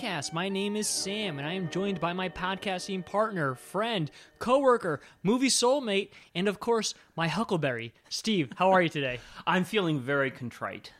Podcast. 0.00 0.32
My 0.32 0.48
name 0.48 0.76
is 0.76 0.88
Sam, 0.88 1.38
and 1.38 1.46
I 1.46 1.52
am 1.52 1.68
joined 1.68 2.00
by 2.00 2.14
my 2.14 2.30
podcasting 2.30 3.04
partner, 3.04 3.54
friend, 3.54 4.10
coworker, 4.38 5.00
movie 5.22 5.48
soulmate, 5.48 6.08
and 6.34 6.48
of 6.48 6.58
course, 6.58 6.94
my 7.16 7.28
Huckleberry, 7.28 7.92
Steve. 8.08 8.50
How 8.56 8.70
are 8.70 8.80
you 8.80 8.88
today? 8.88 9.20
I'm 9.46 9.64
feeling 9.64 10.00
very 10.00 10.30
contrite. 10.30 10.92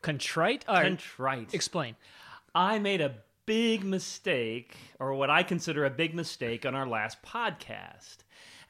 Contrite? 0.00 0.64
All 0.68 0.76
right, 0.76 0.84
Contrite. 0.84 1.52
explain. 1.52 1.96
I 2.54 2.78
made 2.78 3.02
a 3.02 3.16
big 3.44 3.84
mistake, 3.84 4.74
or 4.98 5.12
what 5.14 5.28
I 5.28 5.42
consider 5.42 5.84
a 5.84 5.90
big 5.90 6.14
mistake, 6.14 6.64
on 6.64 6.74
our 6.74 6.86
last 6.86 7.22
podcast. 7.22 8.18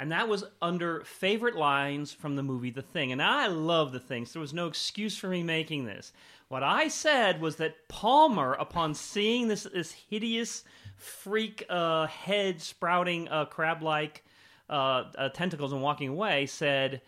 And 0.01 0.11
that 0.11 0.29
was 0.29 0.45
under 0.61 1.03
favorite 1.05 1.57
lines 1.57 2.13
from 2.13 2.35
the 2.35 2.43
movie 2.43 2.71
The 2.71 2.83
Thing. 2.83 3.13
And 3.13 3.23
I 3.23 3.47
love 3.47 3.93
The 3.93 4.01
Thing, 4.01 4.27
so 4.27 4.35
there 4.35 4.41
was 4.41 4.53
no 4.53 4.67
excuse 4.67 5.17
for 5.17 5.29
me 5.29 5.45
making 5.45 5.85
this. 5.85 6.13
What 6.49 6.63
I 6.63 6.89
said 6.89 7.41
was 7.41 7.57
that 7.57 7.89
Palmer, 7.89 8.53
upon 8.55 8.95
seeing 8.95 9.49
this, 9.49 9.65
this 9.65 9.91
hideous 9.93 10.63
freak 10.97 11.65
uh, 11.69 12.07
head 12.07 12.61
sprouting 12.63 13.29
uh, 13.29 13.47
crab 13.47 13.83
like 13.83 14.25
uh, 14.71 15.05
uh, 15.19 15.29
tentacles 15.31 15.73
and 15.73 15.83
walking 15.83 16.09
away, 16.09 16.47
said, 16.47 17.03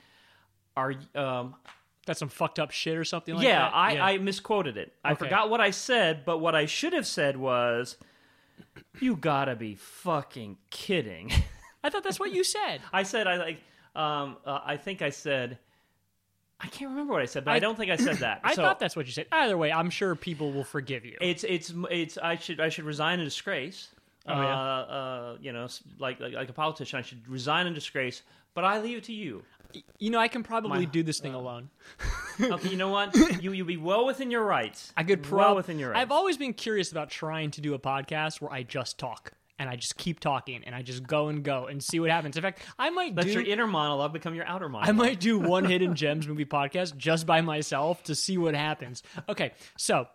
Are 0.77 0.95
um, 1.15 1.55
That's 2.05 2.19
some 2.19 2.29
fucked 2.29 2.59
up 2.59 2.73
shit 2.73 2.97
or 2.97 3.05
something 3.05 3.35
like 3.37 3.45
yeah, 3.45 3.61
that? 3.61 3.75
I, 3.75 4.13
I 4.15 4.19
misquoted 4.19 4.77
it. 4.77 4.93
I 5.05 5.13
Okay. 5.13 5.21
forgot 5.21 5.51
what 5.51 5.61
I 5.61 5.71
said, 5.71 6.25
but 6.25 6.39
what 6.39 6.55
I 6.57 6.67
should 6.67 6.93
have 6.93 7.07
said 7.07 7.37
was, 7.37 7.97
"You 9.01 9.15
gotta 9.17 9.55
be 9.55 9.75
fucking 9.77 10.57
kidding." 10.71 11.31
I 11.85 11.91
thought 11.91 12.03
that's 12.03 12.19
what 12.19 12.33
you 12.33 12.43
said. 12.43 12.81
I 12.93 13.05
said 13.05 13.27
I 13.29 13.37
like. 13.37 13.61
Um, 13.95 14.37
uh, 14.45 14.61
I 14.65 14.77
think 14.77 15.01
I 15.01 15.11
said. 15.11 15.59
I 16.61 16.67
can't 16.67 16.91
remember 16.91 17.13
what 17.13 17.23
I 17.23 17.27
said, 17.27 17.45
but 17.45 17.53
I, 17.53 17.57
I- 17.57 17.59
don't 17.61 17.77
think 17.77 17.91
I 17.91 17.97
said 17.97 18.17
that. 18.17 18.41
I 18.45 18.55
So, 18.55 18.63
thought 18.63 18.81
that's 18.81 18.97
what 18.97 19.07
you 19.07 19.13
said. 19.13 19.27
Either 19.31 19.57
way, 19.57 19.71
I'm 19.73 19.91
sure 19.91 20.15
people 20.17 20.53
will 20.53 20.65
forgive 20.65 21.05
you. 21.05 21.17
It's 21.21 21.45
it's 21.45 21.73
it's. 21.91 22.19
I 22.19 22.37
should 22.37 22.61
I 22.61 22.69
should 22.69 22.85
resign 22.85 23.21
in 23.21 23.25
disgrace. 23.25 23.89
Oh, 24.27 24.33
uh, 24.35 24.43
yeah? 24.43 24.55
uh, 24.55 25.37
you 25.41 25.53
know, 25.53 25.69
like, 25.99 26.21
like 26.21 26.35
like 26.35 26.49
a 26.49 26.53
politician, 26.53 26.99
I 26.99 27.03
should 27.03 27.27
resign 27.29 27.67
in 27.67 27.75
disgrace. 27.75 28.23
But 28.55 28.65
I 28.65 28.81
leave 28.81 28.99
it 28.99 29.05
to 29.05 29.13
you. 29.13 29.45
you 29.99 30.11
know, 30.11 30.19
I 30.19 30.27
can 30.29 30.43
probably 30.43 30.81
My- 30.81 30.85
do 30.85 31.03
this 31.05 31.21
thing 31.21 31.35
alone. 31.35 31.71
Okay, 32.41 32.69
you 32.69 32.77
know 32.77 32.89
what? 32.91 33.17
you 33.43 33.53
you 33.53 33.65
be 33.65 33.77
well 33.77 34.07
within 34.07 34.31
your 34.31 34.45
rights. 34.45 34.93
I 34.97 35.03
could 35.03 35.29
well 35.29 35.57
within 35.57 35.79
your 35.79 35.91
rights. 35.91 36.01
I've 36.03 36.13
always 36.13 36.37
been 36.37 36.55
curious 36.55 36.93
about 36.93 37.11
trying 37.11 37.51
to 37.53 37.61
do 37.61 37.75
a 37.75 37.81
podcast 37.81 38.41
where 38.41 38.53
I 38.53 38.63
just 38.63 38.97
talk 38.99 39.33
and 39.59 39.69
I 39.69 39.77
just 39.77 39.97
keep 39.97 40.21
talking 40.21 40.63
and 40.65 40.75
I 40.75 40.83
just 40.83 41.07
go 41.07 41.29
and 41.29 41.43
go 41.43 41.67
and 41.67 41.83
see 41.83 42.01
what 42.01 42.11
happens. 42.11 42.37
In 42.37 42.43
fact, 42.43 42.63
I 42.79 42.91
might 42.91 43.15
Let 43.15 43.27
do 43.27 43.33
your 43.33 43.43
inner 43.43 43.67
monologue 43.67 44.13
become 44.13 44.35
your 44.35 44.47
outer 44.47 44.69
monologue. 44.69 44.89
I 44.89 44.93
might 44.93 45.21
do 45.21 45.39
one 45.39 45.65
Hidden 45.65 45.95
Gems 45.95 46.29
movie 46.29 46.45
podcast 46.45 46.97
just 46.97 47.27
by 47.27 47.41
myself 47.41 48.03
to 48.05 48.15
see 48.15 48.39
what 48.39 48.55
happens. 48.55 49.03
Okay, 49.29 49.53
so 49.77 50.07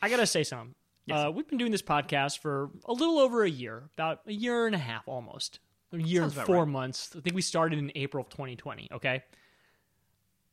I 0.00 0.08
gotta 0.08 0.26
say 0.26 0.44
something. 0.44 0.74
Uh, 1.10 1.30
we've 1.34 1.48
been 1.48 1.58
doing 1.58 1.72
this 1.72 1.82
podcast 1.82 2.38
for 2.38 2.70
a 2.84 2.92
little 2.92 3.18
over 3.18 3.42
a 3.42 3.50
year, 3.50 3.90
about 3.94 4.20
a 4.26 4.32
year 4.32 4.66
and 4.66 4.74
a 4.74 4.78
half 4.78 5.08
almost. 5.08 5.58
A 5.92 5.98
year 5.98 6.22
Sounds 6.22 6.36
and 6.36 6.46
four 6.46 6.64
right. 6.64 6.68
months. 6.68 7.10
I 7.16 7.20
think 7.20 7.34
we 7.34 7.42
started 7.42 7.78
in 7.78 7.92
April 7.94 8.22
of 8.22 8.30
2020, 8.30 8.88
okay? 8.92 9.24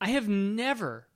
I 0.02 0.10
have 0.10 0.28
never 0.28 1.08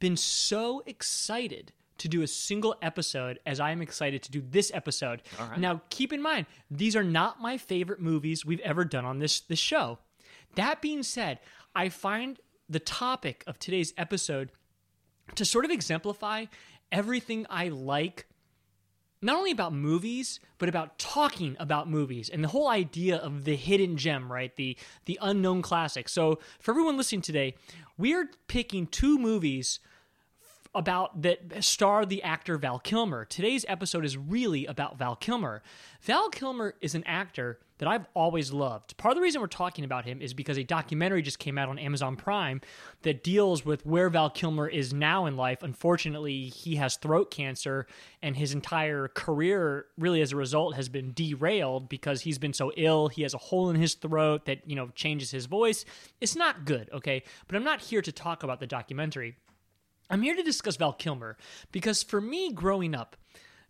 been 0.00 0.16
so 0.16 0.82
excited 0.86 1.72
to 2.00 2.08
do 2.08 2.22
a 2.22 2.26
single 2.26 2.74
episode 2.82 3.38
as 3.46 3.60
I 3.60 3.70
am 3.70 3.80
excited 3.82 4.22
to 4.24 4.30
do 4.30 4.40
this 4.40 4.70
episode. 4.74 5.22
Now, 5.58 5.82
keep 5.90 6.12
in 6.12 6.20
mind, 6.20 6.46
these 6.70 6.96
are 6.96 7.04
not 7.04 7.40
my 7.40 7.56
favorite 7.58 8.00
movies 8.00 8.44
we've 8.44 8.60
ever 8.60 8.84
done 8.84 9.04
on 9.04 9.18
this 9.18 9.40
this 9.40 9.58
show. 9.58 9.98
That 10.56 10.82
being 10.82 11.02
said, 11.02 11.38
I 11.74 11.88
find 11.88 12.38
the 12.68 12.80
topic 12.80 13.44
of 13.46 13.58
today's 13.58 13.92
episode 13.96 14.50
to 15.36 15.44
sort 15.44 15.64
of 15.64 15.70
exemplify 15.70 16.46
everything 16.90 17.46
I 17.48 17.68
like 17.68 18.26
not 19.22 19.36
only 19.36 19.50
about 19.50 19.72
movies 19.72 20.40
but 20.58 20.68
about 20.68 20.98
talking 20.98 21.56
about 21.60 21.88
movies 21.88 22.30
and 22.30 22.42
the 22.42 22.48
whole 22.48 22.68
idea 22.68 23.16
of 23.16 23.44
the 23.44 23.54
hidden 23.54 23.96
gem 23.96 24.32
right 24.32 24.56
the 24.56 24.76
the 25.04 25.18
unknown 25.20 25.62
classic 25.62 26.08
so 26.08 26.38
for 26.58 26.72
everyone 26.72 26.96
listening 26.96 27.20
today 27.20 27.54
we're 27.98 28.30
picking 28.48 28.86
two 28.86 29.18
movies 29.18 29.78
about 30.74 31.22
that 31.22 31.64
star 31.64 32.06
the 32.06 32.22
actor 32.22 32.56
Val 32.56 32.78
Kilmer. 32.78 33.24
Today's 33.24 33.64
episode 33.68 34.04
is 34.04 34.16
really 34.16 34.66
about 34.66 34.98
Val 34.98 35.16
Kilmer. 35.16 35.62
Val 36.02 36.28
Kilmer 36.28 36.74
is 36.80 36.94
an 36.94 37.02
actor 37.04 37.58
that 37.78 37.88
I've 37.88 38.06
always 38.14 38.52
loved. 38.52 38.96
Part 38.98 39.12
of 39.12 39.16
the 39.16 39.22
reason 39.22 39.40
we're 39.40 39.46
talking 39.46 39.84
about 39.84 40.04
him 40.04 40.20
is 40.20 40.34
because 40.34 40.58
a 40.58 40.62
documentary 40.62 41.22
just 41.22 41.38
came 41.38 41.56
out 41.56 41.70
on 41.70 41.78
Amazon 41.78 42.14
Prime 42.14 42.60
that 43.02 43.24
deals 43.24 43.64
with 43.64 43.84
where 43.86 44.10
Val 44.10 44.28
Kilmer 44.28 44.68
is 44.68 44.92
now 44.92 45.24
in 45.24 45.36
life. 45.36 45.62
Unfortunately, 45.62 46.48
he 46.48 46.76
has 46.76 46.96
throat 46.96 47.30
cancer 47.30 47.86
and 48.22 48.36
his 48.36 48.52
entire 48.52 49.08
career 49.08 49.86
really 49.98 50.20
as 50.20 50.32
a 50.32 50.36
result 50.36 50.76
has 50.76 50.90
been 50.90 51.12
derailed 51.14 51.88
because 51.88 52.20
he's 52.20 52.38
been 52.38 52.52
so 52.52 52.70
ill. 52.76 53.08
He 53.08 53.22
has 53.22 53.32
a 53.32 53.38
hole 53.38 53.70
in 53.70 53.76
his 53.76 53.94
throat 53.94 54.44
that, 54.44 54.68
you 54.68 54.76
know, 54.76 54.90
changes 54.94 55.30
his 55.30 55.46
voice. 55.46 55.84
It's 56.20 56.36
not 56.36 56.66
good, 56.66 56.90
okay? 56.92 57.22
But 57.48 57.56
I'm 57.56 57.64
not 57.64 57.80
here 57.80 58.02
to 58.02 58.12
talk 58.12 58.42
about 58.42 58.60
the 58.60 58.66
documentary. 58.66 59.36
I'm 60.10 60.22
here 60.22 60.34
to 60.34 60.42
discuss 60.42 60.76
Val 60.76 60.92
Kilmer 60.92 61.36
because 61.70 62.02
for 62.02 62.20
me 62.20 62.52
growing 62.52 62.96
up, 62.96 63.16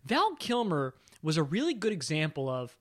Val 0.03 0.35
Kilmer 0.35 0.95
was 1.21 1.37
a 1.37 1.43
really 1.43 1.75
good 1.75 1.93
example 1.93 2.49
of 2.49 2.75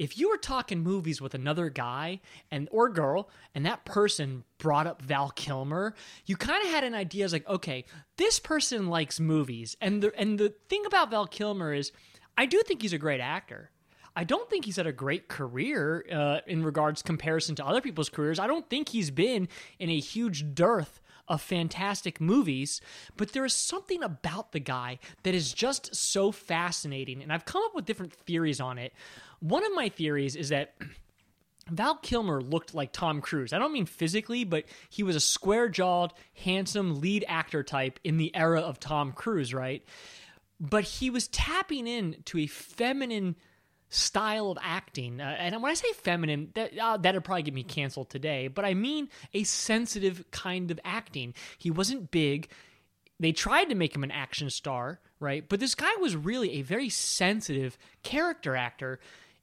if 0.00 0.18
you 0.18 0.28
were 0.28 0.36
talking 0.36 0.80
movies 0.80 1.20
with 1.20 1.34
another 1.34 1.70
guy 1.70 2.20
and 2.50 2.68
or 2.72 2.88
girl 2.88 3.30
and 3.54 3.64
that 3.64 3.84
person 3.84 4.42
brought 4.58 4.88
up 4.88 5.00
Val 5.00 5.30
Kilmer, 5.30 5.94
you 6.26 6.36
kind 6.36 6.64
of 6.64 6.70
had 6.70 6.82
an 6.82 6.94
idea 6.94 7.24
as 7.24 7.32
like, 7.32 7.48
okay, 7.48 7.84
this 8.16 8.40
person 8.40 8.88
likes 8.88 9.20
movies. 9.20 9.76
And 9.80 10.02
the 10.02 10.12
and 10.18 10.36
the 10.36 10.52
thing 10.68 10.84
about 10.84 11.12
Val 11.12 11.28
Kilmer 11.28 11.72
is 11.72 11.92
I 12.36 12.46
do 12.46 12.60
think 12.66 12.82
he's 12.82 12.92
a 12.92 12.98
great 12.98 13.20
actor. 13.20 13.70
I 14.16 14.24
don't 14.24 14.50
think 14.50 14.64
he's 14.64 14.76
had 14.76 14.86
a 14.86 14.92
great 14.92 15.28
career 15.28 16.04
uh, 16.12 16.38
in 16.46 16.64
regards 16.64 17.02
comparison 17.02 17.54
to 17.56 17.66
other 17.66 17.80
people's 17.80 18.08
careers. 18.08 18.38
I 18.40 18.48
don't 18.48 18.68
think 18.68 18.88
he's 18.88 19.10
been 19.10 19.48
in 19.78 19.90
a 19.90 19.98
huge 19.98 20.54
dearth 20.54 21.00
of 21.28 21.40
fantastic 21.40 22.20
movies, 22.20 22.80
but 23.16 23.32
there 23.32 23.44
is 23.44 23.54
something 23.54 24.02
about 24.02 24.52
the 24.52 24.60
guy 24.60 24.98
that 25.22 25.34
is 25.34 25.52
just 25.52 25.94
so 25.94 26.30
fascinating. 26.30 27.22
And 27.22 27.32
I've 27.32 27.44
come 27.44 27.62
up 27.64 27.74
with 27.74 27.86
different 27.86 28.12
theories 28.12 28.60
on 28.60 28.78
it. 28.78 28.92
One 29.40 29.64
of 29.64 29.74
my 29.74 29.88
theories 29.88 30.36
is 30.36 30.50
that 30.50 30.74
Val 31.70 31.96
Kilmer 31.96 32.42
looked 32.42 32.74
like 32.74 32.92
Tom 32.92 33.20
Cruise. 33.20 33.52
I 33.52 33.58
don't 33.58 33.72
mean 33.72 33.86
physically, 33.86 34.44
but 34.44 34.64
he 34.90 35.02
was 35.02 35.16
a 35.16 35.20
square 35.20 35.68
jawed, 35.68 36.12
handsome 36.34 37.00
lead 37.00 37.24
actor 37.26 37.62
type 37.62 37.98
in 38.04 38.18
the 38.18 38.34
era 38.36 38.60
of 38.60 38.78
Tom 38.78 39.12
Cruise, 39.12 39.54
right? 39.54 39.82
But 40.60 40.84
he 40.84 41.08
was 41.08 41.28
tapping 41.28 41.86
into 41.86 42.38
a 42.38 42.46
feminine 42.46 43.36
style 43.94 44.50
of 44.50 44.58
acting. 44.60 45.20
Uh, 45.20 45.36
and 45.38 45.62
when 45.62 45.70
I 45.70 45.74
say 45.74 45.92
feminine, 45.92 46.50
that, 46.54 46.76
uh, 46.78 46.96
that'd 46.96 47.24
probably 47.24 47.42
get 47.42 47.54
me 47.54 47.62
canceled 47.62 48.10
today, 48.10 48.48
but 48.48 48.64
I 48.64 48.74
mean 48.74 49.08
a 49.32 49.44
sensitive 49.44 50.24
kind 50.30 50.70
of 50.70 50.80
acting. 50.84 51.34
He 51.58 51.70
wasn't 51.70 52.10
big. 52.10 52.48
They 53.20 53.32
tried 53.32 53.66
to 53.66 53.74
make 53.74 53.94
him 53.94 54.02
an 54.02 54.10
action 54.10 54.50
star, 54.50 55.00
right? 55.20 55.48
But 55.48 55.60
this 55.60 55.74
guy 55.74 55.94
was 56.00 56.16
really 56.16 56.54
a 56.54 56.62
very 56.62 56.88
sensitive 56.88 57.78
character 58.02 58.56
actor 58.56 58.98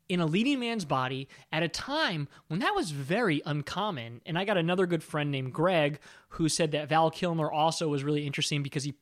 in 0.09 0.19
a 0.19 0.25
leading 0.25 0.59
man's 0.59 0.83
body 0.83 1.29
at 1.53 1.63
a 1.63 1.69
time 1.69 2.27
when 2.47 2.59
that 2.59 2.75
was 2.75 2.91
very 2.91 3.41
uncommon. 3.45 4.19
And 4.25 4.37
I 4.37 4.43
got 4.43 4.57
another 4.57 4.85
good 4.85 5.03
friend 5.03 5.31
named 5.31 5.53
Greg 5.53 5.99
who 6.29 6.49
said 6.49 6.71
that 6.71 6.89
Val 6.89 7.09
Kilmer 7.09 7.49
also 7.49 7.87
was 7.87 8.03
really 8.03 8.27
interesting 8.27 8.61
because 8.61 8.83
he 8.83 8.95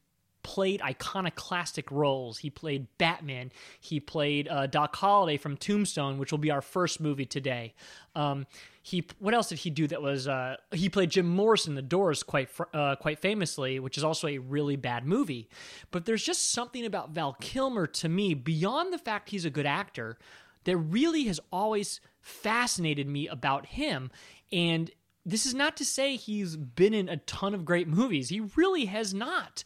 played 0.43 0.81
iconoclastic 0.81 1.91
roles. 1.91 2.39
He 2.39 2.49
played 2.49 2.87
Batman. 2.97 3.51
He 3.79 3.99
played 3.99 4.47
uh, 4.47 4.67
Doc 4.67 4.95
Holliday 4.95 5.37
from 5.37 5.57
Tombstone, 5.57 6.17
which 6.17 6.31
will 6.31 6.39
be 6.39 6.51
our 6.51 6.61
first 6.61 6.99
movie 6.99 7.25
today. 7.25 7.73
Um, 8.15 8.47
he 8.81 9.05
what 9.19 9.33
else 9.33 9.49
did 9.49 9.59
he 9.59 9.69
do 9.69 9.87
that 9.87 10.01
was 10.01 10.27
uh, 10.27 10.55
he 10.71 10.89
played 10.89 11.11
Jim 11.11 11.27
Morrison 11.27 11.75
The 11.75 11.81
Doors 11.81 12.23
quite 12.23 12.49
uh, 12.73 12.95
quite 12.95 13.19
famously, 13.19 13.79
which 13.79 13.97
is 13.97 14.03
also 14.03 14.27
a 14.27 14.37
really 14.37 14.75
bad 14.75 15.05
movie. 15.05 15.49
But 15.91 16.05
there's 16.05 16.23
just 16.23 16.51
something 16.51 16.85
about 16.85 17.11
Val 17.11 17.33
Kilmer 17.33 17.87
to 17.87 18.09
me 18.09 18.33
beyond 18.33 18.93
the 18.93 18.97
fact 18.97 19.29
he's 19.29 19.45
a 19.45 19.49
good 19.49 19.65
actor 19.65 20.17
that 20.63 20.77
really 20.77 21.25
has 21.25 21.39
always 21.51 22.01
fascinated 22.21 23.07
me 23.07 23.27
about 23.27 23.67
him 23.67 24.11
and 24.51 24.91
this 25.25 25.45
is 25.45 25.53
not 25.53 25.77
to 25.77 25.85
say 25.85 26.15
he's 26.15 26.55
been 26.55 26.93
in 26.93 27.09
a 27.09 27.17
ton 27.17 27.53
of 27.53 27.65
great 27.65 27.87
movies. 27.87 28.29
He 28.29 28.39
really 28.55 28.85
has 28.85 29.13
not 29.13 29.63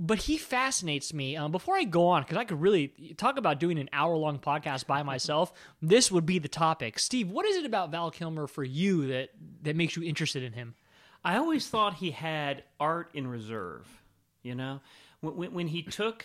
but 0.00 0.18
he 0.18 0.38
fascinates 0.38 1.12
me. 1.12 1.36
Um, 1.36 1.50
before 1.50 1.76
I 1.76 1.82
go 1.82 2.06
on, 2.06 2.22
because 2.22 2.36
I 2.36 2.44
could 2.44 2.60
really 2.60 3.14
talk 3.16 3.36
about 3.36 3.58
doing 3.58 3.78
an 3.80 3.90
hour 3.92 4.16
long 4.16 4.38
podcast 4.38 4.86
by 4.86 5.02
myself, 5.02 5.52
this 5.82 6.12
would 6.12 6.24
be 6.24 6.38
the 6.38 6.48
topic. 6.48 7.00
Steve, 7.00 7.28
what 7.30 7.44
is 7.44 7.56
it 7.56 7.66
about 7.66 7.90
Val 7.90 8.12
Kilmer 8.12 8.46
for 8.46 8.62
you 8.62 9.08
that 9.08 9.30
that 9.62 9.74
makes 9.74 9.96
you 9.96 10.04
interested 10.04 10.44
in 10.44 10.52
him? 10.52 10.76
I 11.24 11.36
always 11.36 11.66
thought 11.66 11.94
he 11.94 12.12
had 12.12 12.62
art 12.78 13.10
in 13.12 13.26
reserve. 13.26 13.88
You 14.44 14.54
know, 14.54 14.80
when, 15.20 15.36
when, 15.36 15.52
when 15.52 15.66
he 15.66 15.82
took, 15.82 16.24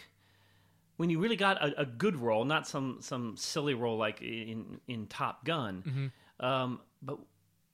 when 0.97 1.09
he 1.09 1.15
really 1.15 1.35
got 1.35 1.61
a, 1.61 1.81
a 1.81 1.85
good 1.85 2.15
role, 2.15 2.45
not 2.45 2.67
some 2.67 2.99
some 3.01 3.35
silly 3.37 3.73
role 3.73 3.97
like 3.97 4.21
in 4.21 4.79
in 4.87 5.07
Top 5.07 5.45
Gun, 5.45 6.11
um, 6.39 6.79
but 7.01 7.17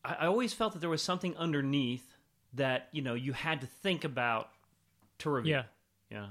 I, 0.05 0.13
I 0.21 0.25
always 0.27 0.53
felt 0.53 0.73
that 0.73 0.79
there 0.79 0.89
was 0.89 1.01
something 1.01 1.35
underneath 1.35 2.15
that 2.53 2.87
you 2.93 3.01
know 3.01 3.15
you 3.15 3.33
had 3.33 3.59
to 3.61 3.67
think 3.67 4.05
about 4.05 4.49
to 5.19 5.29
review. 5.29 5.55
Yeah. 5.55 5.63
You 6.09 6.17
know, 6.17 6.29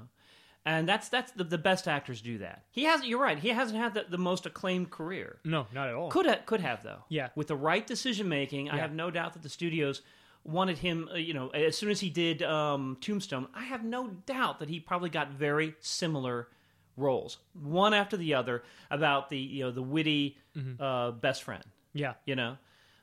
and 0.66 0.88
that's 0.88 1.08
that's 1.08 1.32
the, 1.32 1.44
the 1.44 1.58
best 1.58 1.86
actors 1.88 2.20
do 2.20 2.38
that. 2.38 2.64
He 2.70 2.84
hasn't. 2.84 3.08
You're 3.08 3.20
right. 3.22 3.38
He 3.38 3.48
hasn't 3.50 3.78
had 3.78 3.94
the, 3.94 4.06
the 4.08 4.18
most 4.18 4.44
acclaimed 4.46 4.90
career. 4.90 5.38
No, 5.44 5.66
not 5.72 5.88
at 5.88 5.94
all. 5.94 6.10
Could 6.10 6.26
ha- 6.26 6.40
could 6.46 6.60
have 6.60 6.82
though. 6.82 7.04
Yeah. 7.08 7.28
With 7.36 7.46
the 7.48 7.56
right 7.56 7.86
decision 7.86 8.28
making, 8.28 8.70
I 8.70 8.76
Yeah. 8.76 8.82
have 8.82 8.92
no 8.92 9.10
doubt 9.10 9.34
that 9.34 9.42
the 9.42 9.48
studios 9.48 10.02
wanted 10.44 10.78
him. 10.78 11.08
Uh, 11.12 11.16
you 11.16 11.32
know, 11.34 11.48
as 11.50 11.76
soon 11.76 11.90
as 11.90 12.00
he 12.00 12.10
did 12.10 12.42
um, 12.42 12.96
Tombstone, 13.00 13.46
I 13.54 13.64
have 13.64 13.84
no 13.84 14.08
doubt 14.08 14.58
that 14.58 14.68
he 14.68 14.80
probably 14.80 15.10
got 15.10 15.30
very 15.30 15.74
similar 15.80 16.48
roles, 16.96 17.38
one 17.52 17.94
after 17.94 18.16
the 18.16 18.34
other, 18.34 18.64
about 18.90 19.28
the 19.30 19.38
you 19.38 19.64
know 19.64 19.70
the 19.70 19.82
witty 19.82 20.36
Mm-hmm. 20.56 20.82
uh, 20.82 21.12
best 21.12 21.44
friend. 21.44 21.62
Yeah. 21.92 22.14
You 22.26 22.34
know, 22.34 22.56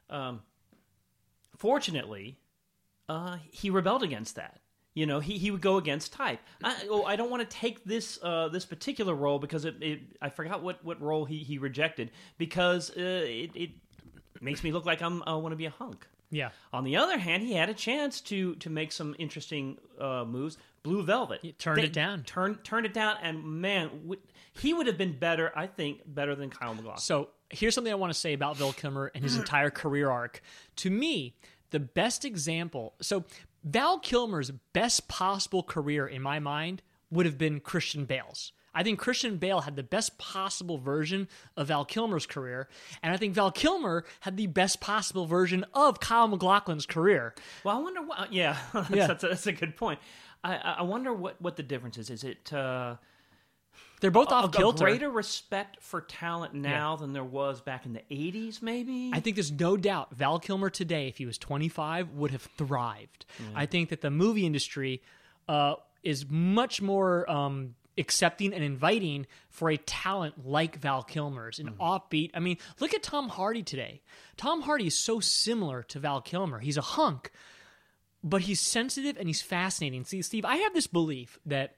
um, 0.09 0.41
fortunately, 1.57 2.37
uh, 3.07 3.37
he 3.49 3.69
rebelled 3.69 4.03
against 4.03 4.35
that. 4.35 4.59
You 4.95 5.05
know, 5.05 5.19
he, 5.19 5.37
he 5.37 5.51
would 5.51 5.61
go 5.61 5.75
against 5.75 6.13
type. 6.13 6.39
I, 6.63 6.87
oh, 6.89 7.03
I 7.03 7.17
don't 7.17 7.29
want 7.29 7.47
to 7.47 7.57
take 7.57 7.83
this 7.83 8.17
uh, 8.23 8.47
this 8.47 8.65
particular 8.65 9.13
role 9.13 9.39
because 9.39 9.65
it, 9.65 9.75
it 9.81 9.99
I 10.21 10.29
forgot 10.29 10.63
what, 10.63 10.83
what 10.83 11.01
role 11.01 11.25
he, 11.25 11.39
he 11.39 11.57
rejected 11.57 12.11
because 12.37 12.89
uh, 12.91 12.93
it, 12.95 13.51
it 13.53 13.69
makes 14.41 14.63
me 14.63 14.71
look 14.71 14.85
like 14.85 15.01
I'm 15.01 15.21
I 15.27 15.35
want 15.35 15.51
to 15.51 15.57
be 15.57 15.65
a 15.65 15.69
hunk. 15.69 16.07
Yeah. 16.31 16.49
On 16.73 16.83
the 16.85 16.95
other 16.95 17.17
hand, 17.17 17.43
he 17.43 17.53
had 17.53 17.69
a 17.69 17.73
chance 17.73 18.21
to 18.21 18.55
to 18.55 18.69
make 18.69 18.93
some 18.93 19.15
interesting 19.19 19.77
uh, 19.99 20.23
moves. 20.25 20.57
Blue 20.81 21.03
Velvet 21.03 21.39
He 21.41 21.51
turned 21.51 21.79
it 21.83 21.93
down. 21.93 22.23
Turned 22.23 22.63
turned 22.63 22.85
it 22.85 22.93
down, 22.93 23.17
and 23.21 23.43
man, 23.43 23.89
w- 24.03 24.21
he 24.53 24.73
would 24.73 24.87
have 24.87 24.97
been 24.97 25.17
better. 25.17 25.51
I 25.55 25.67
think 25.67 26.01
better 26.05 26.35
than 26.35 26.49
Kyle 26.49 26.73
MacLachlan. 26.73 26.99
So 26.99 27.29
here's 27.49 27.75
something 27.75 27.91
I 27.91 27.97
want 27.97 28.13
to 28.13 28.19
say 28.19 28.33
about 28.33 28.57
Val 28.57 28.71
Kilmer 28.71 29.11
and 29.13 29.23
his 29.23 29.35
entire 29.39 29.69
career 29.69 30.09
arc. 30.09 30.41
To 30.77 30.89
me, 30.89 31.35
the 31.71 31.79
best 31.79 32.23
example. 32.23 32.93
So 33.01 33.25
Val 33.65 33.99
Kilmer's 33.99 34.51
best 34.73 35.07
possible 35.07 35.63
career 35.63 36.07
in 36.07 36.21
my 36.21 36.39
mind 36.39 36.81
would 37.09 37.25
have 37.25 37.37
been 37.37 37.59
Christian 37.59 38.05
Bale's. 38.05 38.53
I 38.75 38.83
think 38.83 38.99
Christian 38.99 39.37
Bale 39.37 39.61
had 39.61 39.77
the 39.77 39.83
best 39.83 40.17
possible 40.17 40.77
version 40.77 41.29
of 41.55 41.67
Val 41.67 41.85
Kilmer's 41.85 42.25
career, 42.25 42.67
and 43.01 43.13
I 43.13 43.17
think 43.17 43.33
Val 43.33 43.49
Kilmer 43.51 44.03
had 44.19 44.35
the 44.35 44.47
best 44.47 44.81
possible 44.81 45.25
version 45.25 45.65
of 45.73 46.01
Kyle 46.01 46.27
MacLachlan's 46.27 46.85
career. 46.85 47.33
Well, 47.63 47.77
I 47.77 47.81
wonder 47.81 48.01
what. 48.01 48.33
Yeah, 48.33 48.57
that's, 48.73 48.89
Yeah. 48.89 49.07
That's, 49.07 49.23
a, 49.23 49.27
that's 49.29 49.47
a 49.47 49.53
good 49.53 49.77
point. 49.77 49.99
I, 50.43 50.57
I 50.57 50.71
I 50.79 50.81
wonder 50.83 51.13
what, 51.13 51.41
what 51.41 51.55
the 51.55 51.63
difference 51.63 51.97
is. 51.97 52.09
Is 52.09 52.23
it 52.25 52.51
uh, 52.51 52.95
They're 54.01 54.11
both 54.11 54.29
off 54.29 54.45
a 54.45 54.57
kilter. 54.57 54.85
greater 54.85 55.09
respect 55.09 55.81
for 55.81 56.01
talent 56.01 56.53
now 56.53 56.95
than 56.95 57.13
there 57.13 57.23
was 57.23 57.61
back 57.61 57.85
in 57.85 57.93
the 57.93 58.03
'80s? 58.11 58.61
Maybe. 58.61 59.11
I 59.13 59.19
think 59.19 59.35
there's 59.35 59.51
no 59.51 59.77
doubt 59.77 60.13
Val 60.15 60.39
Kilmer 60.39 60.69
today, 60.69 61.07
if 61.07 61.17
he 61.17 61.25
was 61.25 61.37
25, 61.37 62.11
would 62.11 62.31
have 62.31 62.43
thrived. 62.57 63.25
I 63.55 63.65
think 63.65 63.89
that 63.89 64.01
the 64.01 64.11
movie 64.11 64.45
industry 64.45 65.01
uh, 65.47 65.75
is 66.03 66.25
much 66.29 66.81
more 66.81 67.29
um, 67.29 67.75
accepting 67.97 68.53
and 68.53 68.63
inviting 68.63 69.25
for 69.49 69.69
a 69.69 69.77
talent 69.77 70.45
like 70.45 70.77
Val 70.79 71.03
Kilmer's, 71.03 71.59
an 71.59 71.71
offbeat. 71.79 72.31
I 72.33 72.39
mean, 72.39 72.57
look 72.79 72.93
at 72.93 73.03
Tom 73.03 73.29
Hardy 73.29 73.63
today. 73.63 74.01
Tom 74.37 74.61
Hardy 74.61 74.87
is 74.87 74.97
so 74.97 75.19
similar 75.19 75.83
to 75.83 75.99
Val 75.99 76.21
Kilmer. 76.21 76.59
He's 76.59 76.77
a 76.77 76.81
hunk, 76.81 77.31
but 78.23 78.41
he's 78.41 78.59
sensitive 78.59 79.17
and 79.17 79.27
he's 79.27 79.41
fascinating. 79.41 80.03
See, 80.05 80.21
Steve, 80.21 80.45
I 80.45 80.57
have 80.57 80.73
this 80.73 80.87
belief 80.87 81.39
that 81.45 81.75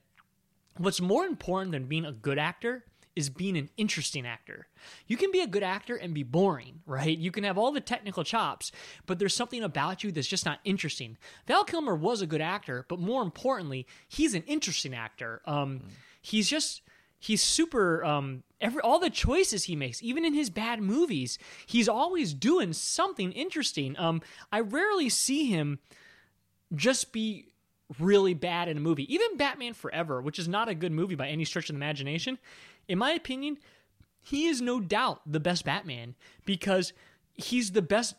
what's 0.77 1.01
more 1.01 1.25
important 1.25 1.71
than 1.71 1.85
being 1.85 2.06
a 2.06 2.12
good 2.12 2.38
actor 2.39 2.85
is 3.15 3.29
being 3.31 3.57
an 3.57 3.69
interesting 3.77 4.27
actor. 4.27 4.68
You 5.07 5.18
can 5.18 5.31
be 5.31 5.41
a 5.41 5.47
good 5.47 5.63
actor 5.63 5.95
and 5.95 6.13
be 6.13 6.21
boring, 6.21 6.81
right? 6.85 7.18
You 7.18 7.31
can 7.31 7.44
have 7.45 7.57
all 7.57 7.71
the 7.71 7.81
technical 7.81 8.24
chops, 8.24 8.71
but 9.07 9.18
there's 9.18 9.35
something 9.35 9.63
about 9.63 10.03
you 10.03 10.12
that's 10.12 10.27
just 10.27 10.45
not 10.45 10.59
interesting. 10.63 11.18
Val 11.47 11.63
Kilmer 11.63 11.95
was 11.95 12.21
a 12.21 12.27
good 12.27 12.41
actor, 12.41 12.85
but 12.88 13.00
more 13.00 13.24
importantly, 13.24 13.88
he's 14.07 14.35
an 14.35 14.44
interesting 14.44 14.94
actor. 14.94 15.41
Um, 15.45 15.81
He's 16.27 16.50
just 16.50 16.81
he's 17.19 17.41
super. 17.41 18.03
Um, 18.03 18.44
every 18.59 18.81
all 18.81 19.00
the 19.00 19.09
choices 19.09 19.63
he 19.63 19.77
makes, 19.77 20.03
even 20.03 20.25
in 20.25 20.33
his 20.33 20.50
bad 20.50 20.81
movies, 20.81 21.38
he's 21.65 21.88
always 21.88 22.33
doing 22.33 22.74
something 22.74 23.31
interesting. 23.31 23.97
Um, 23.97 24.21
I 24.51 24.59
rarely 24.59 25.07
see 25.07 25.45
him 25.45 25.79
just 26.75 27.13
be 27.13 27.47
really 28.00 28.34
bad 28.34 28.68
in 28.68 28.78
a 28.78 28.81
movie. 28.81 29.12
Even 29.13 29.38
Batman 29.38 29.74
Forever, 29.74 30.22
which 30.22 30.39
is 30.39 30.48
not 30.48 30.69
a 30.69 30.75
good 30.75 30.92
movie 30.92 31.16
by 31.16 31.28
any 31.28 31.45
stretch 31.45 31.69
of 31.69 31.75
the 31.75 31.80
imagination, 31.80 32.38
in 32.88 32.98
my 32.98 33.12
opinion, 33.12 33.57
he 34.22 34.48
is 34.48 34.62
no 34.62 34.80
doubt 34.80 35.22
the 35.25 35.39
best 35.39 35.66
Batman 35.66 36.16
because 36.45 36.94
he's 37.36 37.72
the 37.72 37.81
best. 37.81 38.16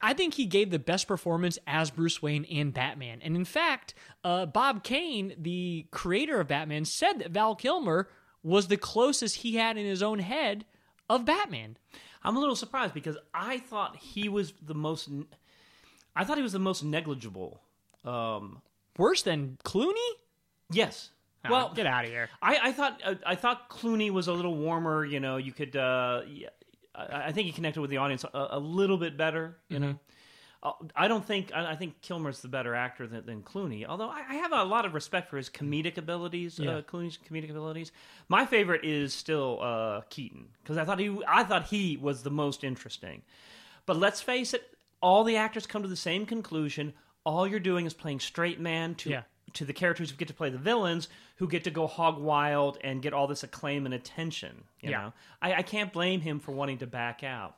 I 0.00 0.14
think 0.14 0.34
he 0.34 0.46
gave 0.46 0.70
the 0.70 0.80
best 0.80 1.06
performance 1.06 1.58
as 1.66 1.90
Bruce 1.90 2.20
Wayne 2.20 2.44
and 2.46 2.74
Batman. 2.74 3.20
And 3.22 3.36
in 3.36 3.44
fact, 3.44 3.94
uh, 4.24 4.46
Bob 4.46 4.82
Kane, 4.82 5.34
the 5.38 5.86
creator 5.92 6.40
of 6.40 6.48
Batman, 6.48 6.84
said 6.84 7.20
that 7.20 7.30
Val 7.30 7.54
Kilmer 7.54 8.08
was 8.42 8.66
the 8.66 8.76
closest 8.76 9.36
he 9.36 9.54
had 9.54 9.76
in 9.76 9.86
his 9.86 10.02
own 10.02 10.18
head 10.18 10.64
of 11.08 11.24
Batman. 11.24 11.76
I'm 12.24 12.36
a 12.36 12.40
little 12.40 12.56
surprised 12.56 12.94
because 12.94 13.16
I 13.32 13.58
thought 13.58 13.96
he 13.96 14.28
was 14.28 14.52
the 14.60 14.74
most. 14.74 15.08
I 16.16 16.24
thought 16.24 16.36
he 16.36 16.42
was 16.42 16.52
the 16.52 16.58
most 16.58 16.82
negligible. 16.82 17.60
Um, 18.04 18.62
Worse 18.98 19.22
than 19.22 19.58
Clooney? 19.64 20.10
yes. 20.70 21.10
well, 21.44 21.66
Well, 21.66 21.74
get 21.74 21.86
out 21.86 22.04
of 22.04 22.10
here. 22.10 22.28
I, 22.40 22.58
I 22.68 22.72
thought 22.72 23.00
uh, 23.04 23.14
I 23.26 23.34
thought 23.34 23.68
Clooney 23.68 24.10
was 24.10 24.28
a 24.28 24.32
little 24.32 24.56
warmer. 24.56 25.04
You 25.04 25.20
know, 25.20 25.36
you 25.36 25.52
could. 25.52 25.76
Uh, 25.76 26.22
I, 26.94 27.26
I 27.26 27.32
think 27.32 27.46
he 27.46 27.52
connected 27.52 27.80
with 27.80 27.90
the 27.90 27.96
audience 27.96 28.24
a, 28.24 28.48
a 28.50 28.58
little 28.58 28.98
bit 28.98 29.16
better. 29.16 29.56
You 29.68 29.80
know, 29.80 29.98
uh, 30.62 30.72
I 30.94 31.08
don't 31.08 31.24
think 31.24 31.50
I, 31.54 31.72
I 31.72 31.76
think 31.76 32.00
Kilmer's 32.00 32.40
the 32.40 32.48
better 32.48 32.74
actor 32.74 33.06
than, 33.06 33.26
than 33.26 33.42
Clooney. 33.42 33.84
Although 33.86 34.08
I, 34.08 34.22
I 34.28 34.34
have 34.36 34.52
a 34.52 34.62
lot 34.64 34.84
of 34.84 34.94
respect 34.94 35.30
for 35.30 35.36
his 35.36 35.50
comedic 35.50 35.98
abilities. 35.98 36.58
Yeah. 36.58 36.76
Uh, 36.76 36.82
Clooney's 36.82 37.18
comedic 37.18 37.50
abilities. 37.50 37.92
My 38.28 38.46
favorite 38.46 38.84
is 38.84 39.12
still 39.12 39.58
uh, 39.60 40.02
Keaton 40.10 40.48
because 40.62 40.78
I 40.78 40.84
thought 40.84 40.98
he 40.98 41.18
I 41.26 41.44
thought 41.44 41.66
he 41.66 41.96
was 41.96 42.22
the 42.22 42.30
most 42.30 42.62
interesting. 42.62 43.22
But 43.84 43.96
let's 43.96 44.20
face 44.20 44.54
it, 44.54 44.62
all 45.00 45.24
the 45.24 45.36
actors 45.36 45.66
come 45.66 45.82
to 45.82 45.88
the 45.88 45.96
same 45.96 46.24
conclusion. 46.24 46.92
All 47.24 47.46
you're 47.46 47.60
doing 47.60 47.86
is 47.86 47.94
playing 47.94 48.20
straight 48.20 48.58
man 48.60 48.94
to 48.96 49.10
Yeah. 49.10 49.22
to 49.54 49.64
the 49.64 49.72
characters 49.72 50.10
who 50.10 50.16
get 50.16 50.28
to 50.28 50.34
play 50.34 50.48
the 50.50 50.58
villains 50.58 51.08
who 51.36 51.46
get 51.48 51.64
to 51.64 51.70
go 51.70 51.86
hog 51.86 52.18
wild 52.18 52.78
and 52.82 53.02
get 53.02 53.12
all 53.12 53.26
this 53.26 53.42
acclaim 53.42 53.84
and 53.84 53.94
attention. 53.94 54.64
You 54.80 54.90
Yeah. 54.90 55.00
know, 55.02 55.12
I, 55.42 55.54
I 55.54 55.62
can't 55.62 55.92
blame 55.92 56.20
him 56.20 56.40
for 56.40 56.52
wanting 56.52 56.78
to 56.78 56.86
back 56.86 57.22
out. 57.22 57.56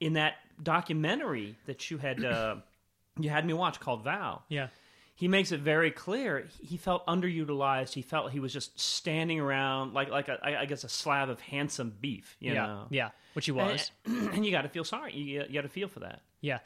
In 0.00 0.14
that 0.14 0.34
documentary 0.62 1.56
that 1.66 1.90
you 1.90 1.98
had 1.98 2.24
uh, 2.24 2.56
you 3.18 3.30
had 3.30 3.44
me 3.46 3.52
watch 3.54 3.80
called 3.80 4.04
Val, 4.04 4.44
Yeah. 4.48 4.68
he 5.14 5.28
makes 5.28 5.52
it 5.52 5.60
very 5.60 5.90
clear 5.90 6.48
he 6.62 6.76
felt 6.76 7.06
underutilized. 7.06 7.92
He 7.92 8.02
felt 8.02 8.32
he 8.32 8.40
was 8.40 8.52
just 8.52 8.78
standing 8.80 9.38
around 9.40 9.94
like 9.94 10.08
like 10.10 10.28
a, 10.28 10.38
I 10.42 10.60
I 10.62 10.64
guess 10.66 10.84
a 10.84 10.88
slab 10.88 11.28
of 11.28 11.40
handsome 11.40 11.94
beef. 12.00 12.36
You 12.40 12.52
yeah. 12.54 12.66
know, 12.66 12.86
Yeah. 12.90 13.10
Which 13.34 13.46
he 13.46 13.52
was. 13.52 13.90
and, 14.04 14.28
and 14.34 14.46
you 14.46 14.50
got 14.52 14.62
to 14.62 14.68
feel 14.68 14.84
sorry. 14.84 15.14
You, 15.14 15.44
you 15.48 15.54
got 15.54 15.62
to 15.62 15.68
feel 15.68 15.88
for 15.88 16.00
that. 16.00 16.20
Yeah. 16.40 16.58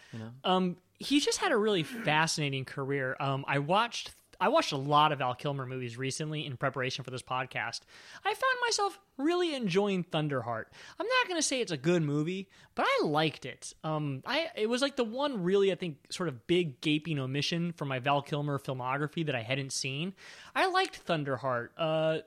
Um, 0.45 0.76
he 0.99 1.21
just 1.21 1.38
had 1.38 1.53
a 1.53 1.57
really 1.57 1.83
fascinating 1.83 2.65
career. 2.65 3.17
Um, 3.21 3.45
I 3.47 3.59
watched 3.59 4.12
I 4.41 4.49
watched 4.49 4.73
a 4.73 4.76
lot 4.76 5.12
of 5.12 5.19
Val 5.19 5.35
Kilmer 5.35 5.67
movies 5.67 5.97
recently 5.97 6.45
in 6.45 6.57
preparation 6.57 7.05
for 7.05 7.11
this 7.11 7.23
podcast. 7.23 7.81
I 8.25 8.29
found 8.29 8.55
myself 8.67 8.99
really 9.17 9.55
enjoying 9.55 10.05
Thunderheart. 10.05 10.65
I'm 10.99 11.07
not 11.07 11.29
going 11.29 11.38
to 11.38 11.43
say 11.47 11.61
it's 11.61 11.73
a 11.73 11.76
good 11.76 12.03
movie, 12.03 12.49
but 12.75 12.87
I 12.87 13.07
liked 13.07 13.47
it. 13.47 13.73
Um, 13.83 14.23
I 14.26 14.49
it 14.55 14.69
was 14.69 14.83
like 14.83 14.97
the 14.97 15.05
one 15.05 15.43
really 15.43 15.73
I 15.73 15.75
think 15.75 15.99
sort 16.11 16.29
of 16.29 16.47
big 16.47 16.81
gaping 16.81 17.19
omission 17.19 17.73
from 17.73 17.88
my 17.88 17.99
Val 17.99 18.23
Kilmer 18.23 18.59
filmography 18.59 19.25
that 19.26 19.35
I 19.35 19.43
hadn't 19.43 19.73
seen. 19.73 20.15
I 20.55 20.69
liked 20.69 21.07
Thunderheart. 21.07 21.69
Uh, 21.76 22.19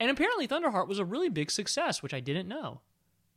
and 0.00 0.10
apparently 0.10 0.48
Thunderheart 0.48 0.88
was 0.88 0.98
a 0.98 1.04
really 1.04 1.28
big 1.28 1.50
success, 1.50 2.02
which 2.02 2.14
I 2.14 2.20
didn't 2.20 2.48
know. 2.48 2.80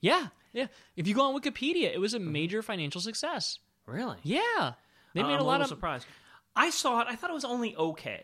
Yeah, 0.01 0.27
yeah. 0.53 0.67
If 0.96 1.08
you 1.08 1.13
go 1.13 1.24
on 1.24 1.39
Wikipedia, 1.39 1.94
it 1.94 2.00
was 2.00 2.13
a 2.13 2.20
major 2.20 2.62
financial 2.62 3.01
success. 3.01 3.60
Really? 3.86 4.18
Yeah, 4.24 4.74
they 5.13 5.24
made 5.24 5.34
I'm 5.36 5.42
a 5.42 5.44
lot 5.44 5.62
of. 5.62 5.68
surprise. 5.68 6.06
I 6.56 6.70
saw 6.70 7.01
it. 7.01 7.08
I 7.10 7.15
thought 7.15 7.30
it 7.30 7.34
was 7.34 7.46
only 7.46 7.75
okay. 7.75 8.24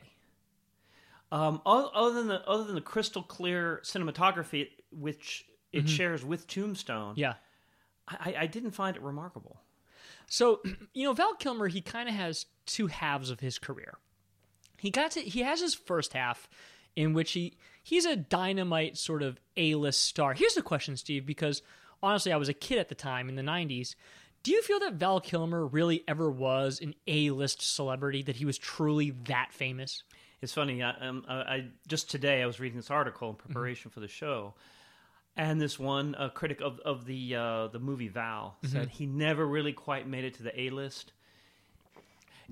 Um, 1.31 1.61
other 1.65 2.13
than 2.13 2.27
the 2.27 2.47
other 2.47 2.63
than 2.65 2.75
the 2.75 2.81
crystal 2.81 3.23
clear 3.23 3.79
cinematography, 3.83 4.67
which 4.91 5.45
it 5.71 5.87
shares 5.87 6.25
with 6.25 6.47
Tombstone, 6.47 7.11
Mm-hmm. 7.11 7.19
Yeah. 7.21 7.33
I, 8.07 8.35
I 8.39 8.47
didn't 8.47 8.71
find 8.71 8.97
it 8.97 9.01
remarkable. 9.01 9.61
So 10.27 10.61
you 10.93 11.05
know, 11.05 11.13
Val 11.13 11.35
Kilmer, 11.35 11.67
he 11.67 11.81
kind 11.81 12.09
of 12.09 12.15
has 12.15 12.45
two 12.65 12.87
halves 12.87 13.29
of 13.29 13.39
his 13.39 13.57
career. 13.59 13.97
He 14.77 14.89
got 14.89 15.11
to 15.11 15.21
he 15.21 15.41
has 15.41 15.61
his 15.61 15.73
first 15.75 16.13
half 16.13 16.49
in 16.95 17.13
which 17.13 17.31
he 17.31 17.57
he's 17.83 18.05
a 18.05 18.15
dynamite 18.15 18.97
sort 18.97 19.23
of 19.23 19.39
A-list 19.55 20.01
star. 20.01 20.33
Here's 20.33 20.55
the 20.55 20.61
question, 20.61 20.97
Steve, 20.97 21.25
because 21.25 21.61
honestly, 22.03 22.33
I 22.33 22.37
was 22.37 22.49
a 22.49 22.53
kid 22.53 22.79
at 22.79 22.89
the 22.89 22.95
time 22.95 23.29
in 23.29 23.35
the 23.35 23.41
90s. 23.41 23.95
Do 24.43 24.51
you 24.51 24.61
feel 24.63 24.79
that 24.79 24.93
Val 24.93 25.19
Kilmer 25.19 25.65
really 25.65 26.03
ever 26.07 26.31
was 26.31 26.81
an 26.81 26.95
A-list 27.07 27.61
celebrity 27.61 28.23
that 28.23 28.37
he 28.37 28.45
was 28.45 28.57
truly 28.57 29.11
that 29.25 29.53
famous? 29.53 30.03
It's 30.41 30.53
funny. 30.53 30.81
I, 30.81 30.91
um, 30.99 31.23
I, 31.27 31.35
I 31.35 31.65
just 31.87 32.09
today 32.09 32.41
I 32.41 32.47
was 32.47 32.59
reading 32.59 32.77
this 32.77 32.89
article 32.89 33.29
in 33.29 33.35
preparation 33.35 33.91
for 33.91 33.99
the 33.99 34.07
show, 34.07 34.55
and 35.37 35.61
this 35.61 35.77
one 35.77 36.15
uh, 36.15 36.29
critic 36.29 36.61
of 36.61 36.79
of 36.79 37.05
the 37.05 37.35
uh, 37.35 37.67
the 37.67 37.77
movie 37.77 38.07
Val 38.07 38.57
said 38.63 38.89
he 38.89 39.05
never 39.05 39.45
really 39.45 39.73
quite 39.73 40.07
made 40.07 40.25
it 40.25 40.33
to 40.35 40.43
the 40.43 40.59
A 40.59 40.71
list. 40.71 41.13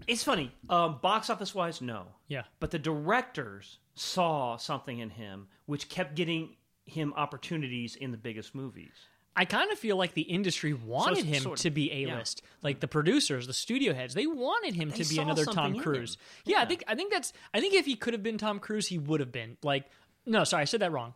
It's 0.08 0.24
funny. 0.24 0.52
Um, 0.70 1.00
box 1.02 1.30
office 1.30 1.56
wise, 1.56 1.82
no. 1.82 2.06
Yeah. 2.28 2.44
But 2.60 2.72
the 2.72 2.80
directors 2.80 3.80
saw 3.96 4.56
something 4.58 5.00
in 5.00 5.10
him 5.10 5.48
which 5.66 5.90
kept 5.90 6.16
getting 6.16 6.56
him 6.86 7.14
opportunities 7.18 7.96
in 7.96 8.12
the 8.12 8.18
biggest 8.18 8.56
movies. 8.56 8.94
I 9.40 9.46
kind 9.46 9.72
of 9.72 9.80
feel 9.80 9.96
like 9.96 10.16
the 10.16 10.24
industry 10.24 10.74
wanted 10.74 11.20
it's 11.20 11.28
him 11.28 11.44
sort 11.44 11.60
of- 11.60 11.64
to 11.64 11.70
be 11.70 12.04
A 12.04 12.14
list. 12.14 12.42
Like 12.62 12.82
the 12.82 12.90
producers, 12.90 13.48
the 13.48 13.54
studio 13.54 13.94
heads, 13.94 14.14
they 14.14 14.28
wanted 14.28 14.76
him 14.76 14.92
to 14.92 15.06
be 15.06 15.18
another 15.18 15.46
Tom 15.46 15.80
Cruise. 15.80 16.16
him. 16.16 16.22
Yeah, 16.54 16.60
I 16.60 16.66
think 16.66 16.84
I 16.90 16.96
think 16.96 17.10
that's 17.10 17.32
I 17.54 17.62
think 17.62 17.74
if 17.74 17.86
he 17.86 17.96
could 17.96 18.14
have 18.14 18.22
been 18.22 18.38
Tom 18.38 18.60
Cruise, 18.60 18.88
he 18.88 18.98
would 18.98 19.22
have 19.22 19.32
been. 19.32 19.56
Like 19.64 19.86
no, 20.26 20.44
sorry, 20.44 20.64
I 20.64 20.66
said 20.66 20.82
that 20.82 20.92
wrong. 20.92 21.14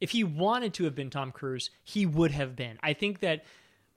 If 0.00 0.12
he 0.12 0.24
wanted 0.24 0.72
to 0.74 0.84
have 0.84 0.94
been 0.94 1.10
Tom 1.10 1.32
Cruise, 1.32 1.68
he 1.84 2.06
would 2.06 2.30
have 2.30 2.56
been. 2.56 2.78
I 2.82 2.94
think 2.94 3.20
that 3.20 3.44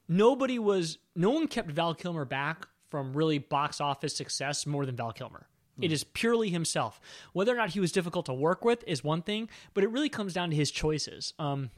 nobody 0.09 0.59
was 0.59 0.98
no 1.15 1.29
one 1.29 1.48
kept 1.48 1.71
Val 1.71 1.95
Kilmer 1.95 2.25
back 2.25 2.67
from 2.89 3.13
really 3.13 3.38
box 3.38 3.79
office 3.79 4.13
success 4.13 4.65
more 4.65 4.86
than 4.86 4.98
Val 4.98 5.13
Kilmer. 5.13 5.48
It 5.81 5.93
is 5.93 6.03
purely 6.03 6.50
himself. 6.50 7.00
Whether 7.31 7.53
or 7.53 7.55
not 7.55 7.69
he 7.69 7.79
was 7.79 7.93
difficult 7.93 8.25
to 8.25 8.33
work 8.33 8.65
with 8.65 8.83
is 8.86 9.01
one 9.01 9.21
thing, 9.21 9.48
but 9.74 9.86
it 9.86 9.89
really 9.89 10.09
comes 10.09 10.33
down 10.33 10.50
to 10.50 10.55
his 10.57 10.69
choices. 10.69 11.33
Um, 11.39 11.71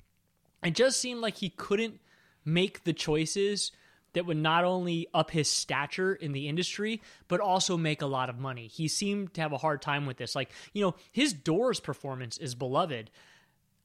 it 0.63 0.75
just 0.75 0.99
seemed 0.99 1.21
like 1.21 1.37
he 1.37 1.49
couldn't 1.49 1.99
make 2.45 2.83
the 2.83 2.93
choices 2.93 3.71
that 4.13 4.25
would 4.25 4.37
not 4.37 4.63
only 4.63 5.07
up 5.13 5.31
his 5.31 5.49
stature 5.49 6.13
in 6.13 6.33
the 6.33 6.47
industry 6.47 7.01
but 7.27 7.39
also 7.39 7.77
make 7.77 8.01
a 8.01 8.05
lot 8.05 8.29
of 8.29 8.39
money. 8.39 8.67
He 8.67 8.87
seemed 8.87 9.33
to 9.35 9.41
have 9.41 9.53
a 9.53 9.57
hard 9.57 9.81
time 9.81 10.05
with 10.05 10.17
this. 10.17 10.35
Like, 10.35 10.51
you 10.73 10.83
know, 10.83 10.95
his 11.11 11.33
Doors 11.33 11.79
performance 11.79 12.37
is 12.37 12.55
beloved. 12.55 13.09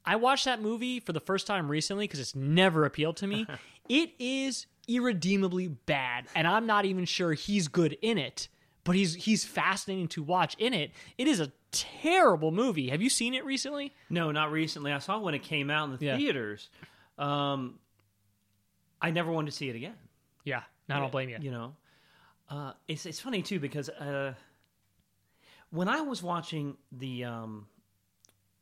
I 0.04 0.16
watched 0.16 0.44
that 0.44 0.62
movie 0.62 1.00
for 1.00 1.12
the 1.12 1.20
first 1.20 1.46
time 1.46 1.68
recently 1.68 2.04
because 2.04 2.20
it's 2.20 2.34
never 2.34 2.84
appealed 2.84 3.16
to 3.18 3.26
me. 3.26 3.46
it 3.88 4.10
is 4.18 4.66
irredeemably 4.86 5.66
bad, 5.68 6.26
and 6.34 6.46
I'm 6.46 6.66
not 6.66 6.84
even 6.84 7.04
sure 7.04 7.32
he's 7.32 7.66
good 7.66 7.98
in 8.02 8.18
it. 8.18 8.48
But 8.84 8.94
he's 8.94 9.14
he's 9.16 9.44
fascinating 9.44 10.06
to 10.08 10.22
watch 10.22 10.54
in 10.60 10.72
it. 10.72 10.92
It 11.18 11.26
is 11.26 11.40
a 11.40 11.50
terrible 12.02 12.50
movie. 12.50 12.88
Have 12.90 13.02
you 13.02 13.10
seen 13.10 13.34
it 13.34 13.44
recently? 13.44 13.92
No, 14.10 14.30
not 14.32 14.50
recently. 14.52 14.92
I 14.92 14.98
saw 14.98 15.18
it 15.18 15.22
when 15.22 15.34
it 15.34 15.42
came 15.42 15.70
out 15.70 15.84
in 15.90 15.96
the 15.96 16.04
Yeah. 16.04 16.16
theaters. 16.16 16.68
Um, 17.18 17.78
I 19.00 19.10
never 19.10 19.30
wanted 19.30 19.50
to 19.50 19.56
see 19.56 19.68
it 19.68 19.76
again. 19.76 19.94
Yeah, 20.44 20.62
I 20.88 20.98
don't 21.00 21.12
blame 21.12 21.28
you. 21.28 21.38
You 21.40 21.50
know, 21.50 21.76
uh, 22.50 22.72
it's 22.88 23.04
it's 23.06 23.20
funny 23.20 23.42
too 23.42 23.58
because 23.60 23.88
uh, 23.88 24.34
when 25.70 25.88
I 25.88 26.00
was 26.02 26.22
watching 26.22 26.76
the 26.92 27.24
um, 27.24 27.66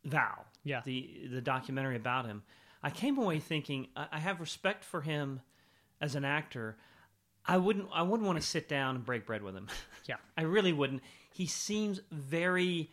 Val, 0.04 0.46
Yeah. 0.64 0.82
the 0.84 1.28
the 1.30 1.40
documentary 1.40 1.96
about 1.96 2.26
him, 2.26 2.42
I 2.82 2.90
came 2.90 3.18
away 3.18 3.38
thinking 3.40 3.88
I, 3.96 4.06
I 4.12 4.18
have 4.18 4.40
respect 4.40 4.84
for 4.84 5.00
him 5.02 5.40
as 6.00 6.14
an 6.14 6.24
actor. 6.24 6.76
I 7.46 7.58
wouldn't 7.58 7.88
I 7.92 8.02
wouldn't 8.02 8.26
want 8.26 8.40
to 8.40 8.46
sit 8.46 8.68
down 8.68 8.96
and 8.96 9.04
break 9.04 9.26
bread 9.26 9.42
with 9.42 9.54
him. 9.54 9.68
Yeah. 10.06 10.16
I 10.36 10.42
really 10.42 10.72
wouldn't. 10.74 11.02
He 11.32 11.46
seems 11.46 11.98
very. 12.12 12.90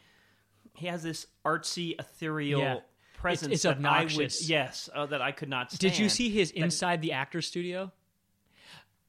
He 0.74 0.88
has 0.88 1.04
this 1.04 1.28
artsy, 1.46 2.00
ethereal 2.00 2.60
Yeah. 2.62 2.80
presence. 3.16 3.54
it's 3.54 3.64
that 3.64 3.70
I 3.70 3.72
would, 3.74 3.86
obnoxious. 3.86 4.50
yes, 4.50 4.90
uh, 4.96 5.06
that 5.08 5.22
I 5.22 5.32
could 5.32 5.50
not. 5.50 5.72
Stand. 5.72 5.94
Did 5.94 6.00
you 6.00 6.10
see 6.10 6.30
his 6.30 6.52
inside 6.52 7.02
the 7.02 7.12
actor 7.14 7.42
studio? 7.42 7.92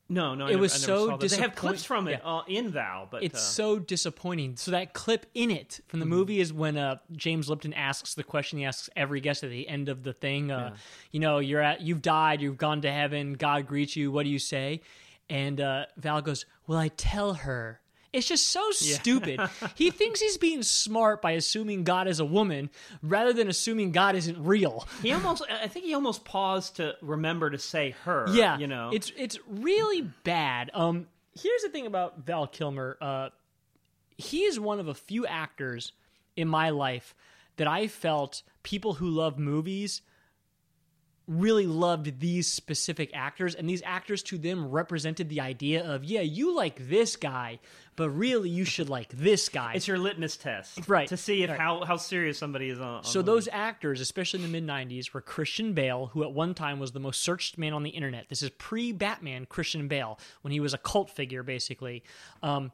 No, 0.08 0.34
no. 0.34 0.44
I 0.44 0.48
It 0.48 0.50
never- 0.52 0.60
was 0.62 0.74
I 0.74 0.86
never 0.92 0.98
so 1.10 1.16
that. 1.16 1.28
They 1.30 1.36
have 1.40 1.54
clips 1.54 1.84
from 1.84 2.06
it 2.08 2.20
yeah. 2.22 2.30
uh, 2.38 2.42
in 2.46 2.68
Val, 2.70 3.08
but 3.10 3.22
It's 3.22 3.36
uh, 3.36 3.38
so 3.38 3.78
disappointing. 3.78 4.56
So 4.56 4.72
that 4.72 4.92
clip 4.92 5.24
in 5.32 5.50
it 5.50 5.80
from 5.88 6.00
the 6.00 6.06
movie 6.06 6.40
is 6.40 6.52
when 6.52 6.76
uh, 6.76 6.96
James 7.12 7.48
Lipton 7.48 7.72
asks 7.72 8.12
the 8.14 8.24
question 8.24 8.58
he 8.58 8.66
asks 8.66 8.90
every 8.94 9.20
guest 9.22 9.42
at 9.42 9.48
the 9.50 9.66
end 9.66 9.88
of 9.88 10.02
the 10.02 10.12
thing. 10.12 10.50
Uh, 10.50 10.76
You 11.12 11.20
know, 11.20 11.38
you're 11.38 11.62
at, 11.62 11.80
you've 11.80 12.02
died, 12.02 12.42
you've 12.42 12.58
gone 12.58 12.82
to 12.82 12.92
heaven, 12.92 13.34
God 13.34 13.66
greets 13.66 13.96
you. 13.96 14.12
What 14.12 14.24
do 14.24 14.28
you 14.30 14.38
say? 14.38 14.82
And 15.30 15.58
uh, 15.60 15.86
Val 15.96 16.20
goes, 16.20 16.44
"Well, 16.66 16.78
I 16.78 16.88
tell 16.88 17.32
her." 17.34 17.80
It's 18.12 18.28
just 18.28 18.48
so 18.48 18.70
stupid. 18.72 19.40
he 19.74 19.90
thinks 19.90 20.20
he's 20.20 20.36
being 20.36 20.62
smart 20.62 21.22
by 21.22 21.32
assuming 21.32 21.84
God 21.84 22.08
is 22.08 22.20
a 22.20 22.24
woman 22.24 22.68
rather 23.02 23.32
than 23.32 23.48
assuming 23.48 23.92
God 23.92 24.16
isn't 24.16 24.44
real. 24.44 24.86
he 25.00 25.12
almost. 25.12 25.42
I 25.50 25.68
think 25.68 25.86
he 25.86 25.94
almost 25.94 26.24
paused 26.24 26.76
to 26.76 26.94
remember 27.00 27.48
to 27.50 27.58
say 27.58 27.94
her. 28.04 28.26
Yeah, 28.30 28.58
you 28.58 28.66
know. 28.66 28.90
it's 28.92 29.10
it's 29.16 29.38
really 29.48 30.02
bad. 30.24 30.70
Um, 30.74 31.06
here's 31.34 31.62
the 31.62 31.70
thing 31.70 31.86
about 31.86 32.18
Val 32.18 32.46
Kilmer. 32.46 32.98
Uh, 33.00 33.28
he 34.18 34.42
is 34.42 34.60
one 34.60 34.78
of 34.78 34.88
a 34.88 34.94
few 34.94 35.26
actors 35.26 35.92
in 36.36 36.48
my 36.48 36.70
life 36.70 37.14
that 37.56 37.66
I 37.66 37.86
felt 37.86 38.42
people 38.62 38.94
who 38.94 39.08
love 39.08 39.38
movies 39.38 40.02
really 41.28 41.66
loved 41.66 42.18
these 42.20 42.46
specific 42.50 43.10
actors 43.14 43.54
and 43.54 43.68
these 43.68 43.82
actors 43.84 44.22
to 44.24 44.36
them 44.38 44.70
represented 44.70 45.28
the 45.28 45.40
idea 45.40 45.84
of 45.84 46.04
yeah 46.04 46.20
you 46.20 46.54
like 46.54 46.88
this 46.88 47.14
guy 47.16 47.58
but 47.94 48.10
really 48.10 48.48
you 48.50 48.64
should 48.64 48.88
like 48.88 49.08
this 49.10 49.48
guy 49.48 49.72
it's 49.74 49.86
your 49.86 49.98
litmus 49.98 50.36
test, 50.36 50.88
Right, 50.88 51.06
To 51.08 51.16
see 51.16 51.42
if 51.44 51.50
right. 51.50 51.60
how 51.60 51.84
how 51.84 51.96
serious 51.96 52.38
somebody 52.38 52.70
is 52.70 52.80
on. 52.80 52.96
on 52.96 53.04
So 53.04 53.22
those 53.22 53.48
actors, 53.52 54.00
especially 54.00 54.42
in 54.42 54.50
the 54.50 54.60
mid 54.60 54.66
'90s, 54.66 55.12
were 55.12 55.20
Christian 55.20 55.74
Bale, 55.74 56.06
who 56.12 56.22
at 56.24 56.32
one 56.32 56.54
time 56.54 56.78
was 56.80 56.92
the 56.92 57.00
most 57.00 57.22
searched 57.22 57.56
man 57.58 57.72
on 57.72 57.82
the 57.82 57.90
internet. 57.90 58.28
This 58.28 58.42
is 58.42 58.50
pre-Batman 58.50 59.46
Christian 59.46 59.88
Bale, 59.88 60.18
when 60.40 60.52
he 60.52 60.58
was 60.60 60.72
a 60.74 60.78
cult 60.78 61.10
figure, 61.10 61.42
basically. 61.42 62.02
Um, 62.42 62.72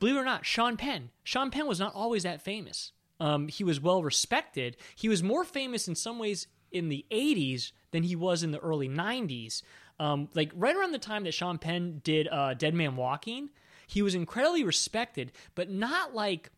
believe 0.00 0.16
it 0.16 0.18
or 0.18 0.24
not, 0.24 0.44
Sean 0.46 0.76
Penn. 0.76 1.10
Sean 1.22 1.50
Penn 1.50 1.66
was 1.66 1.78
not 1.78 1.94
always 1.94 2.22
that 2.24 2.40
famous. 2.42 2.92
Um, 3.20 3.48
he 3.48 3.62
was 3.62 3.78
well 3.80 4.02
respected. 4.02 4.76
He 4.96 5.08
was 5.10 5.22
more 5.22 5.44
famous 5.44 5.86
in 5.86 5.94
some 5.94 6.18
ways 6.18 6.46
in 6.72 6.88
the 6.88 7.04
'80s 7.10 7.72
than 7.90 8.02
he 8.02 8.16
was 8.16 8.42
in 8.42 8.50
the 8.50 8.58
early 8.58 8.88
'90s. 8.88 9.62
Um, 9.98 10.28
like 10.34 10.50
right 10.54 10.74
around 10.74 10.92
the 10.92 10.98
time 10.98 11.24
that 11.24 11.34
Sean 11.34 11.58
Penn 11.58 12.00
did 12.02 12.26
uh, 12.28 12.54
Dead 12.54 12.74
Man 12.74 12.96
Walking, 12.96 13.50
he 13.86 14.02
was 14.02 14.14
incredibly 14.14 14.64
respected, 14.64 15.32
but 15.54 15.68
not 15.68 16.14
like 16.14 16.50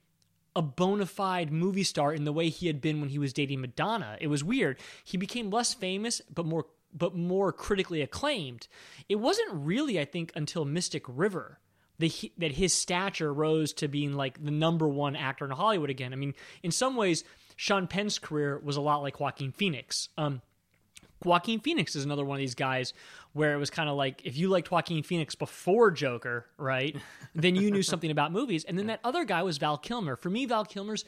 a 0.54 0.62
bona 0.62 1.06
fide 1.06 1.50
movie 1.50 1.82
star 1.82 2.12
in 2.12 2.24
the 2.24 2.32
way 2.32 2.48
he 2.50 2.66
had 2.66 2.80
been 2.80 3.00
when 3.00 3.08
he 3.08 3.18
was 3.18 3.32
dating 3.32 3.60
Madonna. 3.60 4.16
It 4.20 4.28
was 4.28 4.44
weird. 4.44 4.78
He 5.02 5.16
became 5.16 5.50
less 5.50 5.74
famous, 5.74 6.20
but 6.32 6.46
more 6.46 6.66
but 6.94 7.16
more 7.16 7.52
critically 7.52 8.02
acclaimed. 8.02 8.68
It 9.08 9.16
wasn't 9.16 9.48
really, 9.52 9.98
I 9.98 10.04
think, 10.04 10.30
until 10.34 10.66
Mystic 10.66 11.04
River 11.08 11.58
that 11.98 12.52
his 12.52 12.72
stature 12.72 13.32
rose 13.32 13.72
to 13.74 13.86
being 13.86 14.14
like 14.14 14.42
the 14.42 14.50
number 14.50 14.88
one 14.88 15.14
actor 15.14 15.44
in 15.44 15.52
Hollywood 15.52 15.90
again. 15.90 16.12
I 16.12 16.16
mean, 16.16 16.34
in 16.62 16.72
some 16.72 16.96
ways, 16.96 17.22
Sean 17.62 17.86
Penn's 17.86 18.18
career 18.18 18.60
was 18.64 18.76
a 18.76 18.80
lot 18.80 19.02
like 19.02 19.20
Joaquin 19.20 19.52
Phoenix. 19.52 20.08
Um, 20.18 20.42
Joaquin 21.24 21.60
Phoenix 21.60 21.94
is 21.94 22.04
another 22.04 22.24
one 22.24 22.34
of 22.34 22.40
these 22.40 22.56
guys 22.56 22.92
where 23.34 23.54
it 23.54 23.56
was 23.58 23.70
kind 23.70 23.88
of 23.88 23.94
like 23.94 24.20
if 24.24 24.36
you 24.36 24.48
liked 24.48 24.72
Joaquin 24.72 25.04
Phoenix 25.04 25.36
before 25.36 25.92
Joker, 25.92 26.46
right? 26.58 26.96
then 27.36 27.54
you 27.54 27.70
knew 27.70 27.84
something 27.84 28.10
about 28.10 28.32
movies. 28.32 28.64
And 28.64 28.76
then 28.76 28.88
that 28.88 28.98
other 29.04 29.24
guy 29.24 29.44
was 29.44 29.58
Val 29.58 29.78
Kilmer. 29.78 30.16
For 30.16 30.28
me, 30.28 30.44
Val 30.44 30.64
Kilmer's 30.64 31.04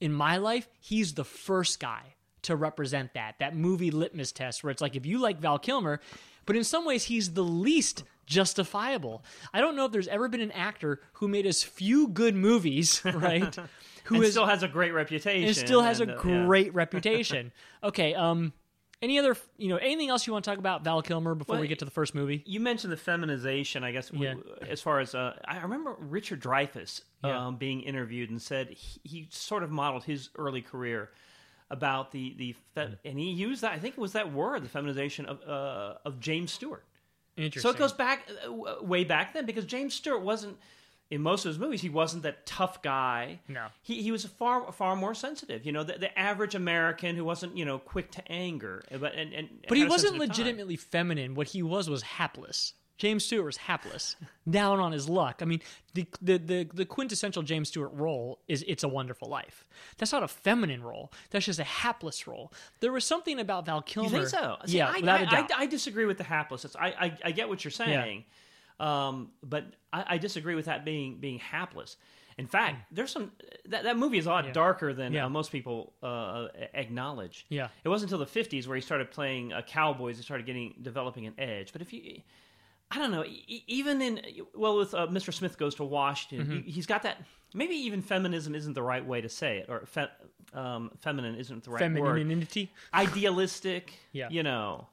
in 0.00 0.12
my 0.12 0.38
life, 0.38 0.68
he's 0.80 1.14
the 1.14 1.22
first 1.22 1.78
guy 1.78 2.16
to 2.42 2.56
represent 2.56 3.14
that 3.14 3.36
that 3.38 3.54
movie 3.54 3.92
litmus 3.92 4.32
test 4.32 4.64
where 4.64 4.72
it's 4.72 4.82
like 4.82 4.96
if 4.96 5.06
you 5.06 5.20
like 5.20 5.38
Val 5.38 5.60
Kilmer, 5.60 6.00
but 6.46 6.56
in 6.56 6.64
some 6.64 6.84
ways 6.84 7.04
he's 7.04 7.34
the 7.34 7.44
least 7.44 8.02
justifiable. 8.26 9.24
I 9.54 9.60
don't 9.60 9.76
know 9.76 9.84
if 9.84 9.92
there's 9.92 10.08
ever 10.08 10.28
been 10.28 10.40
an 10.40 10.50
actor 10.50 11.00
who 11.12 11.28
made 11.28 11.46
as 11.46 11.62
few 11.62 12.08
good 12.08 12.34
movies, 12.34 13.00
right? 13.14 13.56
Who 14.04 14.16
and 14.16 14.24
has 14.24 14.32
still 14.32 14.46
has 14.46 14.62
a 14.62 14.68
great 14.68 14.92
reputation. 14.92 15.46
and 15.46 15.56
still 15.56 15.82
has 15.82 16.00
a 16.00 16.04
and, 16.04 16.12
uh, 16.12 16.20
yeah. 16.24 16.44
great 16.46 16.74
reputation. 16.74 17.52
Okay, 17.84 18.14
um 18.14 18.52
any 19.02 19.18
other, 19.18 19.36
you 19.58 19.68
know, 19.68 19.78
anything 19.78 20.10
else 20.10 20.28
you 20.28 20.32
want 20.32 20.44
to 20.44 20.50
talk 20.50 20.60
about 20.60 20.84
Val 20.84 21.02
Kilmer 21.02 21.34
before 21.34 21.54
Well, 21.54 21.60
we 21.60 21.66
get 21.66 21.80
to 21.80 21.84
the 21.84 21.90
first 21.90 22.14
movie? 22.14 22.44
You 22.46 22.60
mentioned 22.60 22.92
the 22.92 22.96
feminization, 22.96 23.82
I 23.82 23.90
guess. 23.90 24.12
Yeah. 24.14 24.34
As 24.68 24.80
far 24.80 25.00
as 25.00 25.12
uh, 25.16 25.36
I 25.44 25.60
remember, 25.62 25.96
Richard 25.98 26.40
Dreyfuss 26.40 27.02
Yeah. 27.24 27.46
um, 27.46 27.56
being 27.56 27.80
interviewed 27.80 28.30
and 28.30 28.40
said 28.40 28.68
he, 28.70 29.00
he 29.02 29.28
sort 29.30 29.64
of 29.64 29.72
modeled 29.72 30.04
his 30.04 30.30
early 30.36 30.62
career 30.62 31.10
about 31.68 32.12
the 32.12 32.34
the 32.38 32.54
fe- 32.76 32.96
and 33.04 33.18
he 33.18 33.30
used 33.30 33.62
that. 33.62 33.72
I 33.72 33.78
think 33.80 33.94
it 33.94 34.00
was 34.00 34.12
that 34.12 34.32
word, 34.32 34.62
the 34.62 34.68
feminization 34.68 35.26
of 35.26 35.40
uh, 35.42 35.94
of 36.04 36.20
James 36.20 36.52
Stewart. 36.52 36.84
Interesting. 37.36 37.68
So 37.68 37.74
it 37.74 37.78
goes 37.78 37.92
back 37.94 38.28
uh, 38.46 38.84
way 38.84 39.02
back 39.04 39.32
then 39.34 39.46
because 39.46 39.64
James 39.64 39.94
Stewart 39.94 40.22
wasn't 40.22 40.58
in 41.12 41.20
most 41.20 41.44
of 41.44 41.50
his 41.50 41.58
movies. 41.58 41.82
He 41.82 41.90
wasn't 41.90 42.22
that 42.22 42.46
tough 42.46 42.80
guy. 42.80 43.40
No. 43.46 43.66
he 43.82 44.02
he 44.02 44.10
was 44.10 44.24
far 44.24 44.72
far 44.72 44.96
more 44.96 45.14
sensitive. 45.14 45.66
You 45.66 45.72
know, 45.72 45.84
the, 45.84 45.98
the 45.98 46.18
average 46.18 46.54
American 46.54 47.16
who 47.16 47.24
wasn't 47.24 47.56
you 47.56 47.66
know 47.66 47.78
quick 47.78 48.10
to 48.12 48.32
anger, 48.32 48.82
uh, 48.90 48.96
but 48.96 49.14
and, 49.14 49.32
and 49.34 49.48
But 49.68 49.76
he 49.76 49.84
wasn't 49.84 50.12
sensitive 50.12 50.20
time. 50.20 50.28
legitimately 50.28 50.76
feminine. 50.76 51.34
What 51.34 51.48
he 51.48 51.62
was 51.62 51.90
was 51.90 52.02
hapless. 52.02 52.72
James 52.98 53.24
Stewart 53.24 53.46
was 53.46 53.56
hapless, 53.56 54.16
down 54.50 54.78
on 54.78 54.92
his 54.92 55.08
luck. 55.08 55.40
I 55.42 55.44
mean, 55.44 55.60
the, 55.92 56.06
the 56.22 56.38
the 56.38 56.68
the 56.72 56.84
quintessential 56.86 57.42
James 57.42 57.68
Stewart 57.68 57.90
role 57.92 58.38
is 58.48 58.64
"It's 58.66 58.82
a 58.82 58.88
Wonderful 58.88 59.28
Life." 59.28 59.66
That's 59.98 60.12
not 60.12 60.22
a 60.22 60.28
feminine 60.28 60.82
role. 60.82 61.12
That's 61.30 61.44
just 61.44 61.58
a 61.58 61.64
hapless 61.64 62.26
role. 62.26 62.52
There 62.80 62.92
was 62.92 63.04
something 63.04 63.38
about 63.38 63.66
Val 63.66 63.82
Kilmer. 63.82 64.08
You 64.08 64.16
think 64.16 64.28
so? 64.28 64.56
See, 64.66 64.78
yeah, 64.78 64.88
I, 64.88 65.00
without 65.00 65.20
I, 65.20 65.22
a 65.24 65.26
doubt. 65.26 65.50
I, 65.52 65.62
I 65.62 65.66
disagree 65.66 66.06
with 66.06 66.16
the 66.16 66.24
hapless. 66.24 66.64
I, 66.78 66.86
I, 66.86 67.18
I 67.24 67.30
get 67.32 67.48
what 67.50 67.64
you're 67.64 67.70
saying, 67.70 68.24
um, 68.82 69.30
but 69.42 69.64
I, 69.92 70.04
I 70.14 70.18
disagree 70.18 70.54
with 70.54 70.64
that 70.66 70.84
being 70.84 71.18
being 71.18 71.38
hapless. 71.38 71.96
In 72.38 72.46
fact, 72.46 72.76
there's 72.90 73.10
some 73.12 73.30
that, 73.66 73.82
that 73.84 73.96
movie 73.98 74.16
is 74.18 74.26
a 74.26 74.30
lot 74.30 74.50
darker 74.54 74.92
than 74.94 75.12
Yeah. 75.12 75.26
uh, 75.26 75.28
most 75.28 75.52
people 75.52 75.92
uh, 76.02 76.48
acknowledge. 76.74 77.44
Yeah. 77.50 77.68
it 77.84 77.88
wasn't 77.90 78.10
until 78.10 78.24
the 78.26 78.40
50s 78.40 78.66
where 78.66 78.74
he 78.74 78.80
started 78.80 79.10
playing 79.10 79.52
uh, 79.52 79.60
cowboys 79.62 80.16
and 80.16 80.24
started 80.24 80.46
getting 80.46 80.74
developing 80.80 81.26
an 81.26 81.34
edge. 81.38 81.72
But 81.72 81.82
if 81.82 81.92
you, 81.92 82.22
I 82.90 82.96
don't 82.98 83.10
know. 83.10 83.24
Even 83.66 84.00
in 84.02 84.20
well, 84.54 84.78
with 84.78 84.94
uh, 84.94 85.06
Mr. 85.08 85.32
Smith 85.32 85.58
goes 85.58 85.74
to 85.76 85.84
Washington, 85.84 86.46
Mm-hmm. 86.46 86.62
he, 86.66 86.70
he's 86.72 86.86
got 86.86 87.02
that. 87.02 87.18
Maybe 87.54 87.74
even 87.74 88.00
feminism 88.00 88.54
isn't 88.54 88.72
the 88.72 88.82
right 88.82 89.04
way 89.04 89.20
to 89.20 89.28
say 89.28 89.58
it, 89.58 89.66
or 89.68 89.84
fe, 89.84 90.06
um, 90.54 90.90
feminine 91.00 91.34
isn't 91.34 91.64
the 91.64 91.70
right 91.70 91.82
word. 91.94 92.16
Femininity. 92.16 92.72
Idealistic, 92.94 93.92
Yeah. 94.12 94.28
you 94.30 94.42
know, 94.42 94.86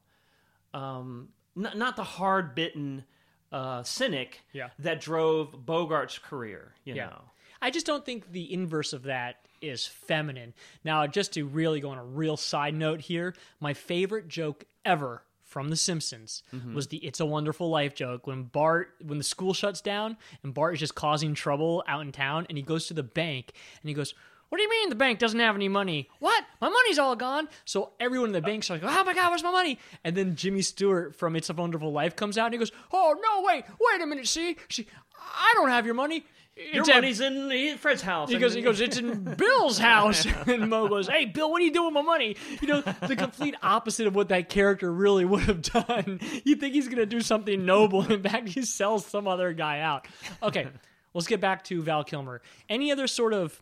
um, 0.73 1.29
not, 1.55 1.77
not 1.77 1.95
the 1.95 2.03
hard 2.03 2.53
bitten 2.55 3.05
uh, 3.51 3.83
cynic 3.83 4.41
Yeah. 4.53 4.69
that 4.79 5.01
drove 5.01 5.65
Bogart's 5.65 6.19
career. 6.19 6.73
You 6.83 6.95
Yeah. 6.95 7.07
know, 7.07 7.21
I 7.61 7.71
just 7.71 7.85
don't 7.85 8.05
think 8.05 8.31
the 8.31 8.51
inverse 8.53 8.93
of 8.93 9.03
that 9.03 9.45
is 9.61 9.85
feminine. 9.85 10.53
Now, 10.83 11.05
just 11.07 11.33
to 11.33 11.45
really 11.45 11.79
go 11.81 11.89
on 11.89 11.97
a 11.97 12.03
real 12.05 12.37
side 12.37 12.73
note 12.73 13.01
here, 13.01 13.35
my 13.59 13.73
favorite 13.73 14.27
joke 14.27 14.63
ever 14.85 15.23
from 15.43 15.69
The 15.69 15.75
Simpsons 15.75 16.43
was 16.73 16.87
the 16.87 16.97
"It's 16.97 17.19
a 17.19 17.25
Wonderful 17.25 17.69
Life" 17.69 17.95
joke 17.95 18.27
when 18.27 18.43
Bart, 18.43 18.93
when 19.03 19.17
the 19.17 19.23
school 19.23 19.53
shuts 19.55 19.81
down 19.81 20.15
and 20.43 20.53
Bart 20.53 20.75
is 20.75 20.79
just 20.79 20.93
causing 20.95 21.33
trouble 21.33 21.83
out 21.87 22.01
in 22.01 22.11
town, 22.11 22.45
and 22.49 22.57
he 22.57 22.61
goes 22.63 22.85
to 22.87 22.93
the 22.93 23.03
bank 23.03 23.53
and 23.81 23.89
he 23.89 23.93
goes. 23.95 24.13
What 24.49 24.57
do 24.57 24.63
you 24.63 24.69
mean 24.69 24.89
the 24.89 24.95
bank 24.95 25.19
doesn't 25.19 25.39
have 25.39 25.55
any 25.55 25.69
money? 25.69 26.09
What? 26.19 26.43
My 26.59 26.69
money's 26.69 26.97
all 26.99 27.15
gone. 27.15 27.47
So 27.65 27.91
everyone 27.99 28.29
in 28.29 28.33
the 28.33 28.41
bank's 28.41 28.69
like, 28.69 28.81
oh 28.83 29.03
my 29.03 29.13
God, 29.13 29.29
where's 29.29 29.43
my 29.43 29.51
money? 29.51 29.77
And 30.03 30.15
then 30.15 30.35
Jimmy 30.35 30.61
Stewart 30.63 31.15
from 31.15 31.35
It's 31.35 31.49
a 31.49 31.53
Wonderful 31.53 31.91
Life 31.91 32.15
comes 32.15 32.37
out 32.37 32.45
and 32.45 32.53
he 32.53 32.57
goes, 32.59 32.71
oh, 32.91 33.15
no, 33.21 33.43
wait, 33.45 33.63
wait 33.79 34.01
a 34.01 34.05
minute, 34.07 34.27
see? 34.27 34.57
see 34.69 34.87
I 35.17 35.53
don't 35.55 35.69
have 35.69 35.85
your 35.85 35.93
money. 35.93 36.25
your 36.55 36.81
It's 36.81 36.89
at- 36.89 36.95
money's 36.95 37.21
in 37.21 37.77
Fred's 37.77 38.01
house. 38.01 38.29
he 38.31 38.39
goes, 38.39 38.55
he 38.55 38.61
goes, 38.63 38.81
it's 38.81 38.97
in 38.97 39.23
Bill's 39.37 39.77
house. 39.77 40.25
And 40.47 40.67
Moe 40.69 40.87
goes, 40.87 41.07
hey, 41.07 41.25
Bill, 41.25 41.51
what 41.51 41.61
are 41.61 41.65
you 41.65 41.71
doing 41.71 41.93
with 41.93 41.93
my 41.93 42.01
money? 42.01 42.35
You 42.59 42.67
know, 42.69 42.81
the 42.81 43.15
complete 43.15 43.53
opposite 43.61 44.07
of 44.07 44.15
what 44.15 44.29
that 44.29 44.49
character 44.49 44.91
really 44.91 45.25
would 45.25 45.43
have 45.43 45.61
done. 45.61 46.19
You 46.43 46.55
think 46.55 46.73
he's 46.73 46.87
going 46.87 46.97
to 46.97 47.05
do 47.05 47.21
something 47.21 47.65
noble. 47.65 48.11
In 48.11 48.23
fact, 48.23 48.49
he 48.49 48.63
sells 48.63 49.05
some 49.05 49.27
other 49.27 49.53
guy 49.53 49.81
out. 49.81 50.07
Okay, 50.41 50.67
let's 51.13 51.27
get 51.27 51.39
back 51.39 51.63
to 51.65 51.83
Val 51.83 52.03
Kilmer. 52.03 52.41
Any 52.67 52.91
other 52.91 53.05
sort 53.05 53.33
of. 53.33 53.61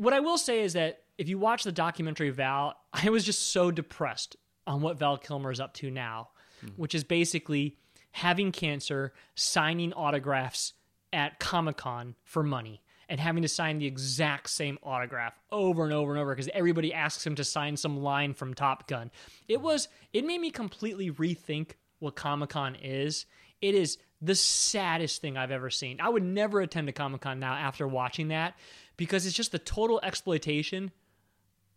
What 0.00 0.14
I 0.14 0.20
will 0.20 0.38
say 0.38 0.62
is 0.62 0.72
that 0.72 1.02
if 1.18 1.28
you 1.28 1.38
watch 1.38 1.62
the 1.62 1.72
documentary 1.72 2.30
Val, 2.30 2.74
I 2.94 3.10
was 3.10 3.22
just 3.22 3.50
so 3.52 3.70
depressed 3.70 4.34
on 4.66 4.80
what 4.80 4.98
Val 4.98 5.18
Kilmer 5.18 5.50
is 5.50 5.60
up 5.60 5.74
to 5.74 5.90
now, 5.90 6.30
hmm. 6.62 6.68
which 6.76 6.94
is 6.94 7.04
basically 7.04 7.76
having 8.12 8.50
cancer, 8.50 9.12
signing 9.34 9.92
autographs 9.92 10.72
at 11.12 11.38
Comic 11.38 11.76
Con 11.76 12.14
for 12.24 12.42
money, 12.42 12.80
and 13.10 13.20
having 13.20 13.42
to 13.42 13.48
sign 13.48 13.78
the 13.78 13.86
exact 13.86 14.48
same 14.48 14.78
autograph 14.82 15.38
over 15.52 15.84
and 15.84 15.92
over 15.92 16.12
and 16.12 16.20
over 16.20 16.34
because 16.34 16.48
everybody 16.54 16.94
asks 16.94 17.26
him 17.26 17.34
to 17.34 17.44
sign 17.44 17.76
some 17.76 18.00
line 18.00 18.32
from 18.32 18.54
Top 18.54 18.88
Gun. 18.88 19.10
It 19.48 19.58
hmm. 19.58 19.64
was 19.64 19.88
it 20.14 20.24
made 20.24 20.40
me 20.40 20.50
completely 20.50 21.10
rethink 21.10 21.72
what 21.98 22.16
Comic 22.16 22.48
Con 22.48 22.74
is. 22.74 23.26
It 23.60 23.74
is 23.74 23.98
the 24.22 24.34
saddest 24.34 25.20
thing 25.20 25.36
I've 25.36 25.50
ever 25.50 25.68
seen. 25.68 26.00
I 26.00 26.08
would 26.08 26.22
never 26.22 26.62
attend 26.62 26.88
a 26.88 26.92
Comic 26.92 27.20
Con 27.20 27.38
now 27.38 27.52
after 27.52 27.86
watching 27.86 28.28
that 28.28 28.54
because 29.00 29.24
it's 29.24 29.34
just 29.34 29.50
the 29.50 29.58
total 29.58 29.98
exploitation 30.02 30.90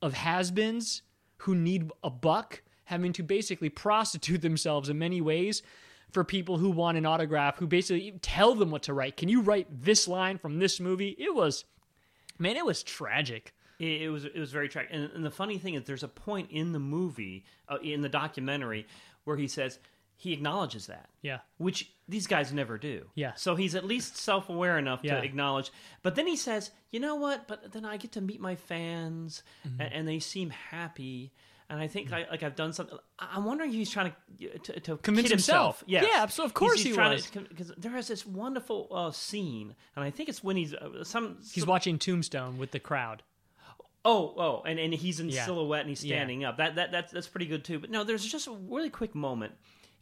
of 0.02 0.14
has-beens 0.14 1.04
who 1.38 1.56
need 1.56 1.90
a 2.04 2.10
buck 2.10 2.62
having 2.84 3.14
to 3.14 3.24
basically 3.24 3.70
prostitute 3.70 4.42
themselves 4.42 4.90
in 4.90 5.00
many 5.00 5.22
ways 5.22 5.62
for 6.12 6.26
people 6.26 6.58
who 6.58 6.70
want 6.70 6.98
an 6.98 7.06
autograph 7.06 7.58
who 7.60 7.66
basically 7.66 8.20
tell 8.22 8.56
them 8.56 8.72
what 8.72 8.84
to 8.84 8.94
write. 8.94 9.16
Can 9.16 9.30
you 9.30 9.40
write 9.40 9.68
this 9.72 10.06
line 10.06 10.38
from 10.38 10.60
this 10.60 10.82
movie? 10.82 11.16
It 11.18 11.34
was 11.34 11.64
man 12.40 12.58
it 12.58 12.66
was 12.66 12.84
tragic. 12.84 13.54
It, 13.80 14.12
was 14.12 14.26
it 14.26 14.36
was 14.36 14.52
very 14.52 14.68
tragic, 14.68 14.92
and, 14.92 15.10
and 15.16 15.26
the 15.26 15.32
funny 15.32 15.58
thing 15.58 15.76
is, 15.76 15.86
there's 15.86 16.04
a 16.04 16.10
point 16.10 16.52
in 16.52 16.74
the 16.74 16.80
movie, 16.80 17.46
uh, 17.70 17.78
in 17.82 18.02
the 18.02 18.10
documentary, 18.10 18.86
where 19.24 19.38
he 19.38 19.48
says 19.48 19.80
he 20.24 20.34
acknowledges 20.34 20.88
that, 20.88 21.10
yeah 21.22 21.40
which 21.58 21.92
these 22.08 22.28
guys 22.28 22.52
never 22.52 22.78
do. 22.78 23.06
Yeah. 23.16 23.34
So 23.36 23.56
he's 23.56 23.76
at 23.76 23.86
least 23.86 24.18
self 24.18 24.50
aware 24.50 24.78
enough 24.78 25.00
Yeah. 25.04 25.20
to 25.20 25.24
acknowledge. 25.24 25.72
But 26.02 26.16
then 26.16 26.28
he 26.28 26.36
says, 26.36 26.72
you 26.92 27.00
know 27.00 27.16
what? 27.16 27.48
But 27.48 27.72
then 27.72 27.86
I 27.86 27.96
get 27.98 28.12
to 28.14 28.22
meet 28.22 28.42
my 28.42 28.56
fans, 28.56 29.44
Mm-hmm. 29.68 29.82
and, 29.82 29.94
and 29.94 30.08
they 30.08 30.20
seem 30.20 30.50
happy. 30.50 31.32
And 31.70 31.80
I 31.80 31.88
think 31.88 32.12
I, 32.12 32.26
like 32.30 32.44
I've 32.44 32.56
done 32.58 32.74
something. 32.74 32.98
I'm 33.18 33.46
wondering 33.46 33.70
if 33.72 33.76
he's 33.78 33.90
trying 33.90 34.14
to 34.40 34.60
to, 34.60 34.80
to 34.82 34.98
Convince 34.98 35.28
kid 35.30 35.32
himself. 35.32 35.84
Yes. 35.88 36.06
Yeah, 36.12 36.26
so 36.28 36.44
of 36.44 36.54
course 36.54 36.76
he's, 36.84 36.88
he's 36.88 36.96
he 36.96 37.02
was. 37.02 37.28
because 37.50 37.72
there 37.78 37.96
is 37.98 38.08
this 38.10 38.26
wonderful 38.26 38.90
uh, 38.92 39.12
scene, 39.12 39.74
and 39.96 40.04
I 40.06 40.12
think 40.12 40.28
it's 40.30 40.44
when 40.44 40.58
he's 40.58 40.74
uh, 40.74 41.04
some 41.04 41.38
he's 41.54 41.66
watching 41.66 41.98
tombstone 42.00 42.58
with 42.58 42.72
the 42.72 42.80
crowd 42.80 43.24
Oh, 44.06 44.34
oh, 44.38 44.64
and, 44.66 44.78
and 44.80 44.94
he's 44.94 45.22
in 45.22 45.30
Yeah. 45.30 45.46
silhouette 45.46 45.80
and 45.82 45.90
he's 45.90 46.04
Yeah. 46.04 46.18
standing 46.18 46.44
up. 46.44 46.58
That 46.58 46.76
that 46.76 46.92
that's 46.92 47.12
that's 47.14 47.28
pretty 47.28 47.46
good 47.46 47.64
too. 47.64 47.80
But 47.80 47.90
no, 47.90 48.04
there's 48.04 48.26
just 48.26 48.48
a 48.48 48.52
really 48.52 48.90
quick 48.90 49.16
moment. 49.16 49.54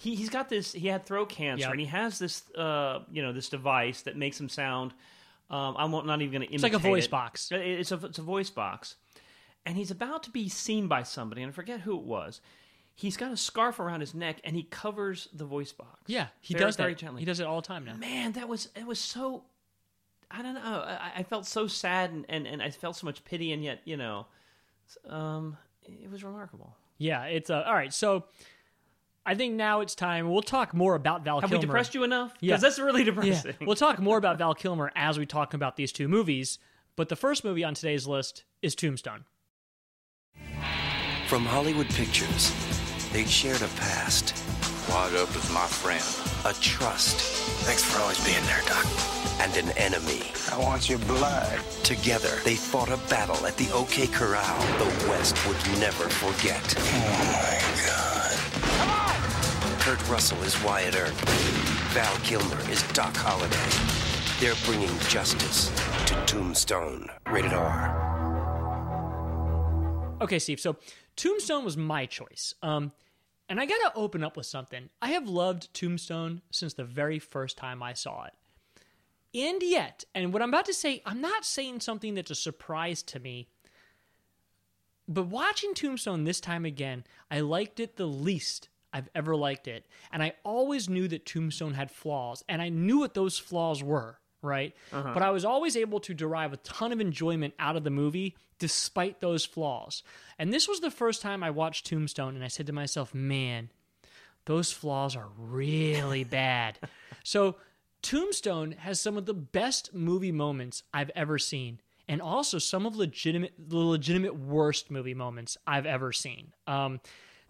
He 0.02 0.16
he's 0.16 0.30
got 0.30 0.50
this. 0.50 0.72
He 0.74 0.88
had 0.88 1.06
throat 1.06 1.30
cancer, 1.30 1.62
Yep. 1.66 1.72
and 1.72 1.80
he 1.80 1.86
has 1.86 2.18
this 2.18 2.44
uh 2.56 3.00
you 3.12 3.22
know 3.22 3.32
this 3.34 3.50
device 3.50 4.02
that 4.04 4.18
makes 4.18 4.40
him 4.40 4.50
sound. 4.50 4.94
Um, 5.50 5.76
I'm 5.78 5.92
not 5.92 6.22
even 6.22 6.32
going 6.32 6.42
to. 6.42 6.48
Imitate. 6.48 6.54
It's 6.56 6.64
like 6.64 6.74
a 6.74 6.80
voice 6.80 7.08
box 7.08 7.50
It's 7.52 7.92
a 7.92 8.06
it's 8.06 8.18
a 8.20 8.22
voice 8.24 8.50
box, 8.50 8.96
and 9.66 9.78
he's 9.78 9.92
about 9.92 10.24
to 10.24 10.30
be 10.32 10.50
seen 10.50 10.88
by 10.88 11.04
somebody, 11.04 11.44
and 11.44 11.52
I 11.52 11.54
forget 11.54 11.82
who 11.82 11.96
it 11.98 12.04
was. 12.04 12.42
He's 12.96 13.16
got 13.18 13.32
a 13.32 13.38
scarf 13.38 13.80
around 13.80 14.00
his 14.02 14.14
neck, 14.14 14.40
and 14.44 14.56
he 14.56 14.64
covers 14.64 15.28
the 15.34 15.46
voice 15.46 15.72
box. 15.72 16.00
yeah 16.08 16.28
he 16.40 16.54
Very, 16.54 16.66
does 16.66 16.76
that 16.78 16.84
very 16.84 16.96
gently. 16.96 17.22
he 17.22 17.26
does 17.26 17.40
it 17.40 17.46
all 17.48 17.62
the 17.62 17.68
time 17.68 17.86
now 17.86 17.96
Man, 17.96 18.32
that 18.34 18.48
was 18.50 18.70
it 18.76 18.86
was 18.88 18.98
so. 19.00 19.44
I 20.34 20.42
don't 20.42 20.54
know. 20.56 20.62
I, 20.88 21.12
I 21.18 21.24
felt 21.24 21.46
so 21.46 21.68
sad, 21.68 22.12
and, 22.12 22.26
and, 22.30 22.48
and 22.48 22.62
I 22.62 22.70
felt 22.70 22.96
so 22.96 23.06
much 23.06 23.24
pity, 23.26 23.52
and 23.52 23.62
yet 23.64 23.82
you 23.86 23.98
know, 23.98 24.28
um, 25.10 25.58
it 25.84 26.10
was 26.10 26.24
remarkable. 26.24 26.76
yeah 26.98 27.26
it's 27.26 27.50
uh, 27.50 27.64
all 27.68 27.74
right 27.74 27.94
so 27.94 28.26
i 29.26 29.36
think 29.36 29.54
now 29.56 29.82
it's 29.82 29.94
time 29.96 30.30
we'll 30.30 30.42
talk 30.42 30.74
more 30.74 30.96
about 30.96 31.24
val 31.24 31.40
Kilmer. 31.40 31.42
Have 31.42 31.50
kilmer 31.52 31.62
we 31.62 31.66
depressed 31.68 31.94
you 31.96 32.04
enough? 32.04 32.34
Yeah. 32.40 32.48
Because 32.56 32.62
that's 32.62 32.80
really 32.80 33.02
Yeah, 33.02 33.06
depressing. 33.06 33.56
we'll 33.62 33.76
talk 33.76 34.00
more 34.00 34.18
about 34.18 34.38
Val 34.42 34.54
Kilmer 34.56 34.92
as 34.96 35.18
we 35.20 35.26
talk 35.26 35.54
about 35.54 35.76
these 35.76 35.92
two 35.92 36.08
movies. 36.08 36.58
But 36.98 37.08
the 37.10 37.16
first 37.16 37.44
movie 37.44 37.64
on 37.64 37.74
today's 37.74 38.06
list 38.08 38.44
is 38.62 38.76
Tombstone. 38.76 39.24
From 41.28 41.46
Hollywood 41.46 41.88
Pictures, 41.90 42.52
they'd 43.14 43.30
shared 43.30 43.62
a 43.62 43.68
past, 43.80 44.34
Wad 44.90 45.16
up 45.16 45.30
is 45.36 45.50
my 45.54 45.66
friend. 45.66 46.04
a 46.46 46.54
trust, 46.62 47.20
Thanks 47.64 47.84
for 47.84 48.02
always 48.02 48.24
being 48.26 48.44
there, 48.46 48.62
Doc. 48.68 48.86
and 49.40 49.56
an 49.56 49.70
enemy. 49.78 50.24
I 50.52 50.58
want 50.60 50.90
your 50.90 51.00
blood. 51.00 51.60
Together, 51.84 52.40
they 52.44 52.56
fought 52.56 52.90
a 52.90 52.98
battle 53.10 53.46
at 53.46 53.56
the 53.58 53.72
OK 53.72 54.08
Corral 54.08 54.60
the 54.80 55.10
West 55.10 55.38
would 55.48 55.58
never 55.80 56.10
forget. 56.10 56.76
Oh 56.78 57.32
my 57.32 57.88
God. 57.88 58.11
Kurt 59.92 60.08
Russell 60.08 60.42
is 60.44 60.56
Wyatt 60.64 60.96
Earp. 60.96 61.12
Val 61.92 62.16
Kilmer 62.20 62.62
is 62.72 62.82
Doc 62.94 63.14
Holliday. 63.14 63.58
They're 64.40 64.56
bringing 64.64 64.98
justice 65.10 65.70
to 66.06 66.14
Tombstone. 66.26 67.10
Rated 67.28 67.52
R. 67.52 67.92
Okay, 70.22 70.40
Steve. 70.40 70.62
So 70.62 70.78
Tombstone 71.18 71.66
was 71.66 71.76
my 71.76 72.06
choice. 72.06 72.56
Um, 72.64 72.94
and 73.50 73.60
I 73.60 73.66
gotta 73.66 73.92
open 73.94 74.24
up 74.24 74.38
with 74.38 74.46
something. 74.46 74.90
I 75.02 75.10
have 75.10 75.28
loved 75.28 75.74
Tombstone 75.74 76.42
since 76.52 76.74
the 76.74 76.86
very 76.86 77.20
first 77.20 77.58
time 77.58 77.84
I 77.84 77.92
saw 77.92 78.24
it. 78.24 78.34
And 79.38 79.62
yet, 79.62 80.06
and 80.16 80.32
what 80.32 80.42
I'm 80.42 80.48
about 80.48 80.68
to 80.68 80.74
say, 80.74 81.02
I'm 81.06 81.20
not 81.20 81.44
saying 81.44 81.82
something 81.82 82.14
that's 82.14 82.32
a 82.32 82.36
surprise 82.36 83.04
to 83.04 83.20
me. 83.20 83.50
But 85.10 85.28
watching 85.28 85.74
Tombstone 85.74 86.24
this 86.24 86.40
time 86.40 86.64
again, 86.64 87.04
I 87.30 87.42
liked 87.42 87.82
it 87.82 87.98
the 87.98 88.08
least 88.08 88.70
I've 88.94 89.10
ever 89.16 89.36
liked 89.36 89.68
it. 89.68 89.86
And 90.12 90.22
I 90.22 90.34
always 90.44 90.90
knew 90.90 91.08
that 91.08 91.26
Tombstone 91.26 91.74
had 91.74 91.92
flaws, 91.92 92.44
and 92.50 92.62
I 92.62 92.70
knew 92.70 93.00
what 93.00 93.14
those 93.14 93.38
flaws 93.38 93.84
were, 93.84 94.18
right? 94.42 94.76
But 95.14 95.24
I 95.24 95.30
was 95.32 95.46
always 95.46 95.78
able 95.78 96.00
to 96.02 96.14
derive 96.14 96.54
a 96.54 96.58
ton 96.58 96.92
of 96.92 97.00
enjoyment 97.00 97.54
out 97.60 97.76
of 97.76 97.84
the 97.84 97.90
movie 97.90 98.36
despite 98.60 99.22
those 99.22 99.44
flaws. 99.46 100.04
And 100.38 100.54
this 100.54 100.68
was 100.68 100.82
the 100.82 100.92
first 100.92 101.22
time 101.22 101.44
I 101.44 101.50
watched 101.50 101.88
Tombstone, 101.88 102.36
and 102.36 102.44
I 102.44 102.48
said 102.48 102.68
to 102.68 102.74
myself, 102.74 103.14
man, 103.14 103.70
those 104.46 104.72
flaws 104.72 105.16
are 105.16 105.30
really 105.38 106.24
bad. 106.26 106.78
so, 107.24 107.56
Tombstone 108.02 108.72
has 108.72 109.00
some 109.00 109.16
of 109.16 109.28
the 109.28 109.34
best 109.34 109.94
movie 109.94 110.32
moments 110.32 110.82
I've 110.94 111.12
ever 111.16 111.38
seen, 111.38 111.80
and 112.08 112.20
also 112.22 112.58
some 112.58 112.86
of 112.88 112.96
legitimate, 112.96 113.54
the 113.58 113.78
legitimate 113.78 114.36
worst 114.36 114.90
movie 114.90 115.14
moments 115.14 115.56
I've 115.68 115.86
ever 115.86 116.12
seen. 116.12 116.52
Um, 116.66 117.00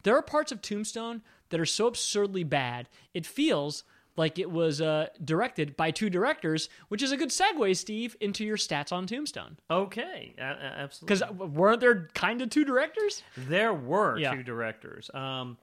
there 0.04 0.16
are 0.16 0.22
parts 0.22 0.52
of 0.52 0.62
Tombstone 0.62 1.22
that 1.50 1.60
are 1.60 1.66
so 1.66 1.88
absurdly 1.88 2.44
bad, 2.44 2.88
it 3.14 3.26
feels 3.26 3.84
like 4.18 4.38
it 4.38 4.52
was 4.52 4.82
uh, 4.82 5.08
directed 5.24 5.76
by 5.78 5.90
two 5.92 6.10
directors, 6.10 6.68
which 6.90 7.02
is 7.02 7.12
a 7.14 7.18
good 7.18 7.30
segue, 7.30 7.76
Steve, 7.78 8.16
into 8.20 8.44
your 8.46 8.58
stats 8.58 8.92
on 8.92 9.08
Tombstone. 9.08 9.58
Okay, 9.70 10.36
a- 10.38 10.42
a- 10.42 10.46
absolutely. 10.84 11.16
Because 11.16 11.50
weren't 11.54 11.80
there 11.80 12.10
kind 12.14 12.42
of 12.42 12.50
two 12.50 12.66
directors? 12.66 13.24
There 13.38 13.74
were 13.74 14.18
Yeah. 14.20 14.34
two 14.36 14.44
directors. 14.44 15.10
Um, 15.14 15.58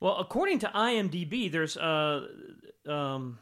well, 0.00 0.16
according 0.18 0.58
to 0.60 0.66
IMDb, 0.74 1.50
there's 1.50 1.76
uh, 1.76 2.26
um, 2.86 3.38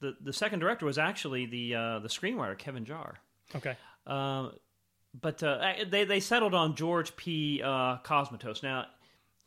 the 0.00 0.14
the 0.20 0.32
second 0.32 0.60
director 0.60 0.86
was 0.86 0.98
actually 0.98 1.46
the 1.46 1.74
uh, 1.74 1.98
the 2.00 2.08
screenwriter 2.08 2.56
Kevin 2.56 2.84
Jarre. 2.84 3.14
Okay. 3.56 3.76
Um, 4.06 4.52
but 5.18 5.42
uh, 5.42 5.72
they 5.88 6.04
they 6.04 6.20
settled 6.20 6.54
on 6.54 6.76
George 6.76 7.16
P. 7.16 7.60
Uh, 7.64 7.96
Cosmatos. 8.04 8.62
Now, 8.62 8.86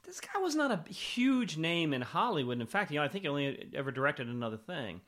this 0.03 0.19
guy 0.19 0.39
was 0.39 0.55
not 0.55 0.71
a 0.71 0.91
huge 0.91 1.57
name 1.57 1.93
in 1.93 2.01
Hollywood. 2.01 2.59
In 2.59 2.67
fact, 2.67 2.91
you 2.91 2.99
know, 2.99 3.05
I 3.05 3.07
think 3.07 3.23
he 3.23 3.29
only 3.29 3.69
ever 3.73 3.91
directed 3.91 4.27
another 4.27 4.57
thing. 4.57 5.01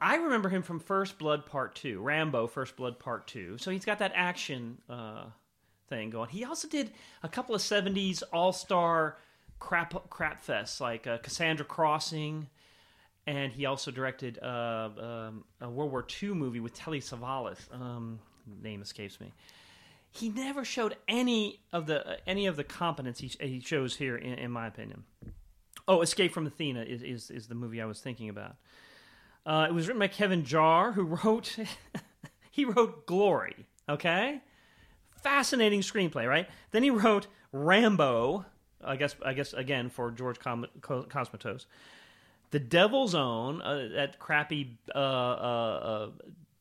I 0.00 0.16
remember 0.16 0.48
him 0.48 0.62
from 0.62 0.80
First 0.80 1.18
Blood 1.18 1.46
Part 1.46 1.74
Two, 1.76 2.00
Rambo 2.00 2.46
First 2.48 2.76
Blood 2.76 2.98
Part 2.98 3.26
Two. 3.26 3.56
So 3.58 3.70
he's 3.70 3.84
got 3.84 3.98
that 4.00 4.12
action 4.14 4.78
uh, 4.88 5.26
thing 5.88 6.10
going. 6.10 6.28
He 6.28 6.44
also 6.44 6.66
did 6.68 6.90
a 7.22 7.28
couple 7.28 7.54
of 7.54 7.60
'70s 7.60 8.22
all 8.32 8.52
star 8.52 9.16
crap 9.60 10.10
crap 10.10 10.44
fests 10.44 10.80
like 10.80 11.06
uh, 11.06 11.18
Cassandra 11.18 11.64
Crossing, 11.64 12.48
and 13.26 13.52
he 13.52 13.66
also 13.66 13.90
directed 13.92 14.38
uh, 14.42 14.88
um, 14.98 15.44
a 15.60 15.70
World 15.70 15.92
War 15.92 16.04
II 16.22 16.30
movie 16.30 16.60
with 16.60 16.74
Telly 16.74 17.00
Savalas. 17.00 17.72
Um, 17.72 18.18
name 18.60 18.82
escapes 18.82 19.20
me. 19.20 19.32
He 20.14 20.28
never 20.28 20.64
showed 20.64 20.96
any 21.08 21.60
of 21.72 21.86
the 21.86 22.06
uh, 22.06 22.16
any 22.26 22.46
of 22.46 22.56
the 22.56 22.64
competence 22.64 23.20
he, 23.20 23.30
he 23.40 23.60
shows 23.60 23.96
here, 23.96 24.16
in, 24.16 24.34
in 24.34 24.50
my 24.50 24.66
opinion. 24.66 25.04
Oh, 25.88 26.02
Escape 26.02 26.32
from 26.32 26.46
Athena 26.46 26.82
is, 26.82 27.02
is, 27.02 27.30
is 27.30 27.46
the 27.48 27.54
movie 27.54 27.80
I 27.80 27.86
was 27.86 28.00
thinking 28.00 28.28
about. 28.28 28.56
Uh, 29.44 29.66
it 29.68 29.72
was 29.72 29.88
written 29.88 29.98
by 29.98 30.08
Kevin 30.08 30.44
Jarre, 30.44 30.92
who 30.92 31.02
wrote 31.02 31.56
he 32.50 32.64
wrote 32.64 33.06
Glory. 33.06 33.66
Okay, 33.88 34.40
fascinating 35.22 35.80
screenplay, 35.80 36.28
right? 36.28 36.48
Then 36.70 36.82
he 36.82 36.90
wrote 36.90 37.26
Rambo. 37.50 38.44
I 38.84 38.96
guess 38.96 39.16
I 39.24 39.32
guess 39.32 39.54
again 39.54 39.88
for 39.88 40.10
George 40.10 40.38
Com- 40.38 40.66
Cosmatos. 40.80 41.66
The 42.50 42.60
Devil's 42.60 43.14
Own, 43.14 43.62
uh, 43.62 43.88
that 43.94 44.18
crappy 44.18 44.76
uh, 44.94 44.98
uh, 44.98 45.00
uh, 45.00 46.08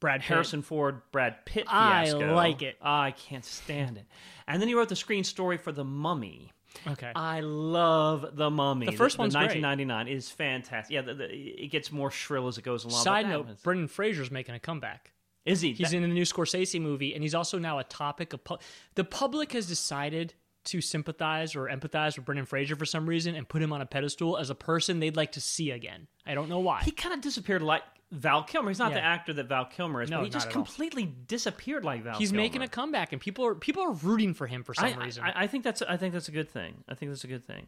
Brad 0.02 0.20
Pitt. 0.20 0.28
Harrison 0.28 0.62
Ford, 0.62 1.02
Brad 1.14 1.46
Pitt 1.46 1.64
I 1.70 2.04
fiasco. 2.08 2.34
like 2.36 2.62
it. 2.62 2.76
I 2.82 3.12
can't 3.12 3.46
stand 3.46 3.96
it. 3.98 4.06
And 4.48 4.62
then 4.62 4.68
he 4.68 4.76
wrote 4.76 4.90
the 4.90 4.96
screen 4.98 5.24
story 5.24 5.58
for 5.58 5.72
The 5.72 5.86
Mummy. 5.86 6.52
Okay. 6.88 7.12
I 7.16 7.40
love 7.42 8.36
The 8.36 8.50
Mummy. 8.50 8.88
The 8.88 8.92
first 8.94 9.18
one's 9.18 9.34
great. 9.36 9.62
1999 9.62 10.08
is 10.14 10.30
fantastic. 10.30 10.94
Yeah, 10.94 11.02
the, 11.02 11.14
the, 11.14 11.26
it 11.34 11.68
gets 11.72 11.92
more 11.92 12.12
shrill 12.12 12.48
as 12.48 12.58
it 12.58 12.64
goes 12.64 12.84
along. 12.84 13.04
Side 13.04 13.28
note: 13.30 13.48
was- 13.48 13.60
Brendan 13.62 13.88
Fraser's 13.88 14.32
making 14.32 14.56
a 14.56 14.60
comeback. 14.60 15.12
is 15.46 15.62
he? 15.62 15.74
He's 15.74 15.92
That- 15.92 15.98
in 15.98 16.02
the 16.02 16.08
new 16.10 16.24
Scorsese 16.24 16.82
movie, 16.82 17.14
and 17.14 17.24
he's 17.24 17.36
also 17.36 17.58
now 17.60 17.78
a 17.80 17.84
topic 17.84 18.34
of 18.34 18.44
pu- 18.44 18.58
the 18.96 19.04
public 19.04 19.52
has 19.54 19.68
decided 19.68 20.34
to 20.64 20.80
sympathize 20.80 21.56
or 21.56 21.66
empathize 21.68 22.16
with 22.16 22.26
Brendan 22.26 22.46
Fraser 22.46 22.76
for 22.76 22.86
some 22.86 23.08
reason 23.08 23.34
and 23.36 23.50
put 23.50 23.62
him 23.64 23.74
on 23.74 23.82
a 23.82 23.86
pedestal 23.86 24.38
as 24.38 24.50
a 24.52 24.56
person 24.56 25.00
they'd 25.00 25.16
like 25.18 25.32
to 25.34 25.42
see 25.42 25.72
again. 25.72 26.08
I 26.26 26.36
don't 26.36 26.50
know 26.50 26.60
why. 26.60 26.82
he 26.84 26.92
kind 26.92 27.14
of 27.16 27.22
disappeared 27.22 27.62
like 27.64 27.82
Val 28.12 28.44
Kilmer. 28.44 28.70
He's 28.70 28.80
not 28.80 28.94
the 28.94 29.02
actor 29.02 29.32
that 29.34 29.46
Val 29.48 29.66
Kilmer 29.66 30.02
is, 30.02 30.10
No, 30.10 30.18
but 30.18 30.24
he 30.26 30.30
just 30.30 30.48
at 30.48 30.56
all. 30.56 30.64
completely 30.64 31.06
disappeared 31.06 31.86
like 31.86 32.04
Val. 32.04 32.18
he's 32.18 32.30
Kilmer. 32.32 32.42
making 32.44 32.62
a 32.62 32.68
comeback, 32.68 33.14
and 33.14 33.22
people 33.22 33.46
are 33.46 33.56
people 33.56 33.84
are 33.84 33.94
rooting 33.94 34.34
for 34.34 34.48
him 34.48 34.64
for 34.64 34.74
some 34.74 34.86
I, 34.86 35.04
reason. 35.06 35.24
I, 35.24 35.44
I 35.44 35.48
think 35.48 35.64
that's 35.64 35.82
I 35.82 35.96
think 35.98 36.14
that's 36.14 36.28
a 36.28 36.32
good 36.34 36.50
thing. 36.50 36.84
I 36.90 36.94
think 36.96 37.12
that's 37.12 37.24
a 37.24 37.28
good 37.28 37.46
thing. 37.46 37.68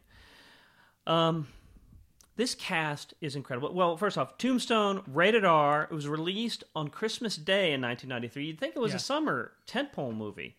Um, 1.06 1.48
this 2.36 2.54
cast 2.54 3.14
is 3.20 3.36
incredible. 3.36 3.72
Well, 3.72 3.96
first 3.96 4.18
off, 4.18 4.36
Tombstone, 4.38 5.02
rated 5.06 5.44
R. 5.44 5.84
It 5.84 5.94
was 5.94 6.08
released 6.08 6.64
on 6.74 6.88
Christmas 6.88 7.36
Day 7.36 7.72
in 7.72 7.80
1993. 7.80 8.44
You'd 8.46 8.58
think 8.58 8.74
it 8.76 8.80
was 8.80 8.90
Yeah. 8.92 8.96
a 8.96 9.00
summer 9.00 9.52
tentpole 9.68 10.14
movie, 10.16 10.56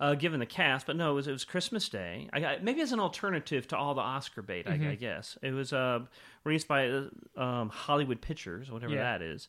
uh, 0.00 0.14
given 0.14 0.40
the 0.40 0.46
cast, 0.46 0.86
but 0.86 0.96
no, 0.96 1.12
it 1.12 1.14
was, 1.14 1.26
it 1.28 1.32
was 1.32 1.44
Christmas 1.44 1.88
Day. 1.88 2.28
I, 2.32 2.44
I, 2.44 2.58
maybe 2.60 2.80
as 2.82 2.92
an 2.92 3.00
alternative 3.00 3.66
to 3.68 3.76
all 3.76 3.94
the 3.94 4.00
Oscar 4.02 4.42
bait, 4.42 4.66
Mm-hmm. 4.66 4.84
I, 4.88 4.90
I 4.90 4.94
guess 4.94 5.38
it 5.42 5.52
was 5.52 5.72
uh, 5.72 6.00
released 6.44 6.68
by 6.68 6.88
uh, 6.88 7.08
um, 7.36 7.68
Hollywood 7.70 8.20
Pictures, 8.20 8.70
whatever 8.70 8.94
Yeah. 8.94 9.02
that 9.18 9.22
is. 9.22 9.48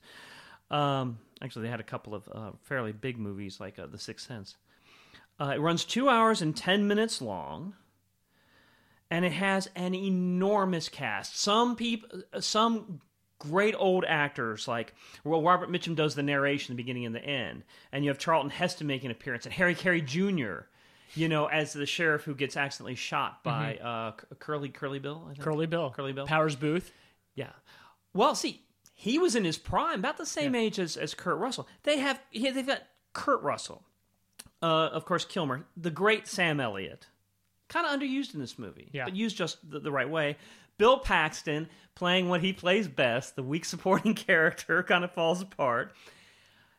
Um, 0.72 1.20
actually, 1.42 1.64
they 1.64 1.70
had 1.70 1.80
a 1.80 1.84
couple 1.84 2.14
of 2.16 2.30
uh, 2.32 2.52
fairly 2.64 2.92
big 2.92 3.18
movies 3.18 3.60
like 3.60 3.78
uh, 3.80 3.88
The 3.88 3.98
Sixth 4.00 4.28
Sense. 4.28 4.56
Uh, 5.40 5.54
it 5.56 5.60
runs 5.60 5.86
two 5.86 6.10
hours 6.10 6.42
and 6.42 6.56
10 6.56 6.88
minutes 6.88 7.22
long. 7.22 7.74
And 9.10 9.24
it 9.24 9.32
has 9.32 9.70
an 9.76 9.96
enormous 9.96 10.90
cast. 10.90 11.40
Some 11.40 11.78
people, 11.78 12.24
some 12.42 13.00
great 13.40 13.76
old 13.78 14.04
actors 14.08 14.68
like 14.68 14.94
well, 15.24 15.42
Robert 15.42 15.70
Mitchum 15.72 15.96
does 15.96 16.16
the 16.16 16.24
narration, 16.24 16.74
the 16.76 16.82
beginning 16.82 17.06
and 17.06 17.16
the 17.16 17.24
end, 17.24 17.64
and 17.92 18.04
you 18.04 18.10
have 18.10 18.18
Charlton 18.20 18.50
Heston 18.50 18.88
making 18.88 19.08
an 19.08 19.12
appearance, 19.12 19.46
and 19.46 19.54
Harry 19.54 19.76
Carey 19.76 20.02
Jr. 20.02 20.62
You 21.16 21.30
know, 21.30 21.46
as 21.46 21.74
the 21.74 21.86
sheriff 21.86 22.24
who 22.24 22.36
gets 22.36 22.58
accidentally 22.58 22.96
shot 22.96 23.44
by 23.44 23.78
uh, 23.78 24.12
Curly 24.40 24.70
Curly 24.70 25.00
Bill. 25.00 25.24
I 25.26 25.34
think? 25.34 25.40
Curly 25.44 25.66
Bill, 25.66 25.90
Curly 25.92 26.14
Bill. 26.14 26.28
Powers 26.28 26.56
Boothe. 26.56 26.90
Yeah. 27.34 27.52
Well, 28.14 28.36
see, 28.36 28.62
he 28.94 29.18
was 29.18 29.36
in 29.36 29.46
his 29.46 29.58
prime, 29.58 30.00
about 30.00 30.18
the 30.18 30.26
same 30.26 30.54
age 30.56 30.80
as, 30.80 30.98
as 30.98 31.14
Kurt 31.14 31.38
Russell. 31.38 31.68
They 31.84 32.00
have 32.00 32.20
he, 32.32 32.50
they've 32.52 32.66
got 32.68 32.82
Kurt 33.14 33.42
Russell, 33.42 33.84
uh, 34.62 34.66
of 34.92 35.06
course, 35.06 35.24
Kilmer, 35.24 35.66
the 35.78 35.92
great 35.92 36.28
Sam 36.28 36.60
Elliott, 36.60 37.08
kind 37.70 37.86
of 37.86 37.92
underused 38.00 38.34
in 38.34 38.40
this 38.40 38.58
movie, 38.60 38.90
Yeah. 38.92 39.06
but 39.06 39.16
used 39.16 39.38
just 39.38 39.58
the, 39.70 39.80
the 39.80 39.92
right 39.92 40.10
way. 40.10 40.36
Bill 40.78 41.00
Paxton 41.00 41.70
playing 41.96 42.30
what 42.30 42.42
he 42.42 42.54
plays 42.54 42.88
best, 42.88 43.36
the 43.36 43.44
weak 43.44 43.66
supporting 43.66 44.14
character, 44.28 44.84
kind 44.84 45.04
of 45.04 45.12
falls 45.12 45.42
apart. 45.42 45.94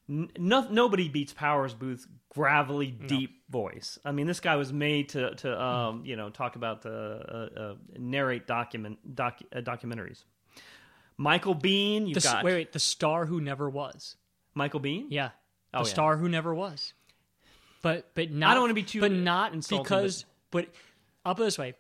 No, 0.09 0.67
nobody 0.71 1.09
beats 1.09 1.35
Powers 1.35 1.75
Boothe's 1.75 2.07
gravelly, 2.31 2.91
deep 2.91 3.43
voice. 3.51 3.99
I 4.05 4.13
mean, 4.13 4.27
this 4.27 4.41
guy 4.41 4.57
was 4.57 4.73
made 4.73 5.11
to 5.11 5.35
to 5.37 5.63
um, 5.63 6.03
you 6.07 6.17
know 6.17 6.31
talk 6.31 6.57
about 6.57 6.87
uh, 6.87 6.89
uh, 6.89 7.49
uh, 7.57 7.75
narrate 7.99 8.47
document 8.47 9.15
doc, 9.15 9.41
uh, 9.55 9.61
documentaries. 9.61 10.25
Michael 11.19 11.55
Biehn, 11.55 12.15
The, 12.15 12.21
got 12.21 12.45
wait, 12.45 12.55
wait, 12.55 12.73
the 12.73 12.79
star 12.79 13.27
who 13.27 13.41
never 13.41 13.69
was. 13.69 14.17
Michael 14.55 14.81
Biehn. 14.81 15.07
Yeah, 15.11 15.31
the 15.73 15.79
Oh, 15.79 15.81
yeah. 15.81 15.85
star 15.85 16.17
who 16.17 16.29
never 16.29 16.55
was. 16.55 16.95
But 17.83 18.15
but 18.15 18.31
not. 18.31 18.51
I 18.51 18.55
don't 18.55 18.63
wanna 18.63 18.75
be 18.75 18.85
too 18.85 19.01
But 19.01 19.13
not 19.13 19.53
because. 19.69 20.25
But 20.51 20.69
I'll 21.25 21.35
put 21.35 21.43
it 21.43 21.47
this 21.47 21.59
way: 21.59 21.75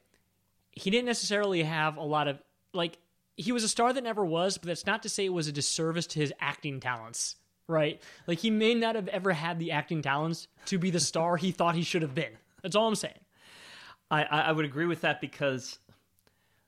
he 0.78 0.90
didn't 0.90 1.06
necessarily 1.06 1.62
have 1.62 1.96
a 1.96 2.02
lot 2.02 2.28
of 2.28 2.38
like. 2.72 2.98
He 3.36 3.52
was 3.52 3.62
a 3.62 3.68
star 3.68 3.92
that 3.92 4.02
never 4.02 4.24
was, 4.24 4.58
but 4.58 4.66
that's 4.66 4.84
not 4.84 5.04
to 5.04 5.08
say 5.08 5.24
it 5.24 5.32
was 5.32 5.46
a 5.46 5.52
disservice 5.52 6.08
to 6.08 6.18
his 6.18 6.32
acting 6.40 6.80
talents, 6.80 7.36
right? 7.68 8.02
Like 8.26 8.38
he 8.40 8.50
may 8.50 8.74
not 8.74 8.96
have 8.96 9.06
ever 9.08 9.32
had 9.32 9.60
the 9.60 9.70
acting 9.70 10.02
talents 10.02 10.48
to 10.66 10.76
be 10.78 10.90
the 10.90 10.98
star 10.98 11.36
he 11.36 11.52
thought 11.52 11.76
he 11.76 11.84
should 11.84 12.02
have 12.02 12.16
been. 12.16 12.32
That's 12.62 12.74
all 12.74 12.88
I'm 12.88 12.96
saying. 12.96 13.14
I, 14.10 14.24
I 14.24 14.52
would 14.52 14.64
agree 14.64 14.86
with 14.86 15.02
that 15.02 15.20
because 15.20 15.78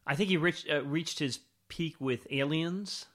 I 0.07 0.15
think 0.15 0.29
he 0.29 0.37
reached 0.37 0.69
uh, 0.71 0.85
reached 0.85 1.19
his 1.19 1.41
peak 1.69 1.97
with 1.99 2.27
Aliens, 2.31 3.07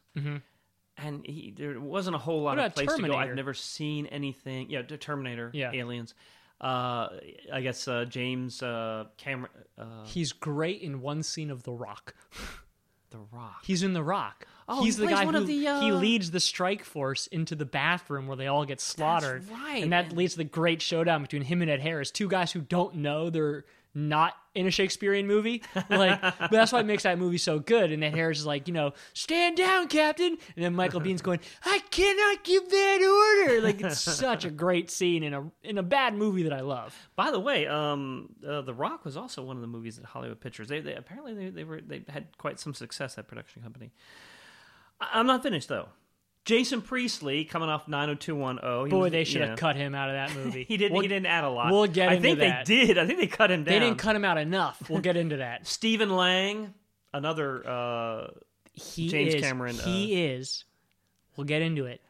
and 0.98 1.26
he 1.26 1.54
there 1.56 1.80
wasn't 1.80 2.16
a 2.16 2.20
whole 2.20 2.42
lot 2.42 2.58
Mm-hmm. 2.58 2.66
Of 2.66 2.74
place 2.76 2.94
to 2.94 3.08
go. 3.08 3.16
I've 3.16 3.36
never 3.36 3.54
seen 3.54 4.06
anything. 4.08 4.70
Yeah, 4.70 4.82
Terminator. 4.82 5.52
Yeah. 5.54 5.72
Aliens. 5.74 6.14
Uh, 6.62 7.10
I 7.52 7.62
guess 7.62 7.88
uh, 7.88 8.06
James 8.06 8.64
uh, 8.64 9.06
Cameron, 9.18 9.52
uh, 9.78 10.06
He's 10.06 10.32
great 10.32 10.82
in 10.82 11.02
one 11.02 11.22
scene 11.24 11.52
of 11.52 11.64
The 11.64 11.74
Rock. 11.74 12.16
The 13.12 13.20
Rock. 13.32 13.64
He's 13.64 13.82
in 13.82 13.94
The 13.94 14.04
Rock. 14.04 14.46
Oh, 14.68 14.84
he's 14.84 14.98
he 14.98 15.06
the 15.06 15.12
guy 15.12 15.24
one 15.24 15.36
who 15.36 15.42
of 15.42 15.48
the, 15.48 15.54
he 15.54 15.68
uh, 15.68 15.96
leads 15.96 16.32
the 16.32 16.40
strike 16.42 16.84
force 16.84 17.28
into 17.28 17.56
the 17.56 17.64
bathroom 17.64 18.28
where 18.28 18.36
they 18.36 18.48
all 18.48 18.66
get 18.66 18.82
slaughtered. 18.82 19.50
right. 19.50 19.82
And 19.82 19.94
that 19.94 20.12
leads 20.12 20.34
to 20.34 20.40
the 20.40 20.44
great 20.44 20.82
showdown 20.82 21.22
between 21.22 21.44
him 21.44 21.62
and 21.62 21.72
Ed 21.72 21.80
Harris, 21.80 22.12
two 22.12 22.28
guys 22.28 22.52
who 22.52 22.60
don't 22.60 22.96
know 22.96 23.30
they're 23.30 23.64
not 23.96 24.34
in 24.54 24.68
a 24.68 24.72
Shakespearean 24.72 25.26
movie. 25.26 25.64
Like, 25.90 26.22
but 26.40 26.52
that's 26.52 26.72
why 26.72 26.82
it 26.82 26.86
makes 26.86 27.04
that 27.04 27.18
movie 27.18 27.38
so 27.38 27.60
good. 27.60 27.92
And 27.92 28.04
Ed 28.04 28.14
Harris 28.14 28.40
is 28.40 28.46
like, 28.46 28.68
you 28.68 28.74
know, 28.74 28.94
stand 29.14 29.58
down, 29.58 29.88
Captain. 29.88 30.38
And 30.56 30.66
then 30.66 30.76
Michael 30.76 31.02
Biehn's 31.02 31.22
going, 31.22 31.40
I 31.64 31.80
cannot 31.90 32.44
give 32.44 32.70
that 32.70 33.46
order. 33.48 33.62
Like, 33.62 33.82
it's 33.82 34.00
such 34.02 34.46
a 34.46 34.52
great 34.52 34.92
scene 34.92 35.24
in 35.24 35.34
a 35.34 35.50
in 35.64 35.78
a 35.78 35.84
bad 35.84 36.16
movie 36.16 36.44
that 36.44 36.54
I 36.54 36.62
love. 36.62 36.96
By 37.16 37.32
the 37.32 37.40
way, 37.40 37.68
um, 37.68 38.30
uh, 38.48 38.62
The 38.62 38.74
Rock 38.74 39.06
was 39.06 39.18
also 39.18 39.42
one 39.42 39.56
of 39.56 39.62
the 39.62 39.68
movies 39.68 39.98
at 39.98 40.06
Hollywood 40.06 40.42
Pictures. 40.42 40.68
They, 40.68 40.82
they 40.82 40.94
apparently 40.94 41.34
they, 41.34 41.50
they 41.50 41.64
were 41.64 41.82
they 41.82 42.04
had 42.10 42.38
quite 42.38 42.60
some 42.60 42.74
success 42.74 43.16
that 43.16 43.28
production 43.28 43.62
company. 43.62 43.92
I, 45.00 45.08
I'm 45.14 45.28
not 45.28 45.44
finished 45.44 45.70
though. 45.70 45.88
Jason 46.46 46.82
Priestley 46.82 47.44
coming 47.44 47.70
off 47.70 47.88
90210. 47.88 48.86
He 48.86 48.90
Boy, 48.92 48.98
was- 49.04 49.12
they 49.12 49.24
should 49.24 49.42
have 49.42 49.58
cut 49.58 49.76
him 49.76 49.94
out 49.96 50.10
of 50.10 50.16
that 50.16 50.36
movie. 50.46 50.64
He 50.64 50.78
didn't. 50.78 50.94
We'll- 50.94 51.02
he 51.02 51.08
didn't 51.08 51.26
add 51.26 51.44
a 51.44 51.50
lot. 51.50 51.72
we'll 51.72 51.88
get 51.88 52.10
I 52.10 52.20
think 52.20 52.40
that. 52.40 52.66
they 52.66 52.86
did. 52.86 52.98
I 52.98 53.06
think 53.08 53.20
they 53.20 53.28
cut 53.28 53.52
him 53.52 53.64
down. 53.64 53.74
They 53.74 53.80
didn't 53.80 53.98
cut 53.98 54.16
him 54.16 54.24
out 54.24 54.38
enough. 54.38 54.90
We'll 54.90 55.02
get 55.02 55.18
into 55.18 55.38
that. 55.38 55.66
Stephen 55.68 56.16
Lang, 56.16 56.74
another. 57.14 57.68
Uh, 57.68 58.28
he 58.74 59.08
James 59.10 59.34
is, 59.36 59.42
Cameron, 59.42 59.80
uh, 59.80 59.84
He 59.86 60.24
is. 60.26 60.66
We'll 61.36 61.46
get 61.46 61.62
into 61.62 61.86
it. 61.86 62.02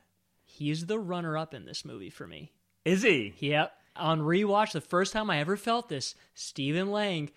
He's 0.43 0.85
the 0.85 0.99
runner-up 0.99 1.53
in 1.53 1.65
this 1.65 1.83
movie 1.85 2.09
for 2.09 2.27
me. 2.27 2.51
is 2.85 3.01
he? 3.03 3.33
Yep. 3.39 3.71
On 3.97 4.19
rewatch, 4.21 4.71
the 4.73 4.81
first 4.81 5.13
time 5.13 5.29
I 5.29 5.39
ever 5.39 5.55
felt 5.57 5.89
this, 5.89 6.15
Stephen 6.33 6.91
Lang 6.91 7.29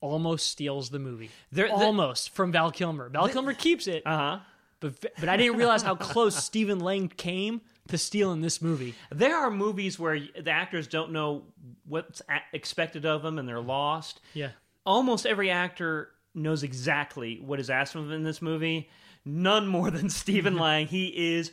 almost 0.00 0.46
steals 0.46 0.90
the 0.90 0.98
movie. 0.98 1.30
There- 1.50 1.66
the- 1.68 1.72
almost 1.74 2.30
from 2.30 2.52
Val 2.52 2.70
Kilmer. 2.70 3.08
Val 3.08 3.28
Kilmer 3.28 3.52
keeps 3.54 3.86
it, 3.88 4.02
Uh 4.06 4.16
huh. 4.16 4.38
But 4.80 5.00
but 5.18 5.28
I 5.28 5.36
didn't 5.36 5.56
realize 5.56 5.82
how 5.82 5.94
close 5.94 6.36
Stephen 6.44 6.80
Lang 6.80 7.08
came 7.08 7.60
to 7.88 7.98
stealing 7.98 8.40
this 8.42 8.60
movie. 8.62 8.94
There 9.10 9.36
are 9.36 9.50
movies 9.50 9.98
where 9.98 10.18
the 10.20 10.50
actors 10.50 10.86
don't 10.86 11.10
know 11.12 11.44
what's 11.86 12.20
expected 12.52 13.06
of 13.06 13.22
them 13.22 13.38
and 13.38 13.48
they're 13.48 13.60
lost. 13.60 14.20
Yeah. 14.34 14.50
almost 14.84 15.26
every 15.26 15.50
actor 15.50 16.10
knows 16.34 16.62
exactly 16.62 17.40
what 17.44 17.58
is 17.58 17.70
asked 17.70 17.94
of 17.94 18.04
them 18.04 18.12
in 18.12 18.22
this 18.24 18.40
movie. 18.42 18.88
None 19.24 19.66
more 19.66 19.90
than 19.90 20.10
Stephen 20.10 20.56
Lang. 20.58 20.86
He 20.86 21.36
is 21.36 21.50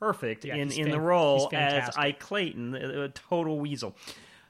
perfect 0.00 0.44
Yeah, 0.44 0.56
in, 0.56 0.70
in 0.72 0.90
the 0.90 1.00
role 1.00 1.48
as. 1.52 1.96
Ike 1.96 2.18
Clanton, 2.20 2.74
a, 2.74 3.04
a 3.04 3.08
total 3.08 3.58
weasel. 3.58 3.96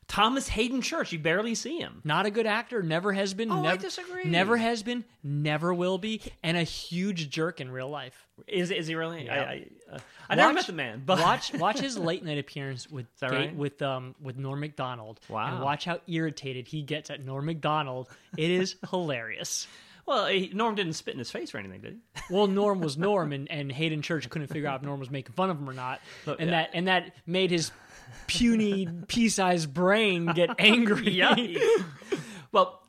Thomas 0.08 0.48
Haden 0.48 0.80
Church, 0.80 1.12
you 1.12 1.18
barely 1.18 1.54
see 1.54 1.78
him. 1.78 2.00
Not 2.02 2.24
a 2.24 2.30
good 2.30 2.46
actor, 2.46 2.82
never 2.82 3.12
has 3.12 3.34
been. 3.34 3.52
Oh, 3.52 3.58
I 3.58 3.62
never, 3.62 3.82
disagree. 3.82 4.24
Never 4.24 4.56
has 4.56 4.82
been, 4.82 5.04
never 5.22 5.72
will 5.74 5.98
be, 5.98 6.22
and 6.42 6.56
a 6.56 6.62
huge 6.62 7.28
jerk 7.28 7.60
in 7.60 7.70
real 7.70 7.90
life. 7.90 8.26
Is 8.46 8.70
is 8.70 8.86
he 8.86 8.94
really? 8.94 9.26
Yeah. 9.26 9.42
I, 9.42 9.44
I, 9.44 9.66
uh, 9.94 9.98
I 10.30 10.34
never 10.34 10.54
met 10.54 10.66
the 10.66 10.72
man, 10.72 11.02
but 11.04 11.20
watch 11.20 11.52
watch 11.58 11.78
his 11.78 11.98
late 11.98 12.24
night 12.24 12.38
appearance 12.38 12.90
with 12.90 13.06
Ga- 13.20 13.28
right? 13.28 13.54
with 13.54 13.82
um 13.82 14.14
with 14.20 14.38
Norm 14.38 14.60
Macdonald. 14.60 15.20
Wow. 15.28 15.52
And 15.54 15.62
watch 15.62 15.84
how 15.84 16.00
irritated 16.06 16.68
he 16.68 16.82
gets 16.82 17.10
at 17.10 17.22
Norm 17.24 17.44
Macdonald. 17.44 18.08
It 18.36 18.50
is 18.50 18.76
hilarious. 18.90 19.66
well, 20.06 20.26
he, 20.26 20.50
Norm 20.54 20.74
didn't 20.74 20.94
spit 20.94 21.12
in 21.14 21.18
his 21.18 21.30
face 21.30 21.54
or 21.54 21.58
anything, 21.58 21.82
did 21.82 21.92
he? 21.92 22.22
Well, 22.34 22.46
Norm 22.46 22.80
was 22.80 22.96
Norm, 22.98 23.32
and, 23.32 23.50
and 23.50 23.72
Hayden 23.72 24.02
Church 24.02 24.28
couldn't 24.28 24.48
figure 24.48 24.68
out 24.68 24.80
if 24.80 24.82
Norm 24.82 25.00
was 25.00 25.10
making 25.10 25.32
fun 25.34 25.48
of 25.50 25.58
him 25.58 25.68
or 25.68 25.72
not, 25.72 26.00
Look, 26.26 26.40
and 26.40 26.50
yeah. 26.50 26.62
that 26.62 26.70
and 26.74 26.88
that 26.88 27.12
made 27.26 27.50
his 27.50 27.70
puny 28.26 28.88
pea-sized 29.08 29.72
brain 29.72 30.26
get 30.26 30.50
angry. 30.58 31.22
well, 32.52 32.82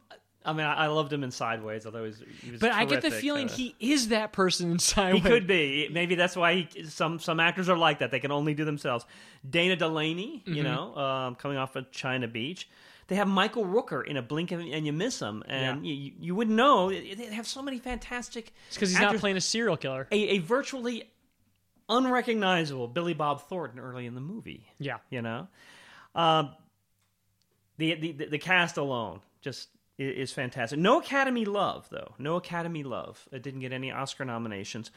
I 0.45 0.53
mean, 0.53 0.65
I, 0.65 0.85
I 0.85 0.87
loved 0.87 1.11
him 1.11 1.23
in 1.23 1.31
Sideways, 1.31 1.85
although 1.85 2.03
he 2.03 2.09
was, 2.09 2.23
he 2.41 2.51
was 2.51 2.59
But 2.61 2.71
I 2.71 2.85
get 2.85 3.01
the 3.01 3.11
feeling 3.11 3.49
uh, 3.49 3.53
he 3.53 3.75
is 3.79 4.07
that 4.07 4.31
person 4.31 4.71
inside. 4.71 5.15
He 5.15 5.21
could 5.21 5.45
be. 5.47 5.89
Maybe 5.91 6.15
that's 6.15 6.35
why 6.35 6.67
he, 6.73 6.85
some 6.85 7.19
some 7.19 7.39
actors 7.39 7.67
are 7.69 7.77
like 7.77 7.99
that. 7.99 8.09
They 8.11 8.19
can 8.19 8.31
only 8.31 8.53
do 8.53 8.65
themselves. 8.65 9.05
Dana 9.47 9.75
Delany, 9.75 10.41
Mm-hmm. 10.45 10.53
you 10.53 10.63
know, 10.63 10.95
um, 10.95 11.35
coming 11.35 11.57
off 11.57 11.75
of 11.75 11.91
China 11.91 12.27
Beach. 12.27 12.69
They 13.07 13.15
have 13.15 13.27
Michael 13.27 13.65
Rooker 13.65 14.05
in 14.05 14.17
a 14.17 14.21
blink 14.21 14.51
of, 14.51 14.59
and 14.59 14.85
you 14.85 14.93
miss 14.93 15.19
him, 15.19 15.43
and 15.47 15.83
Yeah. 15.85 15.91
you, 15.93 16.11
you 16.19 16.35
wouldn't 16.35 16.55
know. 16.55 16.89
They 16.89 17.15
have 17.33 17.47
so 17.47 17.61
many 17.61 17.79
fantastic. 17.79 18.53
It's 18.67 18.75
because 18.77 18.91
he's 18.91 18.99
not 18.99 19.17
playing 19.17 19.35
a 19.35 19.41
serial 19.41 19.77
killer. 19.77 20.07
a, 20.11 20.15
a 20.15 20.37
virtually 20.39 21.03
unrecognizable 21.89 22.87
Billy 22.87 23.13
Bob 23.13 23.41
Thornton 23.41 23.79
early 23.79 24.05
in 24.05 24.15
the 24.15 24.21
movie. 24.21 24.67
Yeah. 24.79 24.97
You 25.09 25.21
know, 25.21 25.47
um, 26.15 26.51
the, 27.77 27.95
the 27.95 28.25
the 28.25 28.37
cast 28.37 28.77
alone 28.77 29.21
just 29.41 29.69
is 29.97 30.31
fantastic. 30.31 30.79
No 30.79 30.99
Academy 30.99 31.45
love 31.45 31.87
though. 31.89 32.13
No 32.17 32.35
Academy 32.35 32.83
love. 32.83 33.27
It 33.31 33.43
didn't 33.43 33.61
get 33.61 33.73
any 33.73 33.91
Oscar 33.91 34.25
nominations. 34.25 34.91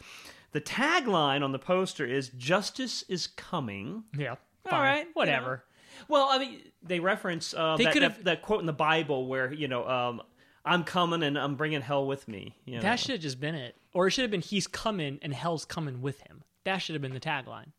The 0.52 0.60
tagline 0.60 1.42
on 1.42 1.52
the 1.52 1.58
poster 1.58 2.04
is 2.04 2.28
"Justice 2.30 3.04
is 3.08 3.26
coming." 3.26 4.04
Yeah. 4.16 4.36
All 4.66 4.70
fine, 4.70 4.80
right, 4.80 5.06
you 5.06 5.12
Whatever. 5.14 5.50
know. 5.50 6.06
Well, 6.08 6.28
I 6.30 6.38
mean, 6.38 6.60
they 6.82 7.00
reference 7.00 7.52
uh, 7.54 7.76
They 7.76 7.84
that, 7.84 7.94
that, 7.94 8.24
that 8.24 8.42
quote 8.42 8.60
in 8.60 8.66
the 8.66 8.72
Bible 8.72 9.26
where 9.26 9.52
you 9.52 9.68
know, 9.68 9.88
um, 9.88 10.22
"I'm 10.64 10.84
coming 10.84 11.22
and 11.22 11.38
I'm 11.38 11.56
bringing 11.56 11.80
hell 11.80 12.06
with 12.06 12.28
me." 12.28 12.56
You 12.64 12.76
know? 12.76 12.82
That 12.82 13.00
should 13.00 13.12
have 13.12 13.20
just 13.20 13.40
been 13.40 13.54
it. 13.54 13.76
Or 13.92 14.06
it 14.06 14.10
should 14.12 14.22
have 14.22 14.30
been 14.30 14.40
he's 14.40 14.66
coming 14.66 15.18
and 15.22 15.34
hell's 15.34 15.64
coming 15.64 16.00
with 16.00 16.20
him. 16.20 16.42
That 16.64 16.78
should 16.78 16.94
have 16.94 17.02
been 17.02 17.14
the 17.14 17.20
tagline. 17.20 17.72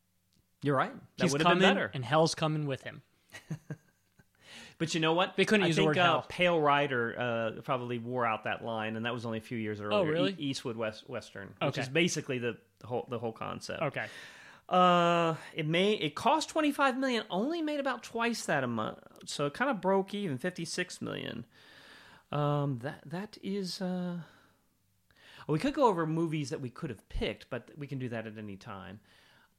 You're 0.62 0.76
right. 0.76 0.92
That 1.18 1.24
He's 1.24 1.32
would 1.32 1.40
have 1.40 1.46
coming 1.46 1.60
been 1.60 1.74
better. 1.74 1.90
and 1.94 2.04
hell's 2.04 2.34
coming 2.34 2.66
with 2.66 2.82
him. 2.82 3.02
But 4.78 4.92
you 4.94 5.00
know 5.00 5.12
what? 5.12 5.36
They 5.36 5.44
couldn't 5.44 5.64
I 5.64 5.66
use 5.68 5.76
the 5.76 5.82
think, 5.82 5.86
word 5.90 5.98
uh, 5.98 6.04
hell. 6.04 6.24
Pale 6.28 6.60
Rider 6.60 7.14
uh, 7.56 7.60
probably 7.62 7.98
wore 7.98 8.26
out 8.26 8.44
that 8.44 8.64
line, 8.64 8.96
and 8.96 9.06
that 9.06 9.14
was 9.14 9.24
only 9.24 9.38
a 9.38 9.42
few 9.42 9.56
years 9.56 9.80
earlier. 9.80 9.98
Oh, 9.98 10.02
really? 10.02 10.32
E- 10.32 10.50
Eastwood 10.50 10.76
West 10.76 11.08
Western, 11.08 11.54
which 11.62 11.78
is 11.78 11.88
basically 11.88 12.38
the, 12.38 12.56
the 12.80 12.86
whole 12.88 13.06
the 13.08 13.18
whole 13.18 13.32
concept. 13.32 13.82
Okay. 13.82 14.06
Uh, 14.68 15.34
it 15.54 15.66
may 15.66 15.92
it 15.92 16.14
cost 16.14 16.48
twenty 16.48 16.72
five 16.72 16.98
million, 16.98 17.24
only 17.30 17.62
made 17.62 17.78
about 17.78 18.02
twice 18.02 18.46
that 18.46 18.64
amount, 18.64 18.98
so 19.26 19.46
it 19.46 19.54
kind 19.54 19.70
of 19.70 19.80
broke 19.80 20.12
even, 20.12 20.38
fifty 20.38 20.64
six 20.64 21.00
million. 21.00 21.44
Um, 22.32 22.80
that 22.82 23.00
that 23.06 23.38
is. 23.42 23.80
Uh, 23.80 24.18
we 25.48 25.58
could 25.58 25.74
go 25.74 25.86
over 25.86 26.06
movies 26.06 26.50
that 26.50 26.60
we 26.60 26.70
could 26.70 26.90
have 26.90 27.08
picked, 27.08 27.50
but 27.50 27.70
we 27.76 27.86
can 27.86 27.98
do 27.98 28.08
that 28.08 28.26
at 28.26 28.38
any 28.38 28.56
time. 28.56 29.00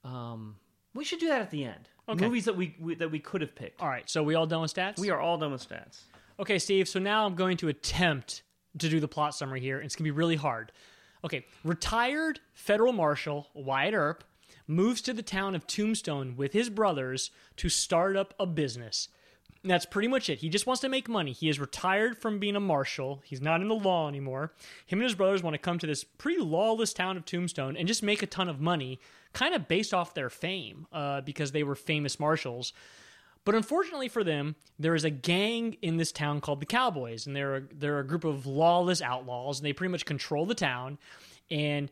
Um, 0.03 0.55
we 0.93 1.03
should 1.03 1.19
do 1.19 1.27
that 1.27 1.41
at 1.41 1.51
the 1.51 1.65
end. 1.65 1.89
Okay. 2.07 2.25
Movies 2.25 2.45
that 2.45 2.55
we, 2.55 2.75
we 2.79 2.95
that 2.95 3.11
we 3.11 3.19
could 3.19 3.41
have 3.41 3.55
picked. 3.55 3.81
All 3.81 3.87
right. 3.87 4.09
So 4.09 4.23
we 4.23 4.35
all 4.35 4.47
done 4.47 4.61
with 4.61 4.73
stats? 4.73 4.99
We 4.99 5.09
are 5.09 5.19
all 5.19 5.37
done 5.37 5.51
with 5.51 5.67
stats. 5.67 6.01
Okay, 6.39 6.59
Steve. 6.59 6.87
So 6.87 6.99
now 6.99 7.25
I'm 7.25 7.35
going 7.35 7.57
to 7.57 7.67
attempt 7.67 8.43
to 8.77 8.89
do 8.89 8.99
the 8.99 9.07
plot 9.07 9.35
summary 9.35 9.61
here. 9.61 9.77
and 9.77 9.85
It's 9.85 9.95
going 9.95 10.05
to 10.05 10.11
be 10.11 10.17
really 10.17 10.35
hard. 10.35 10.71
Okay. 11.23 11.45
Retired 11.63 12.39
federal 12.53 12.93
marshal 12.93 13.49
Wyatt 13.53 13.93
Earp 13.93 14.23
moves 14.67 15.01
to 15.01 15.13
the 15.13 15.23
town 15.23 15.55
of 15.55 15.65
Tombstone 15.67 16.35
with 16.35 16.53
his 16.53 16.69
brothers 16.69 17.31
to 17.57 17.69
start 17.69 18.15
up 18.15 18.33
a 18.39 18.45
business. 18.45 19.09
That's 19.65 19.85
pretty 19.85 20.07
much 20.07 20.29
it. 20.29 20.39
He 20.39 20.49
just 20.49 20.67
wants 20.67 20.81
to 20.81 20.89
make 20.89 21.09
money. 21.09 21.31
He 21.31 21.49
is 21.49 21.59
retired 21.59 22.19
from 22.19 22.37
being 22.37 22.55
a 22.55 22.59
marshal. 22.59 23.21
He's 23.25 23.41
not 23.41 23.61
in 23.61 23.67
the 23.67 23.73
law 23.73 24.07
anymore. 24.07 24.53
Him 24.85 24.99
and 24.99 25.03
his 25.03 25.15
brothers 25.15 25.41
want 25.41 25.55
to 25.55 25.59
come 25.59 25.79
to 25.79 25.87
this 25.87 26.03
pretty 26.03 26.39
lawless 26.39 26.93
town 26.93 27.17
of 27.17 27.25
Tombstone 27.25 27.75
and 27.75 27.87
just 27.87 28.03
make 28.03 28.21
a 28.21 28.27
ton 28.27 28.47
of 28.47 28.61
money, 28.61 28.99
kind 29.33 29.55
of 29.55 29.67
based 29.67 29.91
off 29.91 30.13
their 30.13 30.29
fame, 30.29 30.85
uh, 30.93 31.21
because 31.21 31.51
they 31.51 31.63
were 31.63 31.75
famous 31.75 32.19
marshals. 32.19 32.73
But 33.43 33.55
unfortunately 33.55 34.07
for 34.07 34.23
them, 34.23 34.55
there 34.77 34.95
is 34.95 35.03
a 35.03 35.09
gang 35.09 35.77
in 35.81 35.97
this 35.97 36.11
town 36.11 36.41
called 36.41 36.59
the 36.59 36.65
Cowboys, 36.67 37.25
and 37.25 37.35
they're 37.35 37.55
a, 37.55 37.61
they're 37.73 37.99
a 37.99 38.07
group 38.07 38.23
of 38.23 38.45
lawless 38.45 39.01
outlaws, 39.01 39.59
and 39.59 39.65
they 39.65 39.73
pretty 39.73 39.91
much 39.91 40.05
control 40.05 40.45
the 40.45 40.55
town. 40.55 40.99
And 41.49 41.91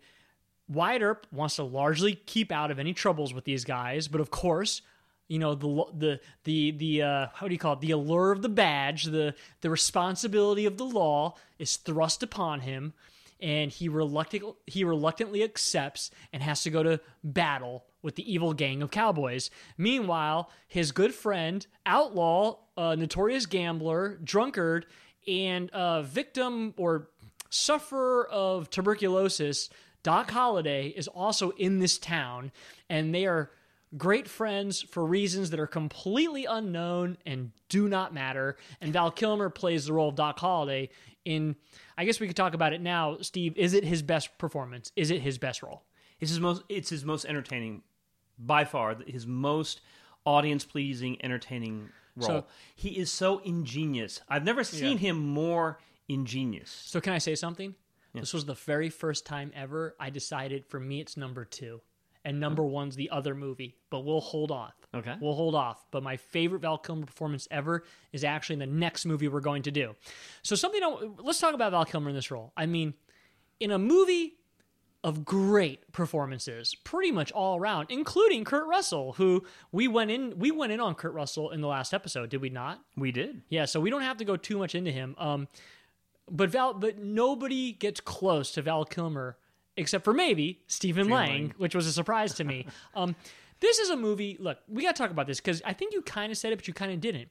Wyatt 0.67 1.01
Earp 1.01 1.27
wants 1.31 1.55
to 1.57 1.63
largely 1.63 2.13
keep 2.13 2.51
out 2.51 2.71
of 2.71 2.79
any 2.79 2.93
troubles 2.93 3.33
with 3.33 3.45
these 3.45 3.65
guys, 3.65 4.07
but 4.07 4.21
of 4.21 4.31
course, 4.31 4.81
you 5.27 5.39
know 5.39 5.55
the 5.55 5.85
the 5.97 6.19
the 6.43 6.71
the 6.71 7.01
uh, 7.01 7.27
how 7.33 7.47
do 7.47 7.53
you 7.53 7.59
call 7.59 7.73
it? 7.73 7.81
The 7.81 7.91
allure 7.91 8.31
of 8.31 8.41
the 8.41 8.49
badge, 8.49 9.05
the 9.05 9.35
the 9.61 9.69
responsibility 9.69 10.65
of 10.65 10.77
the 10.77 10.85
law 10.85 11.35
is 11.59 11.77
thrust 11.77 12.23
upon 12.23 12.61
him, 12.61 12.93
and 13.39 13.71
he 13.71 13.89
reluctant 13.89 14.43
he 14.67 14.83
reluctantly 14.83 15.43
accepts 15.43 16.11
and 16.31 16.43
has 16.43 16.63
to 16.63 16.69
go 16.69 16.83
to 16.83 16.99
battle 17.23 17.85
with 18.01 18.15
the 18.15 18.31
evil 18.31 18.53
gang 18.53 18.81
of 18.81 18.91
cowboys. 18.91 19.49
Meanwhile, 19.77 20.49
his 20.67 20.91
good 20.91 21.13
friend, 21.13 21.65
outlaw, 21.85 22.57
uh, 22.77 22.95
notorious 22.95 23.45
gambler, 23.45 24.19
drunkard, 24.23 24.85
and 25.27 25.69
uh, 25.71 26.01
victim 26.01 26.73
or 26.77 27.09
sufferer 27.49 28.27
of 28.27 28.69
tuberculosis, 28.69 29.69
Doc 30.03 30.31
Holliday, 30.31 30.87
is 30.89 31.07
also 31.07 31.51
in 31.51 31.79
this 31.79 31.97
town, 31.97 32.51
and 32.89 33.15
they 33.15 33.25
are 33.25 33.51
great 33.97 34.27
friends 34.27 34.81
for 34.81 35.05
reasons 35.05 35.49
that 35.51 35.59
are 35.59 35.67
completely 35.67 36.45
unknown 36.45 37.17
and 37.25 37.51
do 37.69 37.87
not 37.87 38.13
matter. 38.13 38.57
And 38.81 38.91
Val 38.93 39.11
Kilmer 39.11 39.49
plays 39.49 39.85
the 39.85 39.93
role 39.93 40.09
of 40.09 40.15
Doc 40.15 40.39
Holliday 40.39 40.89
in. 41.25 41.55
I 41.97 42.05
guess 42.05 42.19
we 42.19 42.27
could 42.27 42.35
talk 42.35 42.53
about 42.53 42.73
it 42.73 42.81
now, 42.81 43.17
Steve. 43.21 43.57
Is 43.57 43.73
it 43.73 43.83
his 43.83 44.01
best 44.01 44.37
performance? 44.37 44.91
Is 44.95 45.11
it 45.11 45.21
his 45.21 45.37
best 45.37 45.61
role? 45.63 45.83
It's 46.19 46.31
his 46.31 46.39
most. 46.39 46.63
It's 46.69 46.89
his 46.89 47.03
most 47.05 47.25
entertaining, 47.25 47.81
by 48.39 48.65
far. 48.65 48.95
His 49.05 49.27
most 49.27 49.81
audience 50.25 50.65
pleasing, 50.65 51.23
entertaining 51.23 51.89
role. 52.15 52.27
So- 52.27 52.45
he 52.75 52.97
is 52.97 53.11
so 53.11 53.39
ingenious. 53.39 54.21
I've 54.29 54.43
never 54.43 54.63
seen 54.63 54.97
him 54.97 55.17
more 55.17 55.79
ingenious. 56.07 56.69
So 56.71 57.01
can 57.01 57.13
I 57.13 57.17
say 57.17 57.35
something? 57.35 57.75
This 58.15 58.33
was 58.33 58.45
the 58.45 58.53
very 58.53 58.89
first 58.91 59.25
time 59.25 59.51
ever 59.55 59.95
I 59.99 60.11
decided 60.11 60.65
for 60.67 60.79
me 60.79 60.99
it's 61.01 61.17
number 61.17 61.45
two. 61.45 61.81
And 62.25 62.39
number 62.39 62.63
one's 62.63 62.95
the 62.95 63.09
other 63.09 63.35
movie, 63.35 63.75
but 63.89 64.05
we'll 64.05 64.21
hold 64.21 64.49
off. 64.49 64.75
Okay. 64.93 65.15
We'll 65.19 65.33
hold 65.35 65.55
off. 65.55 65.85
But 65.91 66.03
my 66.03 66.15
favorite 66.15 66.59
Val 66.59 66.77
Kilmer 66.77 67.05
performance 67.05 67.47
ever 67.51 67.83
is 68.13 68.23
actually 68.23 68.53
in 68.53 68.59
the 68.59 68.65
next 68.65 69.05
movie 69.05 69.27
we're 69.27 69.41
going 69.41 69.63
to 69.63 69.71
do. 69.71 69.95
So 70.41 70.55
something 70.55 70.81
let's 71.19 71.39
talk 71.39 71.53
about 71.53 71.71
Val 71.71 71.85
Kilmer 71.85 72.09
in 72.09 72.15
this 72.15 72.31
role. 72.31 72.53
I 72.55 72.65
mean, 72.65 72.93
in 73.59 73.71
a 73.71 73.77
movie 73.79 74.37
of 75.03 75.25
great 75.25 75.91
performances, 75.91 76.75
pretty 76.75 77.11
much 77.11 77.31
all 77.33 77.57
around, 77.57 77.87
including 77.89 78.45
Kurt 78.45 78.67
Russell, 78.67 79.13
who 79.13 79.43
we 79.71 79.87
went 79.89 80.11
in 80.11 80.39
we 80.39 80.51
went 80.51 80.71
in 80.71 80.79
on 80.79 80.95
Kurt 80.95 81.13
Russell 81.13 81.51
in 81.51 81.59
the 81.59 81.67
last 81.67 81.93
episode, 81.93 82.29
did 82.29 82.41
we 82.41 82.49
not? 82.49 82.79
We 82.95 83.11
did. 83.11 83.41
Yeah, 83.49 83.65
so 83.65 83.81
we 83.81 83.89
don't 83.89 84.01
have 84.01 84.17
to 84.17 84.25
go 84.25 84.37
too 84.37 84.57
much 84.57 84.75
into 84.75 84.91
him. 84.91 85.15
Um, 85.17 85.49
but 86.31 86.49
Val, 86.51 86.73
but 86.73 86.99
nobody 86.99 87.73
gets 87.73 87.99
close 87.99 88.51
to 88.53 88.61
Val 88.61 88.85
Kilmer 88.85 89.37
except 89.77 90.03
for 90.03 90.13
maybe 90.13 90.61
Stephen 90.67 91.09
Lang, 91.09 91.53
which 91.57 91.75
was 91.75 91.87
a 91.87 91.91
surprise 91.91 92.33
to 92.35 92.43
me. 92.43 92.65
Um, 92.95 93.15
this 93.59 93.79
is 93.79 93.89
a 93.89 93.95
movie. 93.95 94.35
Look, 94.39 94.59
we 94.67 94.83
got 94.83 94.95
to 94.95 95.01
talk 95.01 95.09
about 95.09 95.25
this 95.25 95.39
because 95.39 95.61
I 95.65 95.71
think 95.73 95.93
you 95.93 96.01
kind 96.01 96.31
of 96.31 96.37
said 96.37 96.51
it, 96.51 96.57
but 96.57 96.67
you 96.67 96.73
kind 96.73 96.91
of 96.91 96.99
didn't. 96.99 97.29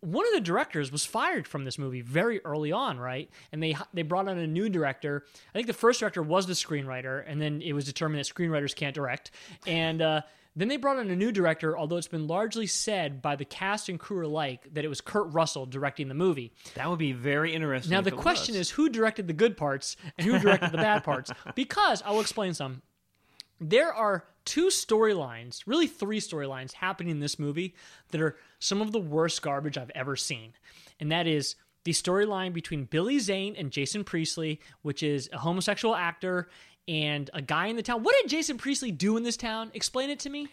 One 0.00 0.26
of 0.26 0.34
the 0.34 0.40
directors 0.40 0.90
was 0.90 1.06
fired 1.06 1.46
from 1.46 1.64
this 1.64 1.78
movie 1.78 2.00
very 2.02 2.44
early 2.44 2.72
on, 2.72 2.98
right? 2.98 3.30
And 3.52 3.62
they 3.62 3.76
they 3.94 4.02
brought 4.02 4.28
on 4.28 4.36
a 4.36 4.46
new 4.46 4.68
director. 4.68 5.24
I 5.50 5.52
think 5.52 5.68
the 5.68 5.72
first 5.72 6.00
director 6.00 6.22
was 6.22 6.46
the 6.46 6.54
screenwriter, 6.54 7.22
and 7.26 7.40
then 7.40 7.62
it 7.62 7.72
was 7.72 7.84
determined 7.84 8.18
that 8.18 8.26
screenwriters 8.26 8.74
can't 8.74 8.94
direct. 8.94 9.30
And 9.66 10.02
uh, 10.02 10.20
then 10.56 10.68
they 10.68 10.76
brought 10.76 10.98
in 10.98 11.10
a 11.10 11.16
new 11.16 11.32
director, 11.32 11.76
although 11.76 11.96
it's 11.96 12.08
been 12.08 12.28
largely 12.28 12.66
said 12.66 13.20
by 13.20 13.34
the 13.36 13.44
cast 13.44 13.88
and 13.88 13.98
crew 13.98 14.24
alike 14.26 14.68
that 14.72 14.84
it 14.84 14.88
was 14.88 15.00
Kurt 15.00 15.32
Russell 15.32 15.66
directing 15.66 16.08
the 16.08 16.14
movie. 16.14 16.52
That 16.74 16.88
would 16.88 16.98
be 16.98 17.12
very 17.12 17.52
interesting. 17.52 17.90
Now 17.90 18.00
the 18.00 18.12
question 18.12 18.52
was. 18.52 18.60
is 18.60 18.70
who 18.70 18.88
directed 18.88 19.26
the 19.26 19.32
good 19.32 19.56
parts 19.56 19.96
and 20.16 20.26
who 20.26 20.38
directed 20.38 20.70
the 20.70 20.78
bad 20.78 21.04
parts? 21.04 21.32
Because 21.54 22.02
I 22.02 22.10
will 22.10 22.20
explain 22.20 22.54
some. 22.54 22.82
There 23.60 23.92
are 23.92 24.24
two 24.44 24.66
storylines, 24.66 25.62
really 25.66 25.86
three 25.86 26.20
storylines 26.20 26.72
happening 26.72 27.10
in 27.10 27.20
this 27.20 27.38
movie 27.38 27.74
that 28.10 28.20
are 28.20 28.36
some 28.58 28.80
of 28.82 28.92
the 28.92 29.00
worst 29.00 29.42
garbage 29.42 29.78
I've 29.78 29.90
ever 29.94 30.16
seen. 30.16 30.52
And 31.00 31.12
that 31.12 31.26
is 31.26 31.56
the 31.84 31.92
storyline 31.92 32.52
between 32.52 32.84
Billy 32.84 33.18
Zane 33.18 33.54
and 33.56 33.70
Jason 33.70 34.04
Priestley, 34.04 34.60
which 34.82 35.02
is 35.02 35.28
a 35.32 35.38
homosexual 35.38 35.94
actor 35.94 36.48
and 36.88 37.30
a 37.34 37.42
guy 37.42 37.66
in 37.68 37.76
the 37.76 37.82
town. 37.82 38.02
What 38.02 38.14
did 38.20 38.28
Jason 38.30 38.58
Priestley 38.58 38.90
do 38.92 39.16
in 39.16 39.22
this 39.22 39.36
town? 39.36 39.70
Explain 39.74 40.10
it 40.10 40.18
to 40.20 40.30
me. 40.30 40.48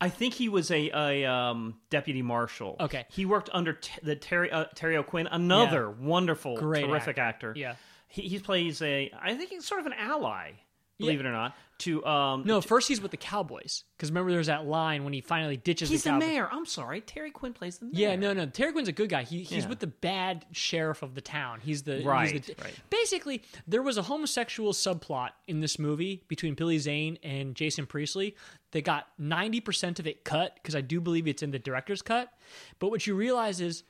I 0.00 0.08
think 0.08 0.34
he 0.34 0.48
was 0.48 0.70
a, 0.72 0.90
a 0.90 1.24
um, 1.30 1.76
deputy 1.88 2.22
marshal. 2.22 2.76
Okay. 2.80 3.04
he 3.10 3.24
worked 3.24 3.48
under 3.52 3.74
t- 3.74 3.92
the 4.02 4.16
Terry 4.16 4.50
uh, 4.50 4.64
Terry 4.74 4.96
O'Quinn, 4.96 5.28
another 5.30 5.88
wonderful, 5.90 6.56
Great 6.56 6.86
terrific 6.86 7.18
actor. 7.18 7.50
actor. 7.50 7.54
Yeah. 7.60 7.74
he, 8.08 8.22
he 8.22 8.38
plays 8.40 8.82
a. 8.82 9.12
I 9.20 9.34
think 9.34 9.50
he's 9.50 9.64
sort 9.64 9.80
of 9.80 9.86
an 9.86 9.92
ally. 9.94 10.52
Believe 10.98 11.20
Yeah. 11.20 11.26
it 11.26 11.28
or 11.28 11.32
not, 11.32 11.54
to 11.82 12.04
um, 12.04 12.42
No, 12.44 12.60
first 12.60 12.88
he's 12.88 13.00
with 13.00 13.10
the 13.10 13.16
Cowboys 13.16 13.84
because 13.96 14.10
remember 14.10 14.32
there's 14.32 14.48
that 14.48 14.66
line 14.66 15.04
when 15.04 15.12
he 15.12 15.20
finally 15.20 15.56
ditches 15.56 15.88
he's 15.90 16.02
the 16.04 16.10
the 16.12 16.18
mayor. 16.18 16.48
I'm 16.50 16.66
sorry, 16.66 17.00
Terry 17.00 17.30
Quinn 17.30 17.52
plays 17.52 17.78
the 17.78 17.86
mayor. 17.86 17.92
Yeah, 17.94 18.16
no, 18.16 18.32
no. 18.32 18.46
Terry 18.46 18.72
Quinn's 18.72 18.88
a 18.88 18.92
good 18.92 19.08
guy. 19.08 19.22
He, 19.22 19.42
he's 19.42 19.64
Yeah. 19.64 19.68
with 19.68 19.78
the 19.80 19.86
bad 19.86 20.44
sheriff 20.52 21.02
of 21.02 21.14
the 21.14 21.20
town. 21.20 21.60
He's 21.62 21.82
the 21.82 21.96
he's 21.96 22.04
Right, 22.06 22.42
the- 22.44 22.54
right. 22.62 22.74
Basically, 22.90 23.42
there 23.66 23.82
was 23.82 23.96
a 23.98 24.02
homosexual 24.02 24.72
subplot 24.72 25.30
in 25.46 25.60
this 25.60 25.78
movie 25.78 26.24
between 26.28 26.54
Billy 26.54 26.78
Zane 26.78 27.18
and 27.22 27.54
Jason 27.54 27.86
Priestley. 27.86 28.34
They 28.72 28.82
got 28.82 29.06
ninety 29.18 29.60
percent 29.60 29.98
of 30.00 30.06
it 30.06 30.24
cut 30.24 30.54
because 30.56 30.74
I 30.74 30.80
do 30.80 31.00
believe 31.00 31.26
it's 31.28 31.42
in 31.42 31.50
the 31.50 31.58
director's 31.58 32.02
cut. 32.02 32.32
But 32.78 32.90
what 32.90 33.06
you 33.06 33.14
realize 33.14 33.60
is 33.60 33.82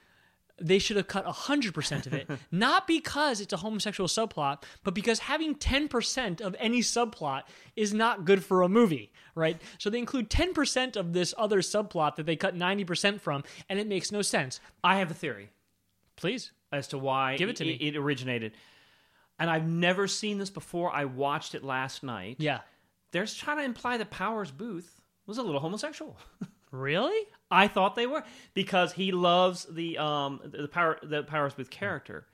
they 0.62 0.78
should 0.78 0.96
have 0.96 1.08
cut 1.08 1.26
100% 1.26 2.06
of 2.06 2.12
it. 2.14 2.30
Not 2.50 2.86
because 2.86 3.40
it's 3.40 3.52
a 3.52 3.56
homosexual 3.58 4.08
subplot, 4.08 4.62
but 4.84 4.94
because 4.94 5.18
having 5.18 5.54
10% 5.54 6.40
of 6.40 6.56
any 6.58 6.80
subplot 6.80 7.42
is 7.76 7.92
not 7.92 8.24
good 8.24 8.44
for 8.44 8.62
a 8.62 8.68
movie, 8.68 9.12
right? 9.34 9.60
So 9.78 9.90
they 9.90 9.98
include 9.98 10.30
10% 10.30 10.96
of 10.96 11.12
this 11.12 11.34
other 11.36 11.60
subplot 11.60 12.16
that 12.16 12.26
they 12.26 12.36
cut 12.36 12.56
90% 12.56 13.20
from, 13.20 13.44
and 13.68 13.78
it 13.78 13.86
makes 13.86 14.12
no 14.12 14.22
sense. 14.22 14.60
I 14.84 14.98
have 14.98 15.10
a 15.10 15.14
theory 15.14 15.50
Please. 16.16 16.52
as 16.70 16.88
to 16.88 16.98
why 16.98 17.36
Give 17.36 17.48
it 17.48 17.56
to 17.56 17.64
it, 17.64 17.80
me. 17.80 17.88
it 17.88 17.96
originated, 17.96 18.52
and 19.38 19.50
I've 19.50 19.66
never 19.68 20.06
seen 20.06 20.38
this 20.38 20.50
before. 20.50 20.94
I 20.94 21.04
watched 21.06 21.54
it 21.54 21.64
last 21.64 22.02
night. 22.02 22.36
Yeah. 22.38 22.60
They're 23.10 23.26
trying 23.26 23.58
to 23.58 23.64
imply 23.64 23.96
that 23.98 24.10
Powers 24.10 24.50
Boothe 24.50 24.86
was 25.26 25.38
a 25.38 25.42
little 25.42 25.60
homosexual. 25.60 26.16
Really? 26.74 27.26
I 27.52 27.68
thought 27.68 27.94
they 27.94 28.06
were 28.06 28.24
because 28.54 28.92
he 28.92 29.12
loves 29.12 29.64
the 29.66 29.98
um 29.98 30.40
the 30.44 30.68
power 30.68 30.98
the 31.02 31.22
Powers 31.22 31.54
Boothe 31.54 31.70
character. 31.70 32.26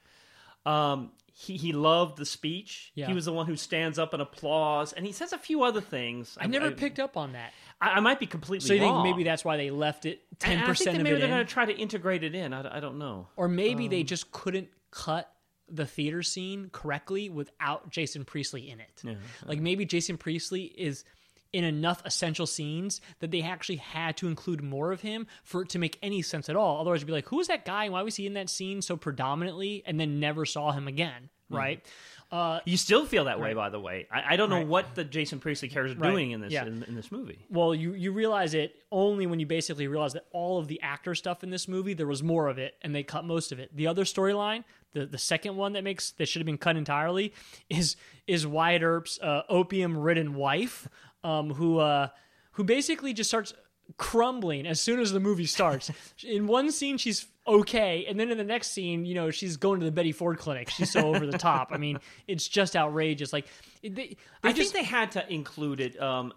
Um, 0.64 1.12
he 1.32 1.56
he 1.56 1.72
loved 1.72 2.18
the 2.18 2.26
speech. 2.26 2.92
Yeah. 2.94 3.06
He 3.06 3.14
was 3.14 3.24
the 3.24 3.32
one 3.32 3.46
who 3.46 3.56
stands 3.56 3.98
up 3.98 4.12
and 4.12 4.20
applause, 4.20 4.92
and 4.92 5.06
he 5.06 5.12
says 5.12 5.32
a 5.32 5.38
few 5.38 5.62
other 5.62 5.80
things. 5.80 6.36
I 6.40 6.46
never 6.46 6.70
picked 6.70 6.98
up 6.98 7.16
on 7.16 7.32
that. 7.32 7.52
I, 7.80 7.90
I 7.90 8.00
might 8.00 8.18
be 8.18 8.26
completely. 8.26 8.66
So 8.66 8.74
you 8.74 8.80
think 8.80 9.02
maybe 9.02 9.22
that's 9.24 9.44
why 9.44 9.56
they 9.56 9.70
left 9.70 10.04
it 10.04 10.20
10% 10.40 10.56
I 10.58 10.74
think 10.74 10.96
of 10.98 11.02
maybe 11.02 11.16
it 11.16 11.20
they're 11.20 11.28
going 11.28 11.46
to 11.46 11.52
try 11.52 11.64
to 11.64 11.76
integrate 11.76 12.24
it 12.24 12.34
in. 12.34 12.52
I, 12.52 12.78
I 12.78 12.80
don't 12.80 12.98
know. 12.98 13.28
Or 13.36 13.48
maybe 13.48 13.84
Um, 13.84 13.90
they 13.90 14.02
just 14.02 14.32
couldn't 14.32 14.68
cut 14.90 15.32
the 15.68 15.86
theater 15.86 16.22
scene 16.22 16.70
correctly 16.72 17.28
without 17.28 17.90
Jason 17.90 18.24
Priestley 18.24 18.68
in 18.70 18.80
it. 18.80 19.02
Like 19.46 19.60
maybe 19.60 19.84
Jason 19.84 20.16
Priestley 20.16 20.64
is 20.64 21.04
in 21.52 21.64
enough 21.64 22.02
essential 22.04 22.46
scenes 22.46 23.00
that 23.20 23.30
they 23.30 23.40
actually 23.42 23.76
had 23.76 24.16
to 24.18 24.28
include 24.28 24.62
more 24.62 24.92
of 24.92 25.00
him 25.00 25.26
for 25.44 25.62
it 25.62 25.68
to 25.70 25.78
make 25.78 25.98
any 26.02 26.20
sense 26.22 26.48
at 26.48 26.56
all. 26.56 26.80
Otherwise, 26.80 27.00
you'd 27.00 27.06
be 27.06 27.12
like, 27.12 27.26
who 27.28 27.36
was 27.38 27.48
that 27.48 27.64
guy? 27.64 27.84
and 27.84 27.92
Why 27.92 28.02
was 28.02 28.16
he 28.16 28.26
in 28.26 28.34
that 28.34 28.50
scene 28.50 28.82
so 28.82 28.96
predominantly 28.96 29.82
and 29.86 29.98
then 29.98 30.20
never 30.20 30.44
saw 30.44 30.72
him 30.72 30.86
again? 30.88 31.30
Right? 31.50 31.82
Uh, 32.30 32.60
You 32.66 32.76
still 32.76 33.06
feel 33.06 33.24
that 33.24 33.40
way, 33.40 33.54
by 33.54 33.70
the 33.70 33.80
way. 33.80 34.06
I, 34.12 34.34
I 34.34 34.36
don't 34.36 34.50
know 34.50 34.56
Right. 34.58 34.66
what 34.66 34.94
the 34.94 35.02
Jason 35.02 35.40
Priestley 35.40 35.70
character 35.70 35.94
is 35.94 35.98
Right. 35.98 36.10
doing 36.10 36.32
in 36.32 36.42
this 36.42 36.52
Yeah. 36.52 36.66
in, 36.66 36.82
in 36.82 36.94
this 36.94 37.10
movie. 37.10 37.38
well, 37.48 37.74
you 37.74 37.94
you 37.94 38.12
realize 38.12 38.52
it 38.52 38.76
only 38.92 39.26
when 39.26 39.40
you 39.40 39.46
basically 39.46 39.88
realize 39.88 40.12
that 40.12 40.26
all 40.30 40.58
of 40.58 40.68
the 40.68 40.78
actor 40.82 41.14
stuff 41.14 41.42
in 41.42 41.48
this 41.48 41.66
movie 41.66 41.94
there 41.94 42.06
was 42.06 42.22
more 42.22 42.48
of 42.48 42.58
it, 42.58 42.74
and 42.82 42.94
they 42.94 43.02
cut 43.02 43.24
most 43.24 43.50
of 43.50 43.58
it. 43.58 43.74
The 43.74 43.86
other 43.86 44.04
storyline, 44.04 44.64
the 44.92 45.06
the 45.06 45.16
second 45.16 45.56
one 45.56 45.72
that 45.72 45.84
makes 45.84 46.10
that 46.12 46.26
should 46.28 46.40
have 46.40 46.46
been 46.46 46.58
cut 46.58 46.76
entirely, 46.76 47.32
is 47.70 47.96
is 48.26 48.46
Wyatt 48.46 48.82
Earp's 48.82 49.18
uh, 49.22 49.44
opium 49.48 49.96
ridden 49.96 50.34
wife, 50.34 50.86
um, 51.24 51.50
who 51.54 51.78
uh, 51.78 52.08
who 52.52 52.64
basically 52.64 53.12
just 53.12 53.30
starts 53.30 53.54
crumbling 53.96 54.66
as 54.66 54.80
soon 54.80 55.00
as 55.00 55.12
the 55.12 55.20
movie 55.20 55.46
starts. 55.46 55.90
in 56.26 56.46
one 56.46 56.70
scene, 56.70 56.98
she's 56.98 57.26
okay, 57.46 58.04
and 58.06 58.20
then 58.20 58.30
in 58.30 58.36
the 58.38 58.44
next 58.44 58.72
scene, 58.72 59.06
you 59.06 59.14
know, 59.14 59.30
she's 59.30 59.56
going 59.56 59.80
to 59.80 59.86
the 59.86 59.92
Betty 59.92 60.12
Ford 60.12 60.38
clinic. 60.38 60.68
She's 60.68 60.90
so 60.92 61.14
over 61.14 61.26
the 61.26 61.38
top. 61.38 61.68
I 61.72 61.78
mean, 61.78 61.98
it's 62.26 62.46
just 62.46 62.76
outrageous. 62.76 63.32
Like 63.32 63.46
they, 63.82 63.88
they 63.88 64.16
I 64.44 64.52
just 64.52 64.72
think 64.72 64.84
they 64.86 64.90
had 64.90 65.12
to 65.12 65.32
include 65.32 65.80
it. 65.80 66.00
Um, 66.00 66.32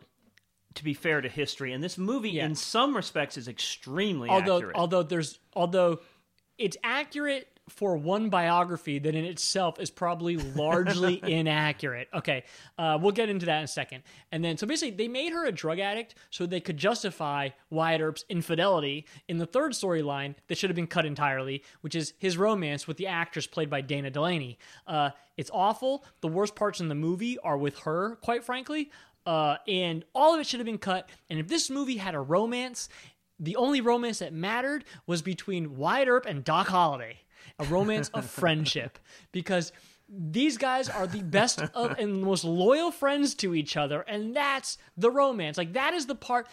to 0.75 0.85
be 0.85 0.93
fair 0.93 1.19
to 1.19 1.27
history, 1.27 1.73
and 1.73 1.83
this 1.83 1.97
movie, 1.97 2.29
Yeah. 2.29 2.45
in 2.45 2.55
some 2.55 2.95
respects, 2.95 3.35
is 3.37 3.49
extremely 3.49 4.29
although 4.29 4.57
accurate. 4.59 4.75
although 4.77 5.03
there's 5.03 5.37
although 5.53 5.99
it's 6.57 6.77
accurate 6.81 7.45
for 7.69 7.95
one 7.95 8.29
biography 8.29 8.99
that 8.99 9.15
in 9.15 9.25
itself 9.25 9.79
is 9.79 9.89
probably 9.89 10.37
largely 10.37 11.19
inaccurate. 11.23 12.07
Okay, 12.13 12.43
uh, 12.77 12.97
we'll 13.01 13.11
get 13.11 13.29
into 13.29 13.45
that 13.45 13.59
in 13.59 13.63
a 13.63 13.67
second. 13.67 14.03
And 14.31 14.43
then, 14.43 14.57
so 14.57 14.67
basically, 14.67 14.95
they 14.95 15.07
made 15.07 15.31
her 15.31 15.45
a 15.45 15.51
drug 15.51 15.79
addict 15.79 16.15
so 16.29 16.45
they 16.45 16.59
could 16.59 16.77
justify 16.77 17.49
Wyatt 17.69 18.01
Earp's 18.01 18.25
infidelity 18.29 19.05
in 19.27 19.37
the 19.37 19.45
third 19.45 19.71
storyline 19.73 20.35
that 20.47 20.57
should 20.57 20.69
have 20.69 20.75
been 20.75 20.87
cut 20.87 21.05
entirely, 21.05 21.63
which 21.81 21.95
is 21.95 22.13
his 22.17 22.37
romance 22.37 22.87
with 22.87 22.97
the 22.97 23.07
actress 23.07 23.47
played 23.47 23.69
by 23.69 23.81
Dana 23.81 24.09
Delany. 24.09 24.57
Uh, 24.87 25.11
it's 25.37 25.51
awful. 25.53 26.03
The 26.21 26.27
worst 26.27 26.55
parts 26.55 26.79
in 26.79 26.87
the 26.87 26.95
movie 26.95 27.37
are 27.39 27.57
with 27.57 27.79
her, 27.79 28.17
quite 28.17 28.43
frankly. 28.43 28.91
Uh, 29.25 29.57
and 29.67 30.03
all 30.13 30.33
of 30.33 30.39
it 30.39 30.47
should 30.47 30.59
have 30.59 30.65
been 30.65 30.77
cut. 30.77 31.09
And 31.29 31.39
if 31.39 31.47
this 31.47 31.69
movie 31.69 31.97
had 31.97 32.15
a 32.15 32.19
romance, 32.19 32.89
the 33.39 33.55
only 33.55 33.81
romance 33.81 34.19
that 34.19 34.33
mattered 34.33 34.85
was 35.07 35.21
between 35.21 35.75
Wyatt 35.77 36.07
Earp 36.07 36.25
and 36.25 36.43
Doc 36.43 36.67
Holliday, 36.67 37.20
a 37.59 37.65
romance 37.65 38.09
of 38.09 38.25
friendship, 38.29 38.99
because 39.31 39.71
these 40.09 40.57
guys 40.57 40.89
are 40.89 41.07
the 41.07 41.21
best 41.21 41.61
of, 41.73 41.95
and 41.99 42.21
most 42.21 42.43
loyal 42.43 42.91
friends 42.91 43.33
to 43.35 43.55
each 43.55 43.77
other, 43.77 44.01
and 44.01 44.35
that's 44.35 44.77
the 44.97 45.11
romance. 45.11 45.57
Like 45.57 45.73
that 45.73 45.93
is 45.93 46.05
the 46.05 46.15
part, 46.15 46.47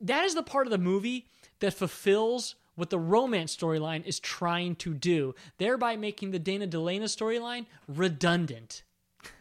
that 0.00 0.24
is 0.24 0.34
the 0.34 0.42
part 0.42 0.66
of 0.66 0.70
the 0.70 0.78
movie 0.78 1.26
that 1.60 1.74
fulfills 1.74 2.56
what 2.74 2.90
the 2.90 2.98
romance 2.98 3.56
storyline 3.56 4.04
is 4.04 4.20
trying 4.20 4.76
to 4.76 4.94
do, 4.94 5.34
thereby 5.58 5.96
making 5.96 6.30
the 6.30 6.38
Dana 6.38 6.66
Delany 6.66 7.06
storyline 7.06 7.66
redundant. 7.88 8.82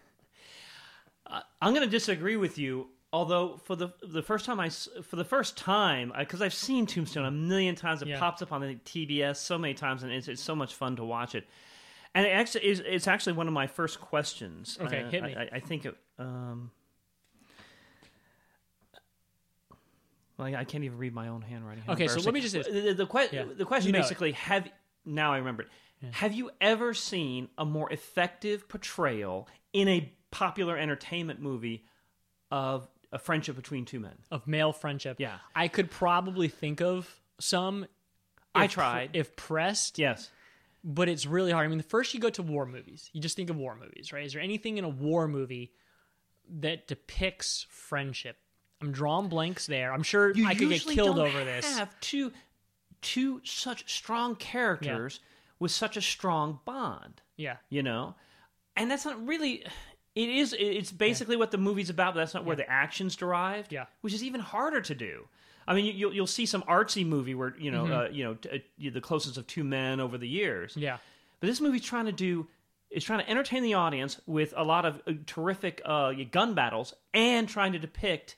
Uh, 1.28 1.42
I'm 1.60 1.74
going 1.74 1.84
to 1.84 1.90
disagree 1.90 2.36
with 2.38 2.60
you. 2.60 2.88
Although 3.16 3.56
for 3.64 3.78
the 3.78 3.94
the 4.04 4.22
first 4.22 4.46
time 4.46 4.60
I 4.60 4.68
for 4.70 5.16
the 5.16 5.24
first 5.24 5.56
time 5.56 6.12
because 6.20 6.42
I've 6.42 6.54
seen 6.54 6.86
Tombstone 6.86 7.24
a 7.26 7.32
million 7.32 7.74
times, 7.74 8.02
it 8.02 8.10
Yeah. 8.10 8.20
pops 8.20 8.42
up 8.42 8.52
on 8.52 8.60
the 8.60 8.76
TBS 8.76 9.38
so 9.38 9.58
many 9.58 9.74
times, 9.74 10.04
and 10.04 10.12
it's, 10.12 10.28
it's 10.28 10.42
so 10.42 10.54
much 10.54 10.74
fun 10.76 10.98
to 10.98 11.06
watch 11.06 11.34
it. 11.34 11.48
And 12.14 12.26
it 12.26 12.32
actually 12.32 12.66
is 12.66 12.82
it's 12.86 13.08
actually 13.08 13.34
one 13.34 13.48
of 13.48 13.54
my 13.54 13.68
first 13.68 14.02
questions. 14.02 14.78
Okay, 14.82 15.04
Uh, 15.04 15.10
hit 15.10 15.24
me. 15.24 15.34
I, 15.34 15.50
I- 15.56 15.60
think 15.62 15.86
it. 15.86 15.96
Um, 16.20 16.72
well, 20.38 20.54
I 20.54 20.66
can't 20.66 20.84
even 20.84 20.98
read 20.98 21.14
my 21.14 21.30
own 21.30 21.42
handwriting. 21.42 21.86
How 21.86 21.94
Okay, 21.94 22.10
so 22.10 22.20
let 22.20 22.34
me 22.34 22.42
just- 22.42 22.54
the, 22.54 22.94
the, 22.94 23.06
que- 23.08 23.30
Yeah. 23.32 23.46
the 23.46 23.64
question 23.66 23.88
You 23.88 23.94
know 23.94 24.00
it. 24.00 24.02
basically 24.02 24.34
have 24.34 24.68
now 25.06 25.32
I 25.34 25.38
remember 25.38 25.64
it. 25.64 25.70
Have 26.12 26.34
you 26.34 26.52
ever 26.60 26.94
seen 26.94 27.48
a 27.58 27.64
more 27.66 27.92
effective 27.92 28.68
portrayal 28.68 29.48
in 29.72 29.88
a 29.88 30.12
popular 30.32 30.78
entertainment 30.78 31.40
movie 31.42 31.86
of 32.52 32.88
a 33.16 33.20
friendship 33.20 33.56
between 33.56 33.86
two 33.86 34.00
men? 34.00 34.16
of 34.30 34.46
male 34.46 34.72
friendship. 34.74 35.18
Yeah. 35.20 35.38
I 35.56 35.68
could 35.68 35.90
probably 35.90 36.48
think 36.50 36.82
of 36.82 37.10
some. 37.40 37.86
I 38.54 38.66
if 38.66 38.72
pr- 38.72 38.74
tried. 38.76 39.10
if 39.14 39.36
pressed, 39.36 39.98
Yes. 40.00 40.30
but 40.84 41.10
it's 41.10 41.26
really 41.26 41.52
hard. 41.52 41.66
I 41.66 41.70
mean, 41.70 41.82
first 41.82 42.14
you 42.14 42.20
go 42.20 42.30
to 42.30 42.44
war 42.44 42.66
movies. 42.66 43.10
You 43.14 43.22
just 43.22 43.36
think 43.36 43.50
of 43.50 43.56
war 43.58 43.76
movies, 43.76 44.14
right? 44.14 44.26
Is 44.26 44.34
there 44.34 44.42
anything 44.42 44.78
in 44.78 44.84
a 44.84 44.90
war 44.90 45.28
movie 45.28 45.72
that 46.60 46.88
depicts 46.88 47.66
friendship? 47.70 48.38
I'm 48.82 48.92
drawing 48.92 49.30
blanks 49.30 49.66
there. 49.68 49.92
I'm 49.94 50.04
sure 50.04 50.30
I 50.46 50.54
could 50.54 50.60
get 50.70 50.72
usually 50.72 50.96
killed 50.96 51.16
don't 51.18 51.28
over 51.28 51.44
this. 51.44 51.78
Have 51.78 51.98
two 52.02 52.32
two 53.02 53.42
such 53.44 53.92
strong 53.94 54.36
characters 54.36 55.20
with 55.60 55.72
such 55.72 55.96
a 55.98 56.02
strong 56.02 56.60
bond, 56.66 57.22
Yeah. 57.38 57.58
you 57.70 57.82
know, 57.84 58.16
and 58.76 58.90
that's 58.92 59.06
not 59.06 59.26
really. 59.26 59.66
It 60.16 60.30
is. 60.30 60.56
It's 60.58 60.92
basically 60.92 61.36
what 61.36 61.52
the 61.52 61.58
movie's 61.58 61.90
about, 61.90 62.14
but 62.14 62.22
that's 62.22 62.34
not 62.34 62.46
where 62.46 62.56
the 62.56 62.70
action's 62.70 63.16
derived. 63.16 63.72
Yeah. 63.72 63.86
which 64.02 64.14
is 64.14 64.24
even 64.24 64.40
harder 64.40 64.82
to 64.82 64.96
do. 64.96 65.28
I 65.68 65.74
mean, 65.74 65.86
you, 65.86 65.92
you'll 65.94 66.14
you'll 66.14 66.28
see 66.28 66.46
some 66.46 66.64
artsy 66.64 67.06
movie 67.06 67.36
where 67.36 67.54
you 67.58 67.72
know 67.72 67.86
uh, 67.88 68.10
you 68.12 68.24
know 68.24 68.36
t- 68.36 68.64
uh, 68.88 68.90
the 68.94 69.02
closest 69.02 69.38
of 69.38 69.46
two 69.48 69.64
men 69.64 70.00
over 70.00 70.18
the 70.18 70.28
years. 70.28 70.72
Mm-hmm. 70.72 70.82
Yeah. 70.82 70.98
But 71.40 71.48
this 71.48 71.60
movie's 71.60 71.84
trying 71.84 72.06
to 72.06 72.12
do 72.12 72.48
is 72.90 73.04
trying 73.04 73.20
to 73.20 73.30
entertain 73.30 73.64
the 73.64 73.74
audience 73.74 74.22
with 74.26 74.54
a 74.56 74.64
lot 74.64 74.86
of 74.86 75.02
uh, 75.06 75.14
terrific 75.26 75.82
uh, 75.84 76.14
gun 76.32 76.54
battles 76.54 76.94
and 77.14 77.50
trying 77.50 77.74
to 77.74 77.80
depict, 77.80 78.38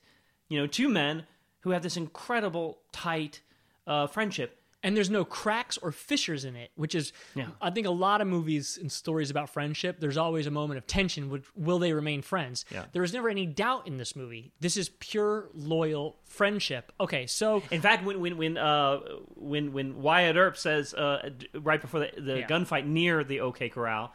you 0.50 0.60
know, 0.60 0.66
two 0.66 0.90
men 0.90 1.26
who 1.62 1.72
have 1.72 1.84
this 1.84 1.98
incredible 1.98 2.80
tight 2.92 3.42
uh, 3.86 4.08
friendship. 4.08 4.60
And 4.88 4.96
there's 4.96 5.10
no 5.10 5.26
cracks 5.26 5.78
or 5.78 5.92
fissures 5.92 6.46
in 6.46 6.56
it, 6.56 6.72
which 6.76 6.96
is, 6.96 7.12
Yeah. 7.36 7.48
I 7.62 7.70
think, 7.72 7.86
a 7.88 7.92
lot 7.92 8.22
of 8.22 8.28
movies 8.28 8.78
and 8.82 8.90
stories 8.90 9.30
about 9.30 9.50
friendship. 9.50 10.00
There's 10.00 10.16
always 10.18 10.48
a 10.48 10.52
moment 10.52 10.78
of 10.78 10.88
tension. 10.88 11.30
Which, 11.30 11.44
will 11.56 11.78
they 11.80 11.92
remain 11.92 12.22
friends? 12.22 12.64
Yeah. 12.72 12.86
There 12.94 13.02
was 13.02 13.12
never 13.14 13.28
any 13.30 13.46
doubt 13.46 13.86
in 13.88 13.98
this 13.98 14.16
movie. 14.16 14.54
This 14.62 14.78
is 14.78 14.88
pure 15.00 15.50
loyal 15.54 16.16
friendship. 16.24 16.92
Okay, 17.02 17.28
so 17.28 17.62
In 17.72 17.82
fact, 17.82 18.06
when 18.06 18.22
when 18.22 18.38
when 18.38 18.58
uh, 18.58 19.00
when 19.36 19.74
when 19.74 20.02
Wyatt 20.02 20.38
Earp 20.38 20.56
says 20.58 20.94
uh, 20.94 21.32
right 21.54 21.82
before 21.82 22.00
the, 22.00 22.12
the 22.22 22.40
Yeah. 22.40 22.48
gunfight 22.48 22.86
near 22.86 23.24
the 23.26 23.42
OK 23.42 23.70
Corral, 23.70 24.14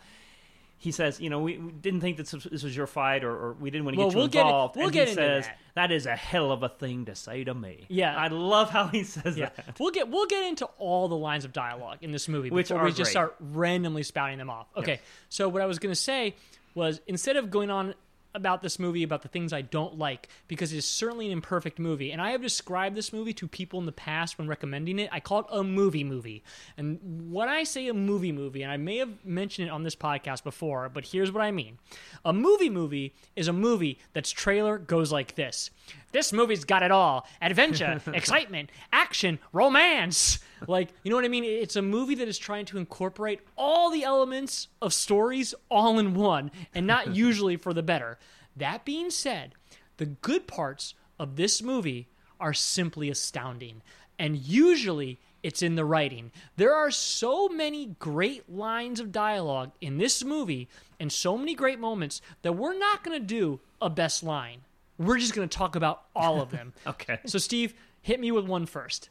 he 0.82 0.90
says, 0.90 1.20
you 1.20 1.30
know, 1.30 1.38
we, 1.38 1.58
we 1.58 1.70
didn't 1.70 2.00
think 2.00 2.16
that 2.16 2.26
this 2.26 2.62
was 2.64 2.76
your 2.76 2.88
fight, 2.88 3.22
or, 3.22 3.30
or 3.30 3.52
we 3.52 3.70
didn't 3.70 3.84
want 3.84 3.94
to 3.96 3.98
Well, 4.00 4.08
get 4.08 4.14
you 4.14 4.18
we'll 4.18 4.28
get 4.28 4.38
it- 4.40 4.42
involved. 4.46 4.74
we'll 4.76 4.84
and 4.86 4.92
get 4.92 5.04
he 5.06 5.12
into 5.12 5.22
says, 5.22 5.46
that. 5.46 5.58
that 5.76 5.92
is 5.92 6.06
a 6.06 6.16
hell 6.16 6.50
of 6.50 6.64
a 6.64 6.68
thing 6.68 7.04
to 7.04 7.14
say 7.14 7.44
to 7.44 7.54
me. 7.54 7.86
Yeah. 7.88 8.16
I 8.16 8.26
love 8.28 8.68
how 8.70 8.88
he 8.88 9.04
says 9.04 9.38
Yeah, 9.38 9.50
that. 9.56 9.78
we'll 9.78 9.92
get 9.92 10.08
we'll 10.08 10.26
get 10.26 10.42
into 10.42 10.66
all 10.78 11.06
the 11.06 11.16
lines 11.16 11.44
of 11.44 11.52
dialogue 11.52 11.98
in 12.00 12.10
this 12.10 12.26
movie 12.28 12.50
Which 12.50 12.68
before 12.68 12.82
we 12.84 12.92
just 12.92 13.12
start 13.12 13.36
randomly 13.38 14.02
spouting 14.02 14.38
them 14.38 14.50
off. 14.50 14.66
Okay, 14.76 15.00
so 15.28 15.48
what 15.48 15.62
I 15.62 15.66
was 15.66 15.78
going 15.78 15.92
to 15.92 16.00
say 16.00 16.34
was 16.74 17.00
instead 17.06 17.36
of 17.36 17.50
going 17.50 17.70
on 17.70 17.94
about 18.34 18.62
this 18.62 18.78
movie 18.78 19.02
about 19.02 19.22
the 19.22 19.28
things 19.28 19.52
I 19.52 19.62
don't 19.62 19.98
like 19.98 20.28
because 20.48 20.72
it 20.72 20.78
is 20.78 20.88
certainly 20.88 21.26
an 21.26 21.32
imperfect 21.32 21.78
movie, 21.78 22.10
and 22.10 22.20
I 22.20 22.30
have 22.30 22.42
described 22.42 22.96
this 22.96 23.12
movie 23.12 23.32
to 23.34 23.48
people 23.48 23.80
in 23.80 23.86
the 23.86 23.92
past 23.92 24.38
when 24.38 24.48
recommending 24.48 24.98
it. 24.98 25.08
I 25.12 25.20
call 25.20 25.40
it 25.40 25.46
a 25.50 25.62
movie 25.62 26.04
movie, 26.04 26.42
and 26.76 27.32
when 27.32 27.48
I 27.48 27.64
say 27.64 27.88
a 27.88 27.94
movie 27.94 28.32
movie, 28.32 28.62
and 28.62 28.72
I 28.72 28.76
may 28.76 28.98
have 28.98 29.24
mentioned 29.24 29.68
it 29.68 29.70
on 29.70 29.82
this 29.82 29.96
podcast 29.96 30.44
before, 30.44 30.88
but 30.88 31.06
here's 31.06 31.32
what 31.32 31.42
I 31.42 31.50
mean: 31.50 31.78
a 32.24 32.32
movie 32.32 32.70
movie 32.70 33.14
is 33.36 33.48
a 33.48 33.52
movie 33.52 33.98
that's 34.12 34.30
trailer 34.30 34.78
goes 34.78 35.12
like 35.12 35.34
this. 35.34 35.70
This 36.12 36.32
movie's 36.32 36.64
got 36.64 36.82
it 36.82 36.90
all 36.90 37.26
adventure, 37.40 38.00
excitement, 38.14 38.70
action, 38.92 39.38
romance. 39.52 40.38
Like, 40.68 40.90
you 41.02 41.10
know 41.10 41.16
what 41.16 41.24
I 41.24 41.28
mean? 41.28 41.44
It's 41.44 41.76
a 41.76 41.82
movie 41.82 42.14
that 42.16 42.28
is 42.28 42.38
trying 42.38 42.66
to 42.66 42.78
incorporate 42.78 43.40
all 43.56 43.90
the 43.90 44.04
elements 44.04 44.68
of 44.80 44.94
stories 44.94 45.54
all 45.70 45.98
in 45.98 46.14
one, 46.14 46.50
and 46.74 46.86
not 46.86 47.14
usually 47.16 47.56
for 47.56 47.72
the 47.72 47.82
better. 47.82 48.18
That 48.56 48.84
being 48.84 49.10
said, 49.10 49.54
the 49.96 50.06
good 50.06 50.46
parts 50.46 50.94
of 51.18 51.36
this 51.36 51.62
movie 51.62 52.08
are 52.38 52.52
simply 52.52 53.08
astounding. 53.08 53.82
And 54.18 54.36
usually 54.36 55.18
it's 55.42 55.62
in 55.62 55.74
the 55.74 55.84
writing. 55.84 56.30
There 56.56 56.74
are 56.74 56.90
so 56.90 57.48
many 57.48 57.96
great 57.98 58.50
lines 58.50 59.00
of 59.00 59.12
dialogue 59.12 59.72
in 59.80 59.98
this 59.98 60.22
movie 60.22 60.68
and 61.00 61.10
so 61.12 61.36
many 61.36 61.54
great 61.54 61.80
moments 61.80 62.20
that 62.42 62.52
we're 62.52 62.78
not 62.78 63.02
going 63.02 63.18
to 63.18 63.26
do 63.26 63.60
a 63.80 63.90
best 63.90 64.22
line. 64.22 64.60
We're 64.98 65.18
just 65.18 65.34
going 65.34 65.48
to 65.48 65.56
talk 65.56 65.74
about 65.76 66.02
all 66.14 66.40
of 66.40 66.50
them. 66.50 66.72
Okay. 66.86 67.18
So, 67.26 67.38
Steve, 67.38 67.74
hit 68.02 68.20
me 68.20 68.30
with 68.32 68.46
one 68.46 68.66
first. 68.66 69.08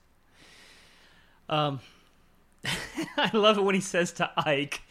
Um, 1.49 1.79
I 3.17 3.29
love 3.33 3.57
it 3.57 3.63
when 3.63 3.75
he 3.75 3.81
says 3.81 4.13
to 4.13 4.29
Ike, 4.37 4.81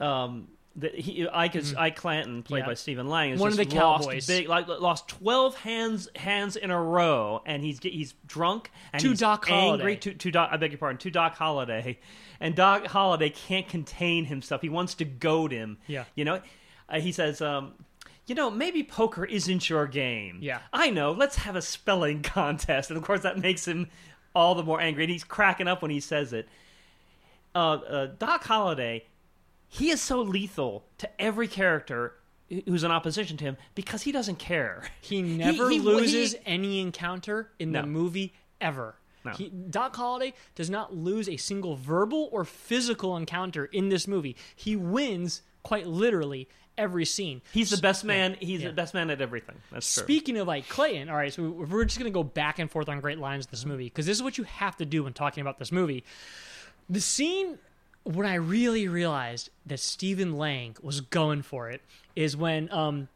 um, 0.00 0.48
that 0.76 0.94
he 0.94 1.26
Ike 1.26 1.56
is 1.56 1.74
Ike 1.74 1.96
Clanton, 1.96 2.42
played 2.42 2.60
Mm-hmm. 2.60 2.66
Yeah. 2.66 2.70
by 2.70 2.74
Stephen 2.74 3.08
Lang, 3.08 3.30
is 3.30 3.40
One 3.40 3.50
of 3.50 3.56
just 3.56 3.70
the 3.70 3.76
lost 3.76 4.04
cowboys. 4.04 4.26
big, 4.26 4.48
like 4.48 4.68
lost 4.68 5.08
twelve 5.08 5.56
hands 5.56 6.08
hands 6.16 6.56
in 6.56 6.70
a 6.70 6.80
row, 6.82 7.40
and 7.46 7.62
he's 7.62 7.78
he's 7.78 8.12
drunk 8.26 8.70
and 8.92 9.00
To 9.00 9.10
he's 9.10 9.20
Doc 9.20 9.46
angry 9.50 9.94
Holliday. 9.94 9.96
to 9.96 10.14
to 10.14 10.30
Doc. 10.30 10.50
I 10.52 10.58
beg 10.58 10.72
your 10.72 10.78
pardon, 10.78 10.98
to 10.98 11.10
Doc 11.10 11.36
Holliday, 11.36 11.98
and 12.40 12.54
Doc 12.54 12.86
Holliday 12.88 13.30
can't 13.30 13.66
contain 13.68 14.26
himself. 14.26 14.60
He 14.60 14.68
wants 14.68 14.94
to 14.96 15.06
goad 15.06 15.50
him. 15.52 15.78
Yeah. 15.86 16.04
you 16.14 16.24
know, 16.26 16.42
uh, 16.90 17.00
he 17.00 17.12
says. 17.12 17.40
Um, 17.40 17.72
you 18.26 18.34
know, 18.34 18.50
maybe 18.50 18.82
poker 18.82 19.24
isn't 19.24 19.68
your 19.70 19.86
game. 19.86 20.38
Yeah. 20.42 20.60
I 20.72 20.90
know. 20.90 21.12
Let's 21.12 21.36
have 21.36 21.56
a 21.56 21.62
spelling 21.62 22.22
contest. 22.22 22.90
And 22.90 22.96
of 22.96 23.04
course, 23.04 23.20
that 23.22 23.38
makes 23.38 23.66
him 23.66 23.88
all 24.34 24.54
the 24.54 24.62
more 24.62 24.80
angry. 24.80 25.04
And 25.04 25.10
he's 25.12 25.24
cracking 25.24 25.68
up 25.68 25.82
when 25.82 25.90
he 25.90 26.00
says 26.00 26.32
it. 26.32 26.48
Uh, 27.54 27.58
uh, 27.58 28.06
Doc 28.18 28.44
Holliday, 28.44 29.04
he 29.68 29.90
is 29.90 30.00
so 30.00 30.20
lethal 30.20 30.84
to 30.98 31.08
every 31.20 31.48
character 31.48 32.14
who's 32.66 32.84
in 32.84 32.90
opposition 32.90 33.36
to 33.38 33.44
him 33.44 33.56
because 33.74 34.02
he 34.02 34.12
doesn't 34.12 34.38
care. 34.38 34.82
He 35.00 35.22
never 35.22 35.68
he- 35.70 35.80
loses 35.80 36.32
he- 36.34 36.38
any 36.46 36.80
encounter 36.80 37.50
in 37.58 37.72
No. 37.72 37.80
the 37.80 37.86
movie 37.86 38.34
ever. 38.60 38.96
No. 39.24 39.32
He, 39.32 39.48
Doc 39.48 39.96
Holliday 39.96 40.34
does 40.54 40.70
not 40.70 40.94
lose 40.94 41.28
a 41.28 41.36
single 41.36 41.74
verbal 41.74 42.28
or 42.30 42.44
physical 42.44 43.16
encounter 43.16 43.64
in 43.64 43.88
this 43.88 44.06
movie. 44.06 44.36
He 44.54 44.76
wins 44.76 45.42
quite 45.64 45.86
literally 45.88 46.48
every 46.78 47.04
scene. 47.04 47.42
he's 47.52 47.70
the 47.70 47.76
best 47.76 48.04
man. 48.04 48.36
He's 48.40 48.62
yeah. 48.62 48.68
the 48.68 48.74
best 48.74 48.94
man 48.94 49.10
at 49.10 49.20
everything. 49.20 49.56
That's 49.72 49.92
true. 49.92 50.02
Speaking 50.02 50.36
of 50.38 50.48
Ike 50.48 50.68
Clanton, 50.68 51.08
all 51.08 51.16
right, 51.16 51.32
so 51.32 51.48
we're 51.50 51.84
just 51.84 51.98
going 51.98 52.10
to 52.10 52.14
go 52.14 52.24
back 52.24 52.58
and 52.58 52.70
forth 52.70 52.88
on 52.88 53.00
great 53.00 53.18
lines 53.18 53.46
of 53.46 53.50
this 53.50 53.64
movie 53.64 53.84
because 53.84 54.06
this 54.06 54.16
is 54.16 54.22
what 54.22 54.38
you 54.38 54.44
have 54.44 54.76
to 54.76 54.84
do 54.84 55.04
when 55.04 55.12
talking 55.12 55.40
about 55.40 55.58
this 55.58 55.72
movie. 55.72 56.04
The 56.88 57.00
scene 57.00 57.58
when 58.04 58.26
I 58.26 58.36
really 58.36 58.86
realized 58.86 59.50
that 59.66 59.80
Stephen 59.80 60.36
Lang 60.36 60.76
was 60.80 61.00
going 61.00 61.42
for 61.42 61.70
it 61.70 61.82
is 62.14 62.36
when 62.36 62.70
um, 62.70 63.08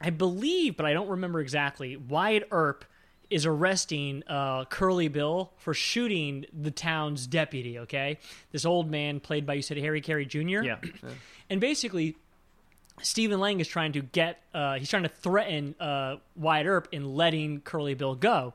I 0.00 0.10
believe, 0.10 0.76
but 0.76 0.86
I 0.86 0.94
don't 0.94 1.08
remember 1.08 1.40
exactly, 1.40 1.96
Wyatt 1.96 2.48
Earp 2.50 2.86
is 3.28 3.46
arresting 3.46 4.22
uh, 4.26 4.64
Curly 4.66 5.08
Bill 5.08 5.52
for 5.56 5.74
shooting 5.74 6.46
the 6.52 6.70
town's 6.70 7.26
deputy, 7.26 7.80
okay? 7.80 8.18
This 8.52 8.64
old 8.64 8.90
man 8.90 9.20
played 9.20 9.44
by, 9.46 9.54
you 9.54 9.62
said, 9.62 9.76
Harry 9.76 10.00
Carey 10.00 10.26
Jr.? 10.26 10.62
yeah. 10.62 10.76
And 11.50 11.60
basically, 11.60 12.16
Stephen 13.02 13.40
Lang 13.40 13.60
is 13.60 13.68
trying 13.68 13.92
to 13.92 14.02
get, 14.02 14.40
uh, 14.54 14.74
he's 14.74 14.88
trying 14.88 15.02
to 15.02 15.08
threaten 15.08 15.74
uh, 15.80 16.16
Wyatt 16.36 16.66
Earp 16.66 16.88
in 16.92 17.14
letting 17.14 17.60
Curly 17.60 17.94
Bill 17.94 18.14
go. 18.14 18.54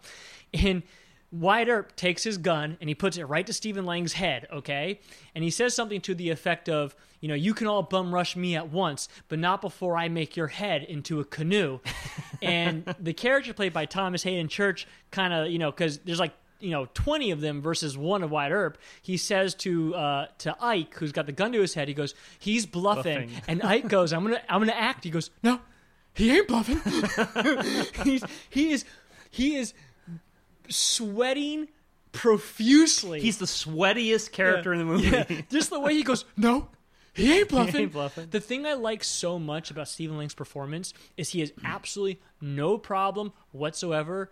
And 0.54 0.84
Wyatt 1.32 1.68
Earp 1.68 1.96
takes 1.96 2.24
his 2.24 2.38
gun 2.38 2.78
and 2.82 2.90
he 2.90 2.96
puts 2.96 3.18
it 3.18 3.26
right 3.26 3.46
to 3.46 3.54
Stephen 3.54 3.86
Lang's 3.86 4.14
head, 4.14 4.48
okay? 4.52 5.00
And 5.36 5.44
he 5.44 5.50
says 5.50 5.76
something 5.76 6.02
to 6.02 6.16
the 6.16 6.30
effect 6.30 6.70
of, 6.70 6.96
you 7.20 7.28
know, 7.28 7.36
you 7.36 7.54
can 7.54 7.68
all 7.68 7.84
bum 7.84 8.14
rush 8.14 8.36
me 8.36 8.56
at 8.56 8.70
once, 8.70 9.10
but 9.28 9.38
not 9.38 9.62
before 9.62 9.98
I 9.98 10.08
make 10.08 10.36
your 10.36 10.48
head 10.48 10.84
into 10.84 11.20
a 11.20 11.26
canoe. 11.26 11.80
and 12.42 12.96
the 13.00 13.14
character 13.14 13.54
played 13.54 13.74
by 13.74 13.86
Thomas 13.86 14.24
Haden 14.24 14.48
Church 14.48 14.88
kind 15.12 15.34
of, 15.34 15.50
you 15.50 15.60
know, 15.60 15.70
because 15.70 16.00
there's 16.00 16.20
like, 16.20 16.34
you 16.60 16.72
know, 16.72 16.88
20 16.94 17.32
of 17.32 17.42
them 17.42 17.62
versus 17.62 17.98
one 17.98 18.24
of 18.24 18.32
Wyatt 18.32 18.52
Earp, 18.52 18.78
he 19.02 19.18
says 19.18 19.56
to 19.56 19.96
uh, 19.96 20.28
to 20.40 20.56
Ike, 20.60 20.96
who's 20.96 21.12
got 21.12 21.26
the 21.26 21.32
gun 21.32 21.52
to 21.54 21.62
his 21.62 21.74
head, 21.74 21.88
he 21.88 21.94
goes, 21.94 22.16
he's 22.38 22.66
bluffing. 22.66 23.28
Bluffing. 23.28 23.42
And 23.48 23.64
Ike 23.64 23.88
goes, 23.88 24.14
I'm 24.14 24.24
gonna 24.24 24.42
I'm 24.50 24.60
gonna 24.60 24.72
act. 24.74 25.04
He 25.04 25.10
goes, 25.10 25.30
No, 25.44 25.60
he 26.14 26.32
ain't 26.32 26.48
bluffing. 26.48 26.82
He's 28.04 28.24
he 28.50 28.72
is 28.72 28.86
he 29.30 29.56
is 29.56 29.74
sweating 30.68 31.68
profusely. 32.12 33.22
He's 33.22 33.38
the 33.38 33.46
sweatiest 33.46 34.32
character 34.32 34.74
in 34.74 34.80
the 34.80 34.86
movie. 34.86 35.08
Yeah, 35.08 35.42
just 35.50 35.70
the 35.70 35.80
way 35.80 35.94
he 35.94 36.04
goes, 36.04 36.26
no, 36.36 36.70
he 37.14 37.40
ain't 37.40 37.50
bluffing. 37.50 37.82
ain't 37.82 37.92
bluffing. 37.92 38.28
The 38.30 38.40
thing 38.40 38.66
I 38.66 38.74
like 38.74 39.04
so 39.04 39.40
much 39.40 39.72
about 39.72 39.88
Stephen 39.88 40.18
Lang's 40.18 40.34
performance 40.34 40.94
is 41.18 41.30
he 41.30 41.40
has 41.42 41.52
absolutely 41.64 42.20
no 42.42 42.78
problem 42.78 43.34
whatsoever 43.52 44.32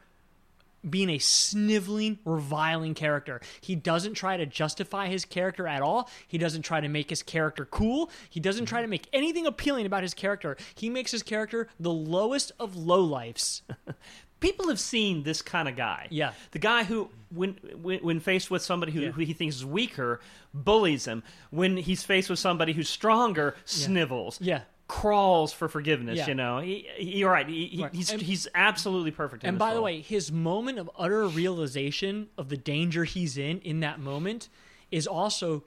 being 0.90 1.10
a 1.10 1.18
sniveling, 1.20 2.20
reviling 2.26 2.94
character. 2.94 3.42
He 3.62 3.76
doesn't 3.76 4.14
try 4.14 4.38
to 4.38 4.46
justify 4.46 5.08
his 5.08 5.26
character 5.26 5.68
at 5.68 5.82
all. 5.82 6.10
He 6.28 6.38
doesn't 6.38 6.62
try 6.64 6.80
to 6.82 6.88
make 6.88 7.10
his 7.10 7.24
character 7.24 7.66
cool. 7.66 8.10
He 8.30 8.40
doesn't 8.40 8.66
try 8.68 8.82
to 8.82 8.88
make 8.88 9.08
anything 9.14 9.46
appealing 9.46 9.86
about 9.86 10.04
his 10.04 10.14
character. 10.14 10.58
He 10.76 10.90
makes 10.90 11.12
his 11.12 11.24
character 11.24 11.68
the 11.80 11.92
lowest 11.92 12.52
of 12.60 12.74
lowlifes. 12.76 13.62
people 14.40 14.68
have 14.70 14.80
seen 14.80 15.24
this 15.24 15.42
kind 15.42 15.68
of 15.68 15.76
guy. 15.76 16.08
Yeah. 16.10 16.34
the 16.52 16.60
guy 16.60 16.84
who, 16.84 17.10
when 17.34 17.58
when, 17.82 18.00
when 18.00 18.20
faced 18.20 18.52
with 18.52 18.62
somebody 18.62 18.92
who, 18.92 19.02
Yeah. 19.02 19.12
who 19.12 19.22
he 19.22 19.34
thinks 19.34 19.56
is 19.58 19.66
weaker, 19.66 20.20
bullies 20.54 21.06
him. 21.06 21.24
When 21.50 21.78
he's 21.78 22.04
faced 22.04 22.30
with 22.30 22.40
somebody 22.40 22.74
who's 22.74 22.90
stronger, 22.90 23.56
snivels. 23.66 24.40
Yeah. 24.42 24.62
Crawls 24.88 25.52
for 25.52 25.68
forgiveness. 25.68 26.18
Yeah. 26.18 26.28
You 26.28 26.36
know, 26.36 26.60
he, 26.60 26.88
he, 26.96 27.18
you're 27.18 27.32
right. 27.32 27.48
He, 27.48 27.80
Right. 27.82 27.94
He's 27.94 28.10
And- 28.12 28.22
he's 28.22 28.48
absolutely 28.56 29.12
perfect. 29.12 29.44
In 29.44 29.50
And 29.50 29.60
by 29.60 29.74
the 29.74 29.82
way, 29.82 30.00
his 30.00 30.32
moment 30.32 30.80
of 30.80 30.90
utter 30.98 31.28
realization 31.28 32.30
of 32.38 32.48
the 32.50 32.58
danger 32.58 33.04
he's 33.04 33.38
in 33.38 33.60
in 33.60 33.82
that 33.82 34.00
moment 34.00 34.48
is 34.90 35.06
also 35.06 35.64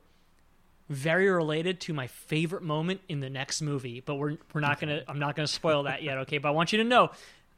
very 0.89 1.29
related 1.29 1.81
to 1.81 1.93
my 1.93 2.07
favorite 2.07 2.63
moment 2.63 3.01
in 3.09 3.21
the 3.21 3.31
next 3.31 3.61
movie. 3.63 4.01
But 4.01 4.17
we're 4.17 4.39
we're 4.53 4.61
not 4.61 4.81
gonna 4.81 5.03
I'm 5.07 5.19
not 5.19 5.37
gonna 5.37 5.47
spoil 5.47 5.85
that 5.85 6.03
yet, 6.03 6.19
okay? 6.19 6.39
But 6.39 6.49
I 6.49 6.53
want 6.53 6.73
you 6.73 6.79
to 6.79 6.85
know 6.85 7.11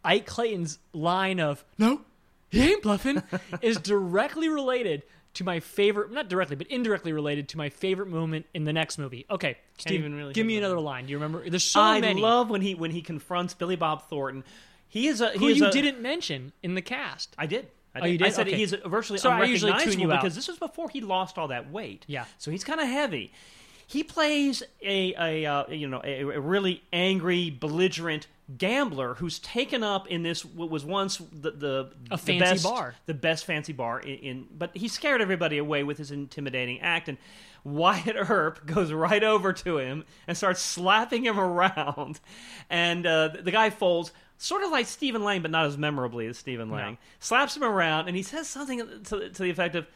Ike 0.04 0.26
Clanton's 0.26 0.78
line 0.92 1.38
of 1.40 1.64
"No, 1.78 2.02
he 2.50 2.72
ain't 2.72 2.82
bluffing" 2.82 3.22
is 3.62 3.78
directly 3.78 4.48
related 4.48 5.02
to 5.34 5.44
my 5.44 5.60
favorite, 5.60 6.12
not 6.12 6.28
directly, 6.28 6.56
but 6.56 6.66
indirectly 6.66 7.12
related 7.12 7.48
to 7.50 7.56
my 7.58 7.68
favorite 7.70 8.08
moment 8.08 8.46
in 8.54 8.64
the 8.64 8.72
next 8.72 8.98
movie. 8.98 9.24
Okay, 9.30 9.56
Steve, 9.78 10.04
really 10.04 10.32
give 10.34 10.46
me 10.46 10.58
another 10.58 10.76
one. 10.76 10.84
line. 10.84 11.06
Do 11.06 11.10
you 11.12 11.16
remember? 11.18 11.48
There's 11.48 11.64
so 11.64 11.80
I 11.80 12.00
many 12.00 12.20
I 12.20 12.22
love 12.24 12.50
when 12.50 12.60
he 12.60 12.74
when 12.74 12.90
he 12.90 13.02
confronts 13.02 13.54
Billy 13.54 13.76
Bob 13.76 14.08
Thornton. 14.08 14.44
He 14.88 15.08
is 15.08 15.20
a 15.20 15.30
who 15.30 15.46
he 15.46 15.52
is 15.52 15.58
you 15.58 15.66
a- 15.66 15.70
didn't 15.72 16.00
mention 16.02 16.52
in 16.62 16.74
the 16.74 16.82
cast. 16.82 17.34
I 17.38 17.46
did. 17.46 17.68
I 17.94 18.00
Oh, 18.00 18.04
you 18.06 18.18
did? 18.18 18.26
I 18.26 18.30
said 18.30 18.46
Okay. 18.48 18.56
he's 18.56 18.72
virtually 18.72 19.18
Sorry, 19.18 19.42
I 19.42 19.44
usually 19.46 19.72
tune 19.72 19.80
unrecognizable 19.80 20.02
you 20.06 20.12
out. 20.12 20.22
because 20.22 20.34
this 20.34 20.48
was 20.48 20.58
before 20.58 20.88
he 20.88 21.00
lost 21.02 21.36
all 21.38 21.48
that 21.48 21.70
weight. 21.70 22.04
Yeah. 22.08 22.24
So 22.38 22.50
he's 22.50 22.64
kind 22.64 22.80
of 22.80 22.86
heavy. 22.88 23.32
He 23.92 24.02
plays 24.02 24.62
a, 24.80 25.14
a 25.18 25.44
uh, 25.44 25.70
you 25.70 25.86
know 25.86 26.00
a, 26.02 26.22
a 26.22 26.40
really 26.40 26.82
angry, 26.94 27.50
belligerent 27.50 28.26
gambler 28.56 29.14
who's 29.14 29.38
taken 29.38 29.82
up 29.82 30.06
in 30.08 30.22
this 30.22 30.44
what 30.44 30.70
was 30.70 30.82
once 30.82 31.18
the 31.18 31.50
the 31.50 31.92
A 32.10 32.16
the 32.16 32.38
best, 32.38 32.64
bar. 32.64 32.94
the 33.04 33.12
best 33.12 33.44
fancy 33.44 33.74
bar 33.74 34.00
in, 34.00 34.18
in. 34.18 34.46
But 34.56 34.74
he 34.74 34.88
scared 34.88 35.20
everybody 35.20 35.58
away 35.58 35.84
with 35.84 35.98
his 35.98 36.10
intimidating 36.10 36.80
act 36.80 37.08
and. 37.08 37.18
Wyatt 37.64 38.16
Earp 38.28 38.66
goes 38.74 38.92
right 38.92 39.22
over 39.22 39.52
to 39.52 39.78
him 39.78 40.04
and 40.26 40.36
starts 40.36 40.60
slapping 40.60 41.24
him 41.24 41.38
around, 41.38 42.18
and 42.68 43.06
uh, 43.06 43.28
the 43.40 43.52
guy 43.52 43.70
folds, 43.70 44.10
sort 44.36 44.64
of 44.64 44.72
like 44.72 44.86
Stephen 44.86 45.22
Lang, 45.22 45.42
but 45.42 45.52
not 45.52 45.66
as 45.66 45.78
memorably 45.78 46.26
as 46.26 46.36
Stephen 46.36 46.70
Lang. 46.70 46.98
Slaps 47.20 47.56
him 47.56 47.62
around, 47.62 48.08
and 48.08 48.16
he 48.16 48.24
says 48.24 48.48
something 48.48 48.80
to, 49.04 49.30
to 49.30 49.42
the 49.44 49.50
effect 49.50 49.76
of, 49.76 49.86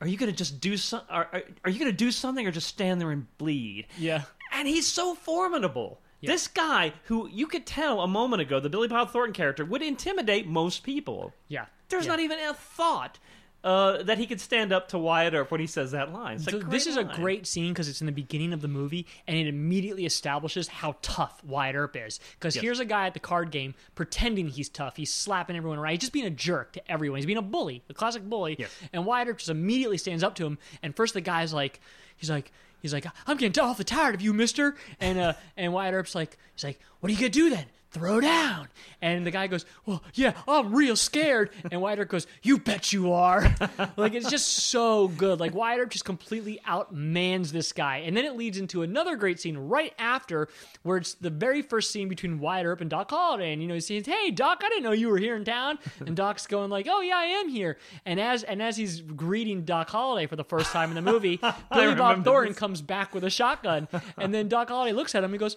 "Are 0.00 0.06
you 0.06 0.16
going 0.16 0.30
to 0.30 0.36
just 0.36 0.60
do 0.60 0.76
some? 0.76 1.02
Are, 1.08 1.28
are, 1.32 1.42
are 1.64 1.70
you 1.70 1.84
to 1.86 1.92
do 1.92 2.10
something, 2.10 2.46
or 2.46 2.50
just 2.50 2.68
stand 2.68 3.00
there 3.00 3.10
and 3.10 3.26
bleed?" 3.38 3.86
Yeah. 3.98 4.22
and 4.52 4.68
he's 4.68 4.86
so 4.86 5.14
formidable. 5.14 6.00
This 6.22 6.48
guy, 6.48 6.94
who 7.04 7.28
you 7.28 7.46
could 7.46 7.66
tell 7.66 8.00
a 8.00 8.08
moment 8.08 8.40
ago, 8.40 8.58
the 8.58 8.70
Billy 8.70 8.88
Bob 8.88 9.10
Thornton 9.10 9.34
character, 9.34 9.62
would 9.62 9.82
intimidate 9.82 10.46
most 10.46 10.82
people. 10.82 11.34
Yeah. 11.48 11.66
There's 11.90 12.06
Yeah. 12.06 12.12
not 12.12 12.20
even 12.20 12.38
a 12.38 12.54
thought 12.54 13.18
uh, 13.64 14.02
that 14.02 14.18
he 14.18 14.26
could 14.26 14.40
stand 14.40 14.72
up 14.72 14.88
to 14.88 14.98
Wyatt 14.98 15.32
Earp 15.34 15.50
when 15.50 15.58
he 15.60 15.66
says 15.66 15.92
that 15.92 16.12
line. 16.12 16.38
So 16.38 16.58
this 16.58 16.86
is 16.86 16.98
a 16.98 17.02
great 17.02 17.46
scene 17.46 17.72
because 17.72 17.88
it's 17.88 18.00
in 18.02 18.06
the 18.06 18.12
beginning 18.12 18.52
of 18.52 18.60
the 18.60 18.68
movie 18.68 19.06
and 19.26 19.36
it 19.36 19.46
immediately 19.48 20.04
establishes 20.04 20.68
how 20.68 20.96
tough 21.00 21.42
Wyatt 21.42 21.74
Earp 21.74 21.96
is. 21.96 22.20
Because 22.38 22.54
Yes. 22.56 22.62
here's 22.62 22.78
a 22.80 22.84
guy 22.84 23.06
at 23.06 23.14
the 23.14 23.20
card 23.20 23.50
game 23.50 23.74
pretending 23.94 24.48
he's 24.48 24.68
tough. 24.68 24.96
He's 24.96 25.12
slapping 25.12 25.56
everyone 25.56 25.78
around. 25.78 25.92
He's 25.92 26.00
just 26.00 26.12
being 26.12 26.26
a 26.26 26.30
jerk 26.30 26.74
to 26.74 26.92
everyone. 26.92 27.16
He's 27.18 27.26
being 27.26 27.38
a 27.38 27.42
bully, 27.42 27.82
a 27.88 27.94
classic 27.94 28.22
bully. 28.22 28.56
Yes. 28.58 28.70
And 28.92 29.06
Wyatt 29.06 29.28
Earp 29.28 29.38
just 29.38 29.48
immediately 29.50 29.96
stands 29.96 30.22
up 30.22 30.34
to 30.36 30.44
him. 30.46 30.58
And 30.82 30.94
first 30.94 31.14
the 31.14 31.22
guy's 31.22 31.54
like, 31.54 31.80
he's 32.16 32.28
like, 32.28 32.52
he's 32.82 32.92
like, 32.92 33.06
I'm 33.26 33.38
getting 33.38 33.62
awfully 33.64 33.86
tired 33.86 34.14
of 34.14 34.20
you, 34.20 34.34
Mister. 34.34 34.76
And 35.00 35.18
uh, 35.18 35.32
and 35.56 35.72
Wyatt 35.72 35.94
Earp's 35.94 36.14
like, 36.14 36.36
he's 36.54 36.64
like, 36.64 36.78
what 37.00 37.08
are 37.08 37.12
you 37.14 37.18
gonna 37.18 37.30
do 37.30 37.48
then? 37.48 37.64
Throw 37.94 38.20
down. 38.20 38.66
And 39.00 39.24
the 39.24 39.30
guy 39.30 39.46
goes, 39.46 39.64
Well, 39.86 40.02
yeah, 40.14 40.32
I'm 40.48 40.74
real 40.74 40.96
scared. 40.96 41.50
And 41.70 41.80
Wyatt 41.80 42.00
Earp 42.00 42.08
goes, 42.08 42.26
You 42.42 42.58
bet 42.58 42.92
you 42.92 43.12
are. 43.12 43.54
like, 43.96 44.14
it's 44.14 44.28
just 44.28 44.48
so 44.48 45.06
good. 45.06 45.38
Like, 45.38 45.54
Wyatt 45.54 45.78
Earp 45.78 45.90
just 45.90 46.04
completely 46.04 46.58
outmans 46.66 47.52
this 47.52 47.72
guy. 47.72 47.98
And 47.98 48.16
then 48.16 48.24
it 48.24 48.34
leads 48.36 48.58
into 48.58 48.82
another 48.82 49.14
great 49.14 49.38
scene 49.38 49.56
right 49.56 49.94
after, 49.96 50.48
where 50.82 50.96
it's 50.96 51.14
the 51.14 51.30
very 51.30 51.62
first 51.62 51.92
scene 51.92 52.08
between 52.08 52.40
Wyatt 52.40 52.66
Earp 52.66 52.80
and 52.80 52.90
Doc 52.90 53.10
Holliday. 53.10 53.52
And, 53.52 53.62
you 53.62 53.68
know, 53.68 53.74
he 53.74 53.80
says, 53.80 54.06
Hey, 54.06 54.32
Doc, 54.32 54.62
I 54.64 54.68
didn't 54.70 54.82
know 54.82 54.92
you 54.92 55.08
were 55.08 55.18
here 55.18 55.36
in 55.36 55.44
town. 55.44 55.78
And 56.04 56.16
Doc's 56.16 56.48
going, 56.48 56.70
like, 56.70 56.88
Oh, 56.90 57.00
yeah, 57.00 57.16
I 57.16 57.26
am 57.26 57.48
here. 57.48 57.78
And 58.04 58.18
as 58.18 58.42
and 58.42 58.60
as 58.60 58.76
he's 58.76 59.00
greeting 59.02 59.62
Doc 59.64 59.88
Holliday 59.88 60.26
for 60.26 60.34
the 60.34 60.42
first 60.44 60.72
time 60.72 60.88
in 60.88 60.96
the 60.96 61.12
movie, 61.12 61.36
Billy 61.72 61.94
Bob 61.94 62.24
Thornton 62.24 62.54
this. 62.54 62.58
comes 62.58 62.82
back 62.82 63.14
with 63.14 63.22
a 63.22 63.30
shotgun. 63.30 63.86
And 64.18 64.34
then 64.34 64.48
Doc 64.48 64.68
Holliday 64.68 64.92
looks 64.92 65.14
at 65.14 65.22
him 65.22 65.30
and 65.30 65.38
goes, 65.38 65.56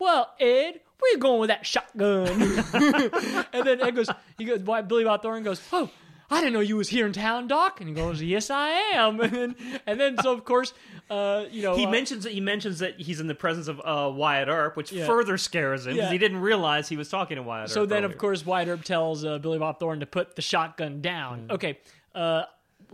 well, 0.00 0.34
Ed, 0.40 0.80
where 0.98 1.12
you 1.12 1.18
going 1.18 1.40
with 1.40 1.48
that 1.48 1.64
shotgun? 1.64 2.26
and 3.52 3.66
then 3.66 3.80
Ed 3.80 3.92
goes, 3.94 4.08
he 4.38 4.44
goes, 4.44 4.60
why 4.60 4.82
Billy 4.82 5.04
Bob 5.04 5.22
Thornton 5.22 5.44
goes, 5.44 5.60
oh, 5.72 5.88
I 6.32 6.40
didn't 6.40 6.52
know 6.52 6.60
you 6.60 6.76
was 6.76 6.88
here 6.88 7.06
in 7.06 7.12
town, 7.12 7.48
Doc. 7.48 7.80
And 7.80 7.88
he 7.88 7.94
goes, 7.94 8.22
yes, 8.22 8.50
I 8.50 8.68
am. 8.94 9.20
And 9.20 9.32
then, 9.32 9.56
and 9.86 10.00
then 10.00 10.16
so 10.18 10.32
of 10.32 10.44
course, 10.44 10.72
uh, 11.10 11.44
you 11.50 11.62
know, 11.62 11.74
He 11.76 11.86
uh, 11.86 11.90
mentions 11.90 12.22
that 12.24 12.32
he 12.32 12.40
mentions 12.40 12.78
that 12.78 13.00
he's 13.00 13.18
in 13.20 13.26
the 13.26 13.34
presence 13.34 13.66
of 13.66 13.80
uh, 13.84 14.10
Wyatt 14.14 14.48
Earp, 14.48 14.76
which 14.76 14.92
Yeah. 14.92 15.06
further 15.06 15.36
scares 15.38 15.86
him 15.86 15.94
because 15.94 16.06
Yeah. 16.06 16.12
he 16.12 16.18
didn't 16.18 16.40
realize 16.40 16.88
he 16.88 16.96
was 16.96 17.08
talking 17.08 17.36
to 17.36 17.42
Wyatt 17.42 17.70
So 17.70 17.82
Earp. 17.82 17.88
then, 17.88 18.04
of 18.04 18.16
course, 18.16 18.46
Wyatt 18.46 18.68
Earp 18.68 18.84
tells 18.84 19.24
uh, 19.24 19.38
Billy 19.38 19.58
Bob 19.58 19.80
Thornton 19.80 20.00
to 20.00 20.06
put 20.06 20.36
the 20.36 20.42
shotgun 20.42 21.00
down. 21.00 21.48
Mm. 21.48 21.54
Okay, 21.54 21.78
uh, 22.14 22.44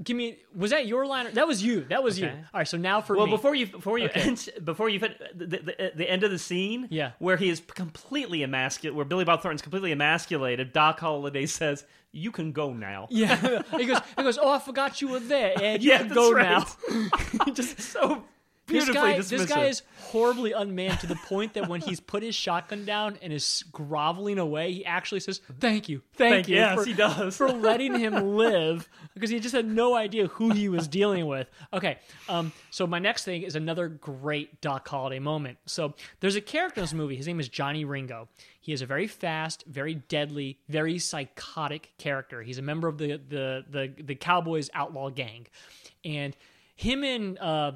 give 0.03 0.17
me. 0.17 0.39
Was 0.55 0.71
that 0.71 0.87
your 0.87 1.07
line? 1.07 1.27
Or, 1.27 1.31
that 1.33 1.47
was 1.49 1.63
you. 1.63 1.85
That 1.89 2.03
was 2.03 2.19
you. 2.19 2.27
All 2.29 2.35
right. 2.55 2.69
So 2.69 2.77
now 2.77 3.01
for 3.01 3.17
Well, 3.17 3.27
me. 3.27 3.33
before 3.33 3.55
you 3.55 3.67
before 3.67 3.99
you 3.99 4.09
end, 4.15 4.49
before 4.65 4.89
you 4.89 5.01
fin- 5.01 5.15
the, 5.35 5.47
the, 5.47 5.93
the 5.95 6.11
end 6.11 6.23
of 6.25 6.31
the 6.31 6.39
scene, 6.39 6.89
Yeah. 6.91 7.13
where 7.19 7.37
he 7.37 7.49
is 7.49 7.61
completely 7.75 8.43
emasculated, 8.43 8.97
where 8.97 9.05
Billy 9.05 9.25
Bob 9.25 9.43
Thornton's 9.43 9.63
completely 9.63 9.93
emasculated, 9.93 10.73
Doc 10.73 11.01
Holliday 11.01 11.47
says, 11.47 11.85
"You 12.13 12.31
can 12.31 12.53
go 12.53 12.73
now." 12.73 13.07
yeah, 13.11 13.63
he 13.77 13.87
goes. 13.87 13.99
He 14.17 14.23
goes. 14.23 14.39
Oh, 14.39 14.51
I 14.51 14.59
forgot 14.59 15.01
you 15.01 15.09
were 15.09 15.21
there, 15.21 15.53
Ed. 15.61 15.83
You 15.83 15.91
Yeah, 15.93 15.99
can 15.99 16.09
go 16.09 16.33
right. 16.33 16.65
now. 16.91 17.45
Just 17.53 17.81
so 17.81 18.25
This 18.67 18.89
guy, 18.91 19.15
dismissive. 19.15 19.29
this 19.29 19.47
guy 19.47 19.65
is 19.67 19.83
horribly 19.99 20.51
unmanned 20.51 20.99
to 21.01 21.07
the 21.07 21.15
point 21.15 21.55
that 21.55 21.69
when 21.69 21.81
he's 21.81 22.01
put 22.01 22.25
his 22.25 22.35
shotgun 22.35 22.85
down 22.85 23.17
and 23.23 23.33
is 23.33 23.65
groveling 23.71 24.39
away, 24.39 24.73
he 24.73 24.85
actually 24.85 25.21
says, 25.21 25.41
"Thank 25.61 25.89
you, 25.89 26.03
thank, 26.15 26.35
Thank- 26.35 26.49
you." 26.49 26.57
yes, 26.57 26.77
for, 26.77 26.85
he 26.85 26.93
does. 26.93 27.37
for 27.37 27.49
letting 27.53 27.97
him 27.97 28.37
live 28.37 28.89
because 29.15 29.31
he 29.31 29.39
just 29.39 29.55
had 29.55 29.67
no 29.67 29.95
idea 29.95 30.27
who 30.27 30.51
he 30.51 30.69
was 30.69 30.89
dealing 30.89 31.27
with. 31.27 31.49
Okay, 31.73 31.99
um, 32.29 32.53
so 32.71 32.89
my 32.89 32.99
next 32.99 33.25
thing 33.25 33.43
is 33.43 33.55
another 33.55 33.89
great 33.89 34.61
Doc 34.61 34.89
Holliday 34.89 35.21
moment. 35.21 35.59
So 35.67 35.95
there's 36.19 36.37
a 36.37 36.41
character 36.41 36.81
in 36.81 36.85
this 36.85 36.95
movie. 36.95 37.15
His 37.15 37.29
name 37.29 37.39
is 37.39 37.49
Johnny 37.49 37.85
Ringo. 37.85 38.29
He 38.61 38.73
is 38.73 38.83
a 38.83 38.87
very 38.87 39.07
fast, 39.07 39.65
very 39.69 39.95
deadly, 39.95 40.59
very 40.69 40.99
psychotic 40.99 41.93
character. 41.99 42.43
He's 42.43 42.59
a 42.59 42.63
member 42.63 42.89
of 42.89 42.99
the 42.99 43.21
the 43.29 43.65
the, 43.71 43.93
the 44.03 44.15
Cowboys 44.17 44.71
outlaw 44.75 45.11
gang, 45.11 45.47
and 46.05 46.37
him 46.75 47.05
and 47.05 47.39
uh, 47.39 47.73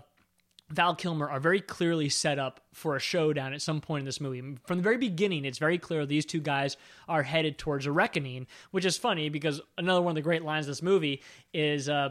Val 0.71 0.95
Kilmer 0.95 1.29
are 1.29 1.41
very 1.41 1.61
clearly 1.61 2.09
set 2.09 2.39
up 2.39 2.61
for 2.73 2.95
a 2.95 3.01
showdown 3.01 3.53
at 3.53 3.63
some 3.63 3.81
point 3.81 4.03
in 4.03 4.07
this 4.07 4.21
movie. 4.21 4.41
From 4.67 4.79
the 4.79 4.83
very 4.83 4.97
beginning, 4.97 5.45
it's 5.45 5.59
very 5.59 5.79
clear 5.79 6.07
these 6.07 6.25
two 6.25 6.41
guys 6.41 6.77
are 7.09 7.23
headed 7.23 7.59
towards 7.59 7.87
a 7.87 7.93
reckoning, 7.93 8.47
which 8.71 8.85
is 8.85 8.97
funny 8.97 9.29
because 9.29 9.61
another 9.77 10.01
one 10.01 10.13
of 10.13 10.15
the 10.15 10.23
great 10.23 10.45
lines 10.45 10.67
of 10.67 10.71
this 10.71 10.83
movie 10.83 11.23
is 11.53 11.89
uh, 11.89 12.11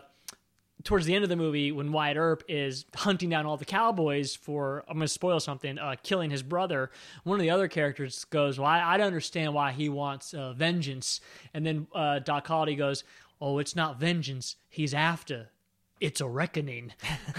towards 0.83 1.05
the 1.05 1.15
end 1.15 1.23
of 1.23 1.29
the 1.29 1.37
movie 1.37 1.71
when 1.71 1.91
Wyatt 1.91 2.17
Earp 2.17 2.43
is 2.49 2.85
hunting 2.95 3.29
down 3.29 3.45
all 3.45 3.55
the 3.55 3.65
cowboys 3.65 4.35
for, 4.35 4.83
I'm 4.87 4.95
going 4.95 5.07
to 5.07 5.07
spoil 5.07 5.39
something, 5.39 5.77
uh, 5.77 5.95
killing 6.03 6.29
his 6.29 6.43
brother. 6.43 6.91
One 7.23 7.39
of 7.39 7.41
the 7.41 7.49
other 7.49 7.69
characters 7.69 8.25
goes, 8.25 8.59
Well, 8.59 8.67
I, 8.67 8.93
I 8.93 8.97
don't 8.97 9.07
understand 9.07 9.53
why 9.53 9.71
he 9.71 9.87
wants 9.87 10.33
uh, 10.33 10.53
vengeance. 10.53 11.21
And 11.53 11.65
then 11.65 11.87
uh, 11.95 12.19
Doc 12.19 12.47
Holliday 12.47 12.75
goes, 12.75 13.05
Oh, 13.41 13.59
it's 13.59 13.75
not 13.75 13.99
vengeance. 13.99 14.57
He's 14.69 14.93
after 14.93 15.49
it's 15.99 16.21
a 16.21 16.27
reckoning. 16.27 16.93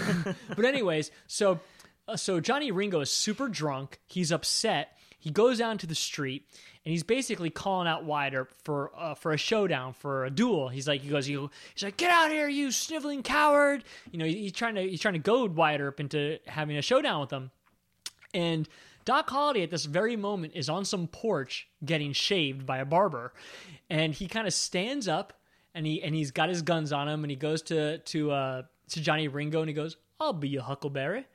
but 0.55 0.65
anyways, 0.65 1.11
so 1.27 1.59
uh, 2.07 2.17
so 2.17 2.39
Johnny 2.39 2.71
Ringo 2.71 2.99
is 3.01 3.11
super 3.11 3.47
drunk. 3.47 3.99
He's 4.05 4.31
upset. 4.31 4.97
He 5.19 5.29
goes 5.29 5.59
down 5.59 5.77
to 5.79 5.87
the 5.87 5.95
street 5.95 6.47
and 6.83 6.91
he's 6.91 7.03
basically 7.03 7.51
calling 7.51 7.87
out 7.87 8.03
Earp 8.33 8.53
for 8.63 8.91
uh, 8.97 9.13
for 9.13 9.33
a 9.33 9.37
showdown, 9.37 9.93
for 9.93 10.25
a 10.25 10.31
duel. 10.31 10.67
He's 10.69 10.87
like, 10.87 11.01
he 11.01 11.09
goes, 11.09 11.27
he, 11.27 11.33
he's 11.33 11.83
like, 11.83 11.97
get 11.97 12.11
out 12.11 12.31
here, 12.31 12.47
you 12.47 12.71
sniveling 12.71 13.21
coward! 13.21 13.83
You 14.11 14.17
know, 14.17 14.25
he's 14.25 14.51
trying 14.51 14.75
to 14.75 14.81
he's 14.81 14.99
trying 14.99 15.13
to 15.13 15.19
goad 15.19 15.55
Wyatt 15.55 15.81
Earp 15.81 15.99
into 15.99 16.39
having 16.47 16.77
a 16.77 16.81
showdown 16.81 17.21
with 17.21 17.31
him. 17.31 17.51
And 18.33 18.67
Doc 19.05 19.29
Holliday 19.29 19.61
at 19.61 19.69
this 19.69 19.85
very 19.85 20.15
moment 20.15 20.53
is 20.55 20.69
on 20.69 20.85
some 20.85 21.07
porch 21.07 21.67
getting 21.85 22.13
shaved 22.13 22.65
by 22.65 22.79
a 22.79 22.85
barber, 22.85 23.33
and 23.89 24.13
he 24.13 24.27
kind 24.27 24.47
of 24.47 24.53
stands 24.53 25.07
up 25.07 25.33
and 25.73 25.85
he 25.85 26.01
and 26.03 26.15
he's 26.15 26.31
got 26.31 26.49
his 26.49 26.61
guns 26.61 26.91
on 26.91 27.07
him 27.07 27.23
and 27.23 27.31
he 27.31 27.37
goes 27.37 27.61
to 27.63 27.99
to 27.99 28.31
uh, 28.31 28.61
to 28.89 29.01
Johnny 29.01 29.27
Ringo 29.27 29.61
and 29.61 29.69
he 29.69 29.73
goes, 29.73 29.97
"I'll 30.19 30.33
be 30.33 30.49
your 30.49 30.63
Huckleberry." 30.63 31.25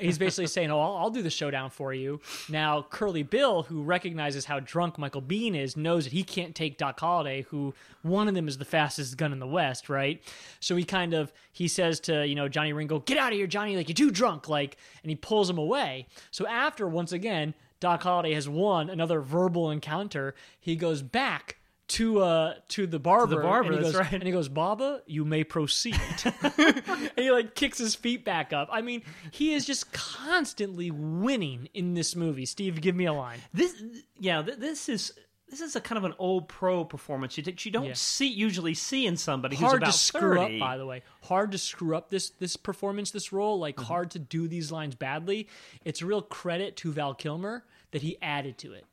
he's 0.00 0.18
basically 0.18 0.46
saying, 0.48 0.70
"Oh, 0.70 0.80
I'll, 0.80 0.96
I'll 0.96 1.10
do 1.10 1.22
the 1.22 1.30
showdown 1.30 1.70
for 1.70 1.94
you." 1.94 2.20
Now 2.48 2.86
Curly 2.90 3.22
Bill, 3.22 3.62
who 3.62 3.82
recognizes 3.82 4.44
how 4.44 4.60
drunk 4.60 4.98
Michael 4.98 5.22
Biehn 5.22 5.56
is, 5.56 5.76
knows 5.76 6.04
that 6.04 6.12
he 6.12 6.22
can't 6.22 6.54
take 6.54 6.78
Doc 6.78 7.00
Holliday, 7.00 7.42
who 7.42 7.74
one 8.02 8.28
of 8.28 8.34
them 8.34 8.48
is 8.48 8.58
the 8.58 8.64
fastest 8.64 9.16
gun 9.16 9.32
in 9.32 9.38
the 9.38 9.46
West, 9.46 9.88
right? 9.88 10.22
So 10.60 10.76
he 10.76 10.84
kind 10.84 11.14
of 11.14 11.32
he 11.52 11.68
says 11.68 12.00
to 12.00 12.26
you 12.26 12.34
know 12.34 12.48
Johnny 12.48 12.72
Ringo, 12.72 13.00
"Get 13.00 13.18
out 13.18 13.32
of 13.32 13.38
here, 13.38 13.46
Johnny! 13.46 13.76
Like 13.76 13.88
you're 13.88 13.94
too 13.94 14.10
drunk!" 14.10 14.48
Like, 14.48 14.76
and 15.02 15.10
he 15.10 15.16
pulls 15.16 15.48
him 15.48 15.58
away. 15.58 16.06
So 16.30 16.46
after 16.46 16.86
once 16.86 17.12
again, 17.12 17.54
Doc 17.80 18.02
Holliday 18.02 18.34
has 18.34 18.48
won 18.48 18.90
another 18.90 19.20
verbal 19.20 19.70
encounter. 19.70 20.34
He 20.58 20.76
goes 20.76 21.02
back. 21.02 21.57
To 21.88 22.20
uh 22.20 22.54
to 22.68 22.86
the 22.86 22.98
barber, 22.98 23.36
the 23.36 23.40
barber, 23.42 23.72
and 23.72 23.78
he 23.78 23.82
goes, 23.82 23.96
right. 23.96 24.12
and 24.12 24.22
he 24.22 24.30
goes, 24.30 24.48
"Baba, 24.50 25.00
you 25.06 25.24
may 25.24 25.42
proceed." 25.42 25.98
and 26.42 27.12
he 27.16 27.30
like 27.30 27.54
kicks 27.54 27.78
his 27.78 27.94
feet 27.94 28.26
back 28.26 28.52
up. 28.52 28.68
I 28.70 28.82
mean, 28.82 29.02
he 29.30 29.54
is 29.54 29.64
just 29.64 29.90
constantly 29.92 30.90
winning 30.90 31.70
in 31.72 31.94
this 31.94 32.14
movie. 32.14 32.44
Steve, 32.44 32.80
give 32.82 32.94
me 32.94 33.06
a 33.06 33.12
line. 33.14 33.38
This, 33.54 33.74
yeah, 34.18 34.42
th- 34.42 34.58
this 34.58 34.90
is 34.90 35.14
this 35.48 35.60
is 35.60 35.76
a 35.76 35.80
kind 35.80 35.96
of 35.96 36.04
an 36.04 36.14
old 36.18 36.48
pro 36.48 36.84
performance 36.84 37.38
you, 37.38 37.44
you 37.46 37.70
don't 37.70 37.86
Yeah. 37.86 37.92
see 37.94 38.26
usually 38.26 38.74
see 38.74 39.06
in 39.06 39.16
somebody 39.16 39.56
who's 39.56 39.72
about 39.72 39.86
to 39.86 39.92
screw 39.92 40.36
30. 40.36 40.56
up, 40.56 40.60
by 40.60 40.76
the 40.76 40.84
way. 40.84 41.02
Hard 41.22 41.52
to 41.52 41.58
screw 41.58 41.96
up 41.96 42.10
this 42.10 42.30
this 42.30 42.56
performance, 42.56 43.10
this 43.10 43.32
role. 43.32 43.58
Like 43.58 43.80
hard 43.80 44.10
to 44.12 44.18
do 44.18 44.46
these 44.46 44.70
lines 44.70 44.94
badly. 44.94 45.48
It's 45.84 46.02
a 46.02 46.06
real 46.06 46.22
credit 46.22 46.76
to 46.78 46.92
Val 46.92 47.14
Kilmer 47.14 47.64
that 47.92 48.02
he 48.02 48.18
added 48.20 48.58
to 48.58 48.72
it. 48.74 48.84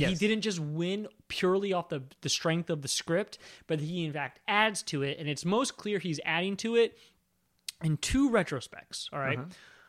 That 0.00 0.08
he 0.08 0.14
didn't 0.14 0.42
just 0.42 0.60
win 0.60 1.08
purely 1.28 1.72
off 1.72 1.88
the 1.88 2.02
the 2.20 2.28
strength 2.28 2.70
of 2.70 2.82
the 2.82 2.88
script, 2.88 3.38
but 3.66 3.80
he 3.80 4.04
in 4.04 4.12
fact 4.12 4.40
adds 4.46 4.82
to 4.84 5.02
it, 5.02 5.18
and 5.18 5.28
it's 5.28 5.44
most 5.44 5.76
clear 5.76 5.98
he's 5.98 6.20
adding 6.24 6.56
to 6.58 6.76
it 6.76 6.98
in 7.82 7.96
two 7.96 8.30
retrospects. 8.30 9.08
All 9.12 9.18
right? 9.18 9.38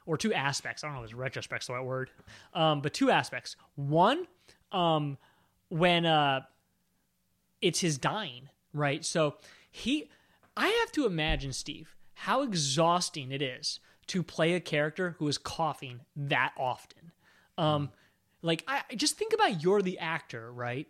or 0.06 0.18
two 0.18 0.34
aspects. 0.34 0.84
I 0.84 0.88
don't 0.88 0.98
know 0.98 1.04
if 1.04 1.12
retrospect's 1.12 1.68
the 1.68 1.74
right 1.74 1.84
word, 1.84 2.10
um, 2.54 2.82
but 2.82 2.94
two 2.94 3.10
aspects. 3.10 3.56
One, 3.76 4.28
um, 4.72 5.18
when 5.70 6.06
uh, 6.06 6.42
it's 7.62 7.80
his 7.80 7.98
dying, 7.98 8.50
right? 8.74 9.04
So 9.04 9.36
he, 9.72 10.10
I 10.56 10.68
have 10.68 10.92
to 10.94 11.06
imagine, 11.06 11.54
Steve, 11.54 11.96
how 12.14 12.44
exhausting 12.44 13.32
it 13.32 13.42
is 13.42 13.80
to 14.08 14.22
play 14.22 14.54
a 14.54 14.60
character 14.60 15.16
who 15.18 15.28
is 15.28 15.38
coughing 15.38 16.02
that 16.16 16.54
often. 16.58 17.12
Um, 17.58 17.90
like, 18.46 18.64
I 18.68 18.84
just 18.96 19.18
think 19.18 19.34
about 19.34 19.64
you're 19.64 19.82
the 19.82 20.00
actor, 20.00 20.52
right? 20.54 20.88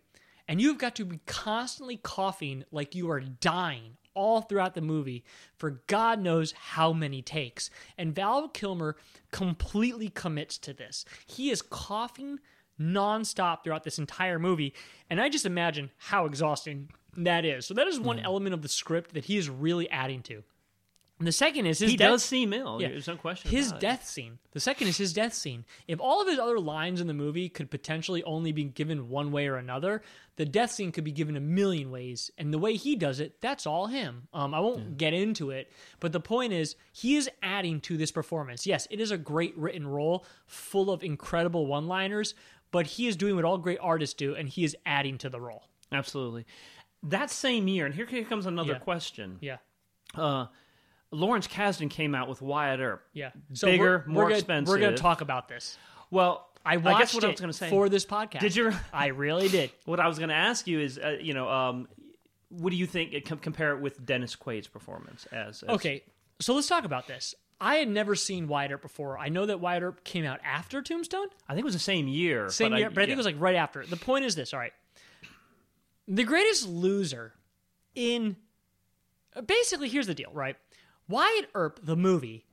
And 0.47 0.61
you've 0.61 0.77
got 0.77 0.95
to 0.95 1.05
be 1.05 1.19
constantly 1.25 1.97
coughing 1.97 2.65
like 2.71 2.93
you 2.93 3.09
are 3.09 3.21
dying 3.21 3.97
all 4.13 4.41
throughout 4.41 4.75
the 4.75 4.81
movie 4.81 5.23
for 5.57 5.81
God 5.87 6.19
knows 6.19 6.51
how 6.51 6.93
many 6.93 7.21
takes. 7.21 7.69
And 7.97 8.13
Val 8.13 8.49
Kilmer 8.49 8.97
completely 9.31 10.09
commits 10.09 10.57
to 10.59 10.73
this. 10.73 11.05
He 11.25 11.49
is 11.49 11.61
coughing 11.61 12.39
nonstop 12.79 13.63
throughout 13.63 13.83
this 13.83 13.99
entire 13.99 14.37
movie. 14.37 14.73
And 15.09 15.21
I 15.21 15.29
just 15.29 15.45
imagine 15.45 15.91
how 15.97 16.25
exhausting 16.25 16.89
that 17.17 17.45
is. 17.45 17.65
So 17.65 17.73
that 17.73 17.87
is 17.87 17.99
one 17.99 18.17
hmm. 18.17 18.25
element 18.25 18.53
of 18.53 18.61
the 18.61 18.69
script 18.69 19.13
that 19.13 19.25
he 19.25 19.37
is 19.37 19.49
really 19.49 19.89
adding 19.89 20.21
to. 20.23 20.43
And 21.17 21.25
the 21.25 21.31
second 21.31 21.65
is 21.65 21.79
his 21.79 21.91
he 21.91 21.97
death- 21.97 22.09
does 22.11 22.25
seem 22.25 22.51
ill. 22.51 22.81
Yeah. 22.81 22.89
There's 22.89 23.07
no 23.07 23.15
question. 23.15 23.49
his 23.49 23.69
about 23.69 23.77
it. 23.77 23.81
death 23.81 24.05
scene. 24.05 24.37
The 24.51 24.59
second 24.59 24.89
is 24.89 24.97
his 24.97 25.13
death 25.13 25.33
scene. 25.33 25.63
If 25.87 26.01
all 26.01 26.21
of 26.21 26.27
his 26.27 26.37
other 26.39 26.59
lines 26.59 26.99
in 26.99 27.07
the 27.07 27.13
movie 27.13 27.47
could 27.47 27.71
potentially 27.71 28.21
only 28.23 28.51
be 28.51 28.65
given 28.65 29.07
one 29.07 29.31
way 29.31 29.47
or 29.47 29.55
another, 29.55 30.01
the 30.35 30.43
death 30.45 30.71
scene 30.71 30.91
could 30.91 31.05
be 31.05 31.13
given 31.13 31.37
a 31.37 31.39
million 31.39 31.89
ways. 31.89 32.31
And 32.37 32.53
the 32.53 32.57
way 32.57 32.75
he 32.75 32.97
does 32.97 33.21
it, 33.21 33.39
that's 33.39 33.65
all 33.65 33.87
him. 33.87 34.27
Um, 34.33 34.53
I 34.53 34.59
won't 34.59 34.97
get 34.97 35.13
into 35.13 35.51
it, 35.51 35.71
but 36.01 36.11
the 36.11 36.19
point 36.19 36.51
is, 36.51 36.75
he 36.91 37.15
is 37.15 37.29
adding 37.41 37.79
to 37.81 37.95
this 37.95 38.11
performance. 38.11 38.67
Yes, 38.67 38.85
it 38.91 38.99
is 38.99 39.11
a 39.11 39.17
great 39.17 39.57
written 39.57 39.87
role 39.87 40.25
full 40.47 40.91
of 40.91 41.01
incredible 41.01 41.65
one 41.65 41.87
liners, 41.87 42.35
but 42.71 42.87
he 42.87 43.07
is 43.07 43.15
doing 43.15 43.37
what 43.37 43.45
all 43.45 43.57
great 43.57 43.79
artists 43.81 44.15
do, 44.15 44.35
and 44.35 44.49
he 44.49 44.65
is 44.65 44.75
adding 44.85 45.17
to 45.19 45.29
the 45.29 45.39
role. 45.39 45.69
Absolutely. 45.93 46.45
That 47.03 47.29
same 47.29 47.69
year, 47.69 47.85
and 47.85 47.95
here, 47.95 48.05
here 48.05 48.25
comes 48.25 48.45
another 48.45 48.73
Yeah. 48.73 48.79
question. 48.79 49.37
Yeah. 49.39 49.57
Uh, 50.13 50.47
Lawrence 51.11 51.47
Kasdan 51.47 51.89
came 51.89 52.15
out 52.15 52.27
with 52.27 52.41
Wyatt 52.41 52.79
Earp. 52.79 53.03
Yeah. 53.13 53.31
Bigger, 53.61 54.03
we're, 54.05 54.13
more 54.13 54.23
we're 54.23 54.29
gonna, 54.29 54.35
expensive. 54.35 54.73
We're 54.73 54.79
going 54.79 54.95
to 54.95 55.01
talk 55.01 55.21
about 55.21 55.47
this. 55.47 55.77
Well, 56.11 56.47
I 56.65 56.77
watched 56.77 56.99
guess 56.99 57.13
what 57.13 57.23
it 57.23 57.27
I 57.27 57.31
was 57.31 57.39
going 57.39 57.51
to 57.51 57.57
say 57.57 57.69
for 57.69 57.89
this 57.89 58.05
podcast. 58.05 58.39
Did 58.39 58.55
you? 58.55 58.71
I 58.93 59.07
really 59.07 59.47
did. 59.47 59.71
What 59.85 59.99
I 59.99 60.07
was 60.07 60.17
going 60.17 60.29
to 60.29 60.35
ask 60.35 60.67
you 60.67 60.79
is, 60.79 60.97
uh, 60.97 61.17
you 61.21 61.33
know, 61.33 61.49
um, 61.49 61.87
what 62.49 62.71
do 62.71 62.75
you 62.75 62.87
think? 62.87 63.13
uh, 63.13 63.19
com- 63.25 63.37
compare 63.37 63.73
it 63.73 63.81
with 63.81 64.03
Dennis 64.05 64.35
Quaid's 64.35 64.67
performance 64.67 65.27
as, 65.31 65.63
as 65.63 65.69
Okay, 65.69 66.03
so 66.39 66.53
let's 66.53 66.67
talk 66.67 66.85
about 66.85 67.07
this. 67.07 67.35
I 67.61 67.75
had 67.75 67.87
never 67.87 68.15
seen 68.15 68.47
Wyatt 68.47 68.71
Earp 68.71 68.81
before. 68.81 69.17
I 69.17 69.29
know 69.29 69.45
that 69.45 69.61
Wyatt 69.61 69.83
Earp 69.83 70.03
came 70.03 70.25
out 70.25 70.39
after 70.43 70.81
Tombstone, 70.81 71.27
I 71.47 71.53
think 71.53 71.61
it 71.61 71.65
was 71.65 71.73
the 71.73 71.79
same 71.79 72.07
year. 72.07 72.49
same 72.49 72.71
but 72.71 72.79
year, 72.79 72.87
I, 72.87 72.89
but 72.89 72.97
I 72.97 73.03
think 73.03 73.09
yeah. 73.09 73.13
it 73.13 73.17
was 73.17 73.25
like 73.25 73.39
right 73.39 73.55
after. 73.55 73.85
The 73.85 73.95
point 73.95 74.25
is 74.25 74.35
this: 74.35 74.53
all 74.53 74.59
right, 74.59 74.73
the 76.07 76.23
greatest 76.23 76.67
loser 76.67 77.33
in 77.93 78.35
basically 79.45 79.89
here's 79.89 80.07
the 80.07 80.13
deal, 80.13 80.31
right? 80.33 80.57
Wyatt 81.07 81.49
Earp, 81.53 81.79
the 81.83 81.95
movie, 81.95 82.45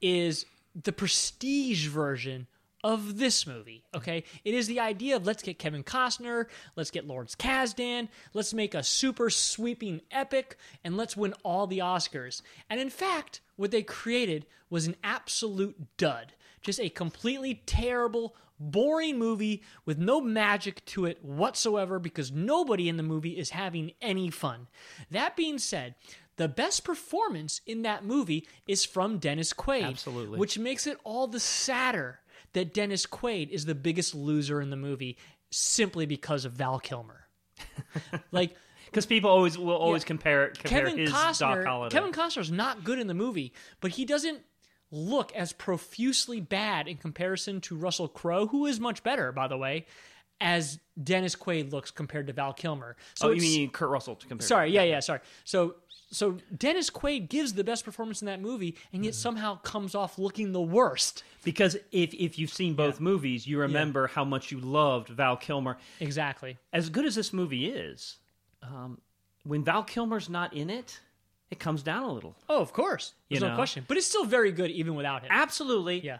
is 0.00 0.46
the 0.74 0.92
prestige 0.92 1.86
version 1.88 2.46
of 2.82 3.16
this 3.16 3.46
movie. 3.46 3.82
Okay, 3.94 4.24
it 4.44 4.54
is 4.54 4.66
the 4.66 4.78
idea 4.78 5.16
of 5.16 5.26
let's 5.26 5.42
get 5.42 5.58
Kevin 5.58 5.82
Costner, 5.82 6.46
let's 6.76 6.90
get 6.90 7.06
Lawrence 7.06 7.34
Kasdan, 7.34 8.08
let's 8.34 8.52
make 8.52 8.74
a 8.74 8.82
super 8.82 9.30
sweeping 9.30 10.02
epic, 10.10 10.58
and 10.84 10.96
let's 10.96 11.16
win 11.16 11.32
all 11.42 11.66
the 11.66 11.78
Oscars. 11.78 12.42
And 12.68 12.78
in 12.78 12.90
fact, 12.90 13.40
what 13.56 13.70
they 13.70 13.82
created 13.82 14.44
was 14.68 14.86
an 14.86 14.96
absolute 15.02 15.96
dud, 15.96 16.34
just 16.60 16.78
a 16.78 16.90
completely 16.90 17.62
terrible. 17.66 18.36
Boring 18.60 19.18
movie 19.18 19.64
with 19.84 19.98
no 19.98 20.20
magic 20.20 20.84
to 20.86 21.06
it 21.06 21.24
whatsoever 21.24 21.98
because 21.98 22.30
nobody 22.30 22.88
in 22.88 22.96
the 22.96 23.02
movie 23.02 23.36
is 23.36 23.50
having 23.50 23.90
any 24.00 24.30
fun. 24.30 24.68
That 25.10 25.34
being 25.34 25.58
said, 25.58 25.96
the 26.36 26.48
best 26.48 26.84
performance 26.84 27.60
in 27.66 27.82
that 27.82 28.04
movie 28.04 28.46
is 28.66 28.84
from 28.84 29.18
Dennis 29.18 29.52
Quaid. 29.52 29.84
Absolutely. 29.84 30.38
Which 30.38 30.58
makes 30.58 30.86
it 30.86 30.98
all 31.04 31.26
the 31.26 31.40
sadder 31.40 32.20
that 32.52 32.74
Dennis 32.74 33.06
Quaid 33.06 33.50
is 33.50 33.64
the 33.64 33.74
biggest 33.74 34.14
loser 34.14 34.60
in 34.60 34.70
the 34.70 34.76
movie 34.76 35.16
simply 35.50 36.06
because 36.06 36.44
of 36.44 36.52
Val 36.52 36.78
Kilmer. 36.80 37.26
like 38.32 38.56
because 38.86 39.06
people 39.06 39.30
always 39.30 39.58
will 39.58 39.76
always 39.76 40.02
Yeah. 40.02 40.06
compare 40.08 40.48
compare 40.48 40.84
Kevin 40.86 40.98
his 40.98 41.10
Doc 41.10 41.34
Costner, 41.34 41.64
Holliday. 41.64 41.94
Kevin 41.94 42.12
Costner's 42.12 42.50
not 42.50 42.84
good 42.84 42.98
in 42.98 43.06
the 43.06 43.14
movie, 43.14 43.52
but 43.80 43.92
he 43.92 44.04
doesn't 44.04 44.40
look 44.90 45.32
as 45.32 45.52
profusely 45.52 46.40
bad 46.40 46.86
in 46.86 46.96
comparison 46.96 47.60
to 47.60 47.76
Russell 47.76 48.08
Crowe, 48.08 48.46
who 48.46 48.66
is 48.66 48.78
much 48.78 49.02
better, 49.02 49.32
by 49.32 49.48
the 49.48 49.56
way, 49.56 49.86
as 50.40 50.78
Dennis 51.02 51.34
Quaid 51.34 51.72
looks 51.72 51.90
compared 51.90 52.28
to 52.28 52.32
Val 52.32 52.52
Kilmer. 52.52 52.96
So 53.14 53.28
oh, 53.28 53.30
you 53.32 53.40
mean 53.40 53.70
Kurt 53.70 53.90
Russell 53.90 54.14
to 54.16 54.26
compare? 54.26 54.46
Sorry, 54.46 54.70
yeah, 54.70 54.82
yeah, 54.82 55.00
sorry. 55.00 55.20
So 55.44 55.76
so 56.10 56.38
Dennis 56.56 56.90
Quaid 56.90 57.28
gives 57.28 57.54
the 57.54 57.64
best 57.64 57.84
performance 57.84 58.22
in 58.22 58.26
that 58.26 58.40
movie 58.40 58.76
and 58.92 59.04
yet 59.04 59.14
somehow 59.14 59.58
comes 59.58 59.94
off 59.94 60.18
looking 60.18 60.52
the 60.52 60.60
worst. 60.62 61.24
because 61.42 61.76
if 61.92 62.14
if 62.14 62.38
you've 62.38 62.52
seen 62.52 62.74
both 62.74 63.00
movies, 63.00 63.46
you 63.46 63.58
remember 63.60 64.06
how 64.06 64.24
much 64.24 64.52
you 64.52 64.60
loved 64.60 65.08
Val 65.08 65.36
Kilmer. 65.36 65.76
Exactly. 66.00 66.56
As 66.72 66.88
good 66.90 67.04
as 67.04 67.14
this 67.14 67.32
movie 67.32 67.66
is, 67.66 68.16
um, 68.62 69.00
when 69.44 69.64
Val 69.64 69.82
Kilmer's 69.82 70.28
not 70.28 70.54
in 70.54 70.70
it, 70.70 71.00
it 71.50 71.58
comes 71.58 71.82
down 71.82 72.04
a 72.04 72.12
little. 72.12 72.34
Oh, 72.48 72.60
of 72.60 72.72
course. 72.72 73.12
There's 73.28 73.40
You 73.40 73.46
no 73.46 73.50
know. 73.52 73.56
question. 73.56 73.84
But 73.86 73.96
it's 73.96 74.06
still 74.06 74.24
very 74.24 74.52
good 74.52 74.70
even 74.70 74.94
without 74.94 75.22
him. 75.22 75.28
Absolutely. 75.30 76.00
Yeah. 76.00 76.18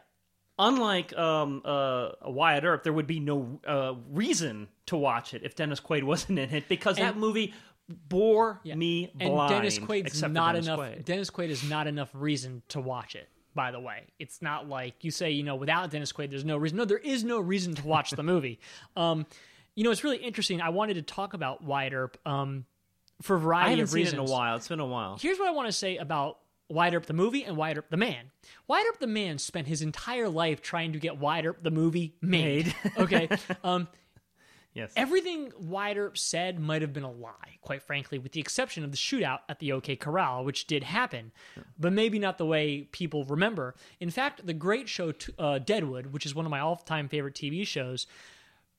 Unlike 0.57 1.17
um, 1.19 1.63
uh, 1.65 2.11
Wyatt 2.27 2.63
Earp, 2.63 2.85
there 2.85 2.93
would 2.93 3.09
be 3.09 3.19
no 3.19 3.59
uh, 3.67 3.95
reason 4.13 4.69
to 4.87 4.97
watch 4.97 5.35
it 5.35 5.43
if 5.43 5.57
Dennis 5.57 5.81
Quaid 5.81 6.05
wasn't 6.13 6.39
in 6.39 6.51
it 6.55 6.69
because 6.69 6.97
that 6.99 7.17
movie 7.17 7.53
bore 7.89 8.61
Yeah. 8.65 8.75
me 8.75 9.13
and 9.21 9.31
blind. 9.31 9.51
Dennis 9.51 9.79
Quaid's 9.79 10.23
not 10.23 10.53
Dennis 10.53 10.67
enough. 10.67 10.81
Quaid. 10.81 11.05
Dennis 11.05 11.31
Quaid 11.31 11.49
is 11.49 11.69
not 11.69 11.87
enough 11.87 12.11
reason 12.15 12.63
to 12.69 12.81
watch 12.81 13.15
it. 13.15 13.29
By 13.55 13.71
the 13.71 13.79
way, 13.79 14.05
it's 14.19 14.43
not 14.43 14.69
like 14.69 15.05
you 15.05 15.11
say, 15.13 15.31
you 15.31 15.45
know, 15.45 15.55
without 15.55 15.91
Dennis 15.91 16.13
Quaid, 16.13 16.31
there's 16.31 16.45
no 16.45 16.57
reason. 16.57 16.77
No, 16.79 16.85
there 16.85 16.99
is 16.99 17.23
no 17.23 17.39
reason 17.39 17.75
to 17.77 17.87
watch 17.87 18.11
the 18.11 18.23
movie. 18.23 18.59
Um, 18.97 19.27
you 19.77 19.83
know, 19.83 19.91
it's 19.91 20.05
really 20.05 20.19
interesting. 20.19 20.61
I 20.61 20.69
wanted 20.69 20.95
to 20.95 21.03
talk 21.03 21.35
about 21.35 21.63
Wyatt 21.65 21.93
Earp 21.95 22.17
um, 22.25 22.65
for 23.23 23.35
a 23.35 23.39
I 23.39 23.43
variety 23.43 23.71
haven't 23.71 23.83
of 23.83 23.89
seen 23.91 23.97
reasons. 24.03 24.15
it 24.21 24.23
in 24.23 24.29
a 24.29 24.33
while. 24.33 24.57
It's 24.57 24.69
been 24.69 24.79
a 24.81 24.87
while. 24.87 25.19
Here's 25.21 25.37
what 25.39 25.49
I 25.49 25.51
want 25.51 25.67
to 25.67 25.73
say 25.73 25.97
about 25.97 26.39
Wyatt 26.69 26.95
Earp 26.95 27.07
the 27.07 27.13
movie 27.13 27.45
and 27.45 27.57
Wyatt 27.57 27.79
Earp 27.79 27.91
the 27.91 27.97
man. 27.97 28.31
Wyatt 28.69 28.87
Earp 28.89 29.01
the 29.01 29.09
man 29.09 29.39
spent 29.39 29.67
his 29.67 29.83
entire 29.83 30.29
life 30.29 30.63
trying 30.63 30.93
to 30.93 31.01
get 31.01 31.19
Wyatt 31.19 31.45
Earp 31.47 31.63
the 31.65 31.73
movie 31.73 32.15
made. 32.23 32.73
okay. 32.99 33.29
Um, 33.65 33.89
Yes. 34.75 34.93
Everything 34.97 35.53
Earp 35.73 36.19
said 36.19 36.59
might 36.59 36.83
have 36.83 36.93
been 36.93 37.05
a 37.05 37.11
lie, 37.11 37.59
quite 37.63 37.83
frankly, 37.83 38.19
with 38.19 38.33
the 38.33 38.41
exception 38.41 38.83
of 38.83 38.91
the 38.91 38.97
shootout 38.97 39.39
at 39.49 39.61
the 39.61 39.71
OK 39.73 39.95
Corral, 39.95 40.45
which 40.45 40.67
did 40.67 40.83
happen, 40.83 41.31
but 41.79 41.93
maybe 41.93 42.19
not 42.19 42.39
the 42.39 42.47
way 42.47 42.89
people 42.91 43.25
remember. 43.25 43.77
In 44.01 44.11
fact, 44.11 44.45
the 44.45 44.53
great 44.53 44.89
show 44.89 45.13
t- 45.13 45.33
uh, 45.39 45.61
Deadwood, 45.61 46.07
which 46.13 46.27
is 46.27 46.35
one 46.35 46.45
of 46.45 46.51
my 46.51 46.59
all-time 46.59 47.09
favorite 47.09 47.35
TV 47.35 47.65
shows, 47.65 48.09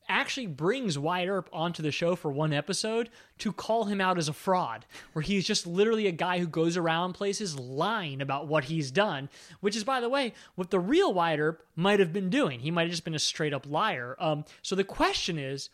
actually 0.07 0.47
brings 0.47 0.99
Wyatt 0.99 1.29
Earp 1.29 1.49
onto 1.51 1.81
the 1.81 1.91
show 1.91 2.15
for 2.15 2.31
one 2.31 2.53
episode 2.53 3.09
to 3.39 3.51
call 3.51 3.85
him 3.85 3.99
out 3.99 4.17
as 4.17 4.27
a 4.27 4.33
fraud, 4.33 4.85
where 5.13 5.23
he's 5.23 5.47
just 5.47 5.65
literally 5.65 6.07
a 6.07 6.11
guy 6.11 6.39
who 6.39 6.47
goes 6.47 6.77
around 6.77 7.13
places 7.13 7.57
lying 7.57 8.21
about 8.21 8.47
what 8.47 8.65
he's 8.65 8.91
done, 8.91 9.29
which 9.61 9.75
is, 9.75 9.83
by 9.83 9.99
the 9.99 10.09
way, 10.09 10.33
what 10.55 10.69
the 10.69 10.79
real 10.79 11.13
Wyatt 11.13 11.39
Earp 11.39 11.65
might 11.75 11.99
have 11.99 12.13
been 12.13 12.29
doing. 12.29 12.59
He 12.59 12.69
might 12.69 12.83
have 12.83 12.91
just 12.91 13.05
been 13.05 13.15
a 13.15 13.19
straight 13.19 13.53
up 13.53 13.65
liar. 13.65 14.15
Um, 14.19 14.45
so 14.61 14.75
the 14.75 14.83
question 14.83 15.39
is, 15.39 15.69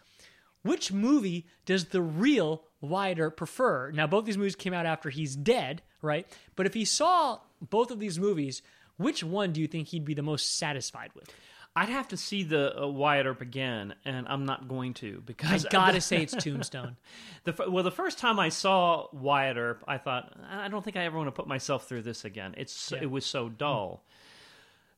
which 0.64 0.92
movie 0.92 1.48
does 1.66 1.86
the 1.86 2.02
real 2.02 2.64
Wyatt 2.82 3.20
Earp 3.20 3.38
prefer? 3.38 3.92
Now, 3.92 4.08
both 4.08 4.26
these 4.26 4.38
movies 4.38 4.56
came 4.56 4.74
out 4.74 4.86
after 4.86 5.10
he's 5.10 5.36
dead, 5.36 5.82
right? 6.02 6.28
But 6.56 6.66
if 6.66 6.74
he 6.74 6.86
saw 6.86 7.40
both 7.62 7.92
of 7.92 8.00
these 8.00 8.20
movies, 8.20 8.62
which 8.98 9.24
one 9.24 9.52
do 9.54 9.62
you 9.62 9.68
think 9.68 9.88
he'd 9.90 10.06
be 10.06 10.14
the 10.14 10.22
most 10.22 10.58
satisfied 10.58 11.12
with? 11.16 11.30
I'd 11.74 11.88
have 11.90 12.10
to 12.10 12.18
see 12.18 12.44
the 12.44 12.84
uh, 12.84 12.88
Wyatt 12.88 13.26
Earp 13.26 13.40
again, 13.40 13.96
and 14.04 14.28
I'm 14.28 14.46
not 14.46 14.68
going 14.68 14.94
to 14.96 15.24
because 15.26 15.66
I 15.66 15.70
gotta 15.70 16.02
say 16.02 16.22
it's 16.22 16.36
Tombstone. 16.36 16.98
The 17.46 17.56
well, 17.70 17.84
the 17.86 17.92
first 17.92 18.18
time 18.20 18.40
I 18.40 18.50
saw 18.50 19.08
Wyatt 19.14 19.56
Earp, 19.56 19.82
I 19.88 19.98
thought 19.98 20.34
I 20.52 20.68
don't 20.68 20.84
think 20.84 20.98
I 20.98 21.06
ever 21.06 21.16
want 21.18 21.28
to 21.28 21.32
put 21.32 21.48
myself 21.48 21.88
through 21.88 22.02
this 22.02 22.26
again. 22.26 22.56
It's 22.58 22.92
Yeah. 22.92 23.04
it 23.04 23.10
was 23.10 23.26
so 23.26 23.48
dull. 23.48 24.04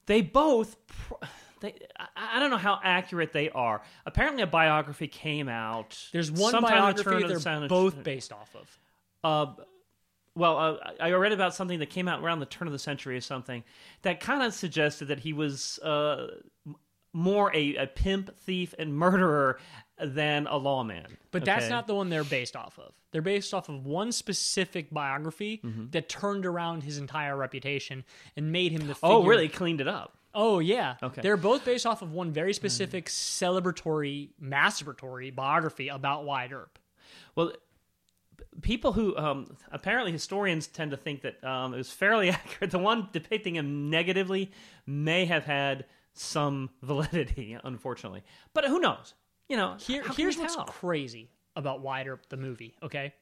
They 0.07 0.22
both, 0.22 0.76
pr- 0.88 1.14
they 1.64 1.74
I, 1.97 2.38
I 2.38 2.39
don't 2.39 2.51
know 2.51 2.57
how 2.57 2.80
accurate 2.84 3.34
they 3.34 3.49
are. 3.49 3.82
Apparently, 4.05 4.43
a 4.43 4.47
biography 4.47 5.07
came 5.07 5.49
out. 5.49 5.97
There's 6.14 6.32
one 6.32 6.51
sometime 6.51 6.89
in 6.91 6.95
the 6.95 7.03
turn 7.03 7.14
biography 7.14 7.34
the 7.34 7.39
they're 7.39 7.64
of- 7.64 7.70
both 7.70 8.03
based 8.03 8.32
off 8.32 8.55
of. 8.55 8.78
Uh, 9.24 9.53
well, 10.36 10.57
uh, 10.57 10.78
I 10.99 11.11
read 11.11 11.32
about 11.32 11.53
something 11.55 11.80
that 11.80 11.89
came 11.89 12.07
out 12.07 12.22
around 12.24 12.39
the 12.39 12.45
turn 12.47 12.68
of 12.68 12.72
the 12.74 12.80
century 12.80 13.16
or 13.16 13.22
something 13.22 13.64
that 14.01 14.20
kind 14.20 14.41
of 14.43 14.53
suggested 14.53 15.05
that 15.09 15.20
he 15.20 15.32
was 15.34 15.78
uh, 15.80 16.28
more 17.14 17.55
a, 17.55 17.76
a 17.76 17.86
pimp, 17.88 18.39
thief, 18.41 18.74
and 18.80 18.95
murderer 18.95 19.59
than 20.03 20.47
a 20.47 20.57
lawman. 20.57 21.05
But 21.32 21.45
that's 21.45 21.70
not 21.70 21.86
the 21.86 21.93
one 21.93 22.09
they're 22.09 22.24
based 22.24 22.55
off 22.55 22.80
of. 22.80 22.93
They're 23.11 23.22
based 23.22 23.53
off 23.53 23.70
of 23.70 23.86
one 23.86 24.11
specific 24.11 24.89
biography 24.91 25.61
Mm-hmm. 25.64 25.91
that 25.91 26.09
turned 26.09 26.47
around 26.47 26.82
his 26.82 26.97
entire 26.97 27.38
reputation 27.38 28.03
and 28.36 28.51
made 28.51 28.72
him 28.72 28.88
the 28.88 28.97
Oh, 29.03 29.24
really? 29.24 29.47
Cleaned 29.49 29.82
it 29.82 29.88
up. 29.88 30.18
Oh 30.34 30.60
yeah. 30.60 30.96
Okay. 31.02 31.22
They're 31.22 31.38
both 31.38 31.64
based 31.66 31.86
off 31.86 32.02
of 32.02 32.12
one 32.12 32.32
very 32.32 32.54
specific 32.54 33.08
celebratory, 33.08 34.30
masturbatory 34.42 35.34
biography 35.34 35.90
about 35.90 36.26
Wyatt 36.26 36.52
Earp. 36.52 36.80
Well, 37.36 37.54
people 38.62 38.94
who 38.94 39.16
um, 39.18 39.56
apparently 39.72 40.12
historians 40.12 40.68
tend 40.68 40.92
to 40.92 40.98
think 40.98 41.22
that 41.22 41.44
um, 41.44 41.74
it 41.74 41.78
was 41.78 41.92
fairly 41.92 42.30
accurate. 42.32 42.72
The 42.72 42.80
one 42.80 43.10
depicting 43.12 43.56
him 43.56 43.90
negatively 43.90 44.52
may 44.86 45.26
have 45.26 45.46
had 45.46 45.86
some 46.14 46.70
validity, 46.82 47.58
unfortunately. 47.64 48.24
But 48.54 48.66
who 48.66 48.80
knows? 48.80 49.14
You 49.50 49.58
know, 49.58 49.76
Here, 49.80 50.04
here's 50.16 50.38
what's 50.38 50.56
crazy 50.68 51.30
about 51.56 51.82
Wyatt 51.82 52.08
Earp 52.08 52.30
the 52.30 52.38
movie. 52.38 52.76
Okay. 52.82 53.14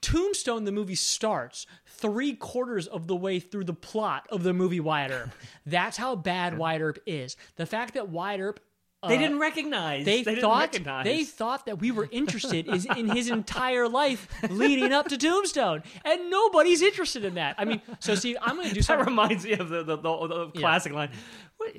Tombstone, 0.00 0.64
the 0.64 0.72
movie 0.72 0.94
starts 0.94 1.66
three 1.86 2.34
quarters 2.34 2.86
of 2.86 3.06
the 3.06 3.16
way 3.16 3.40
through 3.40 3.64
the 3.64 3.72
plot 3.74 4.26
of 4.30 4.42
the 4.42 4.52
movie 4.52 4.80
Wyatt 4.80 5.10
Earp. 5.12 5.30
That's 5.66 5.96
how 5.96 6.14
bad 6.16 6.58
Wyatt 6.58 6.82
Earp 6.82 6.98
is. 7.06 7.36
The 7.56 7.66
fact 7.66 7.94
that 7.94 8.08
Wyatt 8.08 8.40
Earp 8.40 8.60
they 9.06 9.18
didn't 9.18 9.38
recognize. 9.38 10.04
they, 10.04 10.24
didn't 10.24 10.40
thought 10.40 10.62
recognize. 10.62 11.04
they 11.04 11.22
thought 11.22 11.66
that 11.66 11.78
we 11.78 11.92
were 11.92 12.08
interested 12.10 12.66
is 12.66 12.86
in 12.96 13.08
his 13.08 13.30
entire 13.30 13.88
life 13.88 14.26
leading 14.50 14.92
up 14.92 15.06
to 15.10 15.16
Tombstone, 15.16 15.84
and 16.04 16.28
nobody's 16.28 16.82
interested 16.82 17.24
in 17.24 17.34
that. 17.34 17.54
I 17.56 17.66
mean, 17.66 17.80
so 18.00 18.16
see, 18.16 18.36
I'm 18.40 18.56
going 18.56 18.68
to 18.68 18.74
do 18.74 18.80
That 18.80 18.86
something. 18.86 19.06
reminds 19.06 19.44
me 19.44 19.52
of 19.52 19.68
the 19.68 19.84
the, 19.84 19.96
the, 19.96 20.26
the 20.52 20.58
classic 20.58 20.92
line. 20.92 21.10
What, 21.58 21.72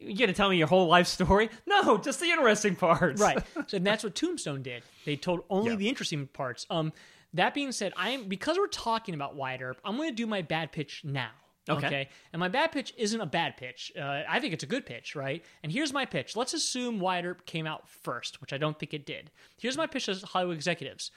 you 0.00 0.16
gonna 0.16 0.32
tell 0.32 0.48
me 0.48 0.56
your 0.56 0.66
whole 0.66 0.88
life 0.88 1.06
story? 1.06 1.50
No, 1.68 1.98
just 1.98 2.18
the 2.18 2.26
interesting 2.30 2.74
parts. 2.74 3.20
right. 3.20 3.38
So 3.68 3.76
and 3.76 3.86
that's 3.86 4.02
what 4.02 4.16
Tombstone 4.16 4.62
did. 4.62 4.82
They 5.04 5.14
told 5.14 5.44
only 5.50 5.70
Yeah. 5.72 5.76
the 5.76 5.88
interesting 5.88 6.26
parts. 6.26 6.66
Um, 6.68 6.92
that 7.34 7.54
being 7.54 7.72
said, 7.72 7.92
I 7.96 8.10
am 8.10 8.24
because 8.28 8.58
we're 8.58 8.66
talking 8.66 9.14
about 9.14 9.34
Wyatt 9.36 9.62
Earp. 9.62 9.80
I'm 9.84 9.96
going 9.96 10.10
to 10.10 10.14
do 10.14 10.26
my 10.26 10.42
bad 10.42 10.72
pitch 10.72 11.02
now. 11.04 11.30
Okay. 11.68 12.08
And 12.32 12.40
my 12.40 12.48
bad 12.48 12.72
pitch 12.72 12.92
isn't 12.98 13.20
a 13.20 13.26
bad 13.26 13.56
pitch. 13.56 13.92
Uh, 13.96 14.22
I 14.28 14.40
think 14.40 14.52
it's 14.52 14.64
a 14.64 14.66
good 14.66 14.84
pitch, 14.84 15.14
right? 15.14 15.44
And 15.62 15.70
here's 15.70 15.92
my 15.92 16.04
pitch. 16.04 16.34
Let's 16.34 16.54
assume 16.54 16.98
Wyatt 16.98 17.24
Earp 17.24 17.46
came 17.46 17.66
out 17.68 17.88
first, 17.88 18.40
which 18.40 18.52
I 18.52 18.58
don't 18.58 18.76
think 18.78 18.92
it 18.92 19.06
did. 19.06 19.30
Here's 19.58 19.76
my 19.76 19.86
pitch 19.86 20.08
as 20.08 20.22
Hollywood 20.22 20.56
executives. 20.56 21.12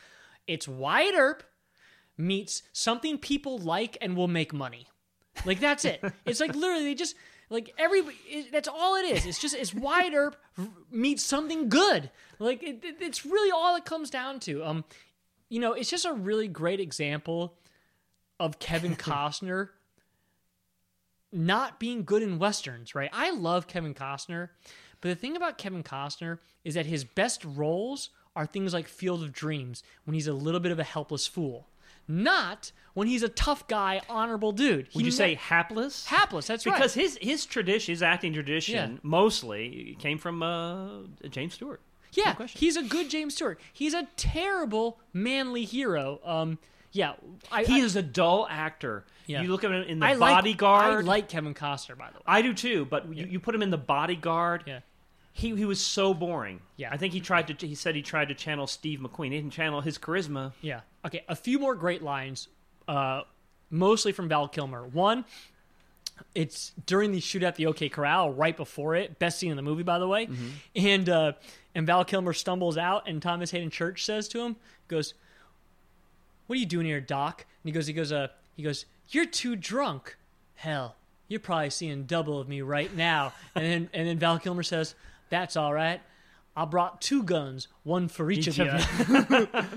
It's 0.47 0.68
Wyatt 0.68 1.16
Earp 1.16 1.43
meets 2.18 2.61
something 2.74 3.18
people 3.18 3.57
like 3.57 3.97
and 4.01 4.16
will 4.16 4.28
make 4.28 4.53
money. 4.53 4.88
Like 5.45 5.59
that's 5.59 5.84
it. 5.84 6.01
It's 6.26 6.39
like 6.39 6.55
literally 6.55 6.86
they 6.86 6.95
just 6.95 7.16
like 7.49 7.74
every 7.78 8.01
it, 8.28 8.51
that's 8.51 8.68
all 8.68 8.95
it 8.95 9.05
is. 9.05 9.26
It's 9.26 9.39
just 9.41 9.55
it's 9.55 9.74
Wyatt 9.74 10.13
Earp 10.13 10.36
meets 10.91 11.24
something 11.26 11.70
good. 11.70 12.09
Like 12.39 12.63
it, 12.63 12.84
it- 12.86 12.97
it's 13.01 13.26
really 13.26 13.51
all 13.51 13.76
it 13.76 13.84
comes 13.86 14.09
down 14.09 14.39
to. 14.41 14.63
Um, 14.63 14.86
you 15.49 15.59
know, 15.59 15.73
it's 15.73 15.89
just 15.89 16.05
a 16.05 16.13
really 16.13 16.47
great 16.47 16.79
example 16.79 17.57
of 18.39 18.59
Kevin 18.59 18.95
Costner 18.97 19.69
not 21.31 21.79
being 21.79 22.03
good 22.03 22.23
in 22.23 22.39
westerns, 22.39 22.95
right? 22.95 23.09
I 23.11 23.31
love 23.31 23.67
Kevin 23.67 23.93
Costner, 23.93 24.49
but 25.01 25.09
the 25.09 25.15
thing 25.15 25.35
about 25.35 25.57
Kevin 25.57 25.83
Costner 25.83 26.39
is 26.63 26.75
that 26.75 26.85
his 26.85 27.03
best 27.03 27.43
roles 27.43 28.09
are 28.35 28.45
things 28.45 28.73
like 28.73 28.87
Field 28.87 29.23
of 29.23 29.31
Dreams 29.33 29.83
when 30.05 30.13
he's 30.13 30.27
a 30.27 30.33
little 30.33 30.59
bit 30.59 30.71
of 30.71 30.79
a 30.79 30.83
helpless 30.83 31.27
fool, 31.27 31.67
not 32.07 32.71
when 32.93 33.07
he's 33.07 33.23
a 33.23 33.29
tough 33.29 33.67
guy, 33.67 34.01
honorable 34.09 34.51
dude. 34.51 34.87
Would 34.93 35.01
He 35.01 35.05
you 35.05 35.11
say 35.11 35.35
hapless? 35.35 36.05
hapless? 36.05 36.47
That's 36.47 36.65
right. 36.65 36.75
because 36.75 36.93
his 36.93 37.17
his 37.21 37.45
tradition, 37.45 37.91
his 37.93 38.03
acting 38.03 38.33
tradition, 38.33 38.91
Yeah. 38.93 38.97
mostly 39.03 39.95
came 39.99 40.17
from 40.17 40.41
uh, 40.43 41.01
James 41.29 41.53
Stewart. 41.55 41.81
Yeah, 42.16 42.34
question. 42.34 42.59
he's 42.59 42.78
a 42.78 42.84
good 42.84 43.09
James 43.09 43.36
Stewart. 43.36 43.59
He's 43.74 43.93
a 43.93 44.07
terrible 44.16 44.99
manly 45.13 45.66
hero. 45.66 46.20
Um, 46.24 46.59
yeah, 46.91 47.13
I, 47.51 47.63
He 47.63 47.82
I, 47.82 47.86
is 47.86 47.95
a 47.95 48.01
dull 48.01 48.47
actor. 48.49 49.05
Yeah. 49.28 49.41
You 49.41 49.49
look 49.49 49.63
at 49.63 49.72
him 49.72 49.84
in 49.84 49.99
the 49.99 50.05
I 50.05 50.13
like, 50.13 50.36
Bodyguard. 50.36 51.05
I 51.05 51.07
like 51.07 51.30
Kevin 51.30 51.53
Costner, 51.53 51.97
by 51.97 52.09
the 52.09 52.18
way. 52.18 52.24
I 52.26 52.41
do 52.41 52.53
too, 52.53 52.86
but 52.86 53.13
you, 53.13 53.26
you 53.26 53.39
put 53.39 53.53
him 53.53 53.61
in 53.61 53.70
the 53.70 53.78
Bodyguard. 53.78 54.63
Yeah. 54.66 54.80
He, 55.34 55.53
he 55.55 55.66
was 55.66 55.82
so 55.82 56.13
boring. 56.13 56.61
Yeah. 56.78 56.89
I 56.91 56.97
think 56.97 57.11
he 57.11 57.20
tried 57.20 57.47
to. 57.47 57.68
He 57.68 57.76
said 57.76 57.95
he 57.95 58.01
tried 58.01 58.30
to 58.30 58.36
channel 58.36 58.68
Steve 58.68 58.99
McQueen. 58.99 59.32
He 59.32 59.38
didn't 59.41 59.51
channel 59.51 59.82
his 59.82 59.97
charisma. 59.97 60.53
Yeah. 60.61 60.82
Okay. 61.05 61.26
A 61.28 61.36
few 61.36 61.59
more 61.59 61.76
great 61.76 62.01
lines, 62.01 62.47
uh, 62.88 63.24
mostly 63.70 64.13
from 64.13 64.30
Val 64.30 64.47
Kilmer. 64.47 64.88
One, 64.88 65.26
it's 66.34 66.72
during 66.86 67.11
the 67.11 67.20
shoot 67.20 67.43
at 67.43 67.55
the 67.55 67.66
OK 67.66 67.89
Corral, 67.89 68.32
right 68.32 68.55
before 68.55 68.95
it. 68.95 69.20
Best 69.20 69.38
scene 69.39 69.51
in 69.51 69.57
the 69.57 69.63
movie, 69.63 69.84
by 69.84 69.99
the 69.99 70.07
way. 70.07 70.30
And 70.74 71.09
uh, 71.09 71.34
and 71.76 71.86
Val 71.86 72.05
Kilmer 72.05 72.34
stumbles 72.34 72.78
out, 72.78 73.07
and 73.07 73.21
Thomas 73.21 73.51
Haden 73.51 73.69
Church 73.69 74.03
says 74.03 74.28
to 74.30 74.41
him, 74.41 74.55
goes, 74.88 75.13
"What 76.47 76.55
are 76.55 76.59
you 76.59 76.65
doing 76.65 76.86
here, 76.86 77.01
Doc?" 77.01 77.45
And 77.63 77.69
he 77.69 77.71
goes, 77.71 77.86
he 77.86 77.93
goes, 77.93 78.11
uh, 78.11 78.30
he 78.55 78.63
goes, 78.63 78.86
"You're 79.09 79.26
too 79.26 79.55
drunk." 79.55 80.17
Hell, 80.55 80.95
you're 81.28 81.41
probably 81.41 81.69
seeing 81.69 82.05
double 82.05 82.39
of 82.39 82.47
me 82.47 82.61
right 82.61 82.95
now. 82.95 83.34
And 83.53 83.65
then 83.65 83.89
and 83.93 84.07
then 84.07 84.17
Val 84.17 84.39
Kilmer 84.39 84.63
says, 84.63 84.95
"That's 85.30 85.55
all 85.57 85.73
right. 85.73 86.01
I 86.58 86.66
brought 86.66 87.01
two 87.01 87.24
guns, 87.24 87.68
one 87.84 88.08
for 88.08 88.32
each, 88.32 88.47
of 88.47 88.58
you." 88.58 88.66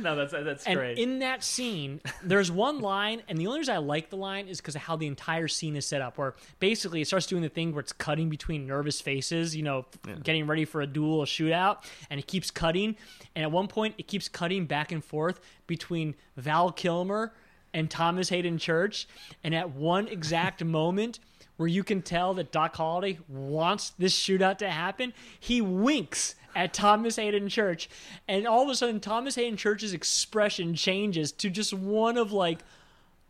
no, 0.01 0.15
that's 0.15 0.33
that's 0.33 0.67
And 0.67 0.77
great. 0.77 0.99
in 0.99 1.19
that 1.19 1.43
scene, 1.43 2.01
there's 2.23 2.51
one 2.51 2.81
line, 2.81 3.23
and 3.29 3.39
the 3.39 3.47
only 3.47 3.61
reason 3.61 3.75
I 3.75 3.79
like 3.79 4.11
the 4.11 4.17
line 4.17 4.49
is 4.49 4.61
because 4.61 4.77
of 4.77 4.83
how 4.83 4.97
the 4.97 5.07
entire 5.07 5.49
scene 5.49 5.75
is 5.77 5.87
set 5.87 6.01
up. 6.01 6.19
Where 6.19 6.35
basically 6.61 7.01
it 7.01 7.07
starts 7.07 7.27
doing 7.27 7.43
the 7.43 7.49
thing 7.49 7.73
where 7.73 7.81
it's 7.81 7.93
cutting 7.93 8.29
between 8.29 8.67
nervous 8.67 9.01
faces, 9.01 9.57
you 9.57 9.63
know, 9.63 9.87
getting 10.23 10.47
ready 10.47 10.65
for 10.65 10.81
a 10.81 10.87
duel, 10.87 11.23
a 11.23 11.27
shootout, 11.27 11.79
and 12.11 12.21
it 12.21 12.27
keeps 12.27 12.51
cutting. 12.51 12.97
And 13.35 13.43
at 13.43 13.51
one 13.51 13.67
point, 13.69 13.95
it 13.99 14.07
keeps 14.07 14.29
cutting 14.29 14.67
back 14.67 14.93
and 14.93 15.05
forth 15.05 15.41
between 15.67 16.15
Val 16.37 16.71
Kilmer 16.73 17.33
and 17.75 17.91
Thomas 17.91 18.29
Haden 18.29 18.59
Church. 18.59 19.07
And 19.43 19.55
at 19.55 19.71
one 19.71 20.09
exact 20.09 20.65
moment, 20.65 21.19
where 21.57 21.69
you 21.69 21.83
can 21.83 22.03
tell 22.03 22.35
that 22.35 22.53
Doc 22.53 22.77
Holliday 22.77 23.19
wants 23.29 23.91
this 23.99 24.17
shootout 24.17 24.59
to 24.59 24.71
happen, 24.71 25.13
he 25.41 25.61
winks 25.61 26.37
at 26.59 26.75
Thomas 26.75 27.15
Haden 27.15 27.49
Church, 27.49 27.89
and 28.27 28.45
all 28.45 28.65
of 28.65 28.69
a 28.69 28.75
sudden 28.75 28.99
Thomas 28.99 29.37
Haden 29.37 29.57
Church's 29.57 29.93
expression 29.93 30.75
changes 30.75 31.31
to 31.33 31.49
just 31.49 31.73
one 31.73 32.19
of 32.19 32.33
like 32.33 32.59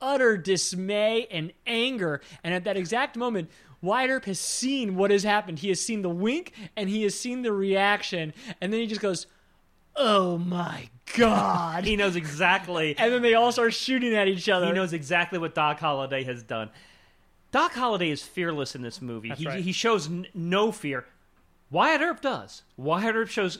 utter 0.00 0.38
dismay 0.38 1.26
and 1.30 1.52
anger. 1.66 2.22
And 2.42 2.54
at 2.54 2.64
that 2.64 2.78
exact 2.78 3.18
moment, 3.18 3.50
Wyatt 3.82 4.08
Earp 4.08 4.24
has 4.24 4.40
seen 4.40 4.96
what 4.96 5.10
has 5.10 5.24
happened. 5.24 5.58
He 5.58 5.68
has 5.68 5.78
seen 5.78 6.00
the 6.00 6.08
wink 6.08 6.54
and 6.74 6.88
he 6.88 7.02
has 7.02 7.14
seen 7.14 7.42
the 7.42 7.52
reaction, 7.52 8.32
and 8.62 8.72
then 8.72 8.80
he 8.80 8.86
just 8.86 9.02
goes, 9.02 9.26
"Oh 9.94 10.38
my 10.38 10.88
god!" 11.14 11.84
he 11.84 11.96
knows 11.96 12.16
exactly. 12.16 12.96
and 12.98 13.12
then 13.12 13.20
they 13.20 13.34
all 13.34 13.52
start 13.52 13.74
shooting 13.74 14.14
at 14.14 14.26
each 14.26 14.48
other. 14.48 14.68
He 14.68 14.72
knows 14.72 14.94
exactly 14.94 15.38
what 15.38 15.54
Doc 15.54 15.78
Holliday 15.80 16.24
has 16.24 16.42
done. 16.42 16.70
Doc 17.50 17.72
Holliday 17.72 18.10
is 18.10 18.22
fearless 18.22 18.74
in 18.74 18.80
this 18.80 19.02
movie. 19.02 19.30
he, 19.36 19.46
right. 19.46 19.62
he 19.62 19.72
shows 19.72 20.06
n- 20.06 20.26
no 20.32 20.72
fear. 20.72 21.04
Wyatt 21.70 22.00
Earp 22.00 22.20
does. 22.20 22.62
Wyatt 22.76 23.14
Earp 23.14 23.28
shows 23.28 23.58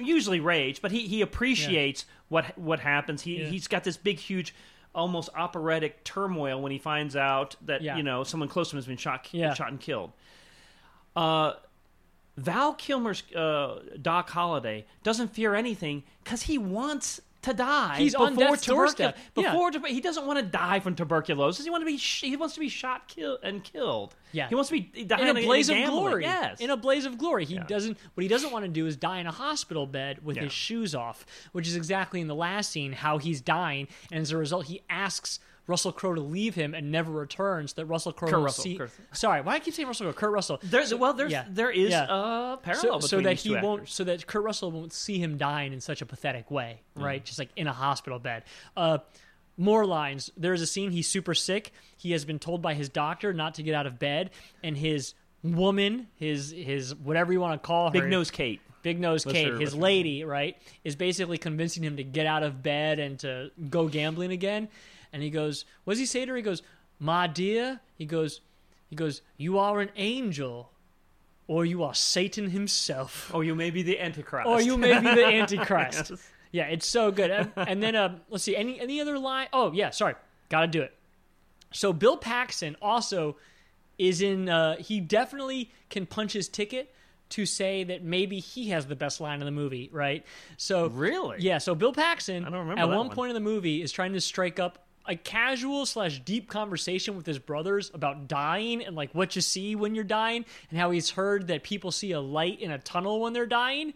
usually 0.00 0.40
rage, 0.40 0.80
but 0.80 0.90
he, 0.92 1.06
he 1.06 1.20
appreciates 1.22 2.06
what 2.28 2.56
what 2.58 2.80
happens. 2.80 3.22
He 3.22 3.40
Yeah. 3.40 3.46
he's 3.48 3.66
got 3.68 3.84
this 3.84 3.96
big, 3.96 4.18
huge, 4.18 4.54
almost 4.94 5.28
operatic 5.34 6.04
turmoil 6.04 6.60
when 6.62 6.72
he 6.72 6.78
finds 6.78 7.16
out 7.16 7.56
that 7.62 7.82
Yeah. 7.82 7.96
you 7.96 8.02
know 8.02 8.24
someone 8.24 8.48
close 8.48 8.70
to 8.70 8.76
him 8.76 8.78
has 8.78 8.86
been 8.86 8.96
shot 8.96 9.28
Yeah. 9.32 9.54
shot 9.54 9.68
and 9.68 9.80
killed. 9.80 10.12
Uh, 11.16 11.54
Val 12.36 12.74
Kilmer's 12.74 13.22
uh, 13.34 13.80
Doc 14.00 14.30
Holliday 14.30 14.86
doesn't 15.02 15.28
fear 15.34 15.54
anything 15.54 16.04
because 16.24 16.42
he 16.42 16.56
wants 16.56 17.20
to 17.42 17.54
die. 17.54 17.96
He's 17.98 18.14
on 18.14 18.34
before 18.34 18.50
death's 18.54 18.66
doorstep. 18.66 19.16
tuberculosis. 19.16 19.32
Yeah. 19.36 19.52
Before 19.72 19.88
he 19.88 20.00
doesn't 20.00 20.26
want 20.26 20.38
to 20.38 20.44
die 20.44 20.80
from 20.80 20.94
tuberculosis. 20.94 21.64
He 21.64 21.70
want 21.70 21.82
to 21.82 21.86
be 21.86 21.96
sh- 21.96 22.22
he 22.22 22.36
wants 22.36 22.54
to 22.54 22.60
be 22.60 22.68
shot, 22.68 23.08
kill 23.08 23.38
and 23.42 23.64
killed. 23.64 24.14
Yeah. 24.32 24.48
he 24.48 24.54
wants 24.54 24.68
to 24.70 24.80
be 24.80 24.90
in 24.94 25.10
a 25.10 25.34
blaze 25.34 25.68
of 25.68 25.76
glory. 25.86 26.24
Yes, 26.24 26.60
in 26.60 26.70
a 26.70 26.76
blaze 26.76 27.06
of 27.06 27.18
glory. 27.18 27.44
He 27.44 27.58
doesn't. 27.58 27.96
What 28.14 28.22
he 28.22 28.28
doesn't 28.28 28.52
want 28.52 28.64
to 28.64 28.70
do 28.70 28.86
is 28.86 28.96
die 28.96 29.18
in 29.20 29.26
a 29.26 29.32
hospital 29.32 29.86
bed 29.86 30.24
with 30.24 30.36
Yeah. 30.36 30.44
his 30.44 30.52
shoes 30.52 30.94
off, 30.94 31.24
which 31.52 31.66
is 31.66 31.76
exactly 31.76 32.20
in 32.20 32.26
the 32.26 32.34
last 32.34 32.70
scene 32.70 32.92
how 32.92 33.18
he's 33.18 33.40
dying, 33.40 33.88
and 34.12 34.20
as 34.20 34.30
a 34.32 34.36
result, 34.36 34.66
he 34.66 34.82
asks 34.90 35.40
Russell 35.70 35.92
Crowe 35.92 36.14
to 36.14 36.20
leave 36.20 36.54
him 36.54 36.74
and 36.74 36.90
never 36.92 37.10
returns. 37.10 37.72
That 37.74 37.86
Russell 37.86 38.12
Crowe 38.12 38.28
Kurt 38.28 38.38
will 38.38 38.44
Russell, 38.46 38.64
see. 38.64 38.76
Kurt- 38.76 38.90
Sorry, 39.12 39.40
why 39.40 39.52
do 39.52 39.56
I 39.56 39.60
keep 39.60 39.72
saying 39.74 39.86
Russell 39.88 40.06
Crowe? 40.12 40.20
Kurt 40.20 40.32
Russell. 40.32 40.60
there's 40.62 40.94
well 40.94 41.14
there's 41.14 41.32
yeah. 41.32 41.46
there 41.48 41.70
is 41.70 41.90
Yeah. 41.90 42.04
a 42.08 42.56
parallel 42.58 43.00
so, 43.00 43.08
between 43.08 43.08
so 43.08 43.20
that 43.28 43.36
he 43.40 43.48
two 43.54 43.60
won't 43.62 43.88
so 43.88 44.04
that 44.04 44.26
Kurt 44.26 44.42
Russell 44.42 44.70
won't 44.70 44.92
see 44.92 45.18
him 45.18 45.38
dying 45.38 45.72
in 45.72 45.80
such 45.80 46.02
a 46.02 46.06
pathetic 46.06 46.50
way, 46.50 46.80
right? 46.96 47.24
Just 47.24 47.38
like 47.38 47.48
in 47.56 47.66
a 47.66 47.72
hospital 47.72 48.18
bed. 48.18 48.42
Uh, 48.76 48.98
more 49.56 49.84
lines. 49.86 50.30
There's 50.36 50.62
a 50.62 50.66
scene 50.66 50.90
he's 50.90 51.08
super 51.08 51.34
sick. 51.34 51.72
He 51.96 52.12
has 52.12 52.24
been 52.24 52.38
told 52.38 52.62
by 52.62 52.74
his 52.74 52.88
doctor 52.88 53.32
not 53.32 53.54
to 53.54 53.62
get 53.62 53.74
out 53.74 53.86
of 53.86 53.98
bed, 53.98 54.30
and 54.62 54.76
his 54.76 55.14
woman, 55.42 56.08
his 56.16 56.50
his 56.50 56.94
whatever 56.94 57.32
you 57.32 57.40
want 57.40 57.60
to 57.62 57.66
call 57.66 57.86
her, 57.88 57.92
Big 57.92 58.08
nose 58.08 58.30
Kate. 58.30 58.60
Big 58.82 58.98
Nose 58.98 59.26
Kate, 59.26 59.48
her- 59.48 59.58
his 59.58 59.74
lady, 59.74 60.24
right, 60.24 60.56
is 60.84 60.96
basically 60.96 61.36
convincing 61.36 61.84
him 61.84 61.98
to 61.98 62.02
get 62.02 62.24
out 62.24 62.42
of 62.42 62.62
bed 62.62 62.98
and 62.98 63.18
to 63.18 63.50
go 63.68 63.88
gambling 63.88 64.32
again. 64.32 64.68
And 65.12 65.22
he 65.22 65.30
goes, 65.30 65.64
"What 65.84 65.92
does 65.94 65.98
he 66.00 66.06
say 66.06 66.24
to 66.24 66.30
her?" 66.30 66.36
He 66.36 66.42
goes, 66.42 66.62
"My 66.98 67.26
dear," 67.26 67.80
he 67.96 68.06
goes, 68.06 68.40
he 68.88 68.96
goes, 68.96 69.22
"You 69.36 69.58
are 69.58 69.80
an 69.80 69.90
angel, 69.96 70.70
or 71.48 71.64
you 71.64 71.82
are 71.82 71.94
Satan 71.94 72.50
himself, 72.50 73.30
Or 73.34 73.42
you 73.44 73.54
may 73.54 73.70
be 73.70 73.82
the 73.82 73.98
Antichrist. 74.00 74.46
or 74.48 74.60
you 74.60 74.76
may 74.78 74.98
be 75.00 75.06
the 75.14 75.24
Antichrist." 75.40 76.10
Yes. 76.10 76.30
Yeah, 76.52 76.64
it's 76.64 76.86
so 76.86 77.12
good. 77.12 77.30
And, 77.30 77.52
and 77.56 77.82
then, 77.82 77.94
uh, 77.94 78.18
let's 78.28 78.42
see, 78.44 78.56
any 78.56 78.80
any 78.80 79.00
other 79.00 79.18
line? 79.18 79.46
Oh 79.52 79.72
yeah, 79.72 79.90
sorry, 79.90 80.14
gotta 80.48 80.66
do 80.66 80.82
it. 80.82 80.92
So 81.72 81.92
Bill 81.92 82.16
Paxton 82.16 82.76
also 82.82 83.36
is 83.98 84.20
in. 84.22 84.48
Uh, 84.48 84.76
he 84.76 84.98
definitely 85.00 85.70
can 85.90 86.06
punch 86.06 86.32
his 86.32 86.48
ticket 86.48 86.92
to 87.30 87.46
say 87.46 87.84
that 87.84 88.02
maybe 88.02 88.40
he 88.40 88.70
has 88.70 88.86
the 88.86 88.96
best 88.96 89.20
line 89.20 89.38
in 89.38 89.44
the 89.44 89.52
movie, 89.52 89.88
right? 89.92 90.26
So 90.56 90.88
Really? 90.88 91.36
yeah. 91.38 91.58
So 91.58 91.76
Bill 91.76 91.92
Paxton, 91.92 92.44
I 92.44 92.50
don't 92.50 92.58
remember 92.60 92.80
at 92.82 92.88
one 92.88 93.06
one. 93.06 93.10
point 93.10 93.30
in 93.30 93.34
the 93.34 93.40
movie, 93.40 93.80
is 93.82 93.92
trying 93.92 94.14
to 94.14 94.20
strike 94.20 94.58
up 94.58 94.84
a 95.10 95.16
casual 95.16 95.84
slash 95.86 96.20
deep 96.20 96.48
conversation 96.48 97.16
with 97.16 97.26
his 97.26 97.38
brothers 97.38 97.90
about 97.92 98.28
dying 98.28 98.82
and 98.84 98.94
like 98.94 99.12
what 99.12 99.34
you 99.34 99.42
see 99.42 99.74
when 99.74 99.94
you're 99.94 100.04
dying, 100.04 100.44
and 100.70 100.78
how 100.78 100.92
he's 100.92 101.10
heard 101.10 101.48
that 101.48 101.64
people 101.64 101.90
see 101.90 102.12
a 102.12 102.20
light 102.20 102.60
in 102.60 102.70
a 102.70 102.78
tunnel 102.78 103.20
when 103.20 103.32
they're 103.32 103.44
dying. 103.44 103.92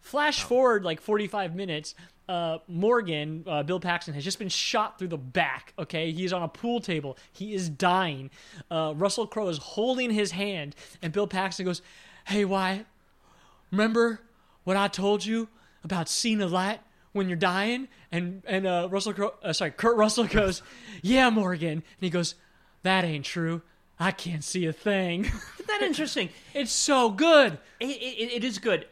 Flash 0.00 0.42
forward 0.42 0.82
like 0.82 1.00
45 1.00 1.54
minutes. 1.54 1.94
Uh, 2.26 2.58
Morgan, 2.68 3.44
uh, 3.46 3.62
Bill 3.64 3.80
Paxton, 3.80 4.14
has 4.14 4.24
just 4.24 4.38
been 4.38 4.48
shot 4.48 4.98
through 4.98 5.08
the 5.08 5.18
back. 5.18 5.74
Okay, 5.78 6.10
he's 6.10 6.32
on 6.32 6.42
a 6.42 6.48
pool 6.48 6.80
table. 6.80 7.18
He 7.32 7.52
is 7.52 7.68
dying. 7.68 8.30
Uh, 8.70 8.94
Russell 8.96 9.26
Crowe 9.26 9.48
is 9.48 9.58
holding 9.58 10.10
his 10.10 10.30
hand, 10.30 10.74
and 11.02 11.12
Bill 11.12 11.26
Paxton 11.26 11.66
goes, 11.66 11.82
"Hey, 12.26 12.46
Wyatt, 12.46 12.86
remember 13.70 14.20
what 14.64 14.76
I 14.76 14.88
told 14.88 15.24
you 15.24 15.48
about 15.84 16.08
seeing 16.08 16.40
a 16.40 16.46
light 16.46 16.80
when 17.12 17.28
you're 17.28 17.36
dying? 17.36 17.88
And 18.12 18.42
and 18.46 18.66
uh, 18.66 18.88
Russell, 18.90 19.12
Crowe, 19.14 19.34
uh, 19.42 19.52
sorry, 19.52 19.70
Kurt 19.72 19.96
Russell 19.96 20.24
goes, 20.28 20.62
yeah, 21.02 21.30
Morgan. 21.30 21.68
And 21.72 21.82
he 22.00 22.10
goes, 22.10 22.34
that 22.82 23.04
ain't 23.04 23.24
true. 23.24 23.62
I 23.98 24.12
can't 24.12 24.42
see 24.42 24.64
a 24.66 24.72
thing. 24.72 25.26
Isn't 25.26 25.66
that 25.66 25.82
interesting? 25.82 26.30
it's 26.54 26.72
so 26.72 27.10
good. 27.10 27.58
It, 27.80 27.86
it, 27.86 28.32
it 28.36 28.44
is 28.44 28.58
good, 28.58 28.86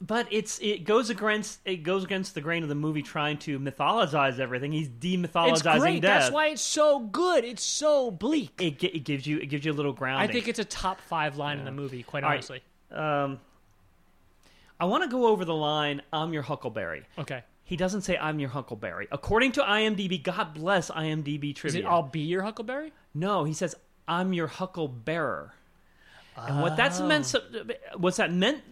but 0.00 0.26
it's 0.32 0.58
it 0.60 0.82
goes 0.84 1.10
against 1.10 1.60
it 1.64 1.84
goes 1.84 2.02
against 2.02 2.34
the 2.34 2.40
grain 2.40 2.64
of 2.64 2.68
the 2.68 2.74
movie 2.74 3.02
trying 3.02 3.38
to 3.38 3.60
mythologize 3.60 4.40
everything. 4.40 4.72
He's 4.72 4.88
demythologizing 4.88 5.52
It's 5.52 5.78
great. 5.78 6.02
death. 6.02 6.22
That's 6.22 6.32
why 6.32 6.48
it's 6.48 6.62
so 6.62 6.98
good. 6.98 7.44
It's 7.44 7.62
so 7.62 8.10
bleak. 8.10 8.60
it, 8.60 8.82
it 8.82 9.04
gives 9.04 9.28
you 9.28 9.38
it 9.38 9.46
gives 9.46 9.64
you 9.64 9.70
a 9.70 9.74
little 9.74 9.92
grounding. 9.92 10.28
I 10.28 10.32
think 10.32 10.48
it's 10.48 10.58
a 10.58 10.64
top 10.64 11.00
five 11.02 11.36
line 11.36 11.60
in 11.60 11.64
the 11.64 11.70
movie, 11.72 12.02
quite 12.02 12.24
All 12.24 12.30
right. 12.30 12.36
honestly. 12.36 12.60
Um, 12.90 13.38
I 14.80 14.86
want 14.86 15.04
to 15.04 15.08
go 15.08 15.26
over 15.28 15.44
the 15.44 15.54
line. 15.54 16.02
I'm 16.12 16.32
your 16.32 16.42
Huckleberry. 16.42 17.04
Okay. 17.18 17.42
He 17.68 17.76
doesn't 17.76 18.00
say 18.00 18.16
I'm 18.16 18.40
your 18.40 18.48
Huckleberry. 18.48 19.08
According 19.12 19.52
to 19.52 19.60
IMDb, 19.60 20.22
God 20.22 20.54
bless 20.54 20.90
IMDb 20.90 21.50
Is 21.52 21.58
trivia. 21.58 21.82
it 21.82 21.86
I'll 21.86 22.02
be 22.02 22.20
your 22.20 22.42
Huckleberry? 22.42 22.94
No, 23.12 23.44
he 23.44 23.52
says 23.52 23.74
I'm 24.08 24.32
your 24.32 24.48
Hucklebearer. 24.48 25.50
And 26.34 26.62
what 26.62 26.78
that's 26.78 26.98
meant, 27.00 27.30
what's 27.98 28.16
that 28.16 28.32
meant? 28.32 28.62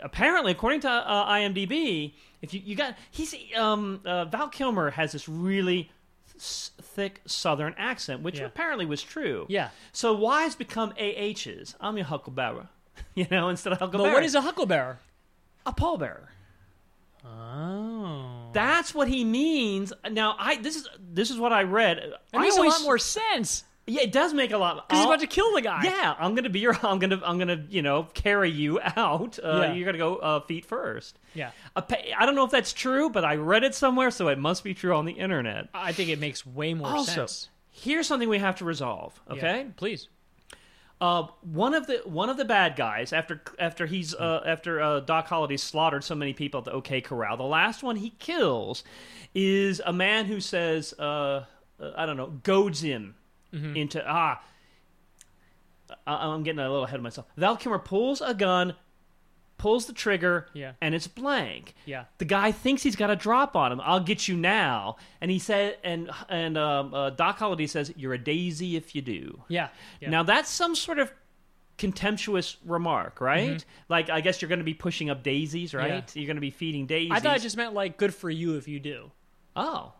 Apparently, 0.00 0.52
according 0.52 0.80
to 0.80 0.88
uh, 0.90 1.28
IMDb, 1.32 2.14
if 2.40 2.54
you, 2.54 2.62
you 2.64 2.76
got, 2.76 2.96
he's 3.10 3.34
um, 3.54 4.00
uh, 4.06 4.24
Val 4.24 4.48
Kilmer 4.48 4.88
has 4.92 5.12
this 5.12 5.28
really 5.28 5.90
thick 6.38 7.20
Southern 7.26 7.74
accent, 7.76 8.22
which 8.22 8.38
Yeah. 8.38 8.46
apparently 8.46 8.86
was 8.86 9.02
true. 9.02 9.44
Yeah. 9.50 9.68
So 9.92 10.14
Y's 10.14 10.54
become 10.54 10.94
AHs. 10.98 11.74
I'm 11.78 11.98
your 11.98 12.06
Hucklebearer, 12.06 12.68
you 13.14 13.26
know, 13.30 13.50
instead 13.50 13.74
of 13.74 13.80
Huckleberry. 13.80 14.10
But 14.10 14.14
what 14.14 14.24
is 14.24 14.34
a 14.34 14.40
Hucklebearer? 14.40 14.96
a 15.66 15.72
pallbearer? 15.74 16.28
Oh. 17.24 18.50
That's 18.52 18.94
what 18.94 19.08
he 19.08 19.24
means. 19.24 19.92
Now, 20.10 20.36
I 20.38 20.56
this 20.56 20.76
is 20.76 20.88
this 21.00 21.30
is 21.30 21.38
what 21.38 21.52
I 21.52 21.62
read. 21.62 21.98
It 21.98 22.12
I 22.34 22.38
makes 22.40 22.56
always- 22.56 22.74
a 22.74 22.78
lot 22.78 22.82
more 22.84 22.98
sense. 22.98 23.64
Yeah, 23.90 24.02
it 24.02 24.12
does 24.12 24.34
make 24.34 24.50
a 24.52 24.58
lot. 24.58 24.86
Because 24.86 24.98
he's 25.00 25.06
about 25.06 25.20
to 25.20 25.26
kill 25.26 25.54
the 25.54 25.62
guy. 25.62 25.80
Yeah, 25.82 26.14
I'm 26.18 26.34
gonna 26.34 26.50
be 26.50 26.58
your. 26.60 26.76
I'm 26.82 26.98
gonna. 26.98 27.22
I'm 27.24 27.38
gonna. 27.38 27.64
You 27.70 27.80
know, 27.80 28.02
carry 28.12 28.50
you 28.50 28.78
out. 28.82 29.38
Uh, 29.42 29.60
Yeah. 29.62 29.72
You're 29.72 29.86
gonna 29.86 29.96
go 29.96 30.16
uh, 30.16 30.40
feet 30.40 30.66
first. 30.66 31.18
Yeah. 31.32 31.52
I 31.74 32.26
don't 32.26 32.34
know 32.34 32.44
if 32.44 32.50
that's 32.50 32.74
true, 32.74 33.08
but 33.08 33.24
I 33.24 33.36
read 33.36 33.64
it 33.64 33.74
somewhere, 33.74 34.10
so 34.10 34.28
it 34.28 34.38
must 34.38 34.62
be 34.62 34.74
true 34.74 34.94
on 34.94 35.06
the 35.06 35.12
internet. 35.14 35.68
I 35.72 35.92
think 35.92 36.10
it 36.10 36.18
makes 36.20 36.44
way 36.44 36.74
more 36.74 36.88
Also, 36.88 37.12
sense. 37.12 37.48
here's 37.70 38.06
something 38.06 38.28
we 38.28 38.38
have 38.40 38.56
to 38.56 38.66
resolve. 38.66 39.18
Yeah. 39.28 39.34
Okay. 39.36 39.66
Please. 39.76 40.08
Uh, 41.00 41.28
one 41.42 41.74
of 41.74 41.86
the 41.86 41.98
one 42.04 42.28
of 42.28 42.36
the 42.36 42.44
bad 42.44 42.74
guys 42.74 43.12
after 43.12 43.40
after 43.58 43.86
he's 43.86 44.14
uh, 44.16 44.42
after 44.44 44.80
uh, 44.82 44.98
Doc 45.00 45.28
Holliday 45.28 45.56
slaughtered 45.56 46.02
so 46.02 46.16
many 46.16 46.32
people 46.32 46.58
at 46.58 46.64
the 46.64 46.72
OK 46.72 47.00
Corral. 47.00 47.36
The 47.36 47.44
last 47.44 47.84
one 47.84 47.94
he 47.96 48.10
kills 48.18 48.82
is 49.34 49.80
a 49.86 49.92
man 49.92 50.24
who 50.26 50.40
says, 50.40 50.94
uh, 50.98 51.44
uh, 51.80 51.92
I 51.96 52.04
don't 52.06 52.16
know, 52.16 52.40
goads 52.42 52.80
him 52.80 53.14
into 53.52 54.02
ah. 54.06 54.42
I- 56.06 56.26
I'm 56.26 56.42
getting 56.42 56.58
a 56.58 56.68
little 56.68 56.84
ahead 56.84 56.96
of 56.96 57.02
myself. 57.02 57.26
Val 57.36 57.56
Kilmer 57.56 57.78
pulls 57.78 58.20
a 58.20 58.34
gun, 58.34 58.74
pulls 59.58 59.86
the 59.86 59.92
trigger, 59.92 60.46
Yeah. 60.54 60.72
and 60.80 60.94
it's 60.94 61.06
blank. 61.08 61.74
Yeah. 61.84 62.04
The 62.18 62.24
guy 62.24 62.52
thinks 62.52 62.82
he's 62.82 62.96
got 62.96 63.10
a 63.10 63.16
drop 63.16 63.56
on 63.56 63.72
him. 63.72 63.80
I'll 63.82 64.00
get 64.00 64.26
you 64.28 64.36
now. 64.36 64.96
And 65.20 65.30
he 65.30 65.38
said, 65.38 65.76
and 65.84 66.10
and 66.28 66.56
um, 66.56 66.94
uh, 66.94 67.10
Doc 67.10 67.38
Holliday 67.38 67.66
says, 67.66 67.92
"You're 67.96 68.14
a 68.14 68.18
daisy 68.18 68.76
if 68.76 68.94
you 68.94 69.02
do." 69.02 69.42
Yeah. 69.48 69.68
yeah. 70.00 70.10
Now 70.10 70.22
that's 70.22 70.48
some 70.48 70.74
sort 70.74 70.98
of 70.98 71.12
contemptuous 71.76 72.56
remark, 72.64 73.20
right? 73.20 73.64
Like 73.88 74.10
I 74.10 74.20
guess 74.20 74.42
you're 74.42 74.48
going 74.48 74.58
to 74.58 74.64
be 74.64 74.74
pushing 74.74 75.10
up 75.10 75.22
daisies, 75.22 75.74
right? 75.74 75.90
Mm-hmm. 76.04 76.18
Yeah. 76.18 76.20
You're 76.22 76.26
going 76.26 76.36
to 76.36 76.40
be 76.40 76.50
feeding 76.50 76.86
daisies. 76.86 77.12
I 77.12 77.20
thought 77.20 77.36
it 77.36 77.42
just 77.42 77.56
meant 77.56 77.74
like 77.74 77.96
good 77.96 78.14
for 78.14 78.30
you 78.30 78.56
if 78.56 78.66
you 78.68 78.80
do. 78.80 79.10
oh, 79.56 79.92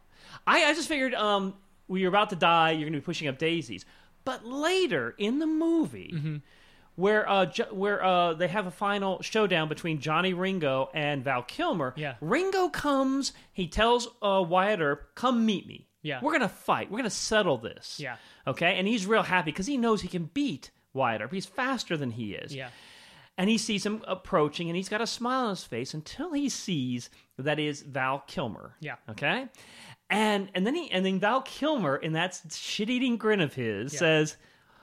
I, 0.47 0.65
I 0.65 0.75
just 0.75 0.89
figured 0.89 1.15
um, 1.15 1.55
you're 1.89 2.09
about 2.09 2.31
to 2.31 2.37
die, 2.37 2.71
you're 2.73 2.83
going 2.89 2.93
to 2.93 2.99
be 3.01 3.05
pushing 3.05 3.29
up 3.29 3.39
daisies. 3.39 3.85
But 4.25 4.45
later 4.47 5.15
in 5.19 5.39
the 5.39 5.47
movie, 5.47 6.13
Mm-hmm. 6.15 6.37
Where 6.99 7.29
uh, 7.29 7.47
jo- 7.47 7.69
where 7.71 8.05
uh, 8.05 8.35
they 8.35 8.49
have 8.49 8.67
a 8.67 8.71
final 8.73 9.23
showdown 9.23 9.69
between 9.69 10.01
Johnny 10.01 10.35
Ringo 10.35 10.91
and 10.93 11.23
Val 11.23 11.43
Kilmer, 11.45 11.95
Yeah. 11.97 12.15
Ringo 12.21 12.69
comes. 12.69 13.33
He 13.53 13.69
tells 13.69 14.09
uh, 14.21 14.43
Wyatt 14.47 14.81
Earp, 14.81 15.15
"Come 15.15 15.47
meet 15.47 15.67
me. 15.69 15.87
Yeah. 16.03 16.21
we're 16.23 16.33
gonna 16.33 16.49
fight. 16.49 16.91
We're 16.91 16.99
gonna 16.99 17.11
settle 17.11 17.57
this." 17.59 18.01
Yeah. 18.01 18.17
Okay, 18.47 18.77
and 18.79 18.89
he's 18.89 19.07
real 19.07 19.23
happy 19.23 19.53
because 19.53 19.67
he 19.67 19.77
knows 19.77 20.01
he 20.03 20.09
can 20.09 20.25
beat 20.35 20.71
Wyatt 20.93 21.23
Earp. 21.23 21.33
He's 21.33 21.47
faster 21.47 21.97
than 21.97 22.11
he 22.11 22.35
is. 22.35 22.53
Yeah. 22.55 22.71
And 23.37 23.49
he 23.49 23.59
sees 23.59 23.87
him 23.87 24.03
approaching, 24.09 24.69
and 24.69 24.77
he's 24.77 24.89
got 24.89 25.01
a 25.01 25.07
smile 25.07 25.45
on 25.45 25.51
his 25.51 25.63
face 25.63 25.95
until 25.95 26.33
he 26.33 26.49
sees 26.49 27.11
that 27.39 27.61
is 27.61 27.83
Val 27.83 28.25
Kilmer. 28.27 28.75
Yeah. 28.81 28.97
Okay. 29.09 29.47
And 30.11 30.51
and 30.55 30.67
then 30.67 30.75
he 30.75 30.91
and 30.91 31.07
then 31.07 31.21
Val 31.21 31.43
Kilmer 31.43 31.95
in 31.97 32.15
that 32.15 32.41
shit-eating 32.51 33.17
grin 33.19 33.41
of 33.41 33.55
his 33.55 33.97
says, 33.97 34.37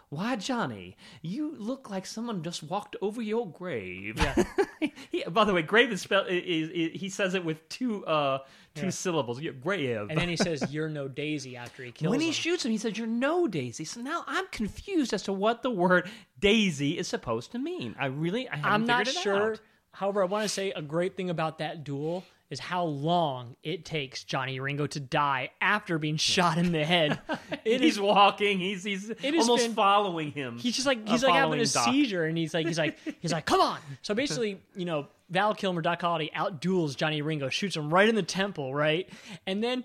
"Why, 0.10 0.36
Johnny, 0.36 0.96
you 1.22 1.56
look 1.58 1.90
like 1.90 2.06
someone 2.06 2.44
just 2.44 2.64
walked 2.64 2.96
over 3.02 3.22
your 3.22 3.48
grave." 3.50 4.18
Yeah. 4.18 4.44
he, 5.12 5.24
by 5.30 5.44
the 5.46 5.54
way, 5.54 5.62
grave 5.62 5.92
is 5.92 6.02
spelled. 6.02 6.28
Is, 6.28 6.70
is, 6.70 7.00
he 7.00 7.10
says 7.10 7.34
it 7.34 7.44
with 7.44 7.68
two 7.70 8.06
uh 8.06 8.40
two 8.76 8.86
Yeah. 8.86 8.90
syllables. 8.92 9.40
Yeah, 9.42 9.52
grave. 9.52 10.08
And 10.10 10.18
then 10.20 10.30
he 10.30 10.36
says, 10.38 10.66
"You're 10.74 10.90
no 10.90 11.08
Daisy." 11.08 11.56
After 11.58 11.84
he 11.84 11.92
kills 11.92 12.06
him. 12.08 12.12
when 12.12 12.22
he 12.22 12.28
him. 12.28 12.34
shoots 12.34 12.66
him, 12.66 12.72
he 12.72 12.78
says, 12.78 12.98
"You're 12.98 13.08
no 13.08 13.48
Daisy." 13.48 13.86
So 13.86 14.02
now 14.02 14.24
I'm 14.28 14.48
confused 14.52 15.14
as 15.14 15.24
to 15.24 15.34
what 15.34 15.64
the 15.64 15.72
word 15.72 16.10
Daisy 16.40 16.98
is 16.98 17.08
supposed 17.08 17.52
to 17.54 17.60
mean. 17.60 17.96
I 18.00 18.08
really, 18.08 18.48
I 18.50 18.60
I'm 18.64 18.86
not 18.86 19.08
sure. 19.08 19.54
out. 19.54 19.62
However, 19.92 20.22
I 20.22 20.26
want 20.26 20.44
to 20.44 20.50
say 20.50 20.72
a 20.72 20.82
great 20.82 21.16
thing 21.16 21.30
about 21.30 21.60
that 21.60 21.84
duel 21.86 22.26
is 22.50 22.60
how 22.60 22.84
long 22.84 23.56
it 23.64 23.86
takes 23.86 24.24
Johnny 24.24 24.60
Ringo 24.60 24.86
to 24.88 25.00
die 25.00 25.50
after 25.62 25.98
being 25.98 26.18
shot 26.34 26.58
in 26.58 26.72
the 26.72 26.84
head. 26.86 27.20
It 27.66 27.82
he's 27.82 27.94
is. 27.96 28.00
walking. 28.00 28.60
He's 28.60 28.84
he's 28.84 29.12
almost 29.24 29.66
been- 29.66 29.74
following 29.74 30.32
him. 30.32 30.60
He's 30.60 30.76
just 30.76 30.86
like 30.86 31.00
Uh, 31.08 31.12
he's 31.14 31.24
like 31.24 31.34
having 31.34 31.60
a 31.60 31.66
Doc. 31.66 31.86
seizure, 31.86 32.26
and 32.26 32.38
he's 32.38 32.54
like 32.54 32.68
he's 32.68 32.78
like 32.78 32.98
he's 33.22 33.32
like, 33.34 33.46
come 33.48 33.60
on. 33.60 33.80
So 34.04 34.14
basically, 34.14 34.62
you 34.76 34.86
know, 34.86 35.08
Val 35.32 35.56
Kilmer, 35.56 35.82
Doc 35.82 36.00
Holliday 36.02 36.30
out 36.36 36.62
duels 36.62 36.96
Johnny 36.96 37.24
Ringo, 37.24 37.50
shoots 37.50 37.76
him 37.76 37.92
right 37.92 38.08
in 38.08 38.14
the 38.16 38.24
temple, 38.24 38.74
right, 38.76 39.10
and 39.48 39.64
then. 39.64 39.84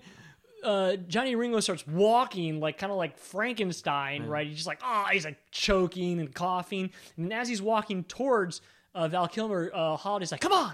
Uh, 0.63 0.95
Johnny 0.95 1.33
Ringo 1.33 1.59
starts 1.59 1.87
walking 1.87 2.59
like 2.59 2.77
kind 2.77 2.91
of 2.91 2.97
like 2.99 3.17
Frankenstein, 3.17 4.27
right? 4.27 4.45
He's 4.45 4.57
just 4.57 4.67
like, 4.67 4.77
ah, 4.83 5.09
he's 5.11 5.25
like 5.25 5.37
choking 5.49 6.19
and 6.19 6.31
coughing. 6.35 6.91
And 7.17 7.33
as 7.33 7.47
he's 7.47 7.63
walking 7.63 8.03
towards 8.03 8.61
uh, 8.93 9.07
Val 9.07 9.27
Kilmer, 9.27 9.71
uh, 9.73 9.95
Holliday's 9.97 10.31
like, 10.31 10.41
come 10.41 10.53
on, 10.53 10.73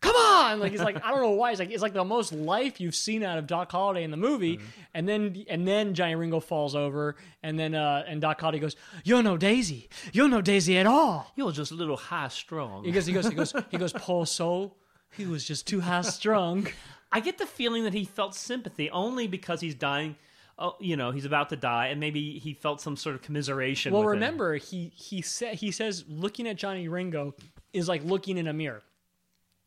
come 0.00 0.16
on! 0.16 0.60
Like 0.60 0.72
he's 0.72 0.80
like, 0.80 1.04
I 1.04 1.10
don't 1.10 1.22
know 1.22 1.30
why. 1.30 1.50
He's 1.50 1.58
like, 1.58 1.70
it's 1.70 1.82
like 1.82 1.92
the 1.92 2.04
most 2.04 2.32
life 2.32 2.80
you've 2.80 2.94
seen 2.94 3.22
out 3.22 3.38
of 3.38 3.46
Doc 3.46 3.70
Holliday 3.70 4.02
in 4.02 4.10
the 4.10 4.16
movie. 4.16 4.60
And 4.94 5.08
then 5.08 5.44
and 5.48 5.66
then 5.66 5.94
Johnny 5.94 6.14
Ringo 6.14 6.40
falls 6.40 6.74
over, 6.74 7.16
and 7.42 7.58
then 7.58 7.74
uh, 7.74 8.04
and 8.06 8.20
Doc 8.20 8.40
Holliday 8.40 8.58
goes, 8.58 8.76
"You're 9.04 9.22
no 9.22 9.36
Daisy. 9.36 9.88
You're 10.12 10.28
no 10.28 10.40
Daisy 10.40 10.78
at 10.78 10.86
all." 10.86 11.30
You're 11.36 11.52
just 11.52 11.70
a 11.70 11.74
little 11.74 11.96
high 11.96 12.28
strung. 12.28 12.84
He 12.84 12.92
goes, 12.92 13.06
he 13.06 13.12
goes, 13.12 13.28
he 13.28 13.34
goes, 13.34 13.54
he 13.70 13.78
goes, 13.78 13.92
poor 13.92 14.26
soul. 14.26 14.76
He 15.16 15.26
was 15.26 15.44
just 15.44 15.66
too 15.66 15.80
high 15.80 16.02
strung. 16.02 16.66
I 17.12 17.20
get 17.20 17.38
the 17.38 17.46
feeling 17.46 17.84
that 17.84 17.92
he 17.94 18.04
felt 18.04 18.34
sympathy 18.34 18.90
only 18.90 19.26
because 19.26 19.60
he's 19.60 19.74
dying. 19.74 20.16
Oh, 20.58 20.76
you 20.78 20.96
know, 20.96 21.10
he's 21.10 21.24
about 21.24 21.48
to 21.50 21.56
die, 21.56 21.86
and 21.86 21.98
maybe 21.98 22.38
he 22.38 22.52
felt 22.52 22.80
some 22.80 22.96
sort 22.96 23.14
of 23.14 23.22
commiseration. 23.22 23.92
Well, 23.92 24.02
with 24.02 24.08
him. 24.08 24.20
remember, 24.20 24.56
he 24.56 24.92
he 24.94 25.22
said 25.22 25.54
he 25.54 25.70
says 25.70 26.04
looking 26.08 26.46
at 26.46 26.56
Johnny 26.56 26.86
Ringo 26.88 27.34
is 27.72 27.88
like 27.88 28.04
looking 28.04 28.36
in 28.36 28.46
a 28.46 28.52
mirror. 28.52 28.82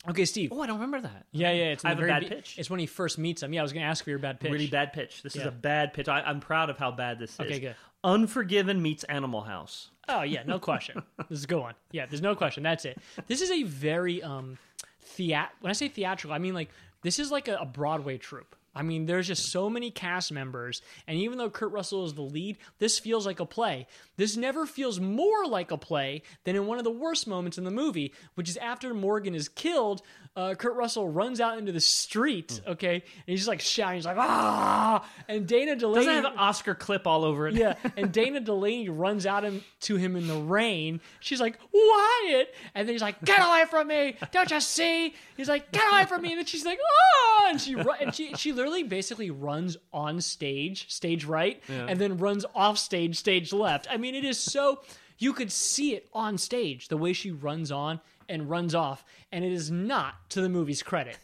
Okay, 0.10 0.26
Steve. 0.26 0.51
Oh, 0.51 0.62
I 0.62 0.68
don't 0.68 0.76
remember 0.80 1.01
that. 1.01 1.26
Yeah, 1.32 1.51
yeah. 1.51 1.64
It's 1.72 1.86
I 1.86 1.89
have 1.89 1.99
a 1.99 2.06
bad 2.08 2.22
be- 2.24 2.28
pitch. 2.30 2.56
It's 2.58 2.70
when 2.70 2.80
he 2.80 2.86
first 2.86 3.18
meets 3.18 3.41
him. 3.41 3.54
Yeah, 3.54 3.62
I 3.62 3.64
was 3.64 3.72
going 3.72 3.84
to 3.84 3.89
ask 3.89 4.04
for 4.04 4.10
your 4.10 4.20
bad 4.20 4.39
pitch. 4.39 4.51
Really 4.51 4.68
bad 4.68 4.91
pitch. 4.91 5.22
This 5.24 5.36
is 5.36 5.43
Yeah. 5.43 5.47
a 5.47 5.51
bad 5.51 5.93
pitch. 5.93 6.10
I, 6.10 6.22
I'm 6.22 6.39
proud 6.41 6.70
of 6.70 6.78
how 6.78 6.91
bad 6.91 7.20
this 7.20 7.32
is. 7.34 7.39
Okay, 7.39 7.60
good. 7.60 7.76
Unforgiven 8.04 8.82
meets 8.82 9.06
Animal 9.06 9.41
House. 9.41 9.89
Oh 10.10 10.24
yeah, 10.24 10.43
no 10.45 10.60
question. 10.60 11.01
this 11.30 11.38
is 11.39 11.43
a 11.45 11.47
good 11.47 11.60
one. 11.62 11.74
Yeah, 11.91 12.06
there's 12.06 12.22
no 12.22 12.36
question. 12.36 12.64
That's 12.64 12.84
it. 12.84 12.97
This 13.28 13.41
is 13.41 13.49
a 13.49 13.64
very 13.64 14.22
um 14.22 14.58
theat. 15.01 15.51
When 15.62 15.70
I 15.70 15.74
say 15.74 15.88
theatrical, 15.88 16.34
I 16.36 16.38
mean 16.39 16.54
like 16.54 16.70
this 17.01 17.18
is 17.20 17.32
like 17.32 17.47
a, 17.47 17.56
a 17.56 17.66
Broadway 17.66 18.18
troupe. 18.18 18.56
I 18.76 18.82
mean, 18.82 19.05
there's 19.05 19.28
just 19.28 19.51
so 19.51 19.69
many 19.69 19.91
cast 19.91 20.32
members, 20.32 20.82
and 21.07 21.17
even 21.17 21.38
though 21.38 21.49
Kurt 21.49 21.71
Russell 21.71 22.05
is 22.05 22.13
the 22.13 22.21
lead, 22.21 22.57
this 22.80 22.99
feels 22.99 23.26
like 23.26 23.39
a 23.39 23.45
play. 23.45 23.88
This 24.17 24.36
never 24.38 24.65
feels 24.65 24.99
more 24.99 25.45
like 25.47 25.71
a 25.71 25.78
play 25.78 26.24
than 26.43 26.55
in 26.55 26.65
one 26.65 26.78
of 26.78 26.84
the 26.84 26.91
worst 26.91 27.28
moments 27.28 27.57
in 27.57 27.63
the 27.63 27.71
movie, 27.71 28.13
which 28.36 28.49
is 28.49 28.57
after 28.57 28.93
Morgan 28.93 29.36
is 29.36 29.49
killed. 29.49 30.01
Uh, 30.36 30.55
Kurt 30.55 30.76
Russell 30.76 31.07
runs 31.07 31.39
out 31.39 31.59
into 31.59 31.71
the 31.71 31.80
street, 31.80 32.59
okay, 32.67 32.95
and 32.95 33.03
he's 33.28 33.39
just 33.39 33.47
like 33.47 33.59
shouting, 33.61 33.97
he's 33.97 34.05
like 34.05 34.17
ah, 34.17 35.07
and 35.28 35.45
Dana 35.45 35.76
Delany 35.76 36.05
Doesn't 36.05 36.24
have 36.24 36.34
an 36.34 36.39
Oscar 36.39 36.74
clip 36.74 37.05
all 37.05 37.24
over 37.24 37.47
it. 37.47 37.53
yeah, 37.53 37.76
and 37.95 38.11
Dana 38.11 38.39
Delany 38.41 38.89
runs 38.89 39.28
out 39.28 39.43
him, 39.43 39.63
to 39.82 39.95
him 39.95 40.15
in 40.15 40.28
the 40.28 40.36
rain. 40.38 41.01
She's 41.19 41.39
like, 41.39 41.59
Wyatt! 41.71 42.53
And 42.74 42.88
then 42.88 42.93
he's 42.93 43.01
like, 43.01 43.24
Get 43.24 43.39
away 43.45 43.65
from 43.69 43.88
me! 43.88 44.15
Don't 44.32 44.49
you 44.49 44.59
see? 44.59 45.13
He's 45.38 45.47
like, 45.49 45.71
Get 45.71 45.88
away 45.91 46.05
from 46.05 46.24
me! 46.24 46.30
And 46.32 46.39
then 46.39 46.45
she's 46.45 46.65
like, 46.65 46.80
Oh! 46.82 47.47
And 47.49 47.61
she 47.61 47.76
and 48.01 48.15
she 48.15 48.34
she 48.34 48.51
literally 48.64 48.84
basically 48.84 49.30
runs 49.30 49.78
on 49.91 50.22
stage, 50.22 50.89
stage 50.89 51.26
right, 51.26 51.61
and 51.70 51.99
then 51.99 52.18
runs 52.18 52.45
off 52.55 52.78
stage, 52.78 53.18
stage 53.18 53.51
left. 53.51 53.88
I 53.89 53.97
mean, 53.97 54.16
it 54.16 54.24
is 54.24 54.39
so. 54.39 54.82
You 55.20 55.34
could 55.34 55.51
see 55.51 55.93
it 55.95 56.09
on 56.14 56.38
stage, 56.38 56.88
the 56.88 56.97
way 56.97 57.14
she 57.14 57.32
runs 57.32 57.72
on 57.72 57.99
and 58.28 58.49
runs 58.49 58.74
off, 58.74 59.05
and 59.32 59.43
it 59.45 59.51
is 59.51 59.70
not 59.70 60.16
to 60.32 60.41
the 60.41 60.49
movie's 60.49 60.82
credit. 60.82 61.18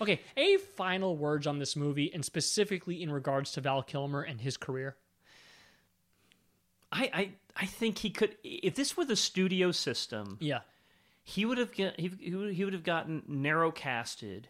Okay, 0.00 0.20
any 0.36 0.56
final 0.56 1.16
words 1.16 1.46
on 1.46 1.58
this 1.58 1.76
movie, 1.76 2.12
and 2.14 2.24
specifically 2.24 3.02
in 3.02 3.10
regards 3.12 3.52
to 3.52 3.60
Val 3.60 3.82
Kilmer 3.82 4.22
and 4.22 4.40
his 4.40 4.56
career? 4.56 4.96
I, 6.90 7.10
I 7.12 7.30
I 7.56 7.66
think 7.66 7.98
he 7.98 8.10
could 8.10 8.36
if 8.44 8.74
this 8.74 8.96
were 8.96 9.04
the 9.04 9.16
studio 9.16 9.72
system, 9.72 10.38
Yeah. 10.40 10.60
he 11.22 11.44
would 11.44 11.58
have 11.58 11.72
get, 11.72 11.98
he, 12.00 12.10
he 12.20 12.34
would- 12.34 12.54
he 12.54 12.64
would 12.64 12.72
have 12.74 12.84
gotten 12.84 13.22
narrow 13.26 13.70
casted 13.70 14.48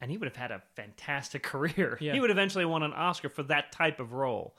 and 0.00 0.10
he 0.10 0.16
would 0.16 0.28
have 0.28 0.36
had 0.36 0.50
a 0.50 0.62
fantastic 0.74 1.42
career. 1.52 1.98
Yeah. 2.00 2.12
He 2.12 2.20
would 2.20 2.30
eventually 2.30 2.64
won 2.64 2.82
an 2.82 2.92
Oscar 2.92 3.28
for 3.28 3.42
that 3.44 3.72
type 3.72 4.00
of 4.00 4.12
role. 4.12 4.56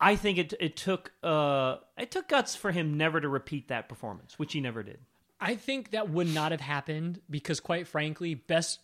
I 0.00 0.16
think 0.16 0.38
it 0.38 0.54
it 0.58 0.76
took 0.76 1.12
uh 1.22 1.76
it 1.96 2.10
took 2.10 2.28
guts 2.28 2.56
for 2.56 2.72
him 2.72 2.96
never 2.96 3.20
to 3.20 3.28
repeat 3.28 3.68
that 3.68 3.88
performance, 3.88 4.38
which 4.38 4.52
he 4.52 4.60
never 4.60 4.82
did. 4.82 4.98
I 5.42 5.56
think 5.56 5.90
that 5.90 6.08
would 6.08 6.32
not 6.32 6.52
have 6.52 6.60
happened 6.60 7.20
because, 7.28 7.58
quite 7.58 7.88
frankly, 7.88 8.34
best, 8.34 8.78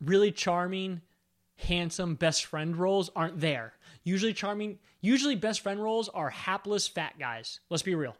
really 0.00 0.30
charming, 0.30 1.00
handsome 1.56 2.14
best 2.14 2.44
friend 2.44 2.76
roles 2.76 3.10
aren't 3.16 3.40
there. 3.40 3.74
Usually, 4.04 4.32
charming, 4.32 4.78
usually 5.00 5.34
best 5.34 5.60
friend 5.60 5.82
roles 5.82 6.08
are 6.08 6.30
hapless 6.30 6.86
fat 6.86 7.18
guys. 7.18 7.58
Let's 7.68 7.82
be 7.82 7.96
real. 7.96 8.16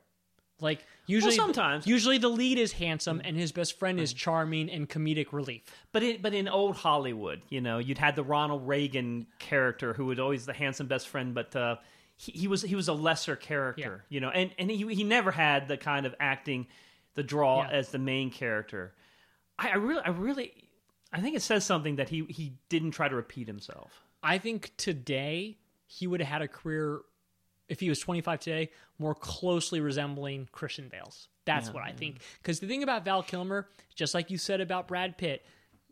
Like 0.64 0.84
usually, 1.06 1.36
sometimes. 1.36 1.86
usually 1.86 2.18
the 2.18 2.28
lead 2.28 2.58
is 2.58 2.72
handsome 2.72 3.20
and 3.22 3.36
his 3.36 3.52
best 3.52 3.78
friend 3.78 4.00
is 4.00 4.12
charming 4.12 4.68
and 4.70 4.88
comedic 4.88 5.32
relief. 5.32 5.62
But 5.92 6.02
in, 6.02 6.22
but 6.22 6.34
in 6.34 6.48
old 6.48 6.74
Hollywood, 6.76 7.42
you 7.50 7.60
know, 7.60 7.78
you'd 7.78 7.98
had 7.98 8.16
the 8.16 8.24
Ronald 8.24 8.66
Reagan 8.66 9.26
character 9.38 9.92
who 9.92 10.06
was 10.06 10.18
always 10.18 10.46
the 10.46 10.54
handsome 10.54 10.88
best 10.88 11.06
friend, 11.08 11.34
but 11.34 11.54
uh, 11.54 11.76
he, 12.16 12.32
he 12.32 12.48
was 12.48 12.62
he 12.62 12.74
was 12.74 12.88
a 12.88 12.92
lesser 12.94 13.36
character, 13.36 14.04
you 14.08 14.20
know, 14.20 14.30
and 14.30 14.50
and 14.58 14.70
he 14.70 14.92
he 14.94 15.04
never 15.04 15.30
had 15.30 15.68
the 15.68 15.76
kind 15.76 16.06
of 16.06 16.14
acting, 16.18 16.66
the 17.14 17.22
draw 17.22 17.62
Yeah. 17.62 17.70
as 17.70 17.90
the 17.90 17.98
main 17.98 18.30
character. 18.30 18.94
I, 19.58 19.70
I 19.70 19.74
really 19.76 20.02
I 20.04 20.10
really 20.10 20.52
I 21.12 21.20
think 21.20 21.36
it 21.36 21.42
says 21.42 21.64
something 21.64 21.96
that 21.96 22.08
he 22.08 22.24
he 22.28 22.54
didn't 22.68 22.92
try 22.92 23.08
to 23.08 23.14
repeat 23.14 23.46
himself. 23.46 24.02
I 24.22 24.38
think 24.38 24.72
today 24.76 25.58
he 25.86 26.06
would 26.06 26.20
have 26.20 26.28
had 26.28 26.42
a 26.42 26.48
career 26.48 27.02
if 27.68 27.80
he 27.80 27.88
was 27.88 27.98
25 28.00 28.40
today 28.40 28.70
more 28.98 29.14
closely 29.14 29.80
resembling 29.80 30.48
Christian 30.52 30.88
Bale's. 30.88 31.28
That's 31.44 31.72
what 31.72 31.82
I 31.82 31.92
think. 31.92 32.20
Because 32.42 32.60
the 32.60 32.66
thing 32.66 32.82
about 32.82 33.04
Val 33.04 33.22
Kilmer, 33.22 33.68
just 33.94 34.14
like 34.14 34.30
you 34.30 34.38
said 34.38 34.60
about 34.60 34.88
Brad 34.88 35.18
Pitt, 35.18 35.44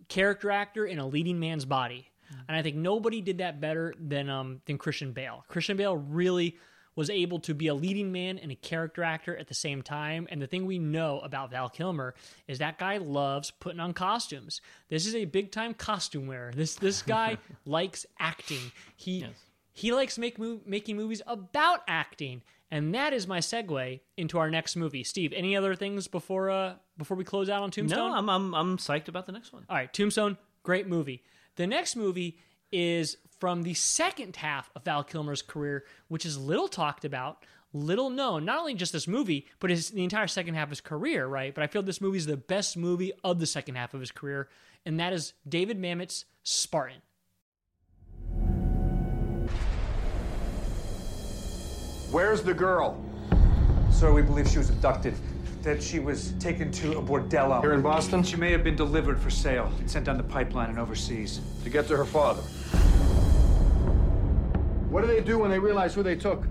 character 0.09 0.51
actor 0.51 0.87
in 0.87 0.99
a 0.99 1.07
leading 1.07 1.39
man's 1.39 1.64
body, 1.64 2.09
and 2.49 2.57
I 2.57 2.62
think 2.62 2.77
nobody 2.77 3.20
did 3.20 3.39
that 3.39 3.61
better 3.61 3.95
than 4.01 4.31
um 4.31 4.62
than 4.64 4.79
Christian 4.79 5.12
Bale. 5.12 5.45
Christian 5.49 5.77
Bale 5.77 5.97
really 5.97 6.57
was 6.95 7.09
able 7.09 7.41
to 7.41 7.55
be 7.55 7.68
a 7.68 7.75
leading 7.75 8.12
man 8.12 8.39
and 8.39 8.53
a 8.53 8.55
character 8.55 9.03
actor 9.03 9.37
at 9.37 9.49
the 9.49 9.55
same 9.55 9.81
time. 9.83 10.29
And 10.31 10.43
the 10.43 10.47
thing 10.47 10.66
we 10.66 10.79
know 10.79 11.20
about 11.20 11.51
Val 11.51 11.70
Kilmer 11.70 12.14
is 12.47 12.59
that 12.59 12.79
guy 12.79 12.99
loves 12.99 13.51
putting 13.51 13.81
on 13.81 13.95
costumes. 13.95 14.61
This 14.91 15.07
is 15.07 15.14
a 15.14 15.25
big 15.25 15.53
time 15.53 15.75
costume 15.75 16.27
wearer. 16.27 16.53
This 16.55 16.75
this 16.75 17.03
guy 17.03 17.39
likes 17.66 18.05
acting. 18.18 18.73
He 18.97 19.27
he 19.73 19.93
likes 19.93 20.18
make 20.18 20.39
mo- 20.39 20.61
making 20.66 20.97
movies 20.97 21.23
about 21.27 21.83
acting. 21.89 22.43
And 22.70 22.95
that 22.95 23.12
is 23.12 23.27
my 23.27 23.41
segue 23.41 24.01
into 24.16 24.39
our 24.39 24.51
next 24.51 24.77
movie. 24.77 25.05
Steve, 25.05 25.35
any 25.35 25.55
other 25.57 25.75
things 25.75 26.09
before 26.09 26.51
uh 26.51 26.75
before 26.97 27.16
we 27.16 27.25
close 27.25 27.49
out 27.51 27.62
on 27.62 27.70
Tombstone? 27.70 28.11
No, 28.11 28.16
I'm 28.16 28.29
I'm 28.31 28.55
I'm 28.55 28.77
psyched 28.79 29.09
about 29.09 29.27
the 29.27 29.33
next 29.33 29.53
one. 29.53 29.64
All 29.68 29.77
right, 29.77 29.93
Tombstone, 29.93 30.39
great 30.62 30.87
movie. 30.87 31.23
The 31.57 31.66
next 31.66 31.97
movie 31.97 32.39
is 32.70 33.18
from 33.39 33.62
the 33.62 33.75
second 33.75 34.37
half 34.37 34.70
of 34.75 34.85
Val 34.85 35.05
Kilmer's 35.05 35.43
career, 35.43 35.85
which 36.09 36.25
is 36.25 36.39
little 36.39 36.68
talked 36.68 37.05
about, 37.05 37.45
little 37.75 38.09
known. 38.09 38.45
Not 38.47 38.59
only 38.61 38.75
just 38.75 38.93
this 38.93 39.07
movie, 39.07 39.47
but 39.61 39.68
his, 39.68 39.91
the 39.91 40.05
entire 40.05 40.27
second 40.27 40.55
half 40.55 40.64
of 40.68 40.70
his 40.70 40.81
career, 40.81 41.27
right? 41.27 41.55
But 41.55 41.64
I 41.64 41.66
feel 41.66 41.83
this 41.83 42.01
movie 42.01 42.18
is 42.18 42.27
the 42.27 42.37
best 42.37 42.77
movie 42.77 43.12
of 43.23 43.39
the 43.39 43.47
second 43.47 43.75
half 43.75 43.93
of 43.93 44.01
his 44.01 44.12
career, 44.12 44.49
and 44.87 44.99
that 45.01 45.12
is 45.12 45.35
David 45.47 45.79
Mamet's 45.79 46.25
Spartan. 46.43 47.03
Where's 52.13 52.43
the 52.43 52.53
girl? 52.53 53.03
Sir, 53.91 54.13
we 54.13 54.21
believe 54.21 54.47
she 54.47 54.59
was 54.59 54.69
abducted. 54.69 55.15
That 55.63 55.83
she 55.83 55.99
was 55.99 56.33
taken 56.33 56.71
to 56.73 56.99
a 56.99 57.03
bordello. 57.03 57.63
Here 57.63 57.73
in 57.73 57.81
Boston? 57.81 58.23
She 58.23 58.37
may 58.37 58.53
have 58.53 58.63
been 58.63 58.77
delivered 58.77 59.19
for 59.19 59.31
sale 59.31 59.73
and 59.79 59.91
sent 59.91 60.05
down 60.05 60.19
the 60.19 60.23
pipeline 60.23 60.69
and 60.69 60.79
overseas. 60.79 61.41
To 61.65 61.71
get 61.71 61.89
to 61.89 61.97
her 61.97 62.05
father. 62.05 62.43
What 64.91 65.01
do 65.01 65.07
they 65.07 65.23
do 65.23 65.39
when 65.39 65.51
they 65.51 65.59
realize 65.59 65.95
who 65.95 66.03
they 66.03 66.15
took? 66.15 66.45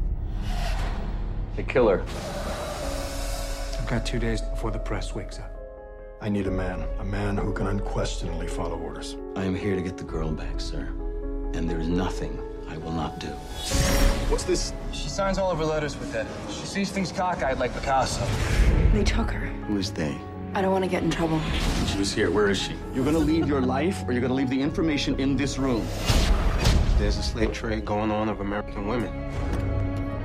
They 1.56 1.62
kill 1.62 1.90
her. 1.90 2.02
I've 3.80 3.88
got 3.88 4.04
two 4.04 4.18
days 4.18 4.42
before 4.42 4.72
the 4.72 4.80
press 4.80 5.14
wakes 5.14 5.38
up. 5.38 5.56
I 6.22 6.30
need 6.30 6.48
a 6.48 6.52
man. 6.52 6.84
A 6.98 7.06
man 7.06 7.38
who 7.38 7.54
can 7.54 7.68
unquestioningly 7.68 8.48
follow 8.48 8.80
orders. 8.80 9.16
I 9.36 9.44
am 9.44 9.54
here 9.54 9.76
to 9.76 9.82
get 9.84 9.96
the 9.96 10.06
girl 10.06 10.32
back, 10.32 10.60
sir. 10.60 10.88
And 11.54 11.70
there 11.70 11.80
is 11.80 11.88
nothing 11.88 12.42
I 12.68 12.78
will 12.78 12.94
not 12.94 13.20
do. 13.20 13.30
What's 14.32 14.46
this? 14.46 14.72
She 14.94 15.10
signs 15.10 15.38
all 15.38 15.52
of 15.52 15.58
her 15.58 15.66
letters 15.66 16.00
with 16.00 16.14
that. 16.14 16.26
She 16.50 16.66
sees 16.66 16.90
things 16.90 17.12
cockeyed 17.12 17.60
like 17.60 17.74
Picasso. 17.74 18.26
They 18.94 19.04
took 19.04 19.30
her. 19.30 19.48
Who 19.68 19.78
is 19.78 19.92
they? 19.92 20.18
I 20.54 20.62
don't 20.62 20.72
want 20.72 20.86
to 20.86 20.90
get 20.90 21.04
in 21.04 21.12
trouble. 21.12 21.42
She 21.86 21.98
was 21.98 22.14
here. 22.14 22.32
Where 22.32 22.50
is 22.50 22.58
she? 22.58 22.74
You're 22.96 23.04
gonna 23.04 23.20
leave 23.20 23.46
your 23.46 23.60
life, 23.60 24.06
or 24.08 24.14
you're 24.14 24.22
gonna 24.22 24.34
leave 24.34 24.50
the 24.50 24.62
information 24.62 25.20
in 25.20 25.36
this 25.36 25.58
room. 25.58 25.86
There's 26.98 27.18
a 27.18 27.24
slave 27.24 27.52
trade 27.52 27.84
going 27.84 28.10
on 28.10 28.30
of 28.30 28.40
American 28.40 28.88
women. 28.88 29.12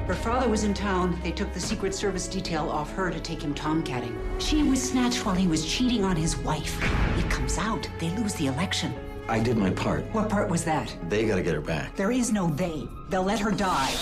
Her 0.06 0.14
father 0.14 0.48
was 0.48 0.62
in 0.62 0.72
town. 0.72 1.18
They 1.24 1.32
took 1.32 1.52
the 1.52 1.58
Secret 1.58 1.92
Service 1.92 2.28
detail 2.28 2.70
off 2.70 2.92
her 2.92 3.10
to 3.10 3.18
take 3.18 3.42
him 3.42 3.56
tomcatting. 3.56 4.16
She 4.40 4.62
was 4.62 4.80
snatched 4.80 5.26
while 5.26 5.34
he 5.34 5.48
was 5.48 5.66
cheating 5.66 6.04
on 6.04 6.14
his 6.14 6.36
wife. 6.36 6.80
It 7.18 7.28
comes 7.28 7.58
out, 7.58 7.88
they 7.98 8.10
lose 8.10 8.34
the 8.34 8.46
election. 8.46 8.94
I 9.28 9.40
did 9.40 9.56
my 9.56 9.70
part. 9.70 10.04
What 10.12 10.28
part 10.28 10.48
was 10.48 10.64
that? 10.64 10.94
They 11.08 11.26
gotta 11.26 11.42
get 11.42 11.54
her 11.54 11.60
back. 11.60 11.96
There 11.96 12.12
is 12.12 12.32
no 12.32 12.48
they. 12.50 12.86
They'll 13.08 13.24
let 13.24 13.40
her 13.40 13.50
die. 13.50 13.92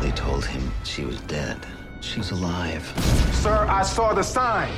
They 0.00 0.10
told 0.10 0.44
him 0.44 0.70
she 0.84 1.04
was 1.04 1.18
dead. 1.22 1.56
She's 2.02 2.32
alive. 2.32 2.84
Sir, 3.32 3.66
I 3.68 3.82
saw 3.82 4.12
the 4.12 4.22
sign. 4.22 4.70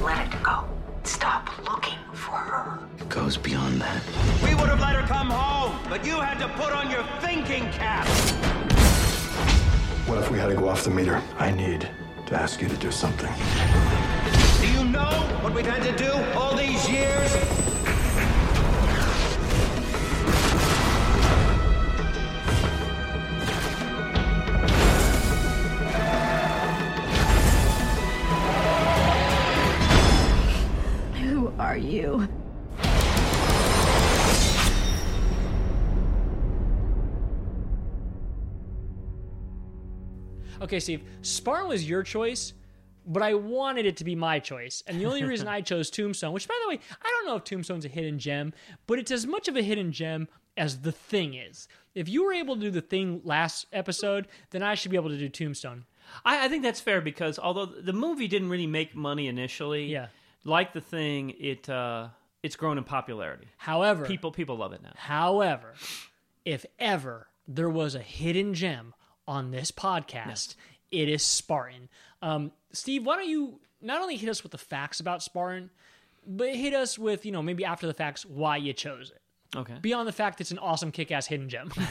Let 0.00 0.32
it 0.32 0.42
go. 0.44 0.64
Stop 1.02 1.50
looking 1.68 1.98
for 2.12 2.36
her. 2.36 2.78
It 2.98 3.08
goes 3.08 3.36
beyond 3.36 3.80
that. 3.80 4.00
We 4.44 4.54
would 4.54 4.68
have 4.68 4.80
let 4.80 4.94
her 4.94 5.06
come 5.08 5.28
home, 5.28 5.76
but 5.88 6.06
you 6.06 6.20
had 6.20 6.38
to 6.38 6.48
put 6.50 6.72
on 6.72 6.88
your 6.88 7.02
thinking 7.20 7.68
cap. 7.72 8.06
What 10.06 10.18
if 10.18 10.30
we 10.30 10.38
had 10.38 10.50
to 10.50 10.54
go 10.54 10.68
off 10.68 10.84
the 10.84 10.90
meter? 10.90 11.20
I 11.36 11.50
need 11.50 11.90
to 12.26 12.34
ask 12.40 12.62
you 12.62 12.68
to 12.68 12.76
do 12.76 12.92
something. 12.92 13.32
Do 14.94 15.00
you 15.00 15.06
know 15.06 15.22
what 15.40 15.52
we've 15.52 15.66
had 15.66 15.82
to 15.82 15.96
do 15.96 16.12
all 16.38 16.54
these 16.54 16.88
years? 16.88 17.32
Who 31.24 31.52
are 31.58 31.76
you? 31.76 32.28
Okay, 40.60 40.78
Steve, 40.78 41.02
Spartan 41.22 41.68
was 41.68 41.88
your 41.88 42.04
choice, 42.04 42.54
but 43.06 43.22
I 43.22 43.34
wanted 43.34 43.86
it 43.86 43.96
to 43.98 44.04
be 44.04 44.14
my 44.14 44.38
choice. 44.38 44.82
And 44.86 45.00
the 45.00 45.06
only 45.06 45.24
reason 45.32 45.48
I 45.48 45.60
chose 45.60 45.90
Tombstone, 45.90 46.32
which 46.32 46.48
by 46.48 46.58
the 46.62 46.68
way, 46.68 46.80
I 47.02 47.08
don't 47.08 47.26
know 47.26 47.36
if 47.36 47.44
Tombstone's 47.44 47.84
a 47.84 47.88
hidden 47.88 48.18
gem, 48.18 48.52
but 48.86 48.98
it's 48.98 49.10
as 49.10 49.26
much 49.26 49.48
of 49.48 49.56
a 49.56 49.62
hidden 49.62 49.92
gem 49.92 50.28
as 50.56 50.80
The 50.82 50.92
Thing 50.92 51.34
is. 51.34 51.68
If 51.94 52.08
you 52.08 52.24
were 52.24 52.32
able 52.32 52.54
to 52.56 52.60
do 52.60 52.70
The 52.70 52.80
Thing 52.80 53.20
last 53.24 53.66
episode, 53.72 54.26
then 54.50 54.62
I 54.62 54.74
should 54.74 54.90
be 54.90 54.96
able 54.96 55.10
to 55.10 55.18
do 55.18 55.28
Tombstone. 55.28 55.84
I, 56.24 56.44
I 56.44 56.48
think 56.48 56.62
that's 56.62 56.80
fair 56.80 57.00
because 57.00 57.38
although 57.38 57.66
the 57.66 57.92
movie 57.92 58.28
didn't 58.28 58.50
really 58.50 58.66
make 58.66 58.94
money 58.94 59.26
initially, 59.28 59.86
Yeah. 59.86 60.08
like 60.44 60.72
the 60.72 60.80
thing, 60.80 61.34
it 61.40 61.68
uh, 61.68 62.08
it's 62.42 62.56
grown 62.56 62.76
in 62.78 62.84
popularity. 62.84 63.46
However, 63.56 64.04
People 64.04 64.30
people 64.30 64.56
love 64.56 64.72
it 64.74 64.82
now. 64.82 64.92
However, 64.96 65.72
if 66.44 66.66
ever 66.78 67.28
there 67.48 67.70
was 67.70 67.94
a 67.94 68.00
hidden 68.00 68.52
gem 68.54 68.92
on 69.26 69.50
this 69.50 69.70
podcast, 69.70 70.54
it 70.90 71.08
is 71.08 71.22
Spartan. 71.22 71.88
Um, 72.20 72.52
Steve, 72.74 73.06
why 73.06 73.16
don't 73.16 73.28
you 73.28 73.60
not 73.80 74.00
only 74.00 74.16
hit 74.16 74.28
us 74.28 74.42
with 74.42 74.52
the 74.52 74.58
facts 74.58 75.00
about 75.00 75.22
Spartan, 75.22 75.70
but 76.26 76.54
hit 76.54 76.74
us 76.74 76.98
with, 76.98 77.24
you 77.24 77.32
know, 77.32 77.42
maybe 77.42 77.64
after 77.64 77.86
the 77.86 77.94
facts, 77.94 78.24
why 78.24 78.56
you 78.56 78.72
chose 78.72 79.10
it. 79.10 79.58
Okay. 79.58 79.74
Beyond 79.80 80.08
the 80.08 80.12
fact 80.12 80.40
it's 80.40 80.50
an 80.50 80.58
awesome 80.58 80.90
kick 80.90 81.12
ass 81.12 81.26
hidden 81.26 81.48
gem. 81.48 81.72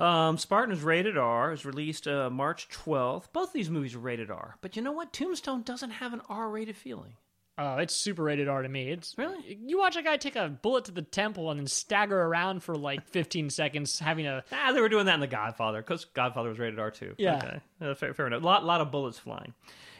Um, 0.00 0.38
Spartan 0.38 0.74
is 0.74 0.80
rated 0.82 1.18
R. 1.18 1.48
It 1.48 1.50
was 1.50 1.66
released 1.66 2.08
uh, 2.08 2.30
March 2.30 2.68
12th. 2.70 3.26
Both 3.34 3.52
these 3.52 3.68
movies 3.68 3.94
are 3.94 3.98
rated 3.98 4.30
R. 4.30 4.56
But 4.62 4.74
you 4.74 4.80
know 4.80 4.92
what? 4.92 5.12
Tombstone 5.12 5.62
doesn't 5.62 5.90
have 5.90 6.14
an 6.14 6.22
R 6.26 6.48
rated 6.48 6.78
feeling. 6.78 7.16
Oh, 7.62 7.76
it's 7.76 7.94
super 7.94 8.22
rated 8.22 8.48
R 8.48 8.62
to 8.62 8.68
me. 8.68 8.90
It's 8.90 9.14
Really? 9.18 9.58
You 9.64 9.78
watch 9.78 9.94
a 9.96 10.02
guy 10.02 10.16
take 10.16 10.34
a 10.36 10.48
bullet 10.48 10.86
to 10.86 10.92
the 10.92 11.02
temple 11.02 11.50
and 11.50 11.60
then 11.60 11.66
stagger 11.66 12.18
around 12.20 12.62
for 12.62 12.74
like 12.74 13.04
15 13.10 13.50
seconds, 13.50 13.98
having 13.98 14.26
a 14.26 14.42
Ah, 14.50 14.72
they 14.72 14.80
were 14.80 14.88
doing 14.88 15.04
that 15.06 15.14
in 15.14 15.20
The 15.20 15.26
Godfather 15.26 15.82
because 15.82 16.06
Godfather 16.06 16.48
was 16.48 16.58
rated 16.58 16.78
R 16.78 16.90
too. 16.90 17.14
Yeah. 17.18 17.36
Okay. 17.36 17.60
Uh, 17.82 17.94
fair, 17.94 18.14
fair 18.14 18.26
enough. 18.28 18.42
A 18.42 18.46
lot, 18.46 18.64
lot 18.64 18.80
of 18.80 18.90
bullets 18.90 19.18
flying. 19.18 19.52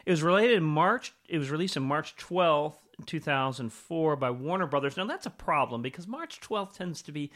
It 0.05 0.09
was 0.11 0.23
related 0.23 0.57
in 0.57 0.63
March. 0.63 1.13
It 1.29 1.37
was 1.37 1.51
released 1.51 1.77
in 1.77 1.83
March 1.83 2.15
twelfth, 2.15 2.79
two 3.05 3.19
thousand 3.19 3.71
four, 3.71 4.15
by 4.15 4.31
Warner 4.31 4.65
Brothers. 4.65 4.97
Now 4.97 5.05
that's 5.05 5.27
a 5.27 5.31
problem 5.31 5.83
because 5.83 6.07
March 6.07 6.39
twelfth 6.39 6.75
tends 6.75 7.03
to 7.03 7.11
be, 7.11 7.29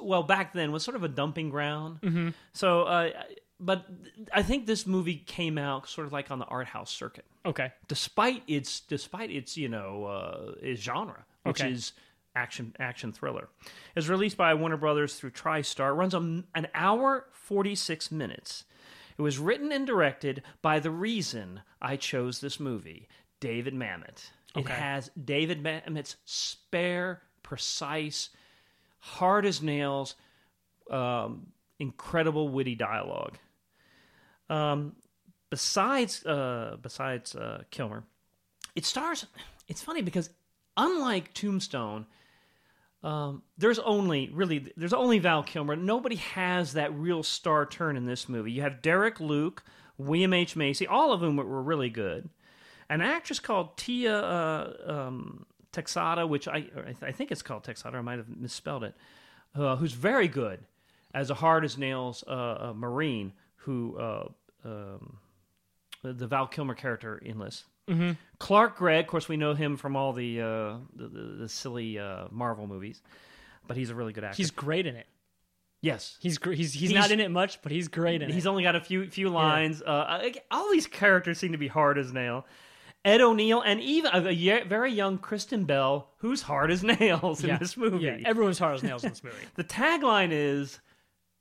well, 0.00 0.22
back 0.22 0.54
then 0.54 0.72
was 0.72 0.82
sort 0.82 0.96
of 0.96 1.04
a 1.04 1.08
dumping 1.08 1.50
ground. 1.50 2.00
Mhm. 2.00 2.32
So, 2.54 2.84
uh, 2.84 3.10
but 3.60 3.86
I 4.32 4.42
think 4.42 4.66
this 4.66 4.86
movie 4.86 5.16
came 5.16 5.58
out 5.58 5.88
sort 5.88 6.06
of 6.06 6.12
like 6.12 6.30
on 6.30 6.38
the 6.38 6.46
art 6.46 6.66
house 6.66 6.90
circuit. 6.90 7.26
okay. 7.44 7.72
despite 7.88 8.42
its 8.46 8.80
despite 8.80 9.30
its 9.30 9.56
you 9.56 9.68
know 9.68 10.04
uh, 10.06 10.52
its 10.62 10.80
genre, 10.82 11.24
which 11.44 11.60
Okay. 11.60 11.72
is 11.72 11.92
action 12.34 12.74
action 12.78 13.12
thriller. 13.12 13.48
It's 13.96 14.08
released 14.08 14.36
by 14.36 14.54
Warner 14.54 14.76
Brothers 14.76 15.14
through 15.14 15.30
TriStar. 15.32 15.90
It 15.90 15.94
runs 15.94 16.14
a, 16.14 16.18
an 16.54 16.68
hour 16.74 17.26
forty 17.32 17.74
six 17.74 18.10
minutes. 18.10 18.64
It 19.18 19.22
was 19.22 19.38
written 19.38 19.70
and 19.72 19.86
directed 19.86 20.42
by 20.62 20.80
the 20.80 20.90
reason 20.90 21.60
I 21.82 21.96
chose 21.96 22.40
this 22.40 22.58
movie, 22.58 23.08
David 23.40 23.74
Mamet. 23.74 24.30
It 24.56 24.60
Okay. 24.60 24.72
has 24.72 25.10
David 25.22 25.62
Mamet's 25.62 26.16
spare, 26.24 27.22
precise, 27.42 28.30
hard 28.98 29.44
as 29.44 29.60
nails, 29.62 30.14
um, 30.90 31.48
incredible 31.78 32.48
witty 32.48 32.74
dialogue. 32.74 33.36
Um, 34.50 34.96
besides 35.48 36.26
uh, 36.26 36.76
besides 36.82 37.34
uh, 37.34 37.62
Kilmer, 37.70 38.04
it 38.74 38.84
stars. 38.84 39.26
It's 39.68 39.82
funny 39.82 40.02
because 40.02 40.30
unlike 40.76 41.32
Tombstone, 41.32 42.06
um, 43.04 43.42
there's 43.56 43.78
only 43.78 44.28
really 44.32 44.72
there's 44.76 44.92
only 44.92 45.20
Val 45.20 45.44
Kilmer. 45.44 45.76
Nobody 45.76 46.16
has 46.16 46.72
that 46.72 46.92
real 46.92 47.22
star 47.22 47.64
turn 47.64 47.96
in 47.96 48.06
this 48.06 48.28
movie. 48.28 48.50
You 48.50 48.62
have 48.62 48.82
Derek 48.82 49.20
Luke, 49.20 49.62
William 49.96 50.34
H 50.34 50.56
Macy, 50.56 50.86
all 50.86 51.12
of 51.12 51.20
whom 51.20 51.36
were 51.36 51.62
really 51.62 51.90
good. 51.90 52.28
An 52.88 53.00
actress 53.00 53.38
called 53.38 53.76
Tia 53.76 54.18
uh, 54.18 54.74
um, 54.84 55.46
Texada, 55.72 56.28
which 56.28 56.48
I 56.48 56.56
I, 56.56 56.60
th- 56.60 57.02
I 57.02 57.12
think 57.12 57.30
it's 57.30 57.42
called 57.42 57.62
Texada. 57.62 57.94
I 57.94 58.00
might 58.00 58.18
have 58.18 58.28
misspelled 58.28 58.82
it. 58.82 58.96
Uh, 59.54 59.76
who's 59.76 59.92
very 59.92 60.28
good 60.28 60.60
as 61.14 61.30
a 61.30 61.34
hard 61.34 61.64
as 61.64 61.76
nails 61.76 62.22
uh, 62.24 62.72
Marine 62.74 63.32
who 63.64 63.96
uh, 63.98 64.28
um, 64.64 65.16
the 66.02 66.26
Val 66.26 66.46
Kilmer 66.46 66.74
character 66.74 67.20
enlists. 67.24 67.64
Mhm. 67.88 68.16
Clark 68.38 68.76
Gregg, 68.76 69.04
of 69.04 69.10
course, 69.10 69.28
we 69.28 69.36
know 69.36 69.54
him 69.54 69.76
from 69.76 69.96
all 69.96 70.12
the 70.12 70.40
uh, 70.40 70.76
the, 70.94 71.08
the, 71.08 71.20
the 71.40 71.48
silly 71.48 71.98
uh, 71.98 72.26
Marvel 72.30 72.66
movies, 72.66 73.02
but 73.66 73.76
he's 73.76 73.90
a 73.90 73.94
really 73.94 74.12
good 74.12 74.24
actor. 74.24 74.36
He's 74.36 74.50
great 74.52 74.86
in 74.86 74.94
it. 74.96 75.06
yes, 75.82 76.16
He's 76.20 76.38
gr- 76.38 76.52
he's 76.52 76.72
he's, 76.72 76.90
He's- 76.90 77.02
not 77.02 77.10
in 77.10 77.18
it 77.20 77.30
much, 77.30 77.60
but 77.62 77.72
he's 77.72 77.88
great 77.88 78.22
in 78.22 78.28
he's 78.28 78.30
it. 78.30 78.34
He's 78.36 78.46
only 78.46 78.62
got 78.62 78.76
a 78.76 78.80
few 78.80 79.08
few 79.10 79.28
lines. 79.28 79.82
Uh, 79.82 80.30
all 80.50 80.70
these 80.70 80.86
characters 80.86 81.38
seem 81.38 81.52
to 81.52 81.58
be 81.58 81.68
hard 81.68 81.98
as 81.98 82.12
nail. 82.12 82.46
Ed 83.04 83.22
O'Neill 83.22 83.62
and 83.62 83.80
even 83.80 84.10
a, 84.14 84.28
a 84.28 84.64
very 84.64 84.92
young 84.92 85.16
Kristen 85.16 85.64
Bell, 85.64 86.10
who's 86.18 86.42
hard 86.42 86.70
as 86.70 86.82
nails 87.00 87.42
in 87.42 87.48
Yeah. 87.48 87.56
this 87.58 87.76
movie. 87.76 88.04
Yeah, 88.04 88.18
everyone's 88.26 88.58
hard 88.58 88.74
as 88.76 88.82
nails 88.82 89.02
in 89.04 89.10
this 89.10 89.24
movie. 89.24 89.36
the 89.56 89.64
tagline 89.64 90.28
is, 90.32 90.78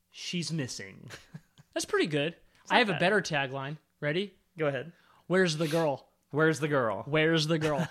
"She's 0.10 0.52
missing." 0.52 1.10
That's 1.76 1.86
pretty 1.86 2.08
good. 2.08 2.36
I 2.72 2.80
have 2.80 2.90
a 2.90 2.94
better 3.00 3.22
tagline. 3.22 3.78
Ready? 4.02 4.34
Go 4.58 4.68
ahead. 4.68 4.92
Where's 5.28 5.58
the 5.58 5.68
girl? 5.68 6.06
Where's 6.32 6.60
the 6.60 6.68
girl? 6.68 7.04
Where's 7.08 7.48
the 7.48 7.58
girl? 7.58 7.88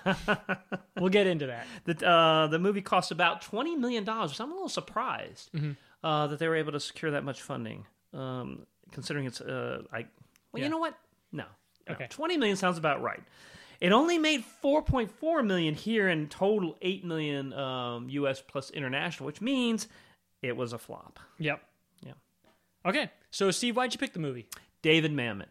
we'll 0.99 1.09
get 1.11 1.27
into 1.27 1.47
that. 1.47 1.67
The 1.85 2.07
uh, 2.09 2.47
the 2.49 2.59
movie 2.59 2.83
cost 2.83 3.11
about 3.11 3.43
twenty 3.43 3.75
million 3.77 4.05
dollars. 4.05 4.37
So 4.37 4.45
I'm 4.45 4.51
a 4.51 4.55
little 4.55 4.69
surprised 4.69 5.51
Mm-hmm. 5.53 5.73
uh, 6.07 6.27
that 6.29 6.39
they 6.39 6.47
were 6.49 6.57
able 6.57 6.73
to 6.73 6.81
secure 6.81 7.11
that 7.13 7.25
much 7.25 7.43
funding, 7.43 7.85
um, 8.15 8.67
considering 8.93 9.27
it's 9.27 9.41
uh, 9.41 9.83
I. 9.93 10.07
Well, 10.53 10.61
Yeah. 10.61 10.65
you 10.65 10.71
know 10.71 10.79
what? 10.79 10.95
No. 11.33 11.45
no. 11.89 11.95
Okay. 11.95 12.07
Twenty 12.11 12.37
million 12.37 12.57
sounds 12.57 12.79
about 12.79 13.03
right. 13.03 13.23
It 13.81 13.93
only 13.93 14.19
made 14.19 14.45
four 14.45 14.83
point 14.83 15.11
four 15.11 15.43
million 15.43 15.75
here, 15.75 16.09
and 16.09 16.31
total 16.31 16.77
eight 16.83 17.05
million 17.05 17.53
um, 17.53 18.09
U.S. 18.11 18.41
plus 18.47 18.71
international, 18.71 19.27
which 19.27 19.41
means 19.41 19.89
it 20.43 20.57
was 20.57 20.73
a 20.73 20.79
flop. 20.79 21.19
Yep. 21.39 21.61
Yeah. 22.05 22.13
Okay. 22.87 23.11
So 23.31 23.51
Steve, 23.51 23.77
why'd 23.77 23.93
you 23.93 23.99
pick 23.99 24.13
the 24.13 24.21
movie? 24.21 24.47
David 24.83 25.13
Mamet. 25.13 25.47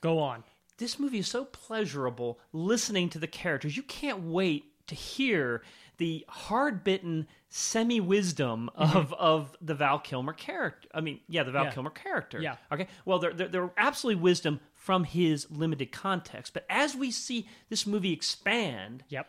Go 0.00 0.18
on. 0.18 0.44
this 0.78 0.98
movie 0.98 1.18
is 1.18 1.26
so 1.28 1.44
pleasurable 1.46 2.38
listening 2.52 3.08
to 3.10 3.18
the 3.18 3.26
characters. 3.26 3.76
You 3.76 3.82
can't 3.82 4.22
wait 4.24 4.64
to 4.88 4.94
hear 4.94 5.62
the 5.98 6.24
hard 6.28 6.84
bitten 6.84 7.26
semi 7.48 7.98
wisdom 8.00 8.70
mm-hmm. 8.78 8.96
of 8.96 9.12
of 9.14 9.56
the 9.62 9.74
Val 9.74 9.98
Kilmer 9.98 10.34
character. 10.34 10.86
I 10.94 11.00
mean, 11.00 11.20
yeah, 11.28 11.42
the 11.42 11.50
Val 11.52 11.64
Yeah. 11.64 11.72
Kilmer 11.72 11.90
character. 11.90 12.40
Yeah. 12.40 12.56
Okay. 12.70 12.86
Well, 13.06 13.18
they're, 13.18 13.32
they're, 13.32 13.48
they're 13.48 13.70
absolutely 13.78 14.20
wisdom 14.22 14.60
from 14.74 15.04
his 15.04 15.50
limited 15.50 15.90
context. 15.92 16.52
But 16.52 16.66
as 16.68 16.94
we 16.94 17.10
see 17.10 17.48
this 17.70 17.86
movie 17.86 18.12
expand, 18.12 19.02
Yep. 19.08 19.26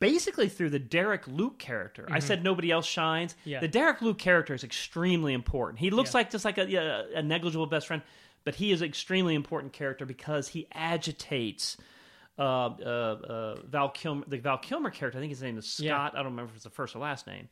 Basically 0.00 0.48
through 0.48 0.70
the 0.70 0.78
Derek 0.78 1.26
Luke 1.26 1.58
character. 1.58 2.06
I 2.10 2.18
said 2.20 2.44
nobody 2.44 2.70
else 2.70 2.86
shines. 2.86 3.32
Mm-hmm. 3.34 3.48
Yeah. 3.50 3.60
The 3.60 3.68
Derek 3.68 4.00
Luke 4.02 4.18
character 4.18 4.54
is 4.54 4.64
extremely 4.64 5.32
important. 5.32 5.78
He 5.80 5.90
looks 5.90 6.10
Yeah. 6.12 6.18
like 6.18 6.30
just 6.30 6.44
like 6.44 6.58
a, 6.58 7.06
a 7.14 7.22
negligible 7.22 7.66
best 7.66 7.86
friend, 7.86 8.02
but 8.44 8.54
he 8.54 8.70
is 8.72 8.80
an 8.82 8.88
extremely 8.88 9.34
important 9.34 9.72
character 9.72 10.06
because 10.06 10.48
he 10.48 10.66
agitates 10.72 11.76
uh, 12.38 12.42
uh, 12.42 12.76
uh, 12.84 13.54
Val 13.68 13.88
Kilmer, 13.90 14.24
the 14.28 14.38
Val 14.38 14.58
Kilmer 14.58 14.90
character. 14.90 15.18
I 15.18 15.20
think 15.20 15.30
his 15.30 15.42
name 15.42 15.58
is 15.58 15.66
Scott. 15.68 15.84
Yeah. 15.84 16.00
I 16.04 16.10
don't 16.22 16.26
remember 16.26 16.50
if 16.50 16.56
it's 16.56 16.64
the 16.64 16.70
first 16.70 16.94
or 16.94 17.00
last 17.00 17.26
name. 17.26 17.48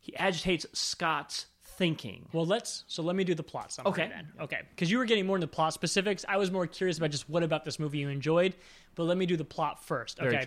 He 0.00 0.14
agitates 0.16 0.66
Scott's 0.72 1.46
thinking. 1.64 2.28
Well, 2.32 2.46
let's. 2.46 2.84
So 2.86 3.02
let 3.02 3.16
me 3.16 3.24
do 3.24 3.34
the 3.34 3.42
plot 3.42 3.72
summary 3.72 3.90
Okay. 3.90 4.08
then. 4.08 4.28
Okay. 4.40 4.60
Because 4.70 4.90
you 4.90 4.98
were 4.98 5.06
getting 5.06 5.26
more 5.26 5.36
into 5.36 5.48
plot 5.48 5.72
specifics. 5.72 6.24
I 6.28 6.36
was 6.36 6.52
more 6.52 6.66
curious 6.68 6.98
about 6.98 7.10
just 7.10 7.28
what 7.28 7.42
about 7.42 7.64
this 7.64 7.78
movie 7.80 7.98
you 7.98 8.08
enjoyed. 8.08 8.54
But 8.94 9.04
let 9.04 9.16
me 9.18 9.26
do 9.26 9.36
the 9.36 9.44
plot 9.44 9.82
first. 9.84 10.20
Okay. 10.20 10.46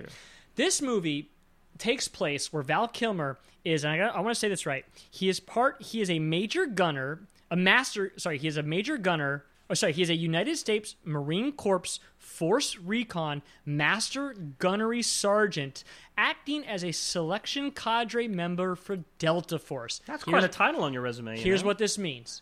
This 0.57 0.81
movie 0.81 1.29
takes 1.77 2.07
place 2.07 2.51
where 2.51 2.63
Val 2.63 2.87
Kilmer 2.89 3.39
is, 3.63 3.85
and 3.85 3.93
I, 4.03 4.07
I 4.07 4.19
want 4.19 4.33
to 4.33 4.39
say 4.39 4.49
this 4.49 4.65
right. 4.65 4.83
He 5.09 5.29
is 5.29 5.39
part. 5.39 5.81
He 5.81 6.01
is 6.01 6.09
a 6.09 6.19
major 6.19 6.65
gunner, 6.65 7.21
a 7.49 7.55
master. 7.55 8.11
Sorry, 8.17 8.37
he 8.37 8.47
is 8.47 8.57
a 8.57 8.63
major 8.63 8.97
gunner. 8.97 9.45
Oh, 9.69 9.73
sorry, 9.73 9.91
he 9.93 10.01
is 10.01 10.09
a 10.09 10.15
United 10.15 10.57
States 10.57 10.95
Marine 11.03 11.51
Corps 11.51 11.99
Force 12.17 12.77
Recon 12.77 13.41
Master 13.65 14.33
Gunnery 14.59 15.01
Sergeant, 15.01 15.83
acting 16.17 16.65
as 16.65 16.83
a 16.83 16.91
selection 16.91 17.71
cadre 17.71 18.27
member 18.27 18.75
for 18.75 18.97
Delta 19.19 19.59
Force. 19.59 20.01
That's 20.05 20.23
Here's- 20.23 20.39
quite 20.41 20.43
a 20.43 20.53
title 20.53 20.83
on 20.83 20.93
your 20.93 21.01
resume. 21.03 21.37
you 21.37 21.43
Here's 21.43 21.61
know? 21.63 21.67
what 21.67 21.77
this 21.77 21.97
means. 21.97 22.41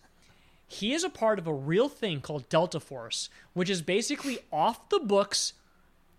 He 0.67 0.93
is 0.93 1.03
a 1.03 1.09
part 1.09 1.37
of 1.39 1.47
a 1.47 1.53
real 1.53 1.89
thing 1.89 2.21
called 2.21 2.47
Delta 2.49 2.79
Force, 2.79 3.29
which 3.53 3.69
is 3.69 3.81
basically 3.81 4.39
off 4.51 4.89
the 4.89 4.99
books 4.99 5.53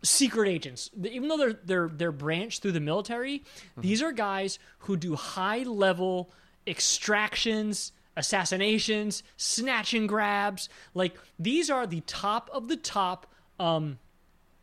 secret 0.03 0.49
agents. 0.49 0.91
Even 1.05 1.29
though 1.29 1.37
they're 1.37 1.61
they're 1.65 1.89
they're 1.89 2.13
branched 2.13 2.63
through 2.63 2.73
the 2.73 2.81
military, 2.81 3.43
these 3.77 4.03
are 4.03 4.13
guys 4.13 4.59
who 4.81 4.97
do 4.97 5.15
high 5.15 5.63
level 5.63 6.31
extractions, 6.67 7.93
assassinations, 8.17 9.23
snatch 9.37 9.95
and 9.95 10.09
grabs. 10.09 10.69
Like 10.95 11.17
these 11.39 11.71
are 11.71 11.87
the 11.87 12.01
top 12.03 12.51
of 12.53 12.69
the 12.69 12.77
top 12.77 13.27
um 13.59 13.99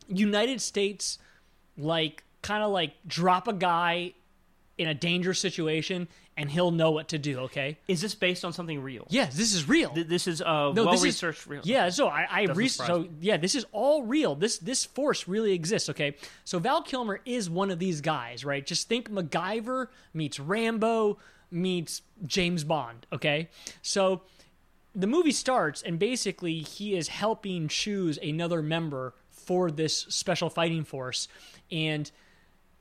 United 0.08 0.62
States 0.62 1.18
like 1.78 2.24
kind 2.42 2.64
of 2.64 2.72
like 2.72 2.94
drop 3.08 3.48
a 3.48 3.54
guy 3.54 4.14
in 4.78 4.88
a 4.88 4.94
dangerous 4.94 5.40
situation 5.40 6.08
and 6.36 6.50
he'll 6.50 6.72
know 6.72 6.92
what 6.92 7.10
to 7.10 7.18
do, 7.20 7.40
okay? 7.42 7.78
Is 7.88 8.02
this 8.02 8.16
based 8.16 8.44
on 8.44 8.54
something 8.54 8.82
real? 8.82 9.06
Yes, 9.10 9.36
this 9.38 9.54
is 9.54 9.68
real. 9.68 9.90
Th- 9.92 10.08
This 10.08 10.28
is 10.28 10.42
uh, 10.42 10.72
No, 10.74 10.86
well 10.86 10.94
is- 10.94 11.04
researched 11.04 11.46
real. 11.48 11.62
Yeah, 11.64 11.90
so 11.90 12.08
I, 12.08 12.28
I 12.30 12.46
surprise 12.48 12.76
So 12.76 13.08
yeah, 13.22 13.38
this 13.38 13.54
is 13.56 13.66
all 13.72 14.04
real. 14.04 14.34
This 14.36 14.58
this 14.58 14.86
force 14.86 15.28
really 15.28 15.54
exists. 15.54 15.90
Okay, 15.90 16.16
so 16.44 16.60
Val 16.60 16.82
Kilmer 16.82 17.20
is 17.26 17.50
one 17.50 17.70
of 17.72 17.80
these 17.80 18.02
guys, 18.02 18.44
right? 18.44 18.66
Just 18.66 18.88
think 18.90 19.10
MacGyver 19.12 19.88
meets 20.14 20.40
Rambo 20.40 21.20
meets 21.52 22.02
James 22.26 22.64
Bond. 22.64 23.06
Okay, 23.14 23.50
so 23.84 24.22
the 24.96 25.08
movie 25.08 25.32
starts 25.32 25.82
and 25.82 25.98
basically 26.00 26.60
he 26.60 26.96
is 26.96 27.08
helping 27.08 27.68
choose 27.68 28.18
another 28.22 28.62
member 28.62 29.14
for 29.30 29.70
this 29.72 29.98
special 30.10 30.50
fighting 30.50 30.84
force, 30.84 31.28
and 31.72 32.10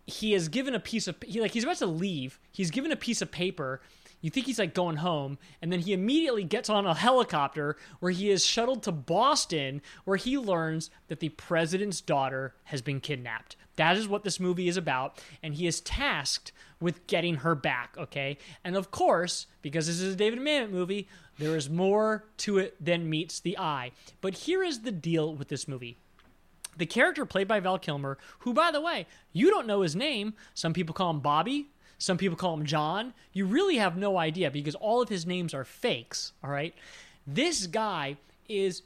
he 0.07 0.35
is 0.35 0.49
given 0.49 0.75
a 0.75 0.81
piece 0.81 1.07
of 1.07 1.17
he 1.25 1.41
like 1.41 1.53
he's 1.53 1.65
about 1.65 1.77
to 1.79 1.87
leave. 1.87 2.41
He's 2.51 2.71
given 2.71 2.93
a 2.93 2.97
piece 2.97 3.23
of 3.23 3.31
paper. 3.31 3.81
You 4.21 4.31
think 4.31 4.47
he's 4.47 4.61
like 4.61 4.73
going 4.73 4.99
home, 4.99 5.37
and 5.61 5.73
then 5.73 5.81
he 5.81 5.93
immediately 5.93 6.45
gets 6.45 6.71
on 6.71 6.87
a 6.87 6.95
helicopter 6.95 7.77
where 7.99 8.13
he 8.13 8.31
is 8.31 8.45
shuttled 8.45 8.85
to 8.85 8.93
Boston, 8.93 9.83
where 10.05 10.17
he 10.17 10.39
learns 10.39 10.91
that 11.09 11.19
the 11.19 11.31
president's 11.31 12.01
daughter 12.01 12.55
has 12.65 12.83
been 12.83 13.01
kidnapped. 13.01 13.57
That 13.75 13.97
is 13.97 14.07
what 14.07 14.23
this 14.23 14.39
movie 14.39 14.69
is 14.69 14.77
about, 14.77 15.21
and 15.43 15.55
he 15.55 15.67
is 15.67 15.81
tasked 15.81 16.53
with 16.81 17.07
getting 17.09 17.37
her 17.37 17.57
back. 17.57 17.97
Okay, 17.99 18.39
and 18.63 18.77
of 18.77 18.93
course, 18.93 19.49
because 19.61 19.89
this 19.89 20.01
is 20.01 20.15
a 20.15 20.17
David 20.17 20.39
Mamet 20.39 20.71
movie, 20.71 21.09
there 21.39 21.57
is 21.57 21.69
more 21.69 22.25
to 22.39 22.59
it 22.59 22.77
than 22.85 23.11
meets 23.11 23.41
the 23.41 23.59
eye. 23.59 23.91
But 24.21 24.35
here 24.35 24.63
is 24.63 24.83
the 24.83 24.93
deal 24.93 25.35
with 25.35 25.49
this 25.49 25.67
movie 25.67 25.99
The 26.77 26.87
character 26.87 27.27
played 27.27 27.49
by 27.49 27.61
Val 27.61 27.79
Kilmer, 27.79 28.19
who, 28.41 28.55
by 28.55 28.71
the 28.71 28.81
way, 28.81 29.07
you 29.33 29.51
don't 29.51 29.67
know 29.67 29.83
his 29.83 29.95
name. 29.95 30.35
Some 30.55 30.73
people 30.73 30.95
call 30.95 31.11
him 31.11 31.21
Bobby. 31.21 31.69
Some 31.99 32.19
people 32.19 32.37
call 32.37 32.55
him 32.55 32.67
John. 32.67 33.15
You 33.33 33.47
really 33.47 33.77
have 33.77 33.97
no 33.97 34.17
idea 34.19 34.51
because 34.51 34.75
all 34.75 35.01
of 35.01 35.09
his 35.09 35.27
names 35.27 35.55
are 35.55 35.65
fakes, 35.65 36.33
all 36.43 36.51
right? 36.51 36.75
This 37.27 37.67
guy 37.67 38.17
is 38.49 38.83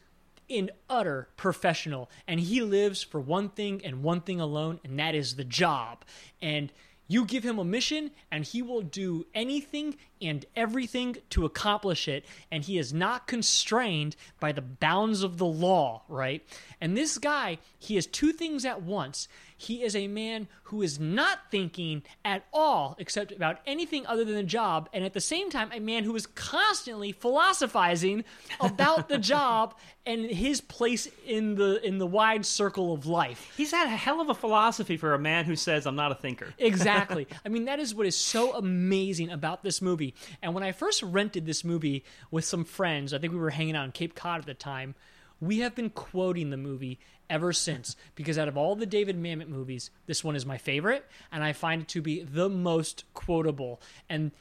an 0.50 0.70
utter 0.88 1.28
professional 1.36 2.10
and 2.28 2.38
he 2.38 2.60
lives 2.60 3.02
for 3.02 3.20
one 3.20 3.48
thing 3.48 3.80
and 3.84 4.02
one 4.02 4.20
thing 4.20 4.40
alone, 4.40 4.80
and 4.84 4.98
that 4.98 5.14
is 5.14 5.36
the 5.36 5.44
job. 5.44 6.04
And 6.42 6.72
you 7.08 7.24
give 7.24 7.44
him 7.44 7.58
a 7.58 7.64
mission, 7.64 8.10
and 8.30 8.44
he 8.44 8.62
will 8.62 8.82
do 8.82 9.26
anything 9.34 9.96
and 10.20 10.44
everything 10.56 11.16
to 11.30 11.44
accomplish 11.44 12.08
it, 12.08 12.24
and 12.50 12.64
he 12.64 12.78
is 12.78 12.92
not 12.92 13.26
constrained 13.26 14.16
by 14.40 14.52
the 14.52 14.62
bounds 14.62 15.22
of 15.22 15.38
the 15.38 15.46
law, 15.46 16.02
right? 16.08 16.42
And 16.80 16.96
this 16.96 17.18
guy, 17.18 17.58
he 17.78 17.94
has 17.96 18.06
two 18.06 18.32
things 18.32 18.64
at 18.64 18.82
once. 18.82 19.28
He 19.56 19.82
is 19.82 19.96
a 19.96 20.06
man 20.08 20.48
who 20.64 20.82
is 20.82 21.00
not 21.00 21.50
thinking 21.50 22.02
at 22.24 22.44
all 22.52 22.96
except 22.98 23.32
about 23.32 23.60
anything 23.66 24.06
other 24.06 24.24
than 24.24 24.34
the 24.34 24.42
job, 24.42 24.88
and 24.92 25.04
at 25.04 25.14
the 25.14 25.20
same 25.20 25.50
time, 25.50 25.70
a 25.72 25.80
man 25.80 26.04
who 26.04 26.14
is 26.14 26.26
constantly 26.26 27.12
philosophizing 27.12 28.24
about 28.60 29.08
the 29.08 29.18
job 29.18 29.74
and 30.04 30.30
his 30.30 30.60
place 30.60 31.08
in 31.26 31.54
the 31.54 31.84
in 31.86 31.98
the 31.98 32.06
wide 32.06 32.44
circle 32.44 32.92
of 32.92 33.06
life. 33.06 33.52
He's 33.56 33.72
had 33.72 33.86
a 33.86 33.96
hell 33.96 34.20
of 34.20 34.28
a 34.28 34.34
philosophy 34.34 34.96
for 34.96 35.14
a 35.14 35.18
man 35.18 35.44
who 35.44 35.56
says, 35.56 35.86
"I'm 35.86 35.96
not 35.96 36.12
a 36.12 36.16
thinker." 36.16 36.52
Exactly. 36.66 37.26
I 37.44 37.48
mean, 37.48 37.66
that 37.66 37.78
is 37.78 37.94
what 37.94 38.06
is 38.06 38.16
so 38.16 38.54
amazing 38.54 39.30
about 39.30 39.62
this 39.62 39.80
movie. 39.80 40.14
And 40.42 40.52
when 40.52 40.62
I 40.64 40.72
first 40.72 41.02
rented 41.02 41.46
this 41.46 41.64
movie 41.64 42.04
with 42.30 42.44
some 42.44 42.64
friends, 42.64 43.14
I 43.14 43.18
think 43.18 43.32
we 43.32 43.38
were 43.38 43.50
hanging 43.50 43.76
out 43.76 43.84
in 43.84 43.92
Cape 43.92 44.14
Cod 44.14 44.40
at 44.40 44.46
the 44.46 44.54
time. 44.54 44.94
We 45.40 45.58
have 45.60 45.74
been 45.74 45.90
quoting 45.90 46.50
the 46.50 46.56
movie 46.56 46.98
ever 47.28 47.52
since 47.52 47.96
because 48.14 48.38
out 48.38 48.48
of 48.48 48.56
all 48.56 48.76
the 48.76 48.86
David 48.86 49.20
Mamet 49.20 49.48
movies, 49.48 49.90
this 50.06 50.22
one 50.22 50.36
is 50.36 50.46
my 50.46 50.58
favorite, 50.58 51.04
and 51.32 51.42
I 51.42 51.52
find 51.52 51.82
it 51.82 51.88
to 51.88 52.02
be 52.02 52.22
the 52.22 52.48
most 52.48 53.04
quotable. 53.14 53.80
And 54.08 54.32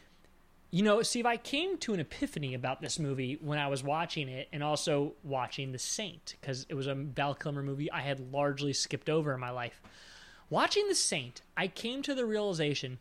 you 0.71 0.83
know, 0.83 1.01
Steve, 1.03 1.25
I 1.25 1.37
came 1.37 1.77
to 1.77 1.93
an 1.93 2.01
epiphany 2.01 2.53
about 2.53 2.81
this 2.81 2.99
movie 2.99 3.37
when 3.39 3.59
I 3.59 3.67
was 3.67 3.83
watching 3.83 4.27
it 4.27 4.49
and 4.51 4.61
also 4.61 5.13
watching 5.23 5.71
The 5.71 5.79
Saint 5.79 6.35
because 6.41 6.65
it 6.67 6.73
was 6.73 6.87
a 6.87 6.95
Val 6.95 7.33
Kilmer 7.33 7.63
movie 7.63 7.89
I 7.89 8.01
had 8.01 8.33
largely 8.33 8.73
skipped 8.73 9.09
over 9.09 9.33
in 9.33 9.39
my 9.39 9.51
life. 9.51 9.81
Watching 10.49 10.89
The 10.89 10.95
Saint, 10.95 11.41
I 11.55 11.67
came 11.67 12.01
to 12.01 12.13
the 12.13 12.25
realization 12.25 12.99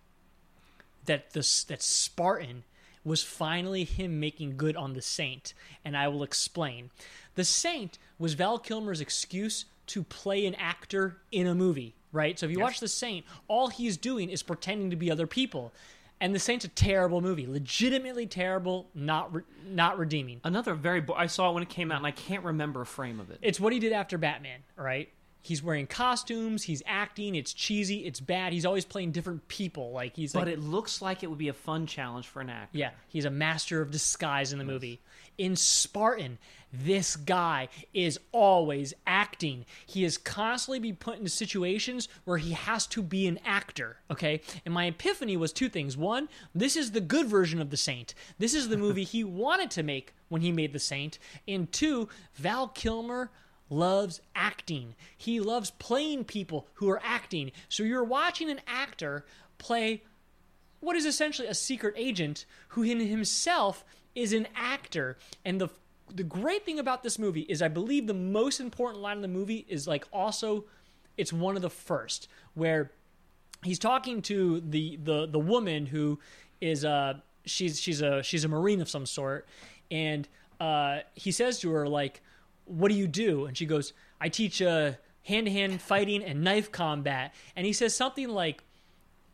that 1.07 1.33
this 1.33 1.65
that 1.65 1.83
Spartan 1.83 2.63
was 3.05 3.23
finally 3.23 3.85
him 3.85 4.21
making 4.21 4.57
good 4.57 4.77
on 4.77 4.95
The 4.95 5.03
Saint, 5.03 5.53
and 5.85 5.97
I 5.97 6.09
will 6.09 6.23
explain. 6.23 6.91
The 7.35 7.45
Saint 7.45 7.99
was 8.19 8.35
Val 8.35 8.59
Kilmer's 8.59 9.01
excuse 9.01 9.67
to 9.89 10.03
play 10.03 10.47
an 10.47 10.55
actor 10.57 11.19
in 11.33 11.47
a 11.47 11.55
movie, 11.55 11.95
right? 12.13 12.39
So 12.39 12.47
if 12.47 12.53
you 12.53 12.61
watch 12.61 12.81
The 12.81 12.89
Saint, 12.89 13.25
all 13.49 13.69
he's 13.69 13.97
doing 13.97 14.31
is 14.31 14.43
pretending 14.43 14.91
to 14.91 14.97
be 14.97 15.11
other 15.11 15.27
people. 15.27 15.73
And 16.21 16.35
The 16.35 16.39
Saint's 16.39 16.65
a 16.65 16.69
terrible 16.69 17.21
movie, 17.21 17.47
legitimately 17.47 18.27
terrible, 18.29 18.89
not 18.95 19.35
re- 19.35 19.43
not 19.67 19.99
redeeming. 19.99 20.41
Another 20.45 20.75
very 20.75 21.01
bo- 21.01 21.15
I 21.15 21.27
saw 21.27 21.51
it 21.51 21.55
when 21.55 21.63
it 21.63 21.69
came 21.69 21.91
out, 21.91 21.99
and 21.99 22.07
I 22.07 22.13
can't 22.13 22.45
remember 22.45 22.81
a 22.81 22.87
frame 22.87 23.19
of 23.21 23.31
it. 23.31 23.39
It's 23.43 23.59
what 23.61 23.73
he 23.73 23.79
did 23.81 23.93
after 23.93 24.17
Batman, 24.17 24.61
right? 24.77 25.11
He's 25.43 25.63
wearing 25.63 25.87
costumes, 25.87 26.63
he's 26.63 26.83
acting, 26.87 27.35
it's 27.35 27.53
cheesy, 27.53 28.07
it's 28.07 28.19
bad. 28.19 28.55
He's 28.55 28.65
always 28.65 28.87
playing 28.87 29.13
different 29.13 29.47
people. 29.49 29.91
Like 29.93 30.17
he's 30.17 30.33
but 30.33 30.47
like 30.47 30.55
it 30.55 30.61
looks 30.61 31.03
like 31.03 31.23
it 31.23 31.27
would 31.27 31.39
be 31.39 31.49
a 31.49 31.53
fun 31.53 31.87
challenge 31.87 32.27
for 32.29 32.41
an 32.41 32.49
actor. 32.49 32.79
Yeah, 32.79 32.91
he's 33.09 33.27
a 33.27 33.31
master 33.31 33.83
of 33.83 33.91
disguise 33.91 34.55
in 34.55 34.59
the 34.59 34.65
movie. 34.65 35.03
In 35.37 35.55
Spartan, 35.55 36.39
this 36.83 37.17
guy 37.17 37.69
is 37.93 38.19
always 38.33 38.95
acting. 39.07 39.65
He 39.87 40.05
is 40.05 40.19
constantly 40.19 40.79
be 40.79 40.93
put 40.93 41.19
into 41.19 41.31
situations 41.31 42.09
where 42.25 42.39
he 42.39 42.53
has 42.53 42.87
to 42.89 43.03
be 43.03 43.27
an 43.27 43.39
actor, 43.45 43.97
okay? 44.11 44.41
And 44.65 44.75
my 44.75 44.87
epiphany 44.87 45.37
was 45.37 45.53
two 45.53 45.69
things. 45.69 45.97
One, 45.97 46.29
this 46.55 46.77
is 46.77 46.91
the 46.91 47.01
good 47.01 47.27
version 47.27 47.61
of 47.61 47.71
The 47.71 47.77
Saint. 47.77 48.15
This 48.39 48.55
is 48.55 48.69
the 48.69 48.77
movie 48.77 49.05
he 49.05 49.25
wanted 49.25 49.71
to 49.73 49.83
make 49.83 50.15
when 50.29 50.43
he 50.43 50.53
made 50.53 50.73
The 50.73 50.79
Saint. 50.79 51.19
And 51.47 51.71
two, 51.71 52.09
Val 52.35 52.69
Kilmer 52.69 53.31
loves 53.71 54.21
acting. 54.35 54.95
He 55.17 55.41
loves 55.41 55.71
playing 55.71 56.25
people 56.25 56.69
who 56.75 56.91
are 56.91 57.01
acting. 57.05 57.53
So 57.69 57.83
you're 57.83 58.05
watching 58.05 58.51
an 58.51 58.61
actor 58.67 59.25
play 59.59 60.03
what 60.81 60.97
is 60.97 61.07
essentially 61.07 61.49
a 61.49 61.55
secret 61.55 61.95
agent 61.97 62.45
who 62.69 62.83
in 62.83 63.01
himself 63.01 63.85
is 64.15 64.33
an 64.33 64.47
actor 64.55 65.17
and 65.45 65.61
the 65.61 65.69
the 66.15 66.23
great 66.23 66.65
thing 66.65 66.79
about 66.79 67.03
this 67.03 67.19
movie 67.19 67.43
is 67.43 67.61
I 67.61 67.69
believe 67.69 68.07
the 68.07 68.15
most 68.15 68.61
important 68.61 69.03
line 69.03 69.17
in 69.17 69.23
the 69.23 69.29
movie 69.29 69.67
is 69.69 69.89
like 69.89 70.07
also 70.13 70.65
it's 71.17 71.33
one 71.33 71.57
of 71.57 71.63
the 71.63 71.71
first 71.71 72.29
where 72.55 72.93
he's 73.65 73.79
talking 73.79 74.23
to 74.23 74.61
the 74.61 74.97
the 75.03 75.27
the 75.27 75.39
woman 75.39 75.87
who 75.87 76.21
is 76.61 76.85
uh 76.85 77.15
she's 77.45 77.81
she's 77.81 78.01
a 78.01 78.23
she's 78.23 78.45
a 78.45 78.49
marine 78.49 78.81
of 78.81 78.89
some 78.89 79.07
sort 79.07 79.47
and 79.91 80.29
uh 80.61 81.01
he 81.15 81.33
says 81.33 81.59
to 81.61 81.71
her 81.73 81.89
like 81.89 82.21
what 82.67 82.89
do 82.89 82.95
you 82.95 83.07
do? 83.07 83.45
And 83.45 83.57
she 83.57 83.67
goes 83.67 83.93
I 84.21 84.29
teach 84.29 84.63
uh 84.63 84.93
hand-to-hand 85.25 85.81
fighting 85.81 86.23
and 86.23 86.43
knife 86.43 86.71
combat. 86.71 87.35
And 87.57 87.67
he 87.67 87.73
says 87.73 87.95
something 87.95 88.29
like 88.29 88.63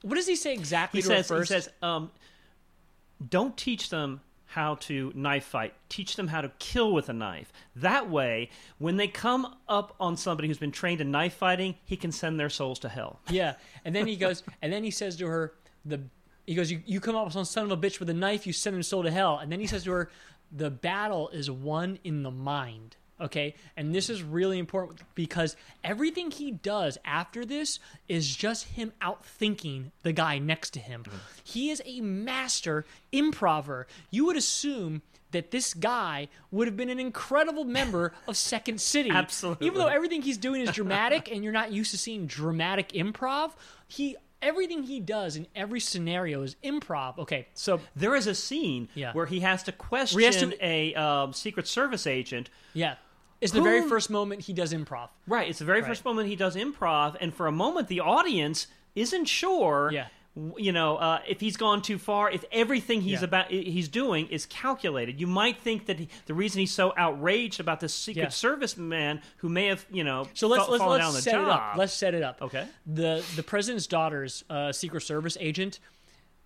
what 0.02 0.14
does 0.14 0.26
he 0.26 0.36
say 0.36 0.54
exactly 0.54 1.02
He 1.02 1.06
says, 1.06 1.28
he 1.28 1.44
says, 1.44 1.68
um, 1.82 2.10
don't 3.28 3.54
teach 3.56 3.90
them 3.90 4.22
how 4.50 4.74
to 4.74 5.12
knife 5.14 5.44
fight. 5.44 5.74
Teach 5.88 6.16
them 6.16 6.28
how 6.28 6.40
to 6.40 6.50
kill 6.58 6.92
with 6.92 7.08
a 7.08 7.12
knife. 7.12 7.52
That 7.76 8.10
way, 8.10 8.50
when 8.78 8.96
they 8.96 9.06
come 9.06 9.54
up 9.68 9.94
on 10.00 10.16
somebody 10.16 10.48
who's 10.48 10.58
been 10.58 10.72
trained 10.72 11.00
in 11.00 11.12
knife 11.12 11.34
fighting, 11.34 11.76
he 11.84 11.96
can 11.96 12.10
send 12.10 12.38
their 12.40 12.50
souls 12.50 12.80
to 12.80 12.88
hell. 12.88 13.20
Yeah, 13.30 13.54
and 13.84 13.94
then 13.94 14.08
he 14.08 14.16
goes, 14.16 14.42
and 14.60 14.72
then 14.72 14.82
he 14.82 14.90
says 14.90 15.16
to 15.18 15.26
her, 15.26 15.54
"the 15.84 16.00
he 16.46 16.56
goes, 16.56 16.70
you, 16.70 16.82
you 16.84 16.98
come 16.98 17.14
up 17.14 17.26
with 17.26 17.32
some 17.32 17.44
son 17.44 17.70
of 17.70 17.70
a 17.70 17.76
bitch 17.76 18.00
with 18.00 18.10
a 18.10 18.14
knife, 18.14 18.44
you 18.44 18.52
send 18.52 18.74
him 18.74 18.82
soul 18.82 19.04
to 19.04 19.10
hell." 19.10 19.38
And 19.38 19.52
then 19.52 19.60
he 19.60 19.68
says 19.68 19.84
to 19.84 19.92
her, 19.92 20.10
"The 20.50 20.70
battle 20.70 21.28
is 21.28 21.48
won 21.48 22.00
in 22.02 22.24
the 22.24 22.30
mind." 22.32 22.96
Okay, 23.20 23.54
and 23.76 23.94
this 23.94 24.08
is 24.08 24.22
really 24.22 24.58
important 24.58 25.00
because 25.14 25.56
everything 25.84 26.30
he 26.30 26.50
does 26.50 26.96
after 27.04 27.44
this 27.44 27.78
is 28.08 28.34
just 28.34 28.64
him 28.64 28.92
out 29.02 29.24
thinking 29.24 29.92
the 30.02 30.12
guy 30.12 30.38
next 30.38 30.70
to 30.70 30.80
him. 30.80 31.04
He 31.44 31.70
is 31.70 31.82
a 31.84 32.00
master 32.00 32.84
improver. 33.12 33.86
You 34.10 34.24
would 34.26 34.36
assume 34.36 35.02
that 35.32 35.50
this 35.52 35.74
guy 35.74 36.28
would 36.50 36.66
have 36.66 36.76
been 36.76 36.90
an 36.90 36.98
incredible 36.98 37.64
member 37.64 38.12
of 38.26 38.36
Second 38.36 38.80
City. 38.80 39.10
Absolutely. 39.14 39.66
Even 39.66 39.78
though 39.78 39.86
everything 39.86 40.22
he's 40.22 40.38
doing 40.38 40.60
is 40.62 40.72
dramatic 40.72 41.30
and 41.30 41.44
you're 41.44 41.52
not 41.52 41.70
used 41.72 41.90
to 41.92 41.98
seeing 41.98 42.26
dramatic 42.26 42.88
improv, 42.90 43.52
he 43.86 44.16
everything 44.42 44.82
he 44.84 44.98
does 45.00 45.36
in 45.36 45.46
every 45.54 45.78
scenario 45.78 46.40
is 46.42 46.56
improv. 46.64 47.18
Okay, 47.18 47.46
so 47.52 47.78
There 47.94 48.16
is 48.16 48.26
a 48.26 48.34
scene 48.34 48.88
Yeah. 48.94 49.12
where 49.12 49.26
he 49.26 49.40
has 49.40 49.62
to 49.64 49.72
question 49.72 50.18
has 50.22 50.36
to- 50.38 50.56
a 50.64 50.94
um, 50.94 51.32
Secret 51.34 51.68
Service 51.68 52.06
agent. 52.06 52.48
yeah, 52.72 52.94
it's 53.40 53.52
the 53.52 53.62
very 53.62 53.82
first 53.88 54.10
moment 54.10 54.42
he 54.42 54.52
does 54.52 54.72
improv. 54.72 55.08
Right, 55.26 55.48
it's 55.48 55.58
the 55.58 55.64
very 55.64 55.80
Right. 55.80 55.88
first 55.88 56.04
moment 56.04 56.28
he 56.28 56.36
does 56.36 56.56
improv, 56.56 57.16
and 57.20 57.34
for 57.34 57.46
a 57.46 57.52
moment 57.52 57.88
the 57.88 58.00
audience 58.00 58.66
isn't 58.94 59.26
sure. 59.26 59.90
Yeah. 59.92 60.06
w- 60.36 60.54
You 60.66 60.70
know, 60.72 60.96
uh, 60.96 61.18
if 61.26 61.40
he's 61.40 61.56
gone 61.56 61.82
too 61.82 61.98
far, 61.98 62.30
if 62.30 62.44
everything 62.52 63.00
he's 63.00 63.20
Yeah. 63.20 63.24
about 63.24 63.50
he's 63.50 63.88
doing 63.88 64.28
is 64.28 64.46
calculated, 64.46 65.20
you 65.20 65.26
might 65.26 65.58
think 65.58 65.86
that 65.86 65.98
he, 65.98 66.08
the 66.26 66.34
reason 66.34 66.60
he's 66.60 66.70
so 66.72 66.94
outraged 66.96 67.58
about 67.58 67.80
this 67.80 67.92
Secret 67.92 68.22
Yeah. 68.22 68.28
Service 68.28 68.76
man 68.76 69.22
who 69.38 69.48
may 69.48 69.66
have, 69.66 69.84
you 69.90 70.04
know, 70.04 70.28
So 70.34 70.46
let's 70.46 70.66
fa- 70.66 70.70
let's, 70.70 70.82
fallen 70.82 71.00
let's 71.00 71.04
down 71.06 71.14
the 71.14 71.22
set 71.22 71.32
job. 71.32 71.46
it 71.48 71.50
up. 71.50 71.72
Let's 71.76 71.92
set 71.92 72.14
it 72.14 72.22
up. 72.22 72.40
Okay. 72.42 72.64
The 72.86 73.24
the 73.34 73.42
president's 73.42 73.88
daughter's 73.88 74.44
uh, 74.48 74.70
Secret 74.70 75.00
Service 75.00 75.36
agent 75.40 75.80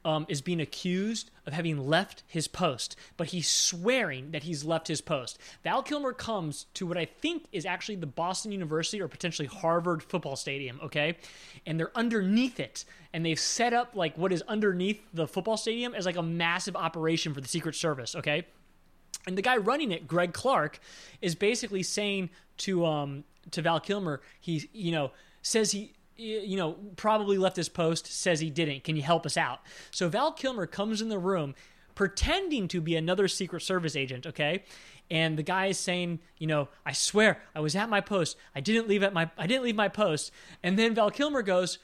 um, 0.05 0.27
is 0.29 0.41
being 0.41 0.61
accused 0.61 1.31
of 1.47 1.53
having 1.53 1.79
left 1.89 2.23
his 2.27 2.47
post, 2.47 2.97
but 3.17 3.29
he's 3.29 3.49
swearing 3.49 4.33
that 4.33 4.43
he's 4.43 4.65
left 4.65 4.89
his 4.89 5.01
post. 5.01 5.39
Val 5.63 5.83
Kilmer 5.83 6.13
comes 6.13 6.67
to 6.75 6.87
what 6.87 6.99
I 6.99 7.07
think 7.07 7.47
is 7.53 7.65
actually 7.65 7.97
the 7.97 8.07
Boston 8.07 8.53
University 8.53 9.01
or 9.01 9.09
potentially 9.09 9.49
Harvard 9.49 10.03
football 10.03 10.37
stadium. 10.37 10.81
Okay, 10.83 11.17
and 11.67 11.79
they're 11.79 11.97
underneath 11.97 12.61
it, 12.61 12.85
and 13.13 13.25
they've 13.25 13.41
set 13.41 13.73
up 13.73 13.95
like 13.95 14.17
what 14.19 14.33
is 14.33 14.43
underneath 14.43 15.01
the 15.13 15.27
football 15.27 15.57
stadium 15.57 15.95
as 15.95 16.07
like 16.07 16.17
a 16.17 16.23
massive 16.23 16.77
operation 16.77 17.33
for 17.33 17.41
the 17.41 17.49
Secret 17.49 17.75
Service. 17.75 18.15
Okay. 18.15 18.47
And 19.27 19.39
the 19.39 19.43
guy 19.43 19.57
running 19.57 19.91
it, 19.91 20.07
Greg 20.07 20.35
Clark, 20.35 20.81
is 21.23 21.35
basically 21.35 21.83
saying 21.83 22.29
to 22.59 22.85
um 22.85 23.25
to 23.53 23.63
Val 23.63 23.81
Kilmer, 23.81 24.21
he 24.41 24.69
you 24.73 24.93
know 24.93 25.13
says 25.41 25.73
he 25.73 25.94
you 26.17 26.57
know 26.57 26.77
probably 26.97 27.39
left 27.39 27.57
his 27.57 27.69
post, 27.69 28.07
says 28.07 28.41
he 28.41 28.51
didn't. 28.51 28.85
Can 28.85 28.97
you 28.97 29.03
help 29.03 29.27
us 29.27 29.37
out? 29.37 29.61
So 29.91 30.09
Val 30.09 30.33
Kilmer 30.33 30.67
comes 30.67 31.01
in 31.01 31.09
the 31.09 31.19
room 31.19 31.55
pretending 31.95 32.69
to 32.69 32.81
be 32.81 32.97
another 32.97 33.29
Secret 33.29 33.61
Service 33.61 33.95
agent, 33.95 34.27
okay? 34.27 34.65
And 35.11 35.39
the 35.39 35.43
guy 35.43 35.67
is 35.67 35.79
saying, 35.79 36.21
you 36.39 36.47
know, 36.47 36.69
I 36.85 36.93
swear 36.93 37.41
I 37.55 37.61
was 37.61 37.77
at 37.77 37.89
my 37.89 38.01
post. 38.01 38.37
I 38.55 38.61
didn't 38.61 38.89
leave 38.89 39.03
at 39.03 39.13
my 39.13 39.31
I 39.37 39.47
didn't 39.47 39.65
leave 39.65 39.77
my 39.77 39.89
post. 39.89 40.33
And 40.63 40.79
then 40.79 40.95
Val 40.95 41.11
Kilmer 41.11 41.43
goes, 41.43 41.79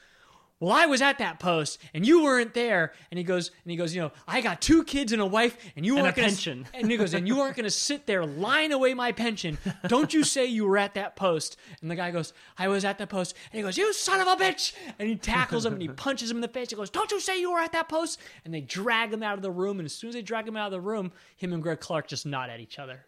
well, 0.61 0.71
I 0.71 0.85
was 0.85 1.01
at 1.01 1.17
that 1.17 1.39
post 1.39 1.79
and 1.95 2.05
you 2.05 2.23
weren't 2.23 2.53
there. 2.53 2.93
And 3.09 3.17
he 3.17 3.23
goes, 3.23 3.49
and 3.63 3.71
he 3.71 3.75
goes, 3.75 3.95
you 3.95 4.01
know, 4.01 4.11
I 4.27 4.41
got 4.41 4.61
two 4.61 4.83
kids 4.83 5.11
and 5.11 5.19
a 5.19 5.25
wife 5.25 5.57
and 5.75 5.83
you 5.83 5.95
And 5.95 6.03
weren't 6.03 6.15
a 6.15 6.21
gonna, 6.21 6.27
pension. 6.29 6.67
And 6.75 6.89
he 6.89 6.97
goes, 6.97 7.15
and 7.15 7.27
you 7.27 7.41
aren't 7.41 7.55
going 7.55 7.63
to 7.63 7.71
sit 7.71 8.05
there 8.05 8.23
lying 8.23 8.71
away 8.71 8.93
my 8.93 9.11
pension. 9.11 9.57
Don't 9.87 10.13
you 10.13 10.23
say 10.23 10.45
you 10.45 10.67
were 10.67 10.77
at 10.77 10.93
that 10.93 11.15
post. 11.15 11.57
And 11.81 11.89
the 11.89 11.95
guy 11.95 12.11
goes, 12.11 12.33
I 12.59 12.67
was 12.67 12.85
at 12.85 12.99
that 12.99 13.09
post. 13.09 13.35
And 13.51 13.57
he 13.57 13.63
goes, 13.63 13.75
you 13.75 13.91
son 13.91 14.21
of 14.21 14.27
a 14.27 14.35
bitch. 14.35 14.73
And 14.99 15.09
he 15.09 15.15
tackles 15.15 15.65
him 15.65 15.73
and 15.73 15.81
he 15.81 15.87
punches 15.89 16.29
him 16.29 16.37
in 16.37 16.41
the 16.41 16.47
face. 16.47 16.69
He 16.69 16.75
goes, 16.75 16.91
don't 16.91 17.11
you 17.11 17.19
say 17.19 17.41
you 17.41 17.51
were 17.51 17.59
at 17.59 17.71
that 17.71 17.89
post. 17.89 18.19
And 18.45 18.53
they 18.53 18.61
drag 18.61 19.11
him 19.11 19.23
out 19.23 19.35
of 19.35 19.41
the 19.41 19.51
room. 19.51 19.79
And 19.79 19.87
as 19.87 19.93
soon 19.93 20.09
as 20.09 20.13
they 20.13 20.21
drag 20.21 20.47
him 20.47 20.55
out 20.55 20.67
of 20.67 20.71
the 20.71 20.81
room, 20.81 21.11
him 21.37 21.53
and 21.53 21.63
Greg 21.63 21.79
Clark 21.79 22.07
just 22.07 22.27
nod 22.27 22.51
at 22.51 22.59
each 22.59 22.77
other 22.77 23.05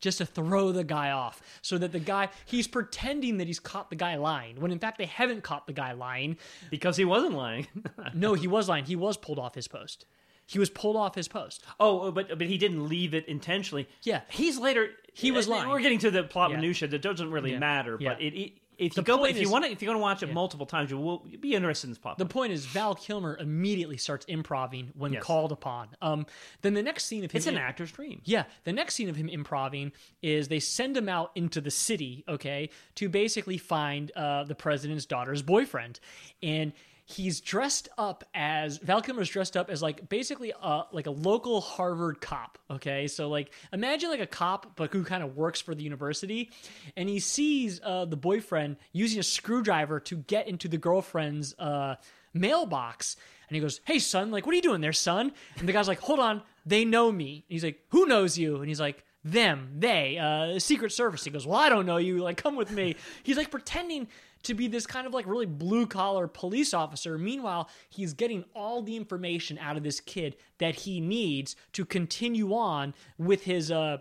just 0.00 0.18
to 0.18 0.26
throw 0.26 0.72
the 0.72 0.84
guy 0.84 1.10
off 1.10 1.40
so 1.62 1.78
that 1.78 1.92
the 1.92 1.98
guy 2.00 2.28
he's 2.46 2.66
pretending 2.66 3.38
that 3.38 3.46
he's 3.46 3.60
caught 3.60 3.90
the 3.90 3.96
guy 3.96 4.16
lying 4.16 4.60
when 4.60 4.70
in 4.72 4.78
fact 4.78 4.98
they 4.98 5.06
haven't 5.06 5.42
caught 5.42 5.66
the 5.66 5.72
guy 5.72 5.92
lying 5.92 6.36
because 6.70 6.96
he 6.96 7.04
wasn't 7.04 7.34
lying. 7.34 7.66
no 8.14 8.34
he 8.34 8.46
was 8.46 8.68
lying 8.68 8.84
he 8.84 8.96
was 8.96 9.16
pulled 9.16 9.38
off 9.38 9.54
his 9.54 9.68
post 9.68 10.06
he 10.46 10.58
was 10.58 10.68
pulled 10.70 10.96
off 10.96 11.14
his 11.14 11.28
post 11.28 11.62
Oh, 11.80 12.00
oh 12.02 12.10
but 12.12 12.28
but 12.38 12.46
he 12.46 12.58
didn't 12.58 12.88
leave 12.88 13.14
it 13.14 13.26
intentionally. 13.28 13.88
Yeah. 14.02 14.22
he's 14.28 14.58
later. 14.58 14.88
He 15.14 15.30
was 15.30 15.46
lying. 15.46 15.68
We're 15.68 15.80
getting 15.80 15.98
to 16.00 16.10
the 16.10 16.24
plot 16.24 16.50
Yeah. 16.50 16.56
minutia 16.56 16.88
that 16.88 17.00
doesn't 17.02 17.30
really 17.30 17.52
Yeah. 17.52 17.58
matter. 17.58 17.96
Yeah. 18.00 18.10
But 18.14 18.22
it, 18.22 18.34
it 18.38 18.52
if 18.86 18.96
you 18.96 19.02
go 19.02 19.24
if 19.24 19.38
you 19.38 19.50
want 19.50 19.64
to 19.64 19.70
if 19.70 19.80
you're 19.80 19.88
going 19.88 19.98
to 19.98 20.02
watch 20.02 20.22
it 20.22 20.32
multiple 20.32 20.66
times, 20.66 20.90
you 20.90 20.98
will 20.98 21.24
you'll 21.28 21.40
be 21.40 21.54
interested 21.54 21.86
in 21.86 21.90
this 21.92 21.98
plot. 21.98 22.18
the 22.18 22.26
point 22.26 22.52
is 22.52 22.66
val 22.66 22.94
kilmer 22.94 23.36
immediately 23.38 23.96
starts 23.96 24.24
improving 24.26 24.90
when 24.94 25.12
Yes. 25.12 25.22
called 25.22 25.52
upon 25.52 25.88
um 26.00 26.26
then 26.62 26.74
the 26.74 26.82
next 26.82 27.04
scene 27.06 27.24
of 27.24 27.30
him 27.30 27.36
it's 27.38 27.46
an 27.46 27.56
actor's 27.58 27.92
dream. 27.92 28.20
Yeah, 28.24 28.44
the 28.64 28.72
next 28.72 28.94
scene 28.94 29.08
of 29.08 29.16
him 29.16 29.28
improving 29.28 29.92
is 30.22 30.48
they 30.48 30.60
send 30.60 30.96
him 30.96 31.08
out 31.08 31.30
into 31.34 31.60
the 31.60 31.70
city, 31.70 32.24
okay, 32.28 32.70
to 32.96 33.08
basically 33.08 33.58
find 33.58 34.10
uh, 34.16 34.44
the 34.44 34.54
president's 34.54 35.06
daughter's 35.06 35.42
boyfriend, 35.42 36.00
and 36.42 36.72
he's 37.12 37.40
dressed 37.40 37.88
up 37.98 38.24
as 38.34 38.78
Val 38.78 39.02
Kilmer's 39.02 39.28
dressed 39.28 39.56
up 39.56 39.70
as 39.70 39.82
like 39.82 40.08
basically 40.08 40.52
a 40.60 40.82
like 40.92 41.06
a 41.06 41.10
local 41.10 41.60
Harvard 41.60 42.20
cop, 42.20 42.58
okay, 42.70 43.06
so 43.06 43.28
like 43.28 43.52
imagine 43.72 44.10
like 44.10 44.20
a 44.20 44.26
cop 44.26 44.76
but 44.76 44.92
who 44.92 45.04
kind 45.04 45.22
of 45.22 45.36
works 45.36 45.60
for 45.60 45.74
the 45.74 45.82
university, 45.82 46.50
and 46.96 47.08
he 47.08 47.20
sees 47.20 47.80
uh, 47.84 48.04
the 48.04 48.16
boyfriend 48.16 48.76
using 48.92 49.18
a 49.20 49.22
screwdriver 49.22 50.00
to 50.00 50.16
get 50.16 50.48
into 50.48 50.68
the 50.68 50.78
girlfriend's 50.78 51.54
uh, 51.58 51.96
mailbox. 52.34 53.16
And 53.48 53.54
he 53.54 53.60
goes, 53.60 53.80
Hey, 53.84 53.98
son, 53.98 54.30
like, 54.30 54.46
what 54.46 54.52
are 54.52 54.56
you 54.56 54.62
doing 54.62 54.80
there, 54.80 54.92
son? 54.92 55.32
And 55.58 55.68
the 55.68 55.72
guy's 55.72 55.88
like, 55.88 56.00
Hold 56.00 56.20
on, 56.20 56.42
they 56.64 56.84
know 56.84 57.12
me. 57.12 57.44
And 57.48 57.52
he's 57.54 57.64
like, 57.64 57.80
Who 57.88 58.06
knows 58.06 58.38
you? 58.38 58.56
And 58.56 58.68
he's 58.68 58.80
like, 58.80 59.04
Them, 59.24 59.74
they, 59.78 60.18
uh, 60.18 60.58
Secret 60.58 60.92
Service. 60.92 61.24
He 61.24 61.30
goes, 61.30 61.46
Well, 61.46 61.58
I 61.58 61.68
don't 61.68 61.86
know 61.86 61.98
you. 61.98 62.18
Like, 62.18 62.38
come 62.38 62.56
with 62.56 62.70
me. 62.70 62.96
He's 63.22 63.36
like 63.36 63.50
pretending 63.50 64.08
to 64.44 64.54
be 64.54 64.68
this 64.68 64.86
kind 64.86 65.06
of 65.06 65.14
like 65.14 65.26
really 65.26 65.46
blue 65.46 65.86
collar 65.86 66.26
police 66.26 66.74
officer. 66.74 67.18
Meanwhile, 67.18 67.68
he's 67.88 68.12
getting 68.14 68.44
all 68.54 68.82
the 68.82 68.96
information 68.96 69.58
out 69.58 69.76
of 69.76 69.82
this 69.82 70.00
kid 70.00 70.36
that 70.58 70.74
he 70.74 71.00
needs 71.00 71.56
to 71.72 71.84
continue 71.84 72.54
on 72.54 72.94
with 73.18 73.44
his, 73.44 73.70
uh, 73.70 73.98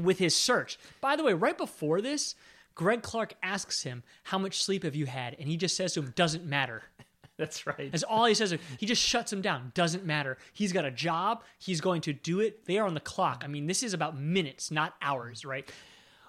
with 0.00 0.18
his 0.18 0.34
search. 0.34 0.78
By 1.00 1.16
the 1.16 1.24
way, 1.24 1.34
right 1.34 1.56
before 1.56 2.00
this, 2.00 2.34
Greg 2.74 3.02
Clark 3.02 3.34
asks 3.42 3.82
him, 3.82 4.02
How 4.24 4.38
much 4.38 4.62
sleep 4.62 4.84
have 4.84 4.94
you 4.94 5.06
had? 5.06 5.36
And 5.38 5.48
he 5.48 5.56
just 5.56 5.76
says 5.76 5.94
to 5.94 6.00
him, 6.00 6.12
Doesn't 6.16 6.44
matter. 6.44 6.82
That's 7.38 7.66
right. 7.66 7.90
That's 7.90 8.04
all 8.04 8.26
he 8.26 8.34
says. 8.34 8.54
He 8.78 8.86
just 8.86 9.02
shuts 9.02 9.32
him 9.32 9.40
down. 9.40 9.72
Doesn't 9.74 10.04
matter. 10.04 10.38
He's 10.52 10.72
got 10.72 10.84
a 10.84 10.90
job. 10.90 11.42
He's 11.58 11.80
going 11.80 12.02
to 12.02 12.12
do 12.12 12.40
it. 12.40 12.66
They 12.66 12.78
are 12.78 12.86
on 12.86 12.94
the 12.94 13.00
clock. 13.00 13.42
I 13.44 13.48
mean, 13.48 13.66
this 13.66 13.82
is 13.82 13.94
about 13.94 14.18
minutes, 14.18 14.70
not 14.70 14.94
hours, 15.00 15.44
right? 15.44 15.68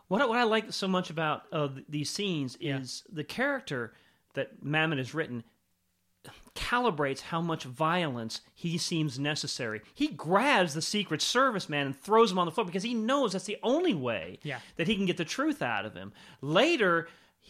What 0.08 0.22
I, 0.22 0.26
what 0.26 0.38
I 0.38 0.44
like 0.44 0.72
so 0.74 0.88
much 0.88 1.10
about 1.10 1.44
uh, 1.52 1.70
these 1.90 2.10
scenes 2.10 2.58
is 2.60 3.04
the 3.12 3.24
character 3.24 3.94
that 4.36 4.64
Mamet 4.64 4.98
has 4.98 5.14
written 5.14 5.44
calibrates 6.56 7.20
how 7.22 7.42
much 7.42 7.64
violence 7.64 8.42
he 8.54 8.78
seems 8.78 9.18
necessary. 9.20 9.82
He 9.94 10.08
grabs 10.08 10.74
the 10.74 10.82
Secret 10.82 11.22
Service 11.22 11.68
man 11.68 11.88
and 11.88 12.00
throws 12.00 12.32
him 12.32 12.40
on 12.40 12.46
the 12.46 12.52
floor 12.52 12.66
because 12.66 12.84
he 12.84 12.94
knows 12.94 13.34
that's 13.34 13.46
the 13.46 13.58
only 13.64 13.94
way 13.94 14.40
Yeah. 14.44 14.60
that 14.78 14.88
he 14.88 14.96
can 14.96 15.06
get 15.06 15.18
the 15.18 15.26
truth 15.26 15.62
out 15.62 15.86
of 15.86 15.96
him. 15.96 16.14
Later, 16.42 17.08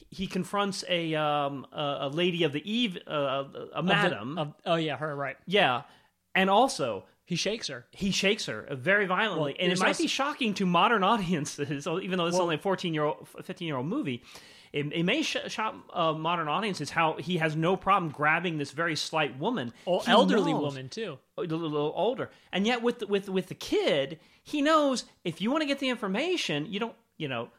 he- 0.09 0.25
confronts 0.25 0.83
a 0.89 1.13
um, 1.15 1.67
a, 1.71 2.09
lady 2.11 2.43
of 2.43 2.51
the 2.53 2.67
eve, 2.71 2.97
uh, 3.07 3.11
a 3.11 3.15
Of 3.73 3.85
the- 3.85 3.93
madam. 3.93 4.37
of- 4.37 4.53
oh, 4.65 4.75
yeah, 4.75 4.97
her, 4.97 5.15
right. 5.15 5.37
yeah, 5.45 5.83
and 6.33 6.49
also 6.49 7.03
He 7.25 7.35
shakes 7.37 7.67
her. 7.67 7.85
he 7.91 8.11
shakes 8.11 8.47
her 8.47 8.65
uh, 8.69 8.75
very 8.75 9.05
violently, 9.05 9.53
Well, 9.53 9.61
and 9.63 9.71
it 9.71 9.79
might 9.79 9.87
also- 9.89 10.03
be 10.03 10.07
shocking 10.07 10.53
to 10.55 10.65
modern 10.65 11.03
audiences. 11.13 11.87
Even 11.87 12.17
though 12.17 12.25
this 12.25 12.33
is 12.33 12.37
Well- 12.37 12.43
only 12.43 12.55
a 12.55 12.59
fourteen 12.59 12.93
year 12.93 13.05
old, 13.05 13.27
fifteen 13.43 13.67
year 13.67 13.77
old 13.77 13.85
movie, 13.87 14.23
it, 14.73 14.91
it 14.91 15.03
may 15.03 15.21
sh- 15.21 15.37
shock 15.47 15.75
uh, 15.93 16.13
modern 16.13 16.47
audiences 16.47 16.89
how 16.89 17.13
he 17.17 17.37
has 17.37 17.55
no 17.55 17.75
problem 17.77 18.11
grabbing 18.11 18.57
this 18.57 18.71
very 18.71 18.95
slight 18.95 19.37
woman, 19.39 19.71
Oh, 19.87 20.01
elderly 20.07 20.51
knows- 20.51 20.63
woman, 20.63 20.89
too. 20.89 21.17
a 21.37 21.41
little, 21.41 21.59
little 21.59 21.93
older, 21.95 22.29
and 22.51 22.67
yet 22.67 22.81
with 22.81 22.99
the, 22.99 23.07
with 23.07 23.29
with 23.29 23.47
the 23.47 23.55
kid, 23.55 24.19
he 24.43 24.61
knows 24.61 25.05
if 25.23 25.41
you 25.41 25.49
want 25.51 25.61
to 25.61 25.67
get 25.67 25.79
the 25.79 25.89
information, 25.89 26.65
you 26.65 26.79
don't 26.79 26.95
you 27.17 27.27
know 27.29 27.49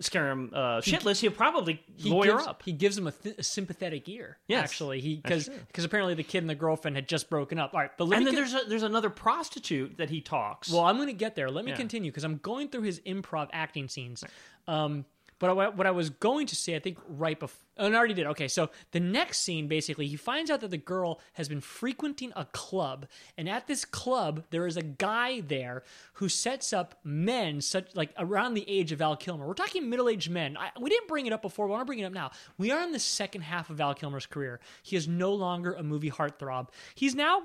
scare 0.00 0.30
him 0.30 0.50
uh, 0.54 0.80
shitless. 0.80 1.20
He'll 1.20 1.30
probably 1.30 1.82
He 1.96 2.10
lawyer 2.10 2.32
gives, 2.36 2.46
up. 2.46 2.62
He 2.64 2.72
gives 2.72 2.96
him 2.98 3.06
a, 3.06 3.12
th- 3.12 3.36
a 3.38 3.42
sympathetic 3.42 4.08
ear. 4.08 4.38
Yes, 4.48 4.64
actually, 4.64 5.00
he 5.00 5.16
because 5.16 5.48
because 5.48 5.84
apparently 5.84 6.14
the 6.14 6.22
kid 6.22 6.38
and 6.38 6.50
the 6.50 6.54
girlfriend 6.54 6.96
had 6.96 7.08
just 7.08 7.28
broken 7.30 7.58
up. 7.58 7.74
All 7.74 7.80
right, 7.80 7.90
but 7.96 8.04
let 8.06 8.18
and 8.18 8.26
then 8.26 8.34
con- 8.34 8.42
there's 8.50 8.54
a, 8.64 8.68
there's 8.68 8.82
another 8.82 9.10
prostitute 9.10 9.96
that 9.98 10.10
he 10.10 10.20
talks. 10.20 10.70
Well, 10.70 10.82
I'm 10.84 10.96
going 10.96 11.08
to 11.08 11.12
get 11.14 11.34
there. 11.36 11.50
Let 11.50 11.64
me 11.64 11.70
Yeah. 11.72 11.76
continue 11.76 12.10
because 12.10 12.24
I'm 12.24 12.38
going 12.38 12.68
through 12.68 12.82
his 12.82 13.00
improv 13.00 13.48
acting 13.52 13.88
scenes. 13.88 14.24
Um, 14.68 15.04
but 15.38 15.50
I, 15.50 15.68
what 15.68 15.86
I 15.86 15.90
was 15.90 16.10
going 16.10 16.46
to 16.46 16.56
say, 16.56 16.76
I 16.76 16.78
think 16.78 16.98
right 17.08 17.38
before, 17.38 17.60
oh, 17.78 17.86
and 17.86 17.94
I 17.94 17.98
already 17.98 18.14
did. 18.14 18.26
Okay, 18.26 18.48
so 18.48 18.70
the 18.92 19.00
next 19.00 19.42
scene, 19.42 19.68
basically, 19.68 20.06
he 20.06 20.16
finds 20.16 20.50
out 20.50 20.60
that 20.60 20.70
the 20.70 20.78
girl 20.78 21.20
has 21.34 21.48
been 21.48 21.60
frequenting 21.60 22.32
a 22.34 22.46
club, 22.46 23.06
and 23.36 23.48
at 23.48 23.66
this 23.66 23.84
club, 23.84 24.44
there 24.50 24.66
is 24.66 24.76
a 24.76 24.82
guy 24.82 25.40
there 25.40 25.82
who 26.14 26.28
sets 26.28 26.72
up 26.72 26.98
men 27.04 27.60
such 27.60 27.94
like 27.94 28.12
around 28.18 28.54
the 28.54 28.68
age 28.68 28.92
of 28.92 29.00
Val 29.00 29.16
Kilmer. 29.16 29.46
We're 29.46 29.54
talking 29.54 29.90
middle-aged 29.90 30.30
men. 30.30 30.56
I, 30.56 30.70
we 30.80 30.90
didn't 30.90 31.08
bring 31.08 31.26
it 31.26 31.32
up 31.32 31.42
before. 31.42 31.66
We 31.66 31.72
want 31.72 31.82
to 31.82 31.86
bring 31.86 31.98
it 31.98 32.04
up 32.04 32.12
now. 32.12 32.30
We 32.56 32.70
are 32.70 32.82
in 32.82 32.92
the 32.92 32.98
second 32.98 33.42
half 33.42 33.68
of 33.68 33.76
Val 33.76 33.94
Kilmer's 33.94 34.26
career. 34.26 34.60
He 34.82 34.96
is 34.96 35.06
no 35.06 35.34
longer 35.34 35.72
a 35.74 35.82
movie 35.82 36.10
heartthrob. 36.10 36.68
He's 36.94 37.14
now 37.14 37.42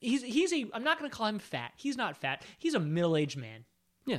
he's 0.00 0.22
he's 0.22 0.52
a 0.52 0.66
I'm 0.72 0.84
not 0.84 0.98
going 0.98 1.10
to 1.10 1.16
call 1.16 1.26
him 1.26 1.38
fat. 1.38 1.72
He's 1.76 1.96
not 1.96 2.16
fat. 2.16 2.42
He's 2.58 2.74
a 2.74 2.80
middle-aged 2.80 3.36
man. 3.36 3.64
Yeah. 4.06 4.18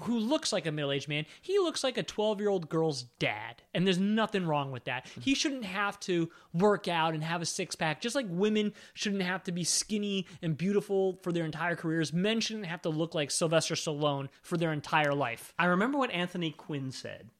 Who 0.00 0.18
looks 0.18 0.52
like 0.52 0.66
a 0.66 0.72
middle-aged 0.72 1.08
man. 1.08 1.26
He 1.40 1.58
looks 1.58 1.84
like 1.84 1.96
a 1.96 2.02
12-year-old 2.02 2.68
girl's 2.68 3.04
dad. 3.18 3.62
And 3.72 3.86
there's 3.86 3.98
nothing 3.98 4.46
wrong 4.46 4.72
with 4.72 4.84
that. 4.84 5.06
He 5.06 5.32
mm-hmm. 5.32 5.36
shouldn't 5.36 5.64
have 5.64 5.98
to 6.00 6.28
work 6.52 6.88
out 6.88 7.14
and 7.14 7.22
have 7.22 7.40
a 7.40 7.46
six-pack 7.46 8.00
just 8.00 8.16
like 8.16 8.26
women 8.28 8.72
shouldn't 8.94 9.22
have 9.22 9.44
to 9.44 9.52
be 9.52 9.64
skinny 9.64 10.26
and 10.42 10.58
beautiful 10.58 11.20
for 11.22 11.32
their 11.32 11.44
entire 11.44 11.76
careers. 11.76 12.12
Men 12.12 12.40
shouldn't 12.40 12.66
have 12.66 12.82
to 12.82 12.88
look 12.88 13.14
like 13.14 13.30
Sylvester 13.30 13.74
Stallone 13.74 14.28
for 14.42 14.56
their 14.56 14.72
entire 14.72 15.14
life. 15.14 15.54
I 15.58 15.66
remember 15.66 15.98
what 15.98 16.10
Anthony 16.10 16.50
Quinn 16.50 16.90
said 16.90 17.30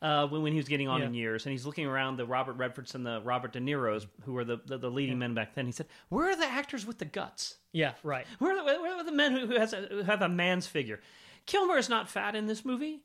uh, 0.00 0.26
when, 0.28 0.42
when 0.42 0.52
he 0.52 0.58
was 0.58 0.68
getting 0.68 0.88
on 0.88 1.00
Yeah. 1.00 1.06
in 1.06 1.14
years, 1.14 1.44
and 1.46 1.52
he's 1.52 1.66
looking 1.66 1.86
around 1.86 2.16
the 2.16 2.26
Robert 2.26 2.56
Redfords 2.56 2.94
and 2.94 3.04
the 3.04 3.20
Robert 3.22 3.52
De 3.52 3.60
Niro's, 3.60 4.06
who 4.22 4.32
were 4.32 4.44
the, 4.44 4.60
the, 4.66 4.78
the 4.78 4.90
leading 4.90 5.18
men 5.18 5.34
back 5.34 5.54
then. 5.54 5.66
He 5.66 5.72
said, 5.72 5.86
"Where 6.08 6.30
are 6.30 6.36
the 6.36 6.46
actors 6.46 6.86
with 6.86 6.98
the 6.98 7.04
guts? 7.04 7.58
Yeah, 7.72 7.92
right. 8.02 8.26
Where 8.38 8.52
are 8.52 8.56
the, 8.56 8.80
where 8.80 8.94
are 8.94 9.04
the 9.04 9.12
men 9.12 9.32
who, 9.32 9.46
who, 9.46 9.58
has 9.58 9.72
a, 9.72 9.86
who 9.90 10.02
have 10.02 10.22
a 10.22 10.28
man's 10.28 10.66
figure?" 10.66 11.00
Kilmer 11.46 11.78
is 11.78 11.88
not 11.88 12.08
fat 12.10 12.36
in 12.36 12.46
this 12.46 12.64
movie, 12.64 13.02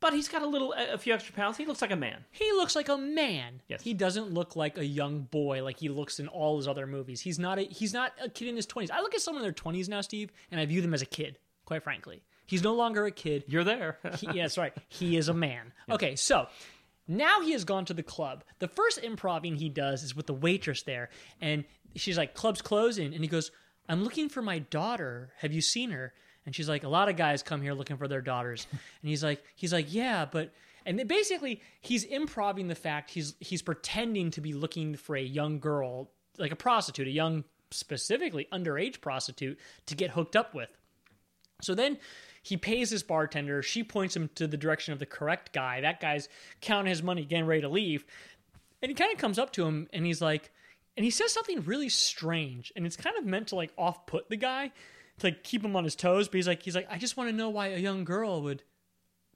but 0.00 0.12
he's 0.12 0.28
got 0.28 0.42
a 0.42 0.46
little, 0.46 0.74
a, 0.76 0.98
few 0.98 1.14
extra 1.14 1.32
pounds. 1.32 1.56
He 1.56 1.64
looks 1.64 1.80
like 1.80 1.92
a 1.92 1.96
man. 1.96 2.24
He 2.32 2.50
looks 2.52 2.74
like 2.76 2.88
a 2.88 2.98
man. 2.98 3.62
Yes. 3.68 3.82
He 3.82 3.94
doesn't 3.94 4.32
look 4.32 4.56
like 4.56 4.76
a 4.76 4.84
young 4.84 5.20
boy 5.22 5.62
like 5.62 5.78
he 5.78 5.88
looks 5.88 6.18
in 6.18 6.28
all 6.28 6.56
his 6.56 6.66
other 6.68 6.86
movies. 6.86 7.20
He's 7.20 7.38
not 7.38 7.58
a 7.58 7.62
he's 7.62 7.94
not 7.94 8.12
a 8.22 8.28
kid 8.28 8.48
in 8.48 8.56
his 8.56 8.66
20s. 8.66 8.90
I 8.90 9.00
look 9.00 9.14
at 9.14 9.20
someone 9.20 9.42
in 9.42 9.46
their 9.46 9.52
20s 9.52 9.88
now, 9.88 10.00
Steve, 10.00 10.32
and 10.50 10.60
I 10.60 10.66
view 10.66 10.82
them 10.82 10.94
as 10.94 11.00
a 11.02 11.06
kid, 11.06 11.38
quite 11.64 11.82
frankly. 11.82 12.22
He's 12.46 12.62
no 12.62 12.74
longer 12.74 13.04
a 13.04 13.10
kid. 13.10 13.44
You're 13.46 13.64
there. 13.64 13.98
He, 14.16 14.26
yeah, 14.28 14.44
that's 14.44 14.56
right. 14.56 14.72
He 14.88 15.16
is 15.16 15.28
a 15.28 15.34
man. 15.34 15.72
Okay, 15.90 16.16
so 16.16 16.46
now 17.08 17.40
he 17.40 17.52
has 17.52 17.64
gone 17.64 17.84
to 17.86 17.94
the 17.94 18.02
club. 18.02 18.44
The 18.58 18.68
first 18.68 18.98
improving 18.98 19.56
he 19.56 19.68
does 19.68 20.02
is 20.02 20.16
with 20.16 20.26
the 20.26 20.34
waitress 20.34 20.82
there, 20.82 21.10
and 21.40 21.64
she's 21.94 22.16
like, 22.16 22.34
"Club's 22.34 22.62
closing," 22.62 23.12
and 23.14 23.22
he 23.22 23.28
goes, 23.28 23.50
"I'm 23.88 24.02
looking 24.02 24.28
for 24.28 24.42
my 24.42 24.60
daughter. 24.60 25.32
Have 25.38 25.52
you 25.52 25.60
seen 25.60 25.90
her?" 25.90 26.14
And 26.44 26.54
she's 26.54 26.68
like, 26.68 26.84
"A 26.84 26.88
lot 26.88 27.08
of 27.08 27.16
guys 27.16 27.42
come 27.42 27.60
here 27.60 27.74
looking 27.74 27.96
for 27.96 28.08
their 28.08 28.22
daughters," 28.22 28.66
and 28.70 29.08
he's 29.08 29.22
like, 29.22 29.42
"He's 29.54 29.72
like, 29.72 29.92
yeah, 29.92 30.24
but." 30.24 30.52
And 30.84 31.08
basically, 31.08 31.62
he's 31.80 32.04
improving 32.04 32.68
the 32.68 32.76
fact 32.76 33.10
he's 33.10 33.34
he's 33.40 33.60
pretending 33.60 34.30
to 34.30 34.40
be 34.40 34.52
looking 34.52 34.94
for 34.94 35.16
a 35.16 35.20
young 35.20 35.58
girl, 35.58 36.12
like 36.38 36.52
a 36.52 36.56
prostitute, 36.56 37.08
a 37.08 37.10
young, 37.10 37.42
specifically 37.72 38.46
underage 38.52 39.00
prostitute, 39.00 39.58
to 39.86 39.96
get 39.96 40.10
hooked 40.10 40.36
up 40.36 40.54
with. 40.54 40.68
So 41.60 41.74
then 41.74 41.98
he 42.46 42.56
pays 42.56 42.90
his 42.90 43.02
bartender. 43.02 43.60
She 43.60 43.82
points 43.82 44.14
him 44.14 44.30
to 44.36 44.46
the 44.46 44.56
direction 44.56 44.92
of 44.92 45.00
the 45.00 45.06
correct 45.06 45.52
guy. 45.52 45.80
That 45.80 46.00
guy's 46.00 46.28
counting 46.60 46.90
his 46.90 47.02
money, 47.02 47.24
getting 47.24 47.44
ready 47.44 47.62
to 47.62 47.68
leave. 47.68 48.04
And 48.80 48.88
he 48.88 48.94
kind 48.94 49.12
of 49.12 49.18
comes 49.18 49.36
up 49.36 49.52
to 49.54 49.64
him 49.66 49.88
and 49.92 50.06
he's 50.06 50.22
like, 50.22 50.52
and 50.96 51.02
he 51.02 51.10
says 51.10 51.32
something 51.32 51.62
really 51.62 51.88
strange. 51.88 52.72
And 52.76 52.86
it's 52.86 52.96
kind 52.96 53.16
of 53.18 53.24
meant 53.24 53.48
to 53.48 53.56
like 53.56 53.72
off 53.76 54.06
put 54.06 54.30
the 54.30 54.36
guy, 54.36 54.70
to 55.18 55.26
like 55.26 55.42
keep 55.42 55.64
him 55.64 55.74
on 55.74 55.82
his 55.82 55.96
toes. 55.96 56.28
But 56.28 56.36
he's 56.36 56.46
like, 56.46 56.62
he's 56.62 56.76
like, 56.76 56.86
I 56.88 56.98
just 56.98 57.16
want 57.16 57.30
to 57.30 57.36
know 57.36 57.50
why 57.50 57.68
a 57.68 57.78
young 57.78 58.04
girl 58.04 58.40
would 58.42 58.62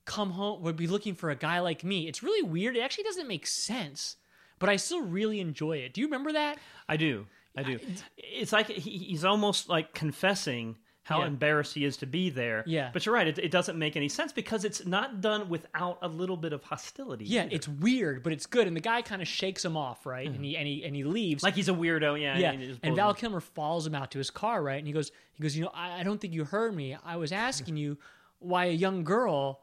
come 0.05 0.31
home, 0.31 0.63
would 0.63 0.77
be 0.77 0.87
looking 0.87 1.17
for 1.17 1.31
a 1.31 1.37
guy 1.37 1.59
like 1.59 1.83
me. 1.83 2.07
It's 2.07 2.23
really 2.23 2.49
weird. 2.49 2.77
It 2.77 2.81
actually 2.81 3.05
doesn't 3.05 3.27
make 3.27 3.47
sense. 3.49 4.17
but 4.61 4.69
I 4.69 4.77
still 4.77 5.03
really 5.03 5.41
enjoy 5.41 5.79
it. 5.79 5.93
Do 5.95 6.01
you 6.01 6.07
remember 6.07 6.33
that? 6.33 6.59
I 6.89 6.97
do. 6.97 7.27
I 7.57 7.65
do. 7.65 7.81
It's 8.17 8.53
like 8.53 8.69
he's 8.69 9.25
almost 9.25 9.69
like 9.69 9.93
confessing 9.95 10.77
how 11.11 11.21
Yeah. 11.21 11.27
embarrassed 11.27 11.75
he 11.75 11.85
is 11.85 11.97
to 11.99 12.07
be 12.07 12.31
there. 12.31 12.65
Yeah. 12.67 12.91
But 12.93 13.05
you're 13.05 13.15
right. 13.15 13.27
It, 13.27 13.39
it 13.39 13.51
doesn't 13.51 13.79
make 13.79 13.97
any 13.97 14.09
sense 14.09 14.33
because 14.33 14.65
it's 14.65 14.87
not 14.87 15.21
done 15.21 15.49
without 15.49 15.99
a 16.01 16.09
little 16.09 16.37
bit 16.37 16.53
of 16.53 16.63
hostility. 16.63 17.25
Yeah, 17.27 17.43
either. 17.43 17.55
it's 17.55 17.69
weird, 17.69 18.23
but 18.23 18.33
it's 18.33 18.47
good. 18.47 18.67
And 18.67 18.77
the 18.77 18.81
guy 18.81 19.03
kind 19.03 19.21
of 19.21 19.29
shakes 19.29 19.65
him 19.65 19.77
off, 19.77 20.07
right? 20.07 20.27
And 20.27 20.37
mm-hmm. 20.37 20.45
he 20.45 20.57
and 20.57 20.67
he 20.67 20.85
and 20.85 20.97
he 20.97 21.05
leaves. 21.05 21.43
like 21.43 21.55
he's 21.55 21.69
a 21.69 21.73
weirdo. 21.73 22.21
Yeah. 22.21 22.39
yeah, 22.39 22.57
just 22.57 22.81
and 22.83 22.97
Val. 22.97 23.13
Kilmer 23.13 23.41
follows 23.41 23.87
him 23.87 23.95
out 23.95 24.13
to 24.13 24.19
his 24.19 24.31
car, 24.31 24.63
right? 24.63 24.79
And 24.79 24.87
he 24.87 24.93
goes, 24.93 25.11
he 25.35 25.43
goes, 25.43 25.57
you 25.57 25.65
know, 25.65 25.73
I, 25.75 26.01
I 26.01 26.03
don't 26.05 26.21
think 26.21 26.33
you 26.33 26.45
heard 26.45 26.75
me. 26.75 26.97
I 27.05 27.17
was 27.17 27.33
asking 27.49 27.77
you 27.77 27.99
why 28.39 28.67
a 28.67 28.73
young 28.73 29.05
girl 29.05 29.61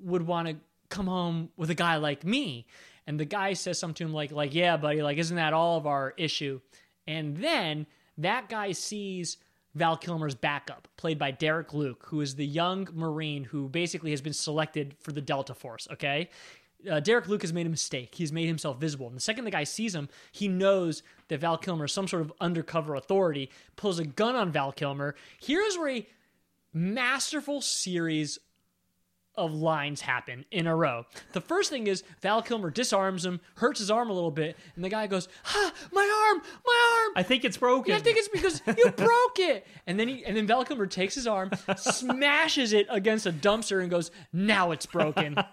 would 0.00 0.26
want 0.26 0.48
to 0.48 0.56
come 0.88 1.06
home 1.06 1.50
with 1.56 1.70
a 1.70 1.74
guy 1.74 1.96
like 1.96 2.24
me. 2.24 2.66
And 3.06 3.18
the 3.18 3.24
guy 3.24 3.54
says 3.54 3.78
something 3.78 3.94
to 3.94 4.04
him 4.04 4.12
like, 4.12 4.32
like, 4.32 4.54
yeah, 4.54 4.76
buddy, 4.76 5.02
like, 5.02 5.16
isn't 5.16 5.36
that 5.36 5.54
all 5.54 5.78
of 5.78 5.86
our 5.86 6.12
issue? 6.18 6.60
And 7.06 7.36
then 7.38 7.86
that 8.18 8.48
guy 8.48 8.72
sees 8.72 9.38
Val 9.78 9.96
Kilmer's 9.96 10.34
backup, 10.34 10.88
played 10.96 11.18
by 11.18 11.30
Derek 11.30 11.72
Luke, 11.72 12.04
who 12.08 12.20
is 12.20 12.34
the 12.34 12.46
young 12.46 12.88
Marine 12.92 13.44
who 13.44 13.68
basically 13.68 14.10
has 14.10 14.20
been 14.20 14.32
selected 14.32 14.94
for 15.00 15.12
the 15.12 15.20
Delta 15.20 15.54
Force, 15.54 15.88
okay? 15.92 16.28
Uh, 16.88 17.00
Derek 17.00 17.26
Luke 17.28 17.42
has 17.42 17.52
made 17.52 17.66
a 17.66 17.70
mistake. 17.70 18.14
He's 18.14 18.32
made 18.32 18.46
himself 18.46 18.78
visible. 18.78 19.08
And 19.08 19.16
the 19.16 19.20
second 19.20 19.44
the 19.44 19.50
guy 19.50 19.64
sees 19.64 19.94
him, 19.94 20.08
he 20.30 20.46
knows 20.46 21.02
that 21.28 21.40
Val 21.40 21.58
Kilmer 21.58 21.86
is 21.86 21.92
some 21.92 22.06
sort 22.06 22.22
of 22.22 22.32
undercover 22.40 22.94
authority, 22.94 23.50
pulls 23.76 23.98
a 23.98 24.04
gun 24.04 24.36
on 24.36 24.52
Val 24.52 24.72
Kilmer. 24.72 25.14
Here's 25.40 25.76
where 25.76 25.88
a 25.90 26.06
masterful 26.72 27.60
series 27.60 28.38
of 29.38 29.54
lines 29.54 30.02
happen 30.02 30.44
in 30.50 30.66
a 30.66 30.76
row. 30.76 31.06
The 31.32 31.40
first 31.40 31.70
thing 31.70 31.86
is 31.86 32.02
Val 32.20 32.42
Kilmer 32.42 32.70
disarms 32.70 33.24
him, 33.24 33.40
hurts 33.56 33.78
his 33.80 33.90
arm 33.90 34.10
a 34.10 34.12
little 34.12 34.30
bit, 34.30 34.56
and 34.76 34.84
the 34.84 34.88
guy 34.90 35.06
goes, 35.06 35.28
"Ah, 35.46 35.72
my 35.92 36.28
arm, 36.30 36.42
my 36.66 37.02
arm." 37.04 37.12
I 37.16 37.22
think 37.22 37.44
it's 37.44 37.56
broken. 37.56 37.94
I 37.94 38.00
think 38.00 38.18
it's 38.18 38.28
because 38.28 38.60
you 38.76 38.90
broke 38.96 39.38
it. 39.38 39.66
And 39.86 39.98
then 39.98 40.08
he 40.08 40.24
and 40.26 40.36
then 40.36 40.46
Val 40.46 40.64
Kilmer 40.64 40.86
takes 40.86 41.14
his 41.14 41.26
arm, 41.26 41.50
smashes 41.76 42.72
it 42.72 42.86
against 42.90 43.26
a 43.26 43.32
dumpster, 43.32 43.80
and 43.80 43.90
goes, 43.90 44.10
"Now 44.32 44.72
it's 44.72 44.86
broken." 44.86 45.36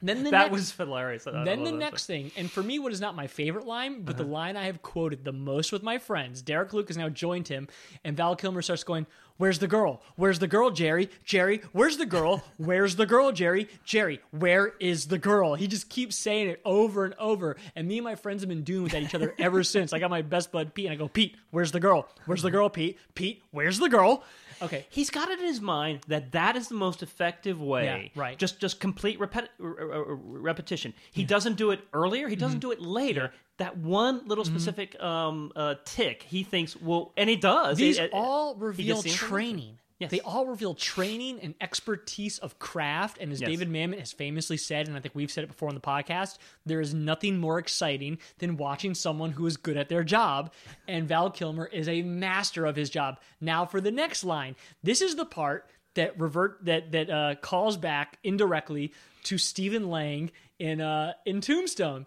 Then 0.00 0.22
the 0.22 0.30
that 0.30 0.38
next, 0.42 0.52
was 0.52 0.70
hilarious. 0.76 1.24
Then 1.24 1.64
the 1.64 1.72
next 1.72 2.06
thing, 2.06 2.30
and 2.36 2.48
for 2.48 2.62
me, 2.62 2.78
what 2.78 2.92
is 2.92 3.00
not 3.00 3.16
my 3.16 3.26
favorite 3.26 3.66
line, 3.66 4.02
but 4.02 4.14
Uh-huh. 4.14 4.22
the 4.22 4.28
line 4.30 4.56
I 4.56 4.66
have 4.66 4.80
quoted 4.80 5.24
the 5.24 5.32
most 5.32 5.72
with 5.72 5.82
my 5.82 5.98
friends, 5.98 6.40
Derek 6.40 6.72
Luke 6.72 6.86
has 6.86 6.96
now 6.96 7.08
joined 7.08 7.48
him, 7.48 7.66
and 8.04 8.16
Val 8.16 8.36
Kilmer 8.36 8.62
starts 8.62 8.84
going, 8.84 9.08
Where's 9.38 9.60
the 9.60 9.68
girl? 9.68 10.02
Where's 10.16 10.40
the 10.40 10.48
girl, 10.48 10.70
Jerry? 10.72 11.10
Jerry, 11.24 11.62
where's 11.70 11.96
the 11.96 12.06
girl? 12.06 12.42
Where's 12.56 12.96
the 12.96 13.06
girl, 13.06 13.30
Jerry? 13.30 13.68
Jerry, 13.84 14.20
where 14.32 14.74
is 14.80 15.06
the 15.06 15.16
girl? 15.16 15.54
He 15.54 15.68
just 15.68 15.88
keeps 15.88 16.16
saying 16.16 16.48
it 16.48 16.60
over 16.64 17.04
and 17.04 17.14
over. 17.20 17.56
And 17.76 17.86
me 17.86 17.98
and 17.98 18.04
my 18.04 18.16
friends 18.16 18.42
have 18.42 18.48
been 18.48 18.64
doing 18.64 18.82
with 18.82 18.94
at 18.94 19.02
each 19.04 19.14
other 19.14 19.34
ever 19.38 19.62
since. 19.74 19.92
I 19.92 20.00
got 20.00 20.10
my 20.10 20.22
best 20.22 20.50
bud 20.50 20.74
Pete, 20.74 20.86
and 20.86 20.92
I 20.92 20.96
go, 20.96 21.06
Pete, 21.06 21.36
where's 21.52 21.70
the 21.70 21.78
girl? 21.78 22.08
Where's 22.26 22.42
the 22.42 22.50
girl, 22.50 22.68
Pete? 22.68 22.98
Pete, 23.14 23.40
where's 23.52 23.78
the 23.78 23.88
girl? 23.88 24.24
Okay. 24.62 24.86
He's 24.90 25.10
got 25.10 25.28
it 25.28 25.38
in 25.40 25.46
his 25.46 25.60
mind 25.60 26.00
that 26.08 26.32
that 26.32 26.56
is 26.56 26.68
the 26.68 26.74
most 26.74 27.02
effective 27.02 27.60
way. 27.60 27.84
Yeah, 28.14 28.20
right. 28.20 28.38
Just 28.38 28.60
just 28.60 28.80
complete 28.80 29.18
repeti- 29.18 29.48
repetition. 29.58 30.94
He 31.12 31.24
doesn't 31.24 31.56
do 31.56 31.70
it 31.70 31.80
earlier. 31.92 32.28
He 32.28 32.34
Mm-hmm. 32.34 32.40
doesn't 32.44 32.60
do 32.60 32.70
it 32.72 32.80
later. 32.80 33.32
That 33.58 33.76
one 33.76 34.26
little 34.28 34.44
specific 34.44 35.00
um, 35.02 35.50
uh, 35.56 35.74
tick, 35.84 36.22
he 36.22 36.44
thinks, 36.44 36.76
well, 36.80 37.12
and 37.16 37.28
he 37.28 37.36
does. 37.36 37.76
These 37.78 37.98
It- 37.98 38.10
all 38.12 38.54
reveal 38.54 39.02
training. 39.02 39.78
Yes. 39.98 40.10
They 40.12 40.20
all 40.20 40.46
reveal 40.46 40.74
training 40.74 41.40
and 41.40 41.54
expertise 41.60 42.38
of 42.38 42.58
craft. 42.58 43.18
And 43.20 43.32
as 43.32 43.40
Yes. 43.40 43.50
David 43.50 43.68
Mamet 43.68 43.98
has 43.98 44.12
famously 44.12 44.56
said, 44.56 44.86
and 44.86 44.96
I 44.96 45.00
think 45.00 45.14
we've 45.14 45.30
said 45.30 45.42
it 45.44 45.48
before 45.48 45.68
on 45.68 45.74
the 45.74 45.80
podcast, 45.80 46.38
there 46.64 46.80
is 46.80 46.94
nothing 46.94 47.38
more 47.38 47.58
exciting 47.58 48.18
than 48.38 48.56
watching 48.56 48.94
someone 48.94 49.32
who 49.32 49.46
is 49.46 49.56
good 49.56 49.76
at 49.76 49.88
their 49.88 50.04
job. 50.04 50.52
And 50.86 51.08
Val 51.08 51.30
Kilmer 51.30 51.66
is 51.66 51.88
a 51.88 52.02
master 52.02 52.64
of 52.64 52.76
his 52.76 52.90
job. 52.90 53.18
Now 53.40 53.66
for 53.66 53.80
the 53.80 53.90
next 53.90 54.22
line. 54.22 54.54
This 54.82 55.00
is 55.00 55.16
the 55.16 55.26
part 55.26 55.68
that 55.94 56.18
revert 56.20 56.64
that 56.64 56.92
that 56.92 57.10
uh, 57.10 57.34
calls 57.40 57.76
back 57.76 58.18
indirectly 58.22 58.92
to 59.24 59.36
Stephen 59.36 59.88
Lang 59.90 60.30
in 60.60 60.80
uh, 60.80 61.14
in 61.26 61.40
Tombstone. 61.40 62.06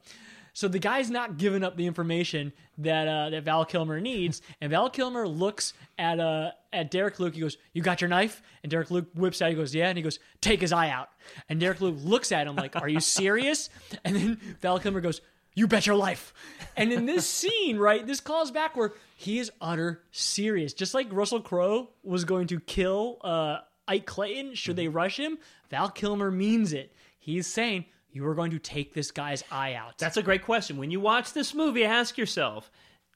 So 0.53 0.67
the 0.67 0.79
guy's 0.79 1.09
not 1.09 1.37
giving 1.37 1.63
up 1.63 1.75
the 1.77 1.87
information 1.87 2.53
that 2.77 3.07
uh, 3.07 3.29
that 3.31 3.43
Val 3.43 3.65
Kilmer 3.65 3.99
needs, 3.99 4.41
and 4.61 4.69
Val 4.69 4.89
Kilmer 4.89 5.27
looks 5.27 5.73
at 5.97 6.19
uh 6.21 6.51
at 6.73 6.91
Derek 6.91 7.19
Luke. 7.19 7.33
He 7.35 7.41
goes, 7.41 7.57
"You 7.73 7.81
got 7.81 8.01
your 8.01 8.09
knife?" 8.09 8.41
And 8.63 8.69
Derek 8.69 8.91
Luke 8.91 9.07
whips 9.13 9.41
out. 9.41 9.49
He 9.49 9.55
goes, 9.55 9.73
"Yeah." 9.75 9.89
And 9.89 9.97
he 9.97 10.03
goes, 10.03 10.19
"Take 10.41 10.61
his 10.61 10.71
eye 10.71 10.89
out." 10.89 11.09
And 11.49 11.59
Derek 11.59 11.81
Luke 11.81 11.97
looks 11.99 12.31
at 12.31 12.47
him 12.47 12.55
like, 12.55 12.75
"Are 12.75 12.89
you 12.89 12.99
serious?" 12.99 13.69
And 14.03 14.15
then 14.15 14.37
Val 14.61 14.79
Kilmer 14.79 15.01
goes, 15.01 15.21
"You 15.53 15.67
bet 15.67 15.85
your 15.85 15.95
life." 15.95 16.33
And 16.75 16.91
in 16.91 17.05
this 17.05 17.27
scene, 17.27 17.77
right, 17.77 18.05
this 18.05 18.19
calls 18.19 18.51
back 18.51 18.75
where 18.75 18.93
he 19.15 19.39
is 19.39 19.51
utter 19.59 20.01
serious, 20.11 20.73
just 20.73 20.93
like 20.93 21.07
Russell 21.11 21.41
Crowe 21.41 21.89
was 22.03 22.25
going 22.25 22.47
to 22.47 22.59
kill 22.59 23.17
uh, 23.23 23.59
Ike 23.87 24.05
Clanton 24.05 24.55
should 24.55 24.75
they 24.75 24.87
rush 24.87 25.17
him. 25.19 25.37
Val 25.69 25.89
Kilmer 25.89 26.31
means 26.31 26.73
it. 26.73 26.93
He's 27.19 27.47
saying. 27.47 27.85
You 28.13 28.27
are 28.27 28.35
going 28.35 28.51
to 28.51 28.59
take 28.59 28.93
this 28.93 29.09
guy's 29.09 29.41
eye 29.49 29.73
out. 29.73 29.97
That's 29.97 30.17
a 30.17 30.21
great 30.21 30.43
question. 30.43 30.75
When 30.75 30.91
you 30.91 30.99
watch 30.99 31.31
this 31.31 31.53
movie, 31.53 31.85
ask 31.85 32.17
yourself: 32.17 32.69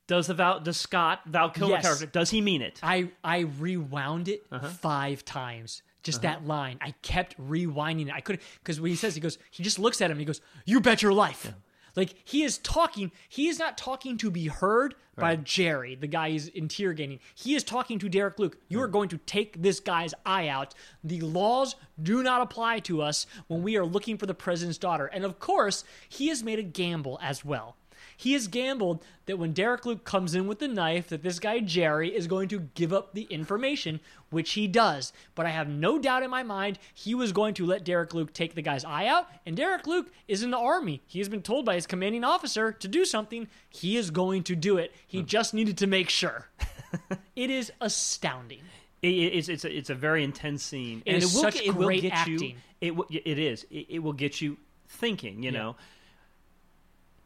Does 0.08 0.28
the 0.28 0.34
Val, 0.36 0.60
does 0.60 0.78
Scott 0.78 1.22
Val 1.26 1.50
Kilmer 1.50 1.74
Yes. 1.74 1.84
character 1.84 2.06
does 2.06 2.30
he 2.30 2.42
mean 2.42 2.62
it? 2.62 2.80
I 2.84 3.10
I 3.24 3.40
rewound 3.40 4.28
it 4.28 4.46
Uh-huh. 4.52 4.68
five 4.70 5.26
times. 5.26 5.82
Just 6.04 6.22
that 6.22 6.46
line. 6.46 6.78
I 6.82 6.92
kept 7.02 7.36
rewinding 7.42 8.08
it. 8.10 8.14
I 8.14 8.22
couldn't 8.22 8.44
because 8.60 8.80
when 8.80 8.92
he 8.92 8.96
says 8.96 9.16
he 9.16 9.22
goes, 9.22 9.40
he 9.50 9.64
just 9.64 9.80
looks 9.80 10.02
at 10.02 10.06
him. 10.12 10.18
and 10.18 10.20
He 10.20 10.26
goes, 10.26 10.40
"You 10.64 10.80
bet 10.80 11.02
your 11.02 11.14
life." 11.14 11.52
Like 11.96 12.14
he 12.26 12.44
is 12.44 12.58
talking. 12.60 13.12
He 13.30 13.48
is 13.48 13.58
not 13.58 13.76
talking 13.78 14.18
to 14.20 14.30
be 14.30 14.48
heard 14.48 14.94
by 15.18 15.38
Jerry, 15.38 15.96
the 15.96 16.08
guy 16.08 16.30
he's 16.32 16.50
interrogating. 16.50 17.20
He 17.34 17.56
is 17.56 17.64
talking 17.64 17.98
to 18.00 18.10
Derek 18.10 18.38
Luke. 18.38 18.58
You 18.68 18.82
are 18.82 18.88
going 18.90 19.08
to 19.10 19.18
take 19.18 19.62
this 19.62 19.80
guy's 19.80 20.14
eye 20.26 20.50
out. 20.50 20.76
The 21.06 21.22
laws 21.22 21.76
do 22.04 22.22
not 22.22 22.42
apply 22.42 22.80
to 22.82 23.02
us 23.02 23.26
when 23.48 23.64
we 23.64 23.78
are 23.78 23.86
looking 23.86 24.18
for 24.18 24.26
the 24.26 24.34
president's 24.34 24.78
daughter. 24.78 25.06
And 25.08 25.24
of 25.24 25.40
course, 25.40 25.86
he 26.10 26.28
has 26.28 26.44
made 26.44 26.60
a 26.60 26.64
gamble 26.64 27.18
as 27.22 27.46
well. 27.46 27.78
He 28.18 28.34
has 28.34 28.48
gambled 28.48 29.04
that 29.26 29.40
when 29.40 29.54
Derek 29.54 29.86
Luke 29.86 30.04
comes 30.04 30.36
in 30.36 30.48
with 30.48 30.60
the 30.60 30.68
knife, 30.68 31.10
that 31.10 31.24
this 31.24 31.40
guy 31.40 31.60
Jerry 31.60 32.16
is 32.16 32.28
going 32.28 32.48
to 32.50 32.60
give 32.60 32.94
up 32.94 33.14
the 33.14 33.24
information, 33.24 34.00
which 34.30 34.54
he 34.54 34.68
does. 34.68 35.14
But 35.34 35.46
I 35.46 35.50
have 35.50 35.68
no 35.68 36.00
doubt 36.00 36.24
in 36.24 36.30
my 36.30 36.44
mind 36.44 36.80
he 36.94 37.16
was 37.16 37.32
going 37.32 37.54
to 37.56 37.66
let 37.66 37.84
Derek 37.84 38.14
Luke 38.14 38.34
take 38.34 38.56
the 38.56 38.62
guy's 38.62 38.86
eye 38.86 39.08
out. 39.08 39.28
And 39.46 39.56
Derek 39.58 39.88
Luke 39.88 40.12
is 40.28 40.44
in 40.44 40.52
the 40.52 40.58
army. 40.58 41.02
He 41.08 41.20
has 41.20 41.30
been 41.30 41.42
told 41.42 41.66
by 41.66 41.76
his 41.76 41.88
commanding 41.88 42.24
officer 42.24 42.72
to 42.72 42.88
do 42.88 43.06
something. 43.06 43.48
He 43.70 43.98
is 43.98 44.12
going 44.12 44.44
to 44.44 44.56
do 44.56 44.78
it. 44.78 44.94
He 45.08 45.20
hmm. 45.20 45.26
just 45.26 45.54
needed 45.54 45.78
to 45.80 45.88
make 45.88 46.10
sure. 46.10 46.48
it 47.36 47.50
is 47.50 47.72
astounding. 47.82 48.62
It- 49.02 49.34
it's 49.36 49.50
it's 49.50 49.66
a, 49.66 49.78
it's 49.78 49.90
a 49.90 49.96
very 49.96 50.24
intense 50.24 50.64
scene, 50.64 51.04
It 51.06 51.18
is 51.18 51.34
will, 51.34 51.42
such 51.42 51.62
it 51.62 51.76
will 51.76 51.86
great 51.86 52.02
get 52.02 52.28
you. 52.28 52.36
acting. 52.36 52.56
It 52.82 52.94
it 53.10 53.40
is. 53.40 53.66
It, 53.70 53.88
it 53.90 54.00
will 54.00 54.14
get 54.14 54.42
you 54.42 54.58
thinking. 54.88 55.44
You 55.44 55.52
know, 55.52 55.76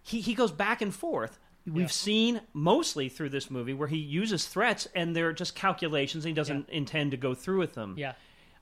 he 0.09 0.21
he 0.21 0.33
goes 0.33 0.51
back 0.51 0.81
and 0.81 0.93
forth. 0.93 1.39
We've 1.67 1.91
seen 1.91 2.41
mostly 2.53 3.09
through 3.09 3.29
this 3.29 3.51
movie 3.51 3.75
where 3.75 3.87
he 3.87 3.97
uses 3.97 4.47
threats 4.47 4.87
and 4.95 5.15
they're 5.15 5.33
just 5.33 5.53
calculations. 5.53 6.25
And 6.25 6.29
he 6.31 6.33
doesn't 6.35 6.67
intend 6.69 7.11
to 7.11 7.17
go 7.17 7.35
through 7.35 7.59
with 7.59 7.75
them. 7.75 7.93
Yeah. 7.97 8.13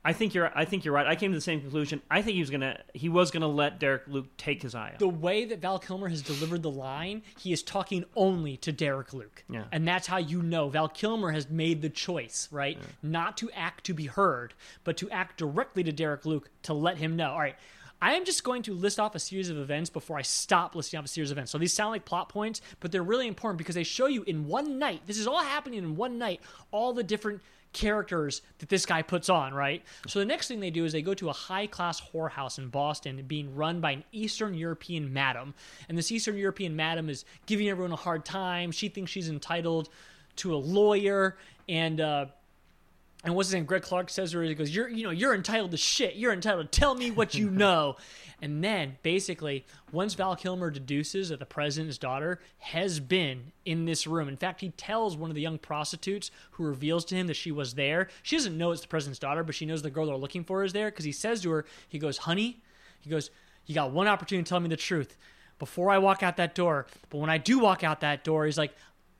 I 0.06 0.14
think 0.14 0.34
you're. 0.34 0.50
I 0.56 0.64
think 0.64 0.86
you're 0.86 0.94
right. 0.94 1.06
I 1.06 1.16
came 1.16 1.32
to 1.32 1.38
the 1.38 1.42
same 1.42 1.60
conclusion. 1.60 2.02
I 2.10 2.22
think 2.22 2.36
he 2.36 2.40
was 2.40 2.50
gonna. 2.50 2.80
He 2.94 3.10
was 3.10 3.30
gonna 3.30 3.48
let 3.48 3.78
Derek 3.80 4.08
Luke 4.08 4.28
take 4.38 4.62
his 4.62 4.74
eye 4.74 4.92
out. 4.94 5.00
the 5.00 5.08
way 5.08 5.44
that 5.46 5.60
Val 5.60 5.80
Kilmer 5.80 6.08
has 6.08 6.22
delivered 6.22 6.64
the 6.64 6.70
line, 6.72 7.24
he 7.38 7.52
is 7.52 7.62
talking 7.62 8.06
only 8.16 8.56
to 8.58 8.72
Derek 8.72 9.12
Luke. 9.12 9.44
Yeah. 9.50 9.66
And 9.72 9.86
that's 9.86 10.08
how 10.08 10.18
you 10.18 10.42
know 10.42 10.70
Val 10.70 10.88
Kilmer 10.88 11.32
has 11.32 11.50
made 11.50 11.82
the 11.82 11.90
choice, 11.90 12.48
right? 12.52 12.78
Not 13.04 13.36
to 13.38 13.52
act 13.52 13.86
to 13.88 13.94
be 13.94 14.06
heard, 14.06 14.54
but 14.86 14.96
to 14.98 15.10
act 15.10 15.38
directly 15.40 15.84
to 15.84 15.92
Derek 15.92 16.26
Luke 16.26 16.50
to 16.64 16.74
let 16.74 16.98
him 16.98 17.18
know. 17.18 17.32
All 17.32 17.40
right. 17.40 17.56
I 18.02 18.14
am 18.14 18.26
just 18.26 18.44
going 18.44 18.62
to 18.64 18.74
list 18.74 19.00
off 19.00 19.16
a 19.16 19.20
series 19.20 19.50
of 19.50 19.58
events 19.58 19.90
before 19.90 20.18
I 20.18 20.22
stop 20.22 20.76
listing 20.76 21.00
off 21.00 21.06
a 21.06 21.08
series 21.08 21.32
of 21.32 21.38
events. 21.38 21.52
So 21.52 21.58
these 21.58 21.74
sound 21.74 21.92
like 21.92 22.06
plot 22.06 22.30
points, 22.30 22.62
but 22.80 22.92
they're 22.92 23.04
really 23.04 23.28
important 23.28 23.58
because 23.58 23.76
they 23.76 23.84
show 23.84 24.06
you 24.08 24.24
in 24.24 24.46
one 24.46 24.78
night. 24.78 25.02
This 25.08 25.18
is 25.18 25.28
all 25.28 25.42
happening 25.42 25.80
in 25.80 25.96
one 25.96 26.18
night. 26.18 26.42
All 26.72 26.94
the 26.94 27.04
different 27.04 27.42
characters 27.74 28.42
that 28.60 28.70
this 28.70 28.86
guy 28.86 29.02
puts 29.02 29.30
on, 29.30 29.54
right? 29.54 29.84
So 30.08 30.20
the 30.20 30.26
next 30.26 30.48
thing 30.48 30.60
they 30.60 30.72
do 30.72 30.86
is 30.86 30.94
they 30.94 31.02
go 31.02 31.14
to 31.16 31.30
a 31.30 31.34
high 31.34 31.68
class 31.68 32.02
whorehouse 32.02 32.58
in 32.58 32.70
Boston 32.70 33.24
being 33.28 33.54
run 33.56 33.82
by 33.82 33.92
an 33.92 34.04
Eastern 34.12 34.54
European 34.54 35.12
madam. 35.12 35.54
And 35.90 35.98
this 35.98 36.12
Eastern 36.12 36.38
European 36.38 36.76
madam 36.76 37.10
is 37.10 37.26
giving 37.46 37.70
everyone 37.70 37.92
a 37.92 37.98
hard 37.98 38.26
time. 38.26 38.72
She 38.72 38.90
thinks 38.90 39.12
she's 39.12 39.30
entitled 39.30 39.90
to 40.38 40.54
a 40.54 40.58
lawyer 40.58 41.38
and 41.68 42.00
uh 42.00 42.28
and 43.24 43.36
what's 43.36 43.50
his 43.50 43.56
name? 43.56 43.66
Greg 43.66 43.82
Clark 43.82 44.10
says 44.10 44.32
to 44.32 44.38
her, 44.38 44.44
he 44.44 44.54
goes, 44.54 44.74
You're 44.74 44.88
you 44.90 45.04
know, 45.04 45.10
you're 45.10 45.34
entitled 45.34 45.72
to 45.72 45.78
shit. 45.78 46.16
You're 46.16 46.34
entitled 46.34 46.72
to 46.72 46.80
tell 46.80 46.96
me 46.96 47.10
what 47.12 47.34
you 47.34 47.50
know. 47.52 47.98
and 48.42 48.64
then 48.64 48.98
basically, 49.02 49.66
once 49.92 50.14
Val 50.14 50.36
Kilmer 50.36 50.70
deduces 50.70 51.30
that 51.30 51.40
the 51.40 51.46
president's 51.46 51.98
daughter 51.98 52.40
has 52.60 53.00
been 53.00 53.52
in 53.66 53.86
this 53.86 54.06
room. 54.06 54.28
In 54.28 54.38
fact, 54.38 54.62
he 54.62 54.70
tells 54.70 55.18
one 55.18 55.32
of 55.32 55.36
the 55.36 55.42
young 55.42 55.58
prostitutes 55.58 56.30
who 56.52 56.64
reveals 56.64 57.04
to 57.06 57.16
him 57.16 57.26
that 57.28 57.34
she 57.36 57.52
was 57.52 57.74
there. 57.74 58.08
She 58.22 58.36
doesn't 58.38 58.58
know 58.58 58.72
it's 58.72 58.82
the 58.84 58.88
president's 58.88 59.20
daughter, 59.20 59.44
but 59.44 59.56
she 59.56 59.66
knows 59.66 59.82
the 59.82 59.90
girl 59.90 60.06
they're 60.06 60.16
looking 60.16 60.44
for 60.44 60.64
is 60.64 60.74
there 60.74 60.92
because 60.92 61.06
he 61.06 61.12
says 61.12 61.42
to 61.42 61.50
her, 61.50 61.66
he 61.90 61.98
goes, 62.00 62.20
Honey, 62.20 62.62
he 63.02 63.10
goes, 63.10 63.32
You 63.66 63.74
got 63.74 63.92
one 63.92 64.08
opportunity 64.08 64.44
to 64.44 64.50
tell 64.50 64.60
me 64.60 64.70
the 64.70 64.78
truth. 64.78 65.18
before 65.58 65.90
I 65.90 65.98
walk 65.98 66.22
out 66.22 66.38
that 66.38 66.54
door. 66.54 66.86
But 67.10 67.18
when 67.18 67.32
I 67.32 67.40
do 67.40 67.58
walk 67.58 67.84
out 67.84 68.02
that 68.02 68.24
door, 68.24 68.46
he's 68.46 68.60
like, 68.60 68.76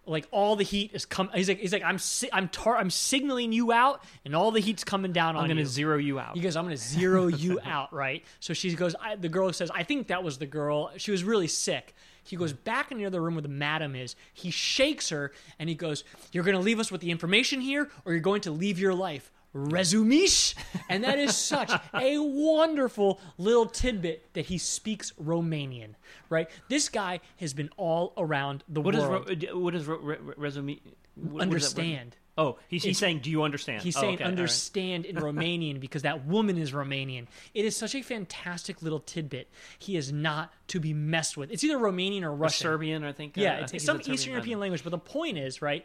like 0.08 0.28
all 0.32 0.56
the 0.56 0.64
heat 0.64 0.92
is 0.94 1.06
come. 1.06 1.30
He's 1.34 1.50
like, 1.50 1.60
he's 1.60 1.74
like, 1.74 1.84
I'm 1.84 2.00
si- 2.00 2.30
I'm 2.32 2.48
tar- 2.50 2.78
I'm 2.78 2.90
signaling 2.90 3.52
you 3.52 3.72
out, 3.72 4.04
and 4.26 4.36
all 4.36 4.52
the 4.52 4.60
heat's 4.60 4.84
coming 4.84 5.12
down 5.12 5.36
on 5.36 5.44
I'm 5.44 5.50
to 5.58 5.62
you. 5.62 5.66
zero 5.66 5.98
you 5.98 6.20
out. 6.20 6.36
He 6.36 6.42
goes, 6.42 6.56
I'm 6.56 6.68
to 6.70 6.78
zero 6.78 7.28
you 7.28 7.60
out, 7.66 7.94
right? 7.94 8.24
So 8.40 8.54
she 8.54 8.74
goes, 8.74 8.96
I, 9.02 9.16
the 9.16 9.30
girl 9.30 9.52
says, 9.54 9.70
I 9.74 9.84
think 9.84 10.08
that 10.08 10.24
was 10.24 10.38
the 10.38 10.46
girl. 10.46 10.92
She 10.98 11.12
was 11.12 11.24
really 11.24 11.48
sick. 11.48 11.94
He 12.24 12.36
goes 12.36 12.52
back 12.52 12.92
in 12.92 12.98
the 12.98 13.06
other 13.06 13.22
room 13.22 13.36
where 13.36 13.42
the 13.42 13.48
madam 13.48 13.96
is. 13.96 14.16
He 14.34 14.52
shakes 14.52 15.10
her 15.10 15.32
and 15.60 15.70
he 15.70 15.76
goes, 15.76 16.04
You're 16.34 16.44
going 16.44 16.58
to 16.58 16.62
leave 16.64 16.80
us 16.80 16.92
with 16.92 17.02
the 17.02 17.12
information 17.12 17.62
here, 17.62 17.90
or 18.06 18.12
you're 18.14 18.22
going 18.22 18.42
to 18.42 18.52
leave 18.52 18.80
your 18.80 18.94
life. 18.94 19.32
Resumish. 19.56 20.54
And 20.90 21.04
that 21.04 21.20
is 21.20 21.36
such 21.36 21.72
a 21.94 22.20
wonderful 22.20 23.20
little 23.38 23.66
tidbit 23.66 24.34
that 24.34 24.46
he 24.46 24.58
speaks 24.58 25.12
Romanian, 25.24 25.96
right? 26.30 26.50
This 26.70 26.90
guy 26.90 27.20
has 27.38 27.54
been 27.54 27.70
all 27.78 28.14
around 28.18 28.64
the 28.70 28.82
What 28.82 28.96
is 28.96 29.02
world. 29.02 29.44
ro- 29.44 29.60
what 29.60 29.76
is 29.76 29.86
ro- 29.86 29.98
re- 30.00 30.18
re- 30.20 30.34
resume? 30.38 30.80
what- 31.16 31.38
is? 31.38 31.42
Understand. 31.42 32.16
Oh, 32.40 32.60
he's, 32.68 32.84
he's 32.84 33.00
saying, 33.00 33.22
"Do 33.24 33.32
you 33.32 33.42
understand?" 33.42 33.82
He's 33.82 33.98
Oh, 33.98 34.02
saying 34.02 34.14
okay, 34.16 34.24
all 34.26 34.30
right. 34.30 34.38
understand 34.38 35.06
in 35.06 35.16
Romanian 35.30 35.80
because 35.80 36.04
that 36.04 36.28
woman 36.28 36.56
is 36.60 36.72
Romanian. 36.72 37.26
It 37.56 37.66
is 37.66 37.76
such 37.76 37.96
a 37.96 38.04
fantastic 38.04 38.84
little 38.84 39.00
tidbit. 39.00 39.50
He 39.80 39.98
is 39.98 40.14
not 40.14 40.54
to 40.68 40.80
be 40.80 40.94
messed 40.94 41.36
with. 41.36 41.50
It's 41.52 41.64
either 41.64 41.80
Romanian 41.80 42.22
or 42.22 42.30
Or 42.30 42.36
Russian. 42.36 42.64
Serbian, 42.66 43.04
I 43.04 43.12
think. 43.12 43.40
uh, 43.40 43.42
Yeah, 43.42 43.54
I 43.54 43.58
it's, 43.62 43.72
think 43.72 43.76
it's 43.78 43.86
some 43.86 44.02
Eastern 44.14 44.34
European 44.34 44.60
language. 44.60 44.84
But 44.84 44.92
the 44.92 45.00
point 45.00 45.40
is, 45.40 45.64
right? 45.64 45.84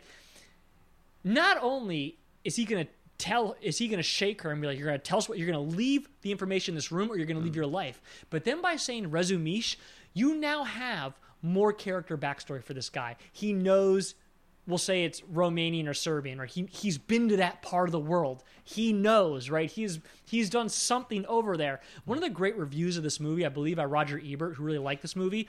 Not 1.24 1.56
only 1.62 2.18
is 2.44 2.56
he 2.56 2.66
going 2.66 2.84
to 2.84 2.92
tell, 3.18 3.56
is 3.60 3.78
he 3.78 3.88
going 3.88 3.98
to 3.98 4.02
shake 4.02 4.42
her 4.42 4.50
and 4.50 4.60
be 4.60 4.66
like, 4.66 4.78
"You're 4.78 4.88
going 4.88 4.98
to 4.98 5.04
tell 5.04 5.18
us 5.18 5.28
what 5.28 5.38
you're 5.38 5.50
going 5.50 5.70
to 5.70 5.76
leave 5.76 6.08
the 6.22 6.32
information 6.32 6.72
in 6.72 6.76
this 6.76 6.92
room, 6.92 7.10
or 7.10 7.16
you're 7.16 7.26
going 7.26 7.38
to 7.38 7.42
leave 7.42 7.52
mm. 7.52 7.56
your 7.56 7.66
life." 7.66 8.00
But 8.30 8.44
then 8.44 8.60
by 8.60 8.76
saying 8.76 9.10
resumish, 9.10 9.76
you 10.14 10.34
now 10.34 10.64
have 10.64 11.18
more 11.42 11.72
character 11.72 12.16
backstory 12.16 12.62
for 12.62 12.74
this 12.74 12.88
guy. 12.88 13.16
He 13.32 13.52
knows. 13.52 14.14
We'll 14.64 14.78
say 14.78 15.02
it's 15.02 15.20
Romanian 15.22 15.88
or 15.88 15.94
Serbian, 15.94 16.38
or 16.38 16.46
he 16.46 16.68
he's 16.70 16.96
been 16.96 17.28
to 17.30 17.36
that 17.38 17.62
part 17.62 17.88
of 17.88 17.92
the 17.92 17.98
world. 17.98 18.44
He 18.62 18.92
knows, 18.92 19.50
right? 19.50 19.68
He's 19.68 19.98
he's 20.24 20.50
done 20.50 20.68
something 20.68 21.26
over 21.26 21.56
there. 21.56 21.80
One 22.04 22.16
of 22.16 22.22
the 22.22 22.30
great 22.30 22.56
reviews 22.56 22.96
of 22.96 23.02
this 23.02 23.18
movie, 23.18 23.44
I 23.44 23.48
believe, 23.48 23.76
by 23.76 23.86
Roger 23.86 24.22
Ebert, 24.24 24.54
who 24.54 24.62
really 24.62 24.78
liked 24.78 25.02
this 25.02 25.16
movie, 25.16 25.48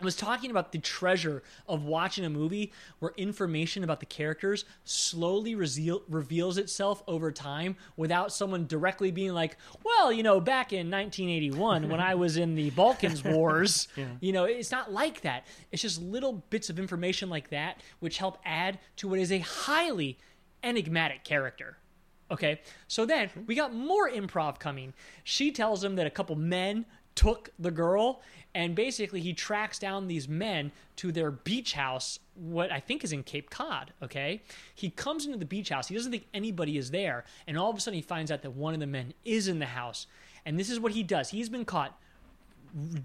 I 0.00 0.04
was 0.04 0.16
talking 0.16 0.50
about 0.50 0.72
the 0.72 0.78
treasure 0.78 1.42
of 1.68 1.84
watching 1.84 2.24
a 2.24 2.30
movie 2.30 2.72
where 2.98 3.12
information 3.16 3.84
about 3.84 4.00
the 4.00 4.06
characters 4.06 4.64
slowly 4.82 5.54
reveal, 5.54 6.02
reveals 6.08 6.58
itself 6.58 7.02
over 7.06 7.30
time 7.30 7.76
without 7.96 8.32
someone 8.32 8.66
directly 8.66 9.12
being 9.12 9.32
like, 9.32 9.56
well, 9.84 10.12
you 10.12 10.24
know, 10.24 10.40
back 10.40 10.72
in 10.72 10.90
1981 10.90 11.88
when 11.88 12.00
I 12.00 12.16
was 12.16 12.36
in 12.36 12.56
the 12.56 12.70
Balkans 12.70 13.22
Wars, 13.24 13.86
you 14.20 14.32
know, 14.32 14.44
it's 14.44 14.72
not 14.72 14.92
like 14.92 15.20
that. 15.20 15.46
It's 15.70 15.82
just 15.82 16.02
little 16.02 16.44
bits 16.50 16.70
of 16.70 16.78
information 16.80 17.30
like 17.30 17.50
that 17.50 17.80
which 18.00 18.18
help 18.18 18.38
add 18.44 18.80
to 18.96 19.08
what 19.08 19.20
is 19.20 19.30
a 19.30 19.38
highly 19.38 20.18
enigmatic 20.64 21.22
character. 21.22 21.78
Okay, 22.30 22.60
so 22.88 23.06
then 23.06 23.30
we 23.46 23.54
got 23.54 23.72
more 23.72 24.10
improv 24.10 24.58
coming. 24.58 24.92
She 25.22 25.52
tells 25.52 25.84
him 25.84 25.94
that 25.96 26.06
a 26.06 26.10
couple 26.10 26.34
men 26.34 26.86
took 27.14 27.50
the 27.58 27.70
girl, 27.70 28.22
and 28.54 28.74
basically 28.74 29.20
he 29.20 29.32
tracks 29.32 29.78
down 29.78 30.06
these 30.06 30.28
men 30.28 30.72
to 30.96 31.10
their 31.10 31.30
beach 31.30 31.72
house, 31.72 32.18
what 32.34 32.70
I 32.70 32.80
think 32.80 33.04
is 33.04 33.12
in 33.12 33.22
Cape 33.22 33.50
Cod. 33.50 33.92
Okay, 34.02 34.42
he 34.74 34.90
comes 34.90 35.26
into 35.26 35.38
the 35.38 35.44
beach 35.44 35.70
house. 35.70 35.88
He 35.88 35.94
doesn't 35.94 36.12
think 36.12 36.26
anybody 36.32 36.78
is 36.78 36.90
there, 36.90 37.24
and 37.46 37.58
all 37.58 37.70
of 37.70 37.76
a 37.76 37.80
sudden 37.80 37.96
he 37.96 38.02
finds 38.02 38.30
out 38.30 38.42
that 38.42 38.52
one 38.52 38.74
of 38.74 38.80
the 38.80 38.86
men 38.86 39.14
is 39.24 39.48
in 39.48 39.58
the 39.58 39.66
house. 39.66 40.06
And 40.46 40.58
this 40.58 40.70
is 40.70 40.78
what 40.78 40.92
he 40.92 41.02
does. 41.02 41.30
He's 41.30 41.48
been 41.48 41.64
caught 41.64 41.98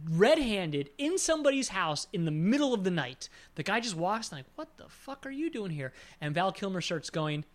red-handed 0.10 0.90
in 0.98 1.18
somebody's 1.18 1.70
house 1.70 2.08
in 2.12 2.26
the 2.26 2.32
middle 2.32 2.74
of 2.74 2.84
the 2.84 2.92
night. 2.92 3.30
The 3.56 3.64
guy 3.64 3.80
just 3.80 3.96
walks 3.96 4.32
like, 4.32 4.46
"What 4.56 4.78
the 4.78 4.90
fuck 4.90 5.26
are 5.26 5.32
you 5.32 5.50
doing 5.50 5.72
here?" 5.72 5.94
And 6.20 6.34
Val 6.34 6.52
Kilmer 6.52 6.82
starts 6.82 7.10
going, 7.10 7.46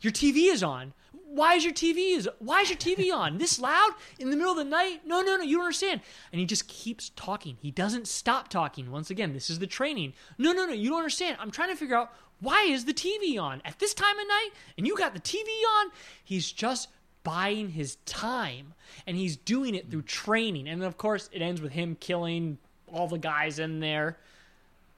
"Your 0.00 0.12
TV 0.12 0.48
is 0.48 0.62
on. 0.62 0.92
Why 1.34 1.54
is 1.54 1.64
your 1.64 1.72
TV 1.72 2.16
is 2.16 2.28
Why 2.38 2.60
is 2.60 2.68
your 2.68 2.78
TV 2.78 3.12
on 3.12 3.38
this 3.38 3.58
loud 3.58 3.92
in 4.18 4.30
the 4.30 4.36
middle 4.36 4.52
of 4.52 4.58
the 4.58 4.64
night? 4.64 5.00
No, 5.06 5.22
no, 5.22 5.36
no, 5.36 5.42
you 5.42 5.56
don't 5.56 5.64
understand." 5.64 6.02
And 6.30 6.40
he 6.40 6.46
just 6.46 6.68
keeps 6.68 7.10
talking. 7.16 7.56
He 7.60 7.70
doesn't 7.70 8.06
stop 8.06 8.48
talking. 8.48 8.90
Once 8.90 9.08
again, 9.08 9.32
this 9.32 9.48
is 9.48 9.58
the 9.58 9.66
training. 9.66 10.12
No, 10.36 10.52
no, 10.52 10.66
no, 10.66 10.72
you 10.72 10.90
don't 10.90 10.98
understand. 10.98 11.38
I'm 11.40 11.50
trying 11.50 11.70
to 11.70 11.76
figure 11.76 11.96
out 11.96 12.12
why 12.40 12.64
is 12.68 12.84
the 12.84 12.92
TV 12.92 13.40
on 13.40 13.62
at 13.64 13.78
this 13.78 13.94
time 13.94 14.18
of 14.18 14.26
night 14.26 14.50
and 14.76 14.86
you 14.86 14.96
got 14.96 15.14
the 15.14 15.20
TV 15.20 15.48
on? 15.78 15.90
He's 16.24 16.50
just 16.50 16.88
buying 17.22 17.70
his 17.70 17.96
time 18.04 18.74
and 19.06 19.16
he's 19.16 19.36
doing 19.36 19.74
it 19.74 19.90
through 19.90 20.02
training. 20.02 20.68
And 20.68 20.82
then 20.82 20.88
of 20.88 20.98
course, 20.98 21.30
it 21.32 21.40
ends 21.40 21.60
with 21.62 21.72
him 21.72 21.96
killing 22.00 22.58
all 22.92 23.08
the 23.08 23.18
guys 23.18 23.58
in 23.58 23.80
there. 23.80 24.18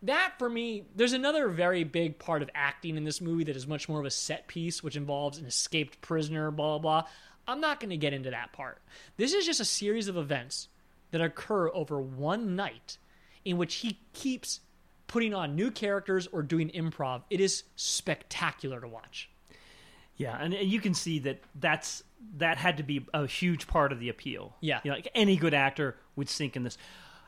That 0.05 0.35
for 0.39 0.49
me, 0.49 0.85
there's 0.95 1.15
another 1.15 1.49
very 1.49 1.83
big 1.83 2.19
part 2.19 2.43
of 2.43 2.51
acting 2.55 2.97
in 2.97 3.05
this 3.05 3.21
movie 3.21 3.45
that 3.45 3.57
is 3.57 3.67
much 3.67 3.89
more 3.89 4.01
of 4.01 4.07
a 4.07 4.11
set 4.11 4.47
piece, 4.49 4.83
which 4.83 4.97
involves 4.97 5.39
an 5.39 5.47
escaped 5.47 6.01
prisoner, 6.01 6.51
blah, 6.51 6.79
blah, 6.79 7.01
blah. 7.03 7.09
I'm 7.49 7.61
not 7.61 7.81
going 7.81 7.91
to 7.91 7.97
get 7.97 8.13
into 8.13 8.31
that 8.31 8.53
part. 8.53 8.81
This 9.17 9.33
is 9.33 9.47
just 9.47 9.61
a 9.61 9.65
series 9.65 10.09
of 10.09 10.17
events 10.17 10.69
that 11.11 11.21
occur 11.21 11.71
over 11.73 12.01
one 12.01 12.57
night 12.57 12.99
in 13.45 13.57
which 13.57 13.77
he 13.77 13.99
keeps 14.13 14.61
putting 15.07 15.35
on 15.35 15.55
new 15.55 15.71
characters 15.71 16.27
or 16.33 16.43
doing 16.43 16.71
improv. 16.71 17.23
It 17.31 17.41
is 17.41 17.65
spectacular 17.77 18.81
to 18.81 18.89
watch. 18.89 19.31
Yeah, 20.17 20.37
and 20.39 20.55
you 20.55 20.81
can 20.81 20.95
see 20.95 21.19
that 21.21 21.41
that's 21.59 22.05
that 22.37 22.57
had 22.57 22.77
to 22.77 22.83
be 22.83 23.07
a 23.13 23.27
huge 23.27 23.67
part 23.67 23.93
of 23.93 24.01
the 24.01 24.09
appeal. 24.09 24.55
Yeah. 24.61 24.81
you 24.85 24.91
know, 24.91 24.97
like 24.97 25.09
any 25.15 25.37
good 25.37 25.55
actor 25.55 25.97
would 26.17 26.29
sink 26.29 26.57
in 26.57 26.63
this. 26.63 26.79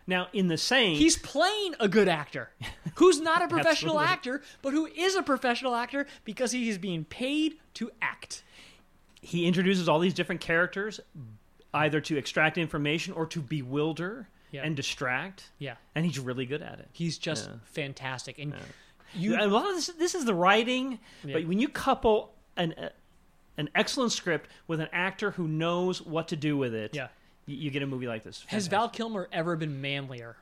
Now, 0.07 0.29
in 0.33 0.47
the 0.49 0.57
same, 0.57 0.97
He's 0.97 1.17
playing 1.19 1.75
a 1.81 1.89
good 1.89 2.09
actor 2.09 2.51
who's 2.97 3.21
not 3.21 3.43
a 3.43 3.49
professional 3.57 3.99
actor, 3.99 4.43
but 4.63 4.73
who 4.73 4.87
is 4.87 5.17
a 5.17 5.23
professional 5.23 5.75
actor 5.75 6.07
because 6.25 6.53
he 6.53 6.69
is 6.69 6.79
being 6.79 7.05
paid 7.05 7.57
to 7.75 7.91
act. 8.01 8.43
he 9.21 9.47
introduces 9.47 9.89
all 9.89 9.99
these 9.99 10.15
different 10.15 10.41
characters, 10.41 11.01
either 11.75 12.01
to 12.01 12.17
extract 12.17 12.57
information 12.57 13.13
or 13.15 13.27
to 13.27 13.41
bewilder 13.41 14.29
Yeah. 14.53 14.63
and 14.65 14.77
distract. 14.77 15.51
Yeah. 15.59 15.75
and 15.97 16.05
he's 16.07 16.19
really 16.21 16.47
good 16.47 16.63
at 16.63 16.79
it. 16.79 16.89
He's 16.93 17.19
just 17.19 17.49
Yeah. 17.49 17.57
fantastic. 17.65 18.39
And 18.39 18.55
You, 19.15 19.33
you 19.33 19.41
a 19.41 19.47
lot 19.49 19.69
of 19.69 19.75
this, 19.75 19.87
this 19.99 20.15
is 20.15 20.25
the 20.25 20.35
writing, 20.35 21.01
Yeah. 21.25 21.33
but 21.35 21.47
when 21.49 21.59
you 21.59 21.69
couple 21.69 22.33
an 22.57 22.73
uh, 22.75 22.91
an 23.59 23.71
excellent 23.75 24.13
script 24.13 24.51
with 24.69 24.81
an 24.81 24.89
actor 24.93 25.31
who 25.33 25.49
knows 25.49 26.03
what 26.03 26.29
to 26.29 26.37
do 26.37 26.57
with 26.59 26.75
it, 26.75 26.95
Yeah. 26.95 27.09
You, 27.47 27.57
you 27.57 27.71
get 27.71 27.83
a 27.83 27.87
movie 27.87 28.07
like 28.07 28.25
this. 28.25 28.45
has 28.49 28.67
Val 28.67 28.89
Kilmer 28.89 29.29
ever 29.33 29.57
been 29.57 29.81
manlier? 29.81 30.37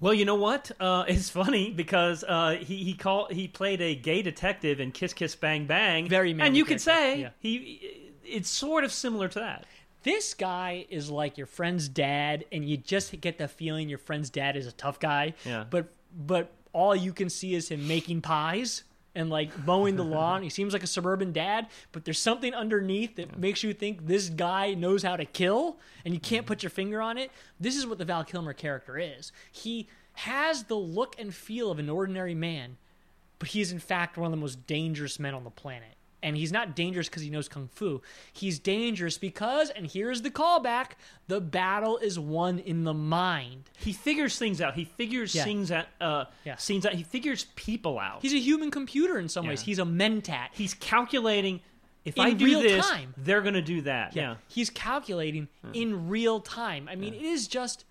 Well, 0.00 0.14
you 0.14 0.24
know 0.24 0.36
what? 0.36 0.70
Uh, 0.78 1.04
it's 1.08 1.30
funny 1.30 1.70
because 1.70 2.24
uh, 2.24 2.56
he 2.60 2.84
he 2.84 2.94
called 2.94 3.32
he 3.32 3.48
played 3.48 3.80
a 3.80 3.94
gay 3.94 4.22
detective 4.22 4.80
in 4.80 4.92
Kiss 4.92 5.12
Kiss 5.12 5.34
Bang 5.34 5.66
Bang, 5.66 6.08
Very 6.08 6.32
manly 6.32 6.48
and 6.48 6.56
you 6.56 6.64
could 6.64 6.80
say 6.80 7.20
yeah. 7.20 7.30
he 7.40 8.10
it's 8.24 8.50
sort 8.50 8.84
of 8.84 8.92
similar 8.92 9.28
to 9.28 9.40
that. 9.40 9.64
This 10.04 10.34
guy 10.34 10.86
is 10.90 11.10
like 11.10 11.36
your 11.36 11.46
friend's 11.46 11.88
dad, 11.88 12.44
and 12.52 12.64
you 12.64 12.76
just 12.76 13.20
get 13.20 13.38
the 13.38 13.48
feeling 13.48 13.88
your 13.88 13.98
friend's 13.98 14.30
dad 14.30 14.56
is 14.56 14.66
a 14.66 14.72
tough 14.72 15.00
guy. 15.00 15.34
Yeah. 15.44 15.64
But 15.68 15.88
but 16.16 16.52
all 16.72 16.94
you 16.94 17.12
can 17.12 17.28
see 17.28 17.54
is 17.54 17.68
him 17.68 17.88
making 17.88 18.20
pies 18.20 18.84
and 19.14 19.30
like 19.30 19.66
mowing 19.66 19.96
the 19.96 20.04
lawn. 20.04 20.42
He 20.42 20.48
seems 20.48 20.72
like 20.72 20.82
a 20.82 20.86
suburban 20.88 21.32
dad, 21.32 21.66
but 21.92 22.04
there's 22.04 22.18
something 22.18 22.54
underneath 22.54 23.16
that 23.16 23.38
makes 23.38 23.62
you 23.62 23.74
think 23.74 24.06
this 24.06 24.28
guy 24.28 24.74
knows 24.74 25.02
how 25.02 25.16
to 25.16 25.24
kill, 25.24 25.78
and 26.04 26.14
you 26.14 26.20
can't 26.20 26.46
put 26.46 26.62
your 26.62 26.70
finger 26.70 27.02
on 27.02 27.18
it. 27.18 27.30
This 27.60 27.76
is 27.76 27.86
what 27.86 27.98
the 27.98 28.04
Val 28.04 28.24
Kilmer 28.24 28.52
character 28.52 28.98
is. 28.98 29.32
He 29.50 29.88
has 30.14 30.64
the 30.64 30.76
look 30.76 31.14
and 31.18 31.34
feel 31.34 31.70
of 31.70 31.78
an 31.78 31.90
ordinary 31.90 32.34
man, 32.34 32.76
but 33.38 33.50
he 33.50 33.60
is 33.60 33.72
in 33.72 33.78
fact 33.78 34.16
one 34.16 34.26
of 34.26 34.32
the 34.32 34.40
most 34.40 34.66
dangerous 34.66 35.18
men 35.18 35.34
on 35.34 35.44
the 35.44 35.50
planet. 35.50 35.97
And 36.22 36.36
he's 36.36 36.50
not 36.50 36.74
dangerous 36.74 37.08
because 37.08 37.22
he 37.22 37.30
knows 37.30 37.48
kung 37.48 37.68
fu. 37.72 38.02
He's 38.32 38.58
dangerous 38.58 39.18
because, 39.18 39.70
and 39.70 39.86
here's 39.86 40.22
the 40.22 40.30
callback: 40.32 40.92
the 41.28 41.40
battle 41.40 41.96
is 41.98 42.18
won 42.18 42.58
in 42.58 42.82
the 42.82 42.92
mind. 42.94 43.70
He 43.78 43.92
figures 43.92 44.36
things 44.36 44.60
out. 44.60 44.74
He 44.74 44.84
figures 44.84 45.32
Yeah. 45.34 45.44
things 45.44 45.70
out. 45.70 45.86
Uh, 46.00 46.24
Yeah. 46.44 46.56
scenes 46.56 46.84
out. 46.84 46.94
He 46.94 47.04
figures 47.04 47.46
people 47.54 47.98
out. 48.00 48.20
He's 48.22 48.34
a 48.34 48.38
human 48.40 48.70
computer 48.72 49.16
in 49.18 49.28
some 49.28 49.46
ways. 49.46 49.60
He's 49.60 49.78
a 49.78 49.84
mentat. 49.84 50.48
He's 50.52 50.74
calculating. 50.74 51.60
If 52.04 52.16
In 52.16 52.22
I 52.24 52.32
do 52.32 52.44
real 52.46 52.62
this, 52.62 52.88
time. 52.88 53.12
they're 53.18 53.42
going 53.42 53.54
to 53.54 53.60
do 53.62 53.82
that. 53.82 54.16
Yeah. 54.16 54.36
He's 54.48 54.70
calculating 54.70 55.46
in 55.74 56.08
real 56.08 56.40
time. 56.40 56.88
I 56.88 56.94
mean, 56.96 57.12
it 57.12 57.20
is 57.22 57.46
just 57.46 57.84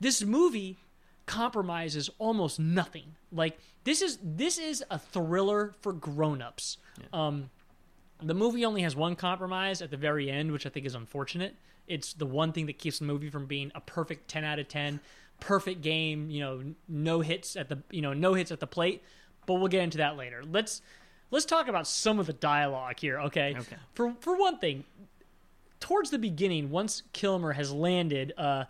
this 0.00 0.22
movie 0.24 0.78
compromises 1.26 2.10
almost 2.18 2.58
nothing. 2.58 3.16
Like 3.32 3.58
this 3.84 4.02
is 4.02 4.18
this 4.22 4.58
is 4.58 4.82
a 4.90 4.98
thriller 4.98 5.74
for 5.80 5.92
grown-ups. 5.92 6.78
Um 7.12 7.50
the 8.22 8.34
movie 8.34 8.64
only 8.64 8.82
has 8.82 8.96
one 8.96 9.16
compromise 9.16 9.82
at 9.82 9.90
the 9.90 9.96
very 9.96 10.30
end, 10.30 10.52
which 10.52 10.66
I 10.66 10.70
think 10.70 10.86
is 10.86 10.94
unfortunate. 10.94 11.56
It's 11.86 12.14
the 12.14 12.26
one 12.26 12.52
thing 12.52 12.66
that 12.66 12.78
keeps 12.78 13.00
the 13.00 13.04
movie 13.04 13.28
from 13.28 13.46
being 13.46 13.70
a 13.74 13.80
perfect 13.80 14.28
10 14.28 14.44
out 14.44 14.58
of 14.58 14.68
10, 14.68 15.00
perfect 15.40 15.82
game, 15.82 16.30
you 16.30 16.40
know, 16.40 16.62
no 16.88 17.20
hits 17.20 17.56
at 17.56 17.68
the, 17.68 17.82
you 17.90 18.00
know, 18.00 18.14
no 18.14 18.34
hits 18.34 18.50
at 18.50 18.60
the 18.60 18.66
plate, 18.66 19.02
but 19.46 19.54
we'll 19.54 19.68
get 19.68 19.82
into 19.82 19.98
that 19.98 20.16
later. 20.16 20.42
Let's 20.44 20.80
let's 21.30 21.44
talk 21.44 21.68
about 21.68 21.86
some 21.86 22.18
of 22.18 22.26
the 22.26 22.32
dialogue 22.32 22.98
here, 22.98 23.20
okay? 23.20 23.54
Okay. 23.58 23.76
For 23.92 24.14
for 24.20 24.36
one 24.36 24.58
thing, 24.58 24.84
towards 25.80 26.10
the 26.10 26.18
beginning, 26.18 26.70
once 26.70 27.02
Kilmer 27.12 27.52
has 27.52 27.72
landed, 27.72 28.32
uh, 28.38 28.64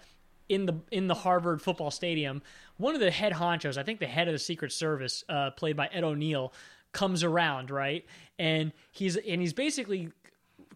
in 0.48 0.66
the 0.66 0.74
in 0.90 1.06
the 1.06 1.14
Harvard 1.14 1.62
football 1.62 1.90
stadium, 1.90 2.42
one 2.76 2.94
of 2.94 3.00
the 3.00 3.10
head 3.10 3.32
honchos, 3.32 3.76
I 3.76 3.82
think 3.82 4.00
the 4.00 4.06
head 4.06 4.28
of 4.28 4.32
the 4.32 4.38
Secret 4.38 4.72
Service, 4.72 5.24
uh, 5.28 5.50
played 5.52 5.76
by 5.76 5.86
Ed 5.86 6.04
O'Neill, 6.04 6.52
comes 6.94 7.22
around 7.22 7.70
right, 7.70 8.06
and 8.38 8.72
he's 8.92 9.16
and 9.16 9.40
he's 9.40 9.52
basically 9.52 10.10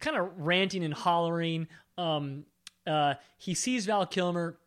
kind 0.01 0.16
of 0.16 0.28
ranting 0.39 0.85
and 0.85 0.93
hollering. 0.93 1.69
Um, 1.97 2.45
uh, 2.86 3.15
he 3.39 3.55
sees 3.55 3.86
Val 3.86 4.07
Kilmer 4.07 4.59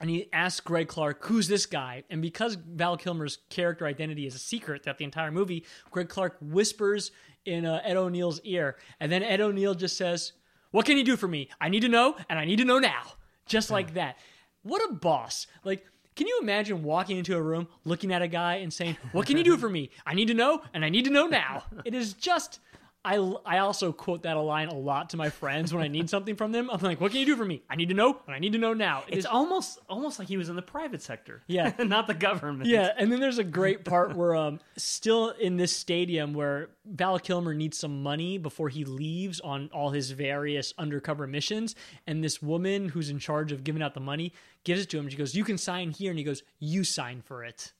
and 0.00 0.08
he 0.08 0.28
asks 0.32 0.60
Greg 0.60 0.88
Clark, 0.88 1.24
"Who's 1.26 1.48
this 1.48 1.66
guy?" 1.66 2.04
And 2.10 2.22
because 2.22 2.54
Val 2.54 2.96
Kilmer's 2.96 3.38
character 3.50 3.86
identity 3.86 4.26
is 4.26 4.34
a 4.34 4.38
secret 4.38 4.82
throughout 4.82 4.98
the 4.98 5.04
entire 5.04 5.30
movie, 5.30 5.64
Greg 5.90 6.08
Clark 6.08 6.36
whispers 6.40 7.10
in 7.44 7.64
uh, 7.64 7.80
Ed 7.84 7.96
O'Neill's 7.96 8.40
ear, 8.44 8.76
and 9.00 9.10
then 9.10 9.22
Ed 9.22 9.40
O'Neill 9.40 9.74
just 9.74 9.96
says, 9.96 10.32
"What 10.70 10.86
can 10.86 10.96
you 10.96 11.04
do 11.04 11.16
for 11.16 11.28
me? 11.28 11.48
I 11.60 11.68
need 11.68 11.80
to 11.80 11.88
know, 11.88 12.16
and 12.28 12.38
I 12.38 12.44
need 12.44 12.56
to 12.58 12.64
know 12.64 12.78
now." 12.78 13.02
Just 13.46 13.70
like 13.70 13.94
that. 13.94 14.18
What 14.62 14.82
a 14.90 14.94
boss! 14.94 15.46
Like. 15.64 15.84
Can 16.18 16.26
you 16.26 16.40
imagine 16.42 16.82
walking 16.82 17.16
into 17.16 17.36
a 17.36 17.40
room, 17.40 17.68
looking 17.84 18.12
at 18.12 18.22
a 18.22 18.26
guy, 18.26 18.56
and 18.56 18.72
saying, 18.72 18.96
"What 19.12 19.24
can 19.24 19.36
you 19.36 19.44
do 19.44 19.56
for 19.56 19.68
me? 19.70 19.90
I 20.04 20.14
need 20.14 20.26
to 20.26 20.34
know, 20.34 20.62
and 20.74 20.84
I 20.84 20.88
need 20.88 21.04
to 21.04 21.12
know 21.12 21.28
now." 21.28 21.62
It 21.84 21.94
is 21.94 22.12
just 22.12 22.58
I, 23.04 23.14
I 23.46 23.58
also 23.58 23.92
quote 23.92 24.22
that 24.24 24.34
line 24.34 24.68
a 24.68 24.74
lot 24.74 25.10
to 25.10 25.16
my 25.16 25.30
friends 25.30 25.72
when 25.72 25.82
I 25.82 25.88
need 25.88 26.10
something 26.10 26.34
from 26.34 26.52
them. 26.52 26.68
I'm 26.68 26.80
like, 26.80 27.00
what 27.00 27.12
can 27.12 27.20
you 27.20 27.26
do 27.26 27.36
for 27.36 27.44
me? 27.44 27.62
I 27.70 27.76
need 27.76 27.88
to 27.88 27.94
know, 27.94 28.18
and 28.26 28.34
I 28.34 28.38
need 28.38 28.52
to 28.52 28.58
know 28.58 28.74
now. 28.74 29.04
It 29.06 29.14
it's 29.14 29.18
is, 29.20 29.26
almost 29.26 29.78
almost 29.88 30.18
like 30.18 30.28
he 30.28 30.36
was 30.36 30.48
in 30.48 30.56
the 30.56 30.62
private 30.62 31.00
sector. 31.00 31.42
Yeah. 31.48 31.72
not 31.78 32.06
the 32.06 32.14
government. 32.14 32.68
Yeah. 32.68 32.90
And 32.98 33.10
then 33.10 33.20
there's 33.20 33.38
a 33.38 33.44
great 33.44 33.84
part 33.84 34.14
where, 34.16 34.34
um, 34.36 34.60
still 34.76 35.30
in 35.30 35.56
this 35.56 35.74
stadium 35.74 36.34
where 36.34 36.70
Val 36.84 37.18
Kilmer 37.18 37.54
needs 37.54 37.78
some 37.78 38.02
money 38.02 38.36
before 38.36 38.68
he 38.68 38.84
leaves 38.84 39.40
on 39.40 39.70
all 39.72 39.90
his 39.90 40.10
various 40.10 40.74
undercover 40.76 41.26
missions. 41.26 41.74
And 42.06 42.22
this 42.22 42.42
woman 42.42 42.88
who's 42.90 43.10
in 43.10 43.18
charge 43.18 43.52
of 43.52 43.64
giving 43.64 43.82
out 43.82 43.94
the 43.94 44.00
money 44.00 44.32
gives 44.64 44.82
it 44.82 44.90
to 44.90 44.98
him. 44.98 45.08
She 45.08 45.16
goes, 45.16 45.34
You 45.34 45.44
can 45.44 45.56
sign 45.56 45.90
here. 45.90 46.10
And 46.10 46.18
he 46.18 46.24
goes, 46.24 46.42
You 46.58 46.84
sign 46.84 47.22
for 47.22 47.44
it. 47.44 47.72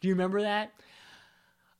Do 0.00 0.08
you 0.08 0.14
remember 0.14 0.42
that? 0.42 0.72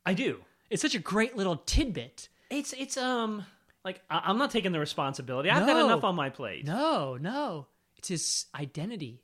I 0.05 0.15
do. 0.15 0.43
It's 0.69 0.83
such 0.83 0.95
a 0.95 0.99
great 0.99 1.37
little 1.37 1.57
tidbit. 1.57 2.29
It's 2.53 2.74
it's 2.74 2.97
um 2.97 3.45
like 3.85 4.03
I- 4.11 4.31
am 4.31 4.39
not 4.39 4.51
taking 4.51 4.73
the 4.73 4.79
responsibility. 4.79 5.49
I've 5.51 5.66
got 5.66 5.85
enough 5.85 6.05
on 6.05 6.15
my 6.15 6.29
plate. 6.29 6.66
No, 6.66 7.16
no. 7.16 7.66
It's 7.97 8.09
his 8.09 8.47
identity. 8.55 9.23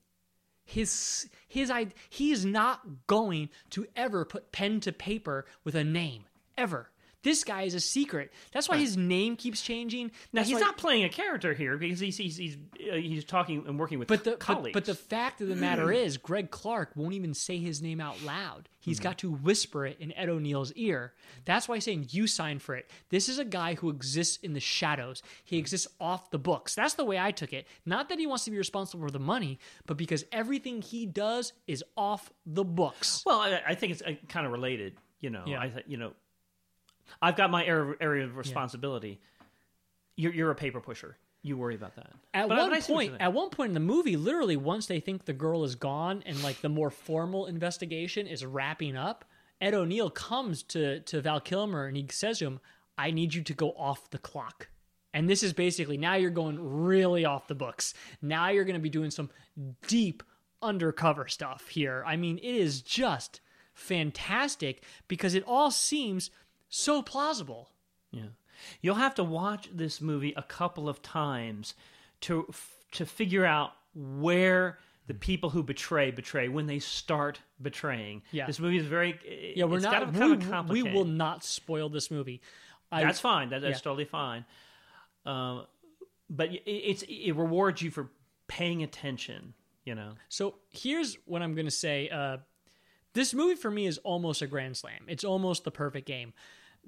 His 0.64 1.28
his 1.46 1.70
I 1.70 1.88
he 2.08 2.32
is 2.32 2.44
not 2.44 3.06
going 3.06 3.50
to 3.70 3.86
ever 3.94 4.24
put 4.24 4.50
pen 4.50 4.80
to 4.80 4.92
paper 4.92 5.46
with 5.62 5.74
a 5.74 5.84
name 5.84 6.24
ever. 6.56 6.90
This 7.28 7.44
guy 7.44 7.62
is 7.62 7.74
a 7.74 7.80
secret. 7.80 8.32
That's 8.52 8.68
why 8.70 8.78
his 8.78 8.96
name 8.96 9.36
keeps 9.36 9.60
changing. 9.60 10.06
Now 10.32 10.40
That's 10.40 10.48
he's 10.48 10.54
why- 10.54 10.60
not 10.60 10.78
playing 10.78 11.04
a 11.04 11.08
character 11.10 11.52
here 11.52 11.76
because 11.76 12.00
he's 12.00 12.16
he's 12.16 12.36
he's, 12.38 12.56
uh, 12.90 12.94
he's 12.94 13.24
talking 13.24 13.64
and 13.66 13.78
working 13.78 13.98
with 13.98 14.08
But 14.08 14.24
the 14.24 14.30
but, 14.30 14.40
colleagues. 14.40 14.72
but 14.74 14.86
the 14.86 14.94
fact 14.94 15.40
of 15.42 15.48
the 15.48 15.56
matter 15.56 15.92
is, 16.06 16.16
Greg 16.16 16.50
Clark 16.50 16.92
won't 16.96 17.12
even 17.12 17.34
say 17.34 17.58
his 17.58 17.82
name 17.82 18.00
out 18.00 18.22
loud. 18.22 18.68
He's 18.80 19.00
got 19.00 19.18
to 19.18 19.30
whisper 19.30 19.84
it 19.84 19.98
in 20.00 20.12
Ed 20.12 20.30
O'Neill's 20.30 20.72
ear. 20.72 21.12
That's 21.44 21.68
why 21.68 21.74
he's 21.76 21.84
saying 21.84 22.06
you 22.10 22.26
sign 22.26 22.58
for 22.58 22.74
it. 22.74 22.90
This 23.10 23.28
is 23.28 23.38
a 23.38 23.44
guy 23.44 23.74
who 23.74 23.90
exists 23.90 24.38
in 24.42 24.54
the 24.54 24.60
shadows. 24.60 25.22
He 25.44 25.58
exists 25.58 25.86
off 26.00 26.30
the 26.30 26.38
books. 26.38 26.74
That's 26.74 26.94
the 26.94 27.04
way 27.04 27.18
I 27.18 27.30
took 27.30 27.52
it. 27.52 27.66
Not 27.84 28.08
that 28.08 28.18
he 28.18 28.26
wants 28.26 28.44
to 28.46 28.50
be 28.50 28.56
responsible 28.56 29.04
for 29.06 29.10
the 29.10 29.18
money, 29.18 29.58
but 29.84 29.98
because 29.98 30.24
everything 30.32 30.80
he 30.80 31.04
does 31.04 31.52
is 31.66 31.84
off 31.98 32.30
the 32.46 32.64
books. 32.64 33.22
well, 33.26 33.40
I, 33.40 33.60
I 33.66 33.74
think 33.74 33.92
it's 33.92 34.00
uh, 34.02 34.12
kind 34.28 34.46
of 34.46 34.52
related. 34.52 34.94
You 35.20 35.30
know, 35.30 35.42
Yeah. 35.46 35.60
I 35.60 35.68
th- 35.68 35.84
you 35.86 35.98
know, 35.98 36.12
I've 37.20 37.36
got 37.36 37.50
my 37.50 37.64
area, 37.64 38.24
of 38.24 38.36
responsibility. 38.36 39.20
You're 40.16 40.32
you're 40.32 40.50
a 40.50 40.54
paper 40.54 40.80
pusher. 40.80 41.16
You 41.42 41.56
worry 41.56 41.76
about 41.76 41.94
that. 41.96 42.10
At 42.34 42.48
But 42.48 42.58
one 42.58 42.82
point, 42.82 43.14
at 43.20 43.32
one 43.32 43.50
point 43.50 43.70
in 43.70 43.74
the 43.74 43.80
movie, 43.80 44.16
literally 44.16 44.56
once 44.56 44.86
they 44.86 44.98
think 44.98 45.24
the 45.24 45.32
girl 45.32 45.62
is 45.62 45.76
gone 45.76 46.22
and 46.26 46.42
like 46.42 46.60
the 46.60 46.68
more 46.68 46.90
formal 46.90 47.46
investigation 47.46 48.26
is 48.26 48.44
wrapping 48.44 48.96
up, 48.96 49.24
Ed 49.60 49.74
O'Neill 49.74 50.10
comes 50.10 50.62
to 50.64 51.00
to 51.00 51.20
Val 51.20 51.40
Kilmer 51.40 51.86
and 51.86 51.96
he 51.96 52.06
says 52.10 52.40
to 52.40 52.46
him, 52.46 52.60
"I 52.96 53.10
need 53.10 53.34
you 53.34 53.42
to 53.42 53.54
go 53.54 53.70
off 53.72 54.10
the 54.10 54.18
clock." 54.18 54.68
And 55.14 55.28
this 55.28 55.42
is 55.42 55.52
basically 55.52 55.96
now 55.96 56.14
you're 56.14 56.30
going 56.30 56.58
really 56.60 57.24
off 57.24 57.48
the 57.48 57.54
books. 57.54 57.94
Now 58.20 58.48
you're 58.48 58.64
going 58.64 58.74
to 58.74 58.80
be 58.80 58.90
doing 58.90 59.10
some 59.10 59.30
deep 59.86 60.22
undercover 60.60 61.28
stuff 61.28 61.68
here. 61.68 62.04
I 62.06 62.16
mean, 62.16 62.38
it 62.38 62.54
is 62.54 62.82
just 62.82 63.40
fantastic 63.74 64.82
because 65.06 65.34
it 65.34 65.44
all 65.46 65.70
seems 65.70 66.30
so 66.68 67.02
plausible. 67.02 67.70
Yeah, 68.10 68.28
you'll 68.80 68.96
have 68.96 69.14
to 69.16 69.24
watch 69.24 69.68
this 69.72 70.00
movie 70.00 70.32
a 70.36 70.42
couple 70.42 70.88
of 70.88 71.02
times 71.02 71.74
to 72.22 72.46
f- 72.48 72.84
to 72.92 73.06
figure 73.06 73.44
out 73.44 73.72
where 73.94 74.78
the 75.06 75.14
people 75.14 75.50
who 75.50 75.62
betray 75.62 76.10
betray 76.10 76.48
when 76.48 76.66
they 76.66 76.78
start 76.78 77.40
betraying. 77.60 78.22
Yeah. 78.30 78.46
this 78.46 78.58
movie 78.60 78.76
is 78.78 78.86
very. 78.86 79.18
Yeah, 79.56 79.64
we're 79.64 79.80
not. 79.80 80.12
Kind 80.14 80.42
of, 80.52 80.68
we, 80.68 80.82
we 80.82 80.92
will 80.92 81.04
not 81.04 81.44
spoil 81.44 81.88
this 81.88 82.10
movie. 82.10 82.40
I- 82.92 83.02
that's 83.02 83.20
fine. 83.20 83.50
That, 83.50 83.62
that's 83.62 83.78
yeah. 83.78 83.82
totally 83.82 84.04
fine. 84.04 84.44
Um, 85.26 85.66
but 86.30 86.52
it, 86.52 86.62
it's 86.66 87.02
it 87.02 87.32
rewards 87.32 87.82
you 87.82 87.90
for 87.90 88.10
paying 88.46 88.82
attention. 88.82 89.54
You 89.84 89.94
know. 89.94 90.12
So 90.28 90.56
here's 90.70 91.16
what 91.24 91.42
I'm 91.42 91.54
going 91.54 91.66
to 91.66 91.70
say. 91.70 92.08
Uh, 92.10 92.38
this 93.14 93.32
movie 93.32 93.54
for 93.54 93.70
me 93.70 93.86
is 93.86 93.98
almost 93.98 94.42
a 94.42 94.46
grand 94.46 94.76
slam. 94.76 95.04
It's 95.08 95.24
almost 95.24 95.64
the 95.64 95.70
perfect 95.70 96.06
game. 96.06 96.34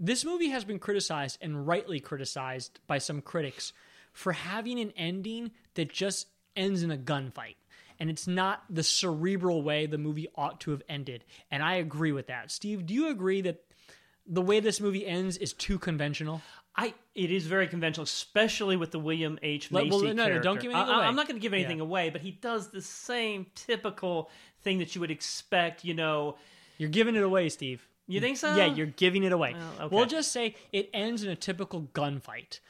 This 0.03 0.25
movie 0.25 0.49
has 0.49 0.65
been 0.65 0.79
criticized 0.79 1.37
and 1.43 1.67
rightly 1.67 2.01
criticized 2.01 2.81
by 2.87 2.97
some 2.97 3.21
critics 3.21 3.75
for 4.15 4.33
having 4.33 4.81
an 4.81 4.93
ending 4.97 5.51
that 5.75 5.93
just 5.93 6.29
ends 6.57 6.83
in 6.83 6.91
a 6.91 6.97
gunfight. 6.97 7.57
And 7.99 8.09
it's 8.09 8.27
not 8.27 8.65
the 8.71 8.83
cerebral 8.83 9.63
way 9.63 9.85
the 9.85 9.99
movie 9.99 10.27
ought 10.35 10.59
to 10.61 10.71
have 10.71 10.83
ended. 10.89 11.25
And 11.51 11.63
I 11.63 11.75
agree 11.75 12.13
with 12.13 12.29
that. 12.29 12.51
Steve, 12.51 12.87
do 12.87 12.95
you 12.95 13.09
agree 13.11 13.43
that 13.43 13.63
the 14.27 14.41
way 14.41 14.59
this 14.59 14.81
movie 14.81 15.07
ends 15.07 15.37
is 15.37 15.53
too 15.53 15.79
conventional? 15.79 16.41
I 16.75 16.95
it 17.15 17.31
is 17.31 17.47
very 17.47 17.67
conventional, 17.67 18.05
especially 18.05 18.79
with 18.79 18.93
the 18.93 18.99
William 18.99 19.39
H 19.43 19.71
Macy 19.71 19.91
well, 19.91 20.01
no, 20.01 20.13
no, 20.13 20.25
character. 20.25 20.43
don't 20.43 20.61
give 20.61 20.71
anything 20.73 20.89
I, 20.89 20.97
away. 20.97 21.07
I'm 21.07 21.17
not 21.17 21.27
going 21.29 21.39
to 21.39 21.43
give 21.43 21.53
anything 21.53 21.79
Yeah. 21.79 21.83
away, 21.83 22.09
but 22.09 22.23
he 22.23 22.31
does 22.31 22.69
the 22.71 22.81
same 22.81 23.47
typical 23.55 24.31
thing 24.63 24.79
that 24.79 24.95
you 24.95 25.03
would 25.03 25.11
expect. 25.11 25.85
You 25.85 25.93
know, 25.93 26.37
You're 26.79 26.89
giving 26.89 27.17
it 27.17 27.23
away, 27.23 27.51
Steve. 27.51 27.87
You 28.07 28.21
think 28.21 28.37
so? 28.37 28.55
Yeah, 28.55 28.67
you're 28.67 28.87
giving 28.87 29.23
it 29.23 29.33
away. 29.33 29.55
Oh, 29.55 29.59
well, 29.59 29.87
okay. 29.87 29.97
We'll 29.97 30.07
just 30.07 30.33
say 30.33 30.57
it 30.73 30.91
ends 30.93 31.23
in 31.23 31.31
a 31.31 31.37
typical 31.37 31.89
gunfight. 31.95 32.61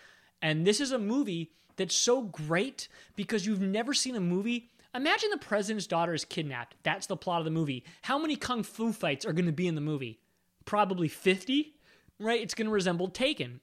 And 0.43 0.67
this 0.67 0.81
is 0.81 0.93
a 0.93 0.99
movie 0.99 1.53
that's 1.77 1.95
so 1.95 2.23
great 2.23 2.89
because 3.17 3.47
you've 3.47 3.61
never 3.61 3.95
seen 3.95 4.17
a 4.17 4.21
movie. 4.21 4.71
Imagine 4.95 5.31
the 5.31 5.39
president's 5.39 5.87
daughter 5.87 6.13
is 6.13 6.25
kidnapped. 6.25 6.77
That's 6.83 7.07
the 7.07 7.17
plot 7.17 7.41
of 7.41 7.45
the 7.45 7.51
movie. 7.51 7.85
How 8.03 8.19
many 8.19 8.37
kung 8.37 8.63
fu 8.63 8.93
fights 8.93 9.25
are 9.25 9.33
going 9.33 9.47
to 9.47 9.53
be 9.53 9.67
in 9.67 9.77
the 9.77 9.81
movie? 9.81 10.19
Probably 10.65 11.09
50, 11.09 11.75
right? 12.19 12.41
It's 12.41 12.55
going 12.55 12.67
to 12.67 12.73
resemble 12.73 13.09
Taken. 13.09 13.61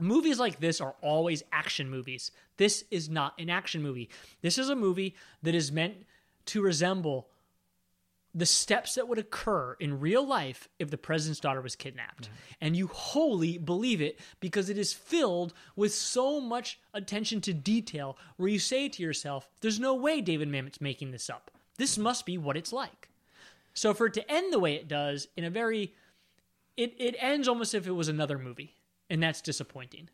Movies 0.00 0.38
like 0.38 0.60
this 0.60 0.80
are 0.80 0.94
always 1.00 1.42
action 1.52 1.90
movies. 1.90 2.30
This 2.58 2.84
is 2.90 3.08
not 3.08 3.32
an 3.38 3.48
action 3.48 3.82
movie. 3.82 4.10
This 4.42 4.58
is 4.58 4.68
a 4.68 4.76
movie 4.76 5.14
that 5.42 5.54
is 5.54 5.72
meant 5.72 6.04
to 6.46 6.62
resemble 6.62 7.28
the 8.36 8.46
steps 8.46 8.94
that 8.94 9.08
would 9.08 9.18
occur 9.18 9.74
in 9.80 9.98
real 9.98 10.24
life 10.24 10.68
if 10.78 10.90
the 10.90 10.98
president's 10.98 11.40
daughter 11.40 11.62
was 11.62 11.74
kidnapped. 11.74 12.28
And 12.60 12.76
you 12.76 12.86
wholly 12.88 13.56
believe 13.56 14.02
it 14.02 14.20
because 14.40 14.68
it 14.68 14.76
is 14.76 14.92
filled 14.92 15.54
with 15.74 15.94
so 15.94 16.38
much 16.38 16.78
attention 16.92 17.40
to 17.40 17.54
detail 17.54 18.18
where 18.36 18.50
you 18.50 18.58
say 18.58 18.90
to 18.90 19.02
yourself, 19.02 19.48
there's 19.62 19.80
no 19.80 19.94
way 19.94 20.20
David 20.20 20.48
Mamet's 20.48 20.82
making 20.82 21.12
this 21.12 21.30
up. 21.30 21.50
This 21.78 21.96
must 21.96 22.26
be 22.26 22.36
what 22.36 22.58
it's 22.58 22.74
like. 22.74 23.08
So 23.72 23.94
for 23.94 24.06
it 24.06 24.14
to 24.14 24.30
end 24.30 24.52
the 24.52 24.60
way 24.60 24.74
it 24.74 24.86
does 24.86 25.28
in 25.38 25.44
a 25.44 25.50
very 25.50 25.94
it, 26.76 26.94
it 26.98 27.16
ends 27.18 27.48
almost 27.48 27.74
if 27.74 27.86
it 27.86 27.92
was 27.92 28.08
another 28.08 28.38
movie. 28.38 28.74
And 29.08 29.22
that's 29.22 29.40
disappointing. 29.40 30.10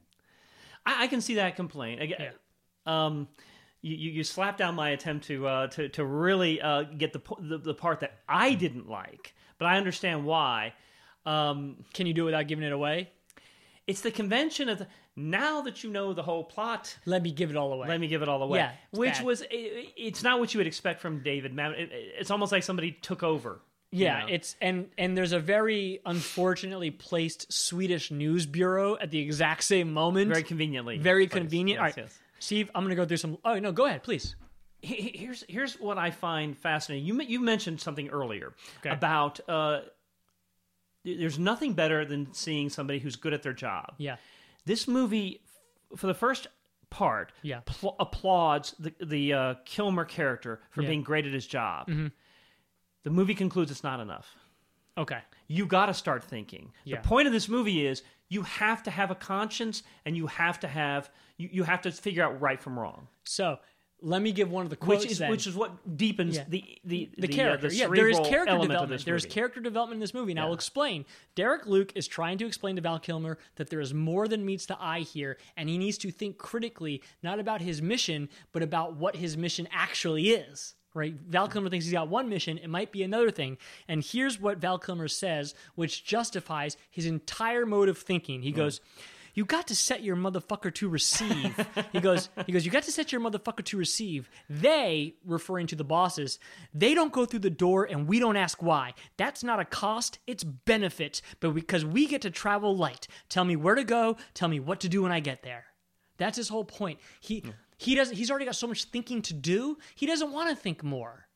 I, 0.86 1.04
I 1.04 1.06
can 1.08 1.20
see 1.20 1.34
that 1.34 1.56
complaint. 1.56 2.00
Again, 2.00 2.34
um, 2.86 3.26
you, 3.82 3.96
you 3.96 4.10
you 4.12 4.24
slap 4.24 4.56
down 4.56 4.74
my 4.74 4.90
attempt 4.90 5.26
to 5.26 5.46
uh, 5.46 5.66
to 5.68 5.88
to 5.90 6.04
really 6.04 6.60
uh, 6.60 6.82
get 6.84 7.12
the, 7.12 7.20
the 7.40 7.58
the 7.58 7.74
part 7.74 8.00
that 8.00 8.18
I 8.28 8.54
didn't 8.54 8.88
like, 8.88 9.34
but 9.58 9.66
I 9.66 9.76
understand 9.76 10.24
why. 10.24 10.72
Um, 11.26 11.76
Can 11.94 12.06
you 12.06 12.14
do 12.14 12.22
it 12.22 12.26
without 12.26 12.48
giving 12.48 12.64
it 12.64 12.72
away? 12.72 13.10
It's 13.86 14.00
the 14.00 14.10
convention 14.10 14.68
of 14.68 14.78
the, 14.78 14.86
now 15.16 15.60
that 15.62 15.84
you 15.84 15.90
know 15.90 16.12
the 16.14 16.22
whole 16.22 16.44
plot. 16.44 16.96
Let 17.04 17.22
me 17.22 17.30
give 17.32 17.50
it 17.50 17.56
all 17.56 17.72
away. 17.72 17.88
Let 17.88 18.00
me 18.00 18.08
give 18.08 18.22
it 18.22 18.28
all 18.28 18.42
away. 18.42 18.58
Yeah, 18.60 18.72
which 18.92 19.14
bad. 19.14 19.24
was 19.24 19.42
it, 19.42 19.92
it's 19.96 20.22
not 20.22 20.38
what 20.40 20.54
you 20.54 20.58
would 20.58 20.66
expect 20.66 21.00
from 21.00 21.22
David 21.22 21.54
Mamet. 21.54 21.78
It, 21.78 21.90
it's 21.92 22.30
almost 22.30 22.50
like 22.52 22.62
somebody 22.62 22.92
took 22.92 23.22
over. 23.22 23.60
you 23.90 24.04
Yeah, 24.04 24.20
know? 24.20 24.26
it's 24.30 24.56
and 24.60 24.88
and 24.98 25.16
there's 25.16 25.32
a 25.32 25.40
very 25.40 26.00
unfortunately 26.06 26.90
placed 26.92 27.52
Swedish 27.52 28.10
news 28.10 28.46
bureau 28.46 28.96
at 29.00 29.10
the 29.10 29.18
exact 29.18 29.64
same 29.64 29.92
moment. 29.92 30.28
very 30.30 30.42
conveniently. 30.44 30.98
Very 30.98 31.26
convenient. 31.26 31.80
Yes, 31.80 31.96
All 31.96 32.02
right, 32.02 32.10
yes. 32.10 32.18
Steve, 32.42 32.70
I'm 32.74 32.82
gonna 32.82 32.96
go 32.96 33.04
through 33.06 33.18
some. 33.18 33.38
Oh 33.44 33.58
no, 33.58 33.70
go 33.72 33.86
ahead, 33.86 34.02
please. 34.02 34.34
He- 34.80 34.96
he- 34.96 35.18
here's 35.18 35.44
here's 35.48 35.74
what 35.78 35.96
I 35.96 36.10
find 36.10 36.58
fascinating. 36.58 37.06
You 37.06 37.20
you 37.22 37.40
mentioned 37.40 37.80
something 37.80 38.08
earlier 38.08 38.52
Okay. 38.80 38.90
about 38.90 39.38
uh, 39.48 39.82
there's 41.04 41.38
nothing 41.38 41.74
better 41.74 42.04
than 42.04 42.32
seeing 42.34 42.68
somebody 42.68 42.98
who's 42.98 43.16
good 43.16 43.32
at 43.32 43.42
their 43.42 43.52
job. 43.52 43.94
Yeah, 43.98 44.16
This 44.64 44.86
movie, 44.86 45.40
for 45.96 46.06
the 46.06 46.14
first 46.14 46.46
part 46.90 47.32
Yeah. 47.42 47.60
pl- 47.64 47.96
applauds 48.00 48.74
the 48.78 48.92
the 49.00 49.32
uh, 49.32 49.54
Kilmer 49.64 50.04
character 50.04 50.60
for 50.70 50.82
Yeah. 50.82 50.88
being 50.88 51.02
great 51.02 51.26
at 51.26 51.32
his 51.32 51.46
job. 51.46 51.88
Mhm. 51.88 52.12
The 53.04 53.10
movie 53.10 53.34
concludes 53.34 53.70
it's 53.70 53.82
not 53.84 54.00
enough. 54.00 54.36
Okay. 54.98 55.20
You 55.48 55.66
got 55.66 55.86
to 55.86 55.94
start 55.94 56.22
thinking. 56.24 56.72
Yeah. 56.84 57.00
The 57.00 57.08
point 57.08 57.26
of 57.26 57.32
this 57.32 57.48
movie 57.48 57.86
is 57.86 58.02
you 58.32 58.42
have 58.42 58.82
to 58.84 58.90
have 58.90 59.10
a 59.10 59.14
conscience 59.14 59.82
and 60.06 60.16
you 60.16 60.26
have 60.26 60.58
to 60.60 60.68
have 60.68 61.10
you, 61.36 61.50
you 61.52 61.62
have 61.64 61.82
to 61.82 61.92
figure 61.92 62.24
out 62.24 62.40
right 62.40 62.60
from 62.60 62.78
wrong. 62.78 63.08
So 63.24 63.58
let 64.00 64.22
me 64.22 64.32
give 64.32 64.50
one 64.50 64.64
of 64.64 64.70
the 64.70 64.76
quotes. 64.76 65.02
Which 65.04 65.12
is 65.12 65.18
then. 65.18 65.30
which 65.30 65.46
is 65.46 65.54
what 65.54 65.96
deepens 65.98 66.36
Yeah. 66.36 66.44
the 66.48 66.64
the 66.82 67.10
the, 67.18 67.28
uh, 67.28 67.36
character. 67.36 67.68
the 67.68 67.74
yeah, 67.74 67.88
there 67.88 68.08
is 68.08 68.18
character 68.20 68.58
development. 68.58 69.04
There's 69.04 69.26
character 69.26 69.60
development 69.60 69.96
in 69.96 70.00
this 70.00 70.14
movie. 70.14 70.32
Now 70.32 70.42
Yeah. 70.42 70.48
I'll 70.48 70.54
explain. 70.54 71.04
Derek 71.34 71.66
Luke 71.66 71.92
is 71.94 72.08
trying 72.08 72.38
to 72.38 72.46
explain 72.46 72.76
to 72.76 72.82
Val 72.82 72.98
Kilmer 72.98 73.36
that 73.56 73.68
there 73.68 73.80
is 73.80 73.92
more 73.92 74.26
than 74.26 74.46
meets 74.46 74.64
the 74.64 74.80
eye 74.82 75.00
here, 75.00 75.36
and 75.56 75.68
he 75.68 75.76
needs 75.76 75.98
to 75.98 76.10
think 76.10 76.38
critically, 76.38 77.02
not 77.22 77.38
about 77.38 77.60
his 77.60 77.82
mission, 77.82 78.30
but 78.50 78.62
about 78.62 78.96
what 78.96 79.16
his 79.16 79.36
mission 79.36 79.68
actually 79.70 80.30
is. 80.30 80.74
Right? 80.94 81.14
Val 81.14 81.48
Kilmer 81.48 81.70
thinks 81.70 81.86
he's 81.86 81.92
got 81.92 82.08
one 82.08 82.28
mission, 82.28 82.58
it 82.58 82.68
might 82.68 82.92
be 82.92 83.02
another 83.02 83.30
thing. 83.30 83.56
And 83.88 84.04
here's 84.04 84.38
what 84.38 84.58
Val 84.58 84.78
Kilmer 84.78 85.08
says, 85.08 85.54
which 85.74 86.04
justifies 86.04 86.76
his 86.90 87.06
entire 87.06 87.64
mode 87.64 87.88
of 87.88 87.96
thinking. 87.96 88.42
He 88.42 88.52
goes, 88.52 88.80
you 89.34 89.44
got 89.44 89.68
to 89.68 89.76
set 89.76 90.02
your 90.02 90.16
motherfucker 90.16 90.74
to 90.74 90.88
receive. 90.88 91.66
he 91.92 92.00
goes, 92.00 92.28
he 92.46 92.52
goes, 92.52 92.64
you 92.64 92.70
got 92.70 92.82
to 92.84 92.92
set 92.92 93.12
your 93.12 93.20
motherfucker 93.20 93.64
to 93.64 93.76
receive. 93.78 94.28
They, 94.48 95.14
referring 95.24 95.68
to 95.68 95.76
the 95.76 95.84
bosses, 95.84 96.38
they 96.74 96.94
don't 96.94 97.12
go 97.12 97.24
through 97.24 97.40
the 97.40 97.50
door 97.50 97.84
and 97.84 98.06
we 98.06 98.18
don't 98.18 98.36
ask 98.36 98.62
why. 98.62 98.94
That's 99.16 99.42
not 99.42 99.60
a 99.60 99.64
cost, 99.64 100.18
it's 100.26 100.44
benefit. 100.44 101.22
But 101.40 101.54
because 101.54 101.84
we 101.84 102.06
get 102.06 102.22
to 102.22 102.30
travel 102.30 102.76
light. 102.76 103.08
Tell 103.28 103.44
me 103.44 103.56
where 103.56 103.74
to 103.74 103.84
go, 103.84 104.16
tell 104.34 104.48
me 104.48 104.60
what 104.60 104.80
to 104.80 104.88
do 104.88 105.02
when 105.02 105.12
I 105.12 105.20
get 105.20 105.42
there. 105.42 105.64
That's 106.18 106.36
his 106.36 106.50
whole 106.50 106.64
point. 106.64 107.00
He 107.20 107.42
he 107.82 107.94
doesn't 107.94 108.16
he's 108.16 108.30
already 108.30 108.44
got 108.46 108.56
so 108.56 108.66
much 108.66 108.84
thinking 108.84 109.22
to 109.22 109.34
do, 109.34 109.78
he 109.94 110.06
doesn't 110.06 110.32
want 110.32 110.50
to 110.50 110.56
think 110.56 110.82
more. 110.82 111.26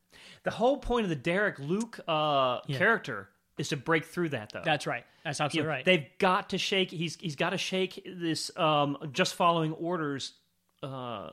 The 0.44 0.50
whole 0.52 0.78
point 0.78 1.04
of 1.04 1.10
the 1.10 1.16
Derek 1.16 1.58
Luke 1.58 1.98
uh, 2.06 2.60
Yeah. 2.66 2.78
character 2.78 3.28
is 3.58 3.68
to 3.70 3.76
break 3.76 4.04
through 4.04 4.28
that, 4.30 4.50
though. 4.52 4.62
That's 4.64 4.86
right. 4.86 5.04
That's 5.24 5.38
You 5.40 5.44
absolutely 5.44 5.66
know, 5.68 5.74
right. 5.76 5.84
They've 5.84 6.06
got 6.18 6.50
to 6.50 6.58
shake. 6.58 6.90
He's 6.90 7.16
he's 7.16 7.36
got 7.36 7.50
to 7.50 7.58
shake 7.58 8.06
this 8.06 8.56
um, 8.56 8.96
just 9.12 9.34
following 9.34 9.72
orders 9.72 10.34
uh, 10.82 11.30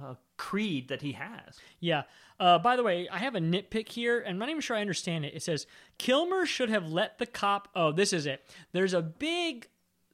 uh, 0.00 0.14
creed 0.38 0.88
that 0.88 1.02
he 1.02 1.12
has. 1.12 1.58
Yeah. 1.80 2.04
Uh, 2.38 2.58
by 2.58 2.76
the 2.76 2.82
way, 2.82 3.06
I 3.10 3.18
have 3.18 3.34
a 3.34 3.40
nitpick 3.40 3.90
here, 3.90 4.20
and 4.20 4.30
I'm 4.30 4.38
not 4.38 4.48
even 4.48 4.62
sure 4.62 4.74
I 4.76 4.80
understand 4.80 5.26
it. 5.26 5.34
It 5.34 5.42
says 5.42 5.66
Kilmer 5.98 6.46
should 6.46 6.70
have 6.70 6.86
let 6.90 7.18
the 7.18 7.26
cop. 7.26 7.68
Oh, 7.74 7.92
this 7.92 8.14
is 8.14 8.24
it. 8.24 8.42
There's 8.72 8.94
a 8.94 9.02
big, 9.02 9.68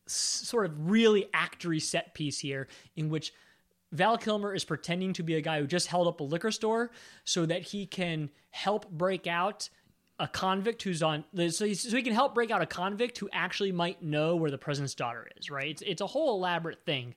sort 0.07 0.67
of 0.67 0.91
really 0.91 1.29
actory 1.33 1.81
set 1.81 2.15
piece 2.15 2.39
here 2.41 2.67
in 2.97 3.09
which 3.11 3.33
Val 3.93 4.19
Kilmer 4.19 4.55
is 4.55 4.65
pretending 4.65 5.13
to 5.15 5.23
be 5.23 5.35
a 5.35 5.41
guy 5.41 5.61
who 5.61 5.67
just 5.67 5.87
held 5.87 6.09
up 6.09 6.21
a 6.21 6.25
liquor 6.25 6.51
store 6.51 6.91
so 7.25 7.47
that 7.47 7.63
he 7.63 7.87
can 7.87 8.31
help 8.51 8.91
break 8.91 9.27
out 9.27 9.69
a 10.19 10.27
convict 10.27 10.83
who's 10.83 11.03
on 11.03 11.25
so 11.51 11.67
he, 11.67 11.75
so 11.75 11.95
he 11.97 12.03
can 12.03 12.15
help 12.15 12.35
break 12.35 12.51
out 12.51 12.63
a 12.63 12.67
convict 12.67 13.19
who 13.19 13.29
actually 13.33 13.71
might 13.71 14.03
know 14.03 14.35
where 14.37 14.51
the 14.51 14.59
president's 14.59 14.95
daughter 14.95 15.29
is 15.37 15.51
right? 15.51 15.69
It's, 15.69 15.83
it's 15.83 16.01
a 16.01 16.07
whole 16.07 16.37
elaborate 16.37 16.85
thing. 16.85 17.15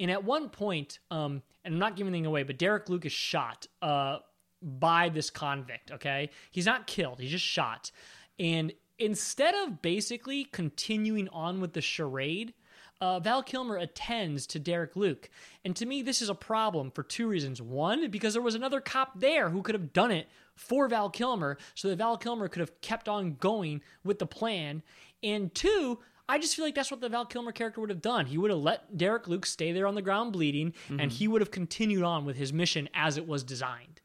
And 0.00 0.10
at 0.10 0.24
one 0.24 0.48
point 0.48 0.98
um 1.10 1.42
and 1.64 1.74
i'm 1.74 1.80
not 1.80 1.96
giving 1.96 2.12
anything 2.12 2.26
away 2.26 2.42
but 2.42 2.58
derek 2.58 2.88
luke 2.88 3.06
is 3.06 3.12
shot 3.12 3.66
uh 3.82 4.18
by 4.62 5.08
this 5.08 5.30
convict 5.30 5.90
okay? 5.92 6.30
He's 6.50 6.66
not 6.66 6.86
killed 6.86 7.20
he's 7.20 7.30
just 7.30 7.44
shot. 7.44 7.90
And 8.38 8.72
instead 8.98 9.54
of 9.54 9.80
basically 9.80 10.44
continuing 10.44 11.28
on 11.28 11.60
with 11.60 11.72
the 11.72 11.80
charade 11.80 12.52
uh, 13.00 13.18
Val 13.20 13.42
Kilmer 13.42 13.76
attends 13.76 14.46
to 14.48 14.58
Derek 14.58 14.96
Luke. 14.96 15.30
And 15.64 15.74
to 15.76 15.86
me, 15.86 16.02
this 16.02 16.20
is 16.20 16.28
a 16.28 16.34
problem 16.34 16.90
for 16.90 17.02
two 17.02 17.26
reasons. 17.28 17.60
One, 17.62 18.10
because 18.10 18.34
there 18.34 18.42
was 18.42 18.54
another 18.54 18.80
cop 18.80 19.18
there 19.20 19.50
who 19.50 19.62
could 19.62 19.74
have 19.74 19.92
done 19.92 20.10
it 20.10 20.28
for 20.54 20.86
Val 20.88 21.08
Kilmer 21.10 21.56
so 21.74 21.88
that 21.88 21.96
Val 21.96 22.16
Kilmer 22.18 22.48
could 22.48 22.60
have 22.60 22.80
kept 22.82 23.08
on 23.08 23.34
going 23.36 23.80
with 24.04 24.18
the 24.18 24.26
plan. 24.26 24.82
And 25.22 25.54
two, 25.54 25.98
I 26.28 26.38
just 26.38 26.54
feel 26.54 26.64
like 26.64 26.74
that's 26.74 26.90
what 26.90 27.00
the 27.00 27.08
Val 27.08 27.24
Kilmer 27.26 27.52
character 27.52 27.80
would 27.80 27.90
have 27.90 28.02
done. 28.02 28.26
He 28.26 28.38
would 28.38 28.50
have 28.50 28.60
let 28.60 28.96
Derek 28.96 29.26
Luke 29.26 29.46
stay 29.46 29.72
there 29.72 29.86
on 29.86 29.94
the 29.94 30.02
ground 30.02 30.32
bleeding, 30.32 30.74
and 30.88 31.10
Mhm. 31.10 31.12
he 31.12 31.26
would 31.28 31.40
have 31.40 31.50
continued 31.50 32.02
on 32.04 32.24
with 32.24 32.36
his 32.36 32.52
mission 32.52 32.88
as 32.94 33.16
it 33.16 33.26
was 33.26 33.42
designed. 33.42 34.00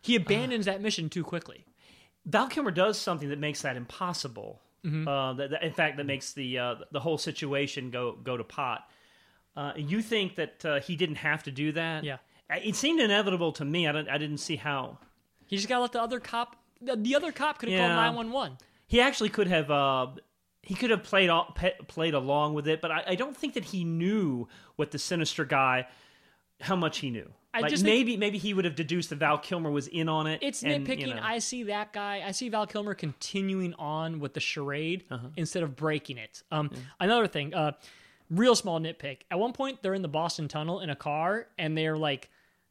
He 0.00 0.16
abandons 0.16 0.66
that 0.66 0.80
mission 0.80 1.10
too 1.10 1.24
quickly. 1.24 1.64
Val 2.26 2.48
Kilmer 2.48 2.70
does 2.70 2.98
something 2.98 3.28
that 3.28 3.38
makes 3.38 3.60
that 3.62 3.76
impossible. 3.76 4.60
Mhm. 4.84 5.06
Uh, 5.08 5.32
that, 5.34 5.50
that- 5.50 5.62
in 5.62 5.72
fact, 5.72 5.96
that 5.96 6.04
makes 6.06 6.32
the 6.34 6.58
uh, 6.58 6.74
the 6.92 7.00
whole 7.00 7.18
situation 7.18 7.90
go 7.90 8.12
go 8.12 8.36
to 8.36 8.44
pot. 8.44 8.88
Uh, 9.56 9.72
you 9.76 10.02
think 10.02 10.34
that 10.36 10.64
uh, 10.64 10.80
he 10.80 10.96
didn't 10.96 11.16
have 11.16 11.42
to 11.44 11.50
do 11.50 11.72
that? 11.72 12.04
Yeah. 12.04 12.18
It 12.50 12.74
seemed 12.76 13.00
inevitable 13.00 13.52
to 13.52 13.64
me. 13.64 13.86
I 13.88 13.92
don't, 13.92 14.08
I 14.08 14.18
didn't 14.18 14.38
see 14.38 14.56
how. 14.56 14.98
He 15.46 15.56
just 15.56 15.68
got 15.68 15.76
to 15.76 15.82
let 15.82 15.92
the 15.92 16.02
other 16.02 16.20
cop. 16.20 16.56
The, 16.82 16.96
the 16.96 17.14
other 17.14 17.32
cop 17.32 17.58
could 17.58 17.68
have 17.70 17.78
called 17.78 17.90
nine 17.92 18.14
one 18.14 18.30
one. 18.32 18.58
He 18.86 19.00
actually 19.00 19.30
could 19.30 19.46
have. 19.46 19.70
Uh, 19.70 20.08
he 20.62 20.74
could 20.74 20.90
have 20.90 21.02
played 21.02 21.30
all, 21.30 21.52
pe- 21.54 21.76
played 21.88 22.14
along 22.14 22.54
with 22.54 22.66
it, 22.68 22.80
but 22.80 22.90
I, 22.90 23.04
I 23.08 23.14
don't 23.14 23.36
think 23.36 23.54
that 23.54 23.64
he 23.66 23.84
knew 23.84 24.48
what 24.76 24.90
the 24.90 24.98
sinister 24.98 25.44
guy, 25.44 25.86
how 26.60 26.74
much 26.76 26.98
he 26.98 27.10
knew. 27.10 27.30
I 27.54 27.60
like 27.60 27.70
just 27.70 27.84
maybe 27.84 28.16
maybe 28.16 28.36
he 28.38 28.52
would 28.52 28.64
have 28.64 28.74
deduced 28.74 29.10
that 29.10 29.16
Val 29.16 29.38
Kilmer 29.38 29.70
was 29.70 29.86
in 29.86 30.08
on 30.08 30.26
it. 30.26 30.40
It's 30.42 30.62
and, 30.62 30.86
nitpicking. 30.86 31.06
you 31.06 31.14
know. 31.14 31.20
I 31.22 31.38
see 31.38 31.62
that 31.64 31.92
guy. 31.92 32.22
I 32.26 32.32
see 32.32 32.48
Val 32.48 32.66
Kilmer 32.66 32.94
continuing 32.94 33.74
on 33.74 34.18
with 34.20 34.34
the 34.34 34.40
charade 34.40 35.04
Uh-huh. 35.10 35.28
instead 35.36 35.62
of 35.62 35.76
breaking 35.76 36.18
it. 36.18 36.42
Um, 36.50 36.70
Another 37.00 37.26
thing, 37.28 37.54
uh, 37.54 37.72
real 38.30 38.56
small 38.56 38.80
nitpick. 38.80 39.18
At 39.30 39.38
one 39.38 39.52
point, 39.52 39.82
they're 39.82 39.94
in 39.94 40.02
the 40.02 40.08
Boston 40.08 40.48
Tunnel 40.48 40.80
in 40.80 40.90
a 40.90 40.96
car, 40.96 41.46
and 41.58 41.76
they're 41.78 41.96
like, 41.96 42.28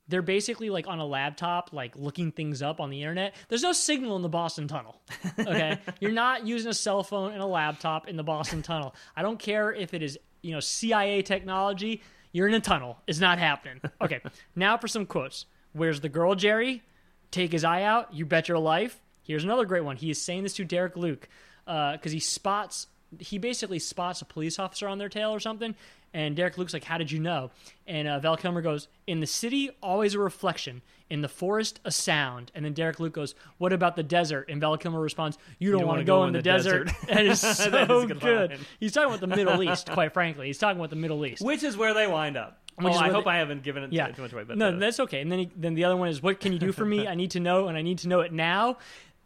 they're 0.09 0.21
basically 0.21 0.69
like 0.69 0.85
on 0.87 0.99
a 0.99 1.05
laptop, 1.05 1.71
like 1.71 1.95
looking 1.95 2.33
things 2.33 2.61
up 2.61 2.81
on 2.81 2.89
the 2.89 3.01
internet. 3.01 3.35
There's 3.47 3.63
no 3.63 3.71
signal 3.71 4.17
in 4.17 4.21
the 4.21 4.27
Boston 4.29 4.67
Tunnel. 4.67 4.99
Okay, 5.39 5.79
you're 6.01 6.11
not 6.11 6.45
using 6.45 6.69
a 6.69 6.73
cell 6.73 7.03
phone 7.03 7.31
and 7.31 7.41
a 7.41 7.45
laptop 7.45 8.09
in 8.09 8.17
the 8.17 8.23
Boston 8.23 8.61
Tunnel. 8.61 8.93
I 9.15 9.21
don't 9.21 9.39
care 9.39 9.71
if 9.73 9.93
it 9.93 10.03
is 10.03 10.19
you 10.41 10.51
know 10.51 10.59
CIA 10.59 11.21
technology. 11.21 12.01
You're 12.33 12.47
in 12.47 12.53
a 12.53 12.59
tunnel. 12.59 12.97
It's 13.07 13.19
not 13.19 13.39
happening. 13.39 13.79
Okay, 14.01 14.19
now 14.55 14.77
for 14.77 14.89
some 14.89 15.05
quotes. 15.05 15.45
Where's 15.71 16.01
the 16.01 16.09
girl, 16.09 16.35
Jerry? 16.35 16.83
Take 17.31 17.53
his 17.53 17.63
eye 17.63 17.83
out. 17.83 18.13
You 18.13 18.25
bet 18.25 18.49
your 18.49 18.59
life. 18.59 18.99
Here's 19.23 19.45
another 19.45 19.65
great 19.65 19.85
one. 19.85 19.95
He 19.95 20.09
is 20.09 20.21
saying 20.21 20.43
this 20.43 20.53
to 20.55 20.65
Derek 20.65 20.97
Luke 20.97 21.29
uh, 21.65 21.93
because 21.93 22.11
he 22.11 22.19
spots. 22.19 22.87
He 23.19 23.37
basically 23.37 23.79
spots 23.79 24.21
a 24.21 24.25
police 24.25 24.59
officer 24.59 24.87
on 24.87 24.97
their 24.97 25.07
tail 25.07 25.31
or 25.31 25.39
something, 25.39 25.75
and 26.13 26.35
Derek 26.35 26.57
Luke's 26.57 26.73
like, 26.73 26.83
"How 26.83 26.97
did 26.97 27.11
you 27.11 27.19
know?" 27.19 27.51
And 27.87 28.07
uh, 28.07 28.19
Val 28.19 28.37
Kilmer 28.37 28.61
goes, 28.61 28.87
"In 29.07 29.19
the 29.19 29.27
city, 29.27 29.71
always 29.81 30.13
a 30.13 30.19
reflection. 30.19 30.81
In 31.09 31.21
the 31.21 31.27
forest, 31.27 31.79
a 31.85 31.91
sound." 31.91 32.51
And 32.55 32.63
then 32.63 32.73
Derek 32.73 32.99
Luke 32.99 33.13
goes, 33.13 33.35
"What 33.57 33.73
about 33.73 33.95
the 33.95 34.03
desert?" 34.03 34.49
And 34.49 34.61
Val 34.61 34.77
Kilmer 34.77 34.99
responds, 34.99 35.37
"You 35.59 35.71
don't, 35.71 35.85
want 35.87 35.99
to 35.99 36.05
go, 36.05 36.23
in 36.25 36.33
the, 36.33 36.41
desert." 36.41 36.91
that 37.07 37.25
is 37.25 37.41
so 37.41 37.69
That 37.69 37.89
is 37.89 38.19
good. 38.19 38.59
He's 38.79 38.91
talking 38.91 39.09
about 39.09 39.21
the 39.21 39.27
Middle 39.27 39.63
East, 39.63 39.89
quite 39.91 40.13
frankly. 40.13 40.47
He's 40.47 40.57
talking 40.57 40.79
about 40.79 40.89
the 40.89 40.95
Middle 40.95 41.25
East. 41.25 41.41
Which 41.41 41.63
is 41.63 41.75
where 41.75 41.93
they 41.93 42.07
wind 42.07 42.37
up. 42.37 42.59
Which 42.75 42.85
Well, 42.85 42.99
I 42.99 43.09
hope 43.09 43.25
they- 43.25 43.31
I 43.31 43.37
haven't 43.37 43.63
given 43.63 43.83
it 43.83 43.93
yeah. 43.93 44.07
too 44.07 44.23
much 44.23 44.33
away. 44.33 44.43
But 44.43 44.57
no, 44.57 44.77
that's 44.79 44.99
okay. 44.99 45.21
And 45.21 45.31
then 45.31 45.39
he, 45.39 45.51
then 45.55 45.75
the 45.75 45.83
other 45.83 45.95
one 45.97 46.09
is, 46.09 46.23
"What 46.23 46.39
can 46.39 46.53
you 46.53 46.59
do 46.59 46.71
for 46.71 46.85
me? 46.85 47.07
I 47.07 47.15
need 47.15 47.31
to 47.31 47.39
know, 47.39 47.67
and 47.67 47.77
I 47.77 47.81
need 47.81 47.99
to 47.99 48.07
know 48.07 48.21
it 48.21 48.33
now." 48.33 48.77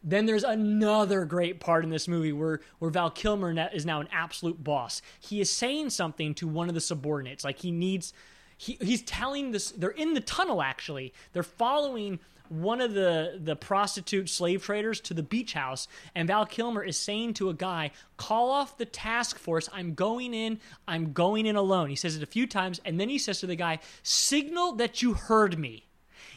Then 0.02 0.26
there's 0.26 0.44
another 0.44 1.24
great 1.24 1.60
part 1.60 1.84
in 1.84 1.90
this 1.90 2.06
movie 2.06 2.32
where 2.32 2.60
where 2.78 2.90
Val 2.90 3.10
Kilmer 3.10 3.52
is 3.72 3.84
now 3.84 4.00
an 4.00 4.08
absolute 4.12 4.62
boss. 4.62 5.02
He 5.18 5.40
is 5.40 5.50
saying 5.50 5.90
something 5.90 6.34
to 6.36 6.46
one 6.46 6.68
of 6.68 6.74
the 6.74 6.80
subordinates, 6.80 7.44
like 7.44 7.58
he 7.58 7.70
needs. 7.70 8.12
He, 8.56 8.78
he's 8.80 9.02
telling 9.02 9.50
this. 9.50 9.70
They're 9.72 9.90
in 9.90 10.14
the 10.14 10.20
tunnel. 10.20 10.62
Actually, 10.62 11.12
they're 11.32 11.42
following 11.42 12.20
one 12.48 12.80
of 12.80 12.94
the 12.94 13.38
the 13.42 13.56
prostitute 13.56 14.28
slave 14.28 14.62
traders 14.62 15.00
to 15.00 15.14
the 15.14 15.22
beach 15.22 15.52
house, 15.52 15.88
and 16.14 16.28
Val 16.28 16.46
Kilmer 16.46 16.82
is 16.82 16.96
saying 16.96 17.34
to 17.34 17.50
a 17.50 17.54
guy, 17.54 17.90
"Call 18.16 18.50
off 18.50 18.78
the 18.78 18.86
task 18.86 19.38
force. 19.38 19.68
I'm 19.72 19.94
going 19.94 20.32
in. 20.32 20.60
I'm 20.86 21.12
going 21.12 21.44
in 21.46 21.56
alone." 21.56 21.90
He 21.90 21.96
says 21.96 22.16
it 22.16 22.22
a 22.22 22.26
few 22.26 22.46
times, 22.46 22.80
and 22.84 23.00
then 23.00 23.08
he 23.08 23.18
says 23.18 23.40
to 23.40 23.46
the 23.46 23.56
guy, 23.56 23.80
"Signal 24.02 24.72
that 24.74 25.02
you 25.02 25.14
heard 25.14 25.58
me." 25.58 25.87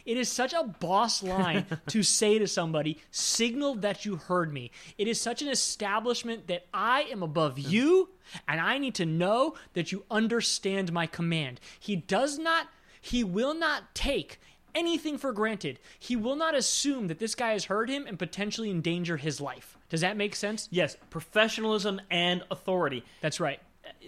It 0.04 0.16
is 0.16 0.30
such 0.30 0.52
a 0.52 0.64
boss 0.64 1.22
line 1.22 1.66
to 1.88 2.02
say 2.02 2.38
to 2.38 2.46
somebody, 2.46 2.98
signal 3.10 3.76
that 3.76 4.04
you 4.04 4.16
heard 4.16 4.52
me. 4.52 4.70
It 4.98 5.08
is 5.08 5.20
such 5.20 5.42
an 5.42 5.48
establishment 5.48 6.46
that 6.48 6.66
I 6.72 7.02
am 7.02 7.22
above 7.22 7.58
you 7.58 8.10
and 8.48 8.60
I 8.60 8.78
need 8.78 8.94
to 8.96 9.06
know 9.06 9.54
that 9.74 9.92
you 9.92 10.04
understand 10.10 10.92
my 10.92 11.06
command. 11.06 11.60
He 11.78 11.96
does 11.96 12.38
not, 12.38 12.68
he 13.00 13.24
will 13.24 13.54
not 13.54 13.94
take 13.94 14.40
anything 14.74 15.18
for 15.18 15.32
granted. 15.32 15.78
He 15.98 16.16
will 16.16 16.36
not 16.36 16.54
assume 16.54 17.08
that 17.08 17.18
this 17.18 17.34
guy 17.34 17.52
has 17.52 17.64
heard 17.64 17.88
him 17.88 18.06
and 18.06 18.18
potentially 18.18 18.70
endanger 18.70 19.16
his 19.16 19.40
life. 19.40 19.76
Does 19.88 20.00
that 20.00 20.16
make 20.16 20.34
sense? 20.34 20.68
Yes, 20.70 20.96
professionalism 21.10 22.00
and 22.10 22.42
authority. 22.50 23.04
That's 23.20 23.40
right. 23.40 23.60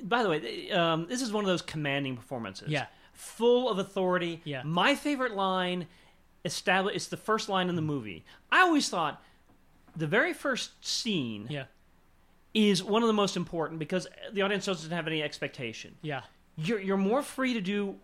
By 0.03 0.23
the 0.23 0.29
way, 0.31 0.71
um, 0.71 1.07
this 1.09 1.21
is 1.21 1.33
one 1.33 1.45
of 1.45 1.49
those 1.49 1.63
commanding 1.63 2.17
performances. 2.17 2.69
Yeah. 2.71 2.87
Full 3.15 3.69
of 3.71 3.79
authority. 3.79 4.41
Yeah. 4.45 4.63
My 4.65 4.95
favorite 4.95 5.35
line, 5.35 5.87
establish. 6.45 6.95
It's 6.97 7.07
the 7.09 7.17
first 7.17 7.49
line 7.49 7.69
in 7.69 7.77
the 7.77 7.83
movie. 7.83 8.25
I 8.53 8.61
always 8.61 8.89
thought 8.89 9.23
the 9.97 10.07
very 10.07 10.33
first 10.33 10.85
scene 10.85 11.47
Yeah. 11.49 11.65
is 12.53 12.83
one 12.83 13.03
of 13.03 13.07
the 13.07 13.13
most 13.13 13.37
important 13.37 13.79
because 13.79 14.07
the 14.33 14.43
audience 14.43 14.67
doesn't 14.67 14.91
have 14.91 15.07
any 15.07 15.23
expectation. 15.23 15.95
Yeah. 16.03 16.23
You're, 16.57 16.81
you're 16.81 16.97
more 16.97 17.23
free 17.23 17.55
to 17.55 17.61
do 17.61 17.97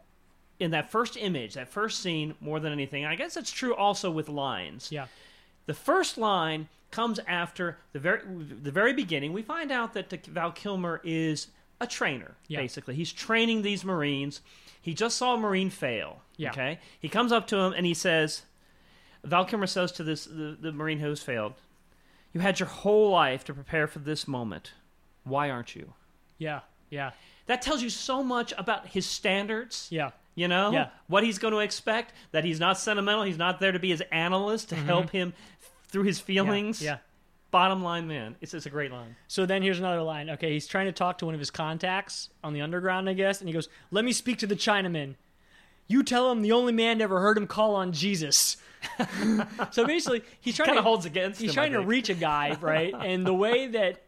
in 0.59 0.71
that 0.73 0.91
first 0.91 1.17
image, 1.17 1.55
that 1.55 1.69
first 1.69 2.01
scene, 2.01 2.35
more 2.41 2.61
than 2.61 2.73
anything. 2.73 3.05
I 3.05 3.15
guess 3.17 3.35
that's 3.35 3.51
true 3.51 3.75
also 3.75 4.11
with 4.11 4.29
lines. 4.29 4.91
Yeah. 4.93 5.07
The 5.67 5.75
first 5.75 6.19
line 6.19 6.69
comes 6.91 7.21
after 7.29 7.79
the 7.93 7.99
very 8.01 8.23
the 8.27 8.73
very 8.73 8.93
beginning. 8.93 9.33
We 9.33 9.43
find 9.43 9.71
out 9.71 9.95
that 9.95 10.27
Val 10.27 10.51
Kilmer 10.51 11.01
is 11.05 11.47
a 11.81 11.87
trainer. 11.87 12.35
Yeah. 12.49 12.59
Basically, 12.61 12.95
he's 12.97 13.13
training 13.13 13.63
these 13.63 13.85
Marines. 13.85 14.41
He 14.81 14.95
just 14.95 15.17
saw 15.17 15.35
a 15.35 15.37
Marine 15.39 15.71
fail. 15.71 16.23
Yeah. 16.37 16.51
Okay. 16.51 16.79
He 16.99 17.09
comes 17.09 17.33
up 17.33 17.47
to 17.49 17.57
him 17.57 17.73
and 17.75 17.85
he 17.85 17.95
says, 17.95 18.43
Val 19.23 19.45
Kilmer 19.45 19.67
says 19.67 19.93
to 19.93 20.03
this 20.03 20.25
the, 20.25 20.57
the 20.59 20.73
Marine 20.73 20.99
who's 21.01 21.23
failed, 21.23 21.55
"You 22.33 22.41
had 22.41 22.59
your 22.59 22.69
whole 22.69 23.11
life 23.11 23.45
to 23.45 23.55
prepare 23.55 23.87
for 23.87 23.99
this 23.99 24.27
moment. 24.27 24.73
Why 25.25 25.51
aren't 25.51 25.77
you?" 25.77 25.93
Yeah. 26.39 26.61
Yeah. 26.89 27.11
That 27.47 27.61
tells 27.63 27.83
you 27.83 27.91
so 27.91 28.23
much 28.23 28.55
about 28.57 28.87
his 28.89 29.05
standards. 29.07 29.89
Yeah. 29.91 30.11
You 30.35 30.49
know 30.49 30.71
Yeah. 30.71 30.89
what 31.09 31.23
he's 31.25 31.39
going 31.39 31.53
to 31.53 31.61
expect. 31.61 32.15
That 32.33 32.45
he's 32.45 32.59
not 32.61 32.79
sentimental. 32.79 33.25
He's 33.25 33.37
not 33.37 33.61
there 33.61 33.73
to 33.73 33.79
be 33.79 33.91
his 33.91 34.01
analyst 34.11 34.71
to 34.71 34.77
help 34.77 35.11
him 35.11 35.35
through 35.89 36.05
his 36.05 36.21
feelings. 36.21 36.77
Mm-hmm. 36.79 36.85
Yeah. 36.87 36.99
Bottom 37.51 37.83
line, 37.83 38.07
man, 38.07 38.37
it's 38.41 38.55
it's 38.55 38.67
a 38.67 38.71
great 38.71 38.93
line. 38.93 39.17
So 39.27 39.45
then 39.45 39.63
here's 39.63 39.79
another 39.81 40.03
line. 40.03 40.31
Okay, 40.31 40.53
he's 40.53 40.69
trying 40.69 40.87
to 40.87 40.93
talk 40.93 41.19
to 41.19 41.27
one 41.27 41.35
of 41.35 41.41
his 41.41 41.51
contacts 41.51 42.31
on 42.45 42.53
the 42.53 42.61
underground, 42.61 43.09
I 43.09 43.15
guess, 43.15 43.41
and 43.41 43.49
he 43.49 43.53
goes, 43.53 43.69
"Let 43.91 44.05
me 44.05 44.13
speak 44.13 44.39
to 44.39 44.47
the 44.47 44.55
Chinaman. 44.55 45.17
You 45.89 46.05
tell 46.05 46.31
him 46.31 46.43
the 46.43 46.53
only 46.53 46.73
man 46.73 47.01
ever 47.01 47.21
heard 47.21 47.37
him 47.37 47.49
call 47.49 47.75
on 47.75 47.93
Jesus." 47.93 48.57
so 49.73 49.85
basically, 49.85 50.23
he's 50.41 50.55
trying 50.55 50.69
Kind 50.69 50.79
to 50.79 50.83
holds 50.83 51.07
against 51.07 51.41
he's 51.41 51.51
him. 51.51 51.55
Trying 51.55 51.73
to 51.73 51.81
reach 51.81 52.09
a 52.09 52.15
guy, 52.15 52.57
right? 52.61 52.95
and 53.01 53.27
the 53.27 53.35
way 53.35 53.67
that 53.67 54.01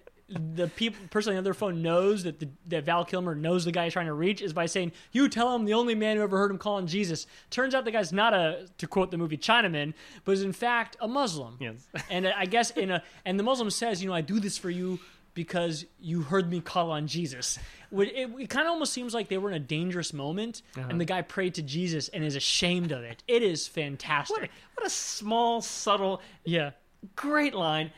the 0.54 0.68
people 0.68 0.98
person 1.10 1.30
on 1.30 1.34
the 1.36 1.40
other 1.40 1.54
phone 1.54 1.82
knows 1.82 2.24
that 2.24 2.40
the, 2.40 2.48
that 2.68 2.84
Val 2.84 3.04
Kilmer 3.04 3.34
knows 3.34 3.64
the 3.64 3.72
guy 3.72 3.84
he's 3.84 3.92
trying 3.92 4.06
to 4.06 4.14
reach 4.14 4.40
is 4.42 4.52
by 4.52 4.66
saying, 4.66 4.92
"You 5.12 5.28
tell 5.28 5.54
him 5.54 5.64
the 5.64 5.74
only 5.74 5.94
man 5.94 6.16
who 6.16 6.22
ever 6.22 6.38
heard 6.38 6.50
him 6.50 6.58
calling 6.58 6.86
Jesus." 6.86 7.26
Turns 7.50 7.74
out 7.74 7.84
the 7.84 7.90
guy's 7.90 8.12
not 8.12 8.34
a, 8.34 8.68
to 8.78 8.86
quote 8.86 9.10
the 9.10 9.18
movie 9.18 9.36
Chinaman, 9.38 9.94
but 10.24 10.32
is 10.32 10.42
in 10.42 10.52
fact 10.52 10.96
a 11.00 11.08
Muslim. 11.08 11.56
Yes. 11.60 11.86
and 12.10 12.26
I 12.28 12.46
guess 12.46 12.70
in 12.72 12.90
a 12.90 13.02
and 13.24 13.38
the 13.38 13.44
Muslim 13.44 13.70
says, 13.70 14.02
you 14.02 14.08
know, 14.08 14.14
I 14.14 14.20
do 14.22 14.40
this 14.40 14.58
for 14.58 14.70
you 14.70 14.98
because 15.34 15.86
you 15.98 16.20
heard 16.20 16.50
me 16.50 16.60
call 16.60 16.90
on 16.90 17.06
Jesus. 17.06 17.58
It, 17.90 18.00
it, 18.14 18.30
it 18.38 18.50
kind 18.50 18.66
of 18.66 18.72
almost 18.72 18.92
seems 18.92 19.14
like 19.14 19.28
they 19.28 19.38
were 19.38 19.48
in 19.48 19.56
a 19.56 19.60
dangerous 19.60 20.12
moment, 20.12 20.60
Uh-huh. 20.76 20.86
and 20.90 21.00
the 21.00 21.06
guy 21.06 21.22
prayed 21.22 21.54
to 21.54 21.62
Jesus 21.62 22.08
and 22.08 22.22
is 22.22 22.36
ashamed 22.36 22.92
of 22.92 23.02
it. 23.02 23.22
It 23.26 23.42
is 23.42 23.66
fantastic. 23.66 24.38
What 24.40 24.50
what 24.76 24.86
a 24.86 24.90
small, 24.90 25.62
subtle, 25.62 26.20
yeah. 26.44 26.72
great 27.16 27.54
line. 27.54 27.92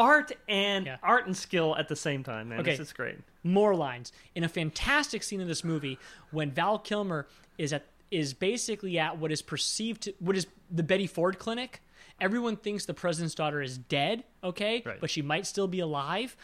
Art 0.00 0.32
and 0.48 0.86
Yeah. 0.86 0.96
art 1.02 1.26
and 1.26 1.36
skill 1.36 1.76
at 1.76 1.88
the 1.88 1.96
same 1.96 2.22
time, 2.24 2.48
man. 2.48 2.60
Okay. 2.60 2.72
It's, 2.72 2.80
it's 2.80 2.92
great. 2.92 3.18
more 3.44 3.74
lines 3.76 4.12
in 4.34 4.44
a 4.44 4.48
fantastic 4.48 5.22
scene 5.22 5.40
of 5.40 5.48
this 5.48 5.62
movie 5.62 5.98
when 6.30 6.50
Val 6.50 6.78
Kilmer 6.78 7.26
is 7.58 7.72
at 7.72 7.84
is 8.10 8.34
basically 8.34 8.98
at 8.98 9.18
what 9.18 9.30
is 9.30 9.40
perceived 9.42 10.02
to, 10.02 10.14
what 10.18 10.36
is 10.36 10.46
the 10.70 10.82
Betty 10.82 11.06
Ford 11.06 11.38
clinic. 11.38 11.80
Everyone 12.20 12.56
thinks 12.56 12.84
the 12.84 12.94
president's 12.94 13.34
daughter 13.36 13.62
is 13.62 13.78
dead, 13.78 14.24
okay, 14.42 14.82
Right. 14.84 15.00
but 15.00 15.10
she 15.10 15.22
might 15.22 15.46
still 15.46 15.68
be 15.68 15.78
alive, 15.80 16.36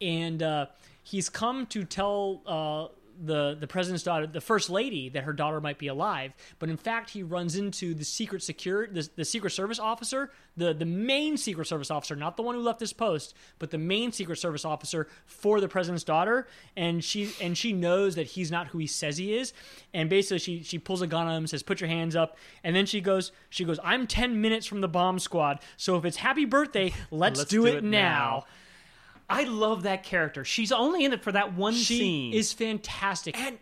and 0.00 0.42
uh, 0.42 0.66
he's 1.04 1.28
come 1.28 1.66
to 1.66 1.84
tell. 1.84 2.42
Uh, 2.46 2.88
the, 3.20 3.56
the 3.58 3.66
president's 3.66 4.02
daughter, 4.02 4.26
the 4.26 4.40
first 4.40 4.70
lady, 4.70 5.08
that 5.10 5.24
her 5.24 5.32
daughter 5.32 5.60
might 5.60 5.78
be 5.78 5.88
alive, 5.88 6.32
but 6.58 6.68
in 6.68 6.76
fact 6.76 7.10
he 7.10 7.22
runs 7.22 7.56
into 7.56 7.94
the 7.94 8.04
secret 8.04 8.42
secure, 8.42 8.86
the, 8.86 9.08
the 9.16 9.24
secret 9.24 9.50
service 9.50 9.78
officer, 9.78 10.30
the 10.56 10.74
the 10.74 10.84
main 10.84 11.36
secret 11.36 11.66
service 11.66 11.90
officer, 11.90 12.14
not 12.14 12.36
the 12.36 12.42
one 12.42 12.54
who 12.54 12.60
left 12.60 12.80
his 12.80 12.92
post, 12.92 13.34
but 13.58 13.70
the 13.70 13.78
main 13.78 14.12
secret 14.12 14.38
service 14.38 14.64
officer 14.64 15.08
for 15.24 15.60
the 15.60 15.68
president's 15.68 16.04
daughter, 16.04 16.46
and 16.76 17.02
she 17.02 17.32
and 17.40 17.56
she 17.56 17.72
knows 17.72 18.14
that 18.16 18.26
he's 18.26 18.50
not 18.50 18.68
who 18.68 18.78
he 18.78 18.86
says 18.86 19.16
he 19.16 19.34
is, 19.34 19.52
and 19.94 20.10
basically 20.10 20.38
she 20.38 20.62
she 20.62 20.78
pulls 20.78 21.02
a 21.02 21.06
gun 21.06 21.26
on 21.26 21.36
him, 21.36 21.46
says 21.46 21.62
put 21.62 21.80
your 21.80 21.88
hands 21.88 22.14
up, 22.14 22.36
and 22.62 22.76
then 22.76 22.86
she 22.86 23.00
goes 23.00 23.32
she 23.48 23.64
goes 23.64 23.78
I'm 23.82 24.06
ten 24.06 24.40
minutes 24.40 24.66
from 24.66 24.80
the 24.80 24.88
bomb 24.88 25.18
squad, 25.18 25.60
so 25.76 25.96
if 25.96 26.04
it's 26.04 26.18
happy 26.18 26.44
birthday, 26.44 26.92
let's, 27.10 27.38
Let's 27.38 27.50
do, 27.50 27.62
do 27.62 27.66
it, 27.66 27.74
it 27.76 27.84
now. 27.84 27.90
now. 27.90 28.44
I 29.32 29.44
love 29.44 29.82
that 29.84 30.02
character. 30.02 30.44
She's 30.44 30.72
only 30.72 31.04
in 31.04 31.12
it 31.12 31.22
for 31.22 31.32
that 31.32 31.54
one 31.54 31.74
She 31.74 31.98
scene. 31.98 32.32
is 32.34 32.52
fantastic. 32.52 33.36
and 33.38 33.58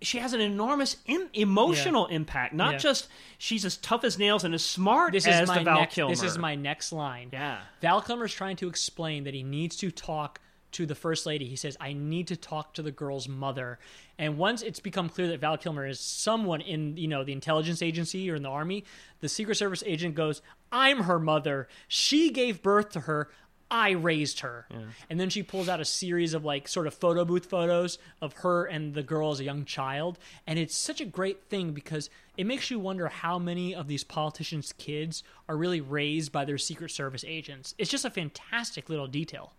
she 0.00 0.18
has 0.18 0.32
an 0.32 0.40
enormous 0.40 0.96
Im- 1.06 1.28
emotional 1.32 2.06
impact. 2.06 2.54
Not 2.54 2.74
Yeah. 2.74 2.78
just 2.78 3.08
she's 3.36 3.64
as 3.64 3.76
tough 3.78 4.04
as 4.04 4.16
nails 4.18 4.44
and 4.44 4.54
as 4.54 4.64
smart 4.64 5.12
this 5.12 5.26
as 5.26 5.42
is 5.42 5.48
my 5.48 5.58
the 5.58 5.64
Val 5.64 5.80
next, 5.80 5.94
Kilmer. 5.94 6.12
This 6.14 6.22
is 6.22 6.38
my 6.38 6.54
next 6.54 6.92
line. 6.92 7.30
Yeah. 7.32 7.58
Val 7.80 8.00
Kilmer's 8.00 8.32
trying 8.32 8.56
to 8.56 8.68
explain 8.68 9.24
that 9.24 9.34
he 9.34 9.42
needs 9.42 9.74
to 9.78 9.90
talk 9.90 10.40
to 10.70 10.84
the 10.86 10.94
first 10.94 11.24
lady. 11.26 11.46
He 11.48 11.56
says, 11.56 11.76
"I 11.80 11.94
need 11.94 12.28
to 12.28 12.36
talk 12.36 12.74
to 12.74 12.82
the 12.82 12.92
girl's 12.92 13.26
mother." 13.26 13.78
And 14.18 14.36
once 14.38 14.62
it's 14.62 14.78
become 14.80 15.08
clear 15.08 15.26
that 15.28 15.40
Val 15.40 15.56
Kilmer 15.58 15.86
is 15.86 15.98
someone 15.98 16.60
in, 16.60 16.96
you 16.96 17.08
know, 17.08 17.24
the 17.24 17.32
intelligence 17.32 17.80
agency 17.82 18.30
or 18.30 18.34
in 18.36 18.42
the 18.42 18.50
army, 18.50 18.84
the 19.20 19.28
Secret 19.28 19.56
Service 19.56 19.82
agent 19.86 20.14
goes, 20.14 20.42
"I'm 20.70 21.04
her 21.04 21.18
mother. 21.18 21.66
She 21.88 22.30
gave 22.30 22.62
birth 22.62 22.90
to 22.90 23.00
her." 23.00 23.30
I 23.70 23.90
raised 23.90 24.40
her. 24.40 24.66
And 25.10 25.20
then 25.20 25.28
she 25.30 25.42
pulls 25.42 25.68
out 25.68 25.80
a 25.80 25.84
series 25.84 26.32
of 26.34 26.44
like 26.44 26.68
sort 26.68 26.86
of 26.86 26.94
photo 26.94 27.24
booth 27.24 27.46
photos 27.46 27.98
of 28.22 28.32
her 28.34 28.64
and 28.64 28.94
the 28.94 29.02
girl 29.02 29.30
as 29.30 29.40
a 29.40 29.44
young 29.44 29.64
child. 29.64 30.18
And 30.46 30.58
it's 30.58 30.76
such 30.76 31.00
a 31.00 31.04
great 31.04 31.44
thing 31.44 31.72
because 31.72 32.08
it 32.36 32.44
makes 32.46 32.70
you 32.70 32.78
wonder 32.78 33.08
how 33.08 33.38
many 33.38 33.74
of 33.74 33.86
these 33.86 34.04
politicians' 34.04 34.72
kids 34.72 35.22
are 35.48 35.56
really 35.56 35.80
raised 35.80 36.32
by 36.32 36.44
their 36.44 36.58
Secret 36.58 36.90
Service 36.90 37.24
agents. 37.26 37.74
It's 37.78 37.90
just 37.90 38.04
a 38.04 38.10
fantastic 38.10 38.88
little 38.88 39.06
detail. 39.06 39.52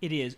It 0.00 0.12
is. 0.12 0.36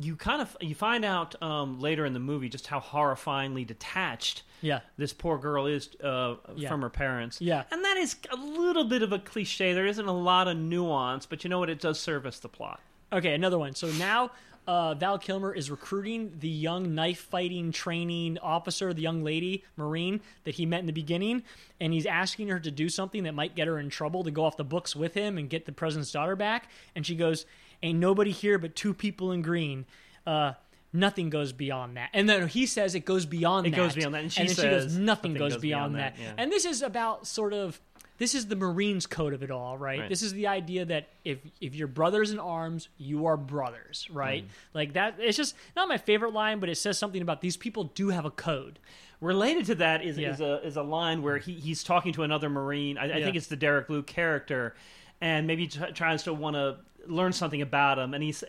You 0.00 0.16
kind 0.16 0.40
of 0.42 0.56
you 0.60 0.74
find 0.74 1.04
out 1.04 1.40
um, 1.42 1.80
later 1.80 2.04
in 2.04 2.12
the 2.12 2.20
movie 2.20 2.48
just 2.48 2.66
how 2.66 2.80
horrifyingly 2.80 3.66
detached 3.66 4.42
Yeah. 4.60 4.80
this 4.96 5.12
poor 5.12 5.38
girl 5.38 5.66
is 5.66 5.88
uh, 6.02 6.36
Yeah. 6.56 6.68
from 6.68 6.82
her 6.82 6.90
parents. 6.90 7.40
Yeah. 7.40 7.64
and 7.70 7.84
that 7.84 7.96
is 7.96 8.16
a 8.30 8.36
little 8.36 8.84
bit 8.84 9.02
of 9.02 9.12
a 9.12 9.18
cliche. 9.18 9.72
There 9.72 9.86
isn't 9.86 10.06
a 10.06 10.12
lot 10.12 10.46
of 10.48 10.56
nuance, 10.56 11.26
but 11.26 11.42
you 11.44 11.50
know 11.50 11.58
what? 11.58 11.70
It 11.70 11.80
does 11.80 11.98
service 11.98 12.38
the 12.38 12.48
plot. 12.48 12.80
Okay, 13.12 13.34
another 13.34 13.58
one. 13.58 13.74
So 13.74 13.88
now 13.92 14.30
uh, 14.66 14.92
Val 14.94 15.18
Kilmer 15.18 15.54
is 15.54 15.70
recruiting 15.70 16.30
the 16.40 16.48
young 16.48 16.94
knife 16.94 17.20
fighting 17.20 17.72
training 17.72 18.36
officer, 18.42 18.92
the 18.92 19.00
young 19.00 19.24
lady 19.24 19.64
Marine 19.76 20.20
that 20.44 20.56
he 20.56 20.66
met 20.66 20.80
in 20.80 20.86
the 20.86 20.92
beginning, 20.92 21.42
and 21.80 21.92
he's 21.94 22.04
asking 22.04 22.48
her 22.48 22.60
to 22.60 22.70
do 22.70 22.90
something 22.90 23.22
that 23.22 23.34
might 23.34 23.56
get 23.56 23.66
her 23.66 23.78
in 23.78 23.88
trouble 23.88 24.22
to 24.24 24.30
go 24.30 24.44
off 24.44 24.58
the 24.58 24.64
books 24.64 24.94
with 24.94 25.14
him 25.14 25.38
and 25.38 25.48
get 25.48 25.64
the 25.64 25.72
president's 25.72 26.12
daughter 26.12 26.36
back. 26.36 26.68
And 26.94 27.06
she 27.06 27.16
goes, 27.16 27.46
"Ain't 27.82 27.98
nobody 27.98 28.30
here 28.30 28.58
but 28.58 28.74
two 28.76 28.94
people 28.94 29.32
in 29.32 29.42
green." 29.42 29.86
Uh, 30.26 30.52
Nothing 30.90 31.28
goes 31.28 31.52
beyond 31.52 31.98
that, 31.98 32.08
and 32.14 32.26
then 32.26 32.48
he 32.48 32.64
says 32.64 32.94
it 32.94 33.04
goes 33.04 33.26
beyond. 33.26 33.66
It 33.66 33.70
that. 33.72 33.76
goes 33.76 33.94
beyond 33.94 34.14
that, 34.14 34.22
and 34.22 34.32
she 34.32 34.46
then 34.46 34.54
says, 34.54 34.64
she 34.64 34.70
goes, 34.70 34.96
"Nothing 34.96 35.34
goes, 35.34 35.58
beyond, 35.58 35.96
that." 35.96 36.16
yeah. 36.18 36.32
And 36.38 36.50
this 36.50 36.64
is 36.64 36.80
about 36.80 37.26
sort 37.26 37.52
of 37.52 37.78
this 38.16 38.34
is 38.34 38.46
the 38.46 38.56
Marines 38.56 39.06
code 39.06 39.34
of 39.34 39.42
it 39.42 39.50
all, 39.50 39.76
right? 39.76 40.00
Right. 40.00 40.08
This 40.08 40.22
is 40.22 40.32
the 40.32 40.46
idea 40.46 40.86
that 40.86 41.08
if 41.26 41.40
if 41.60 41.74
you're 41.74 41.88
brothers 41.88 42.30
in 42.30 42.38
arms, 42.38 42.88
you 42.96 43.26
are 43.26 43.36
brothers, 43.36 44.08
right? 44.10 44.44
Mm. 44.44 44.48
Like 44.72 44.92
that. 44.94 45.16
It's 45.18 45.36
just 45.36 45.54
not 45.76 45.88
my 45.88 45.98
favorite 45.98 46.32
line, 46.32 46.58
but 46.58 46.70
it 46.70 46.76
says 46.76 46.98
something 46.98 47.20
about 47.20 47.42
these 47.42 47.58
people 47.58 47.84
do 47.84 48.08
have 48.08 48.24
a 48.24 48.30
code. 48.30 48.78
Related 49.20 49.66
to 49.66 49.74
that 49.76 50.02
is, 50.02 50.16
Yeah. 50.16 50.30
is 50.32 50.40
a 50.40 50.66
is 50.66 50.76
a 50.78 50.82
line 50.82 51.20
where 51.22 51.36
he, 51.36 51.52
he's 51.52 51.84
talking 51.84 52.14
to 52.14 52.22
another 52.22 52.48
Marine. 52.48 52.96
I, 52.96 53.02
I 53.02 53.06
Yeah. 53.18 53.24
think 53.26 53.36
it's 53.36 53.48
the 53.48 53.56
Derek 53.56 53.90
Luke 53.90 54.06
character, 54.06 54.74
and 55.20 55.46
maybe 55.46 55.66
tr- 55.66 55.92
tries 55.92 56.22
to 56.22 56.32
want 56.32 56.56
to 56.56 56.78
learn 57.06 57.32
something 57.32 57.62
about 57.62 57.98
him, 57.98 58.14
and 58.14 58.22
he's 58.22 58.42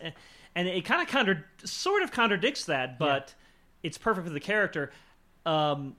and 0.54 0.66
it 0.68 0.84
kind 0.84 1.00
of 1.02 1.08
contra- 1.08 1.44
sort 1.64 2.02
of 2.02 2.10
contradicts 2.12 2.64
that, 2.66 2.98
but 2.98 3.34
it's 3.82 3.96
perfect 3.98 4.26
for 4.26 4.32
the 4.32 4.40
character. 4.40 4.90
Um, 5.46 5.96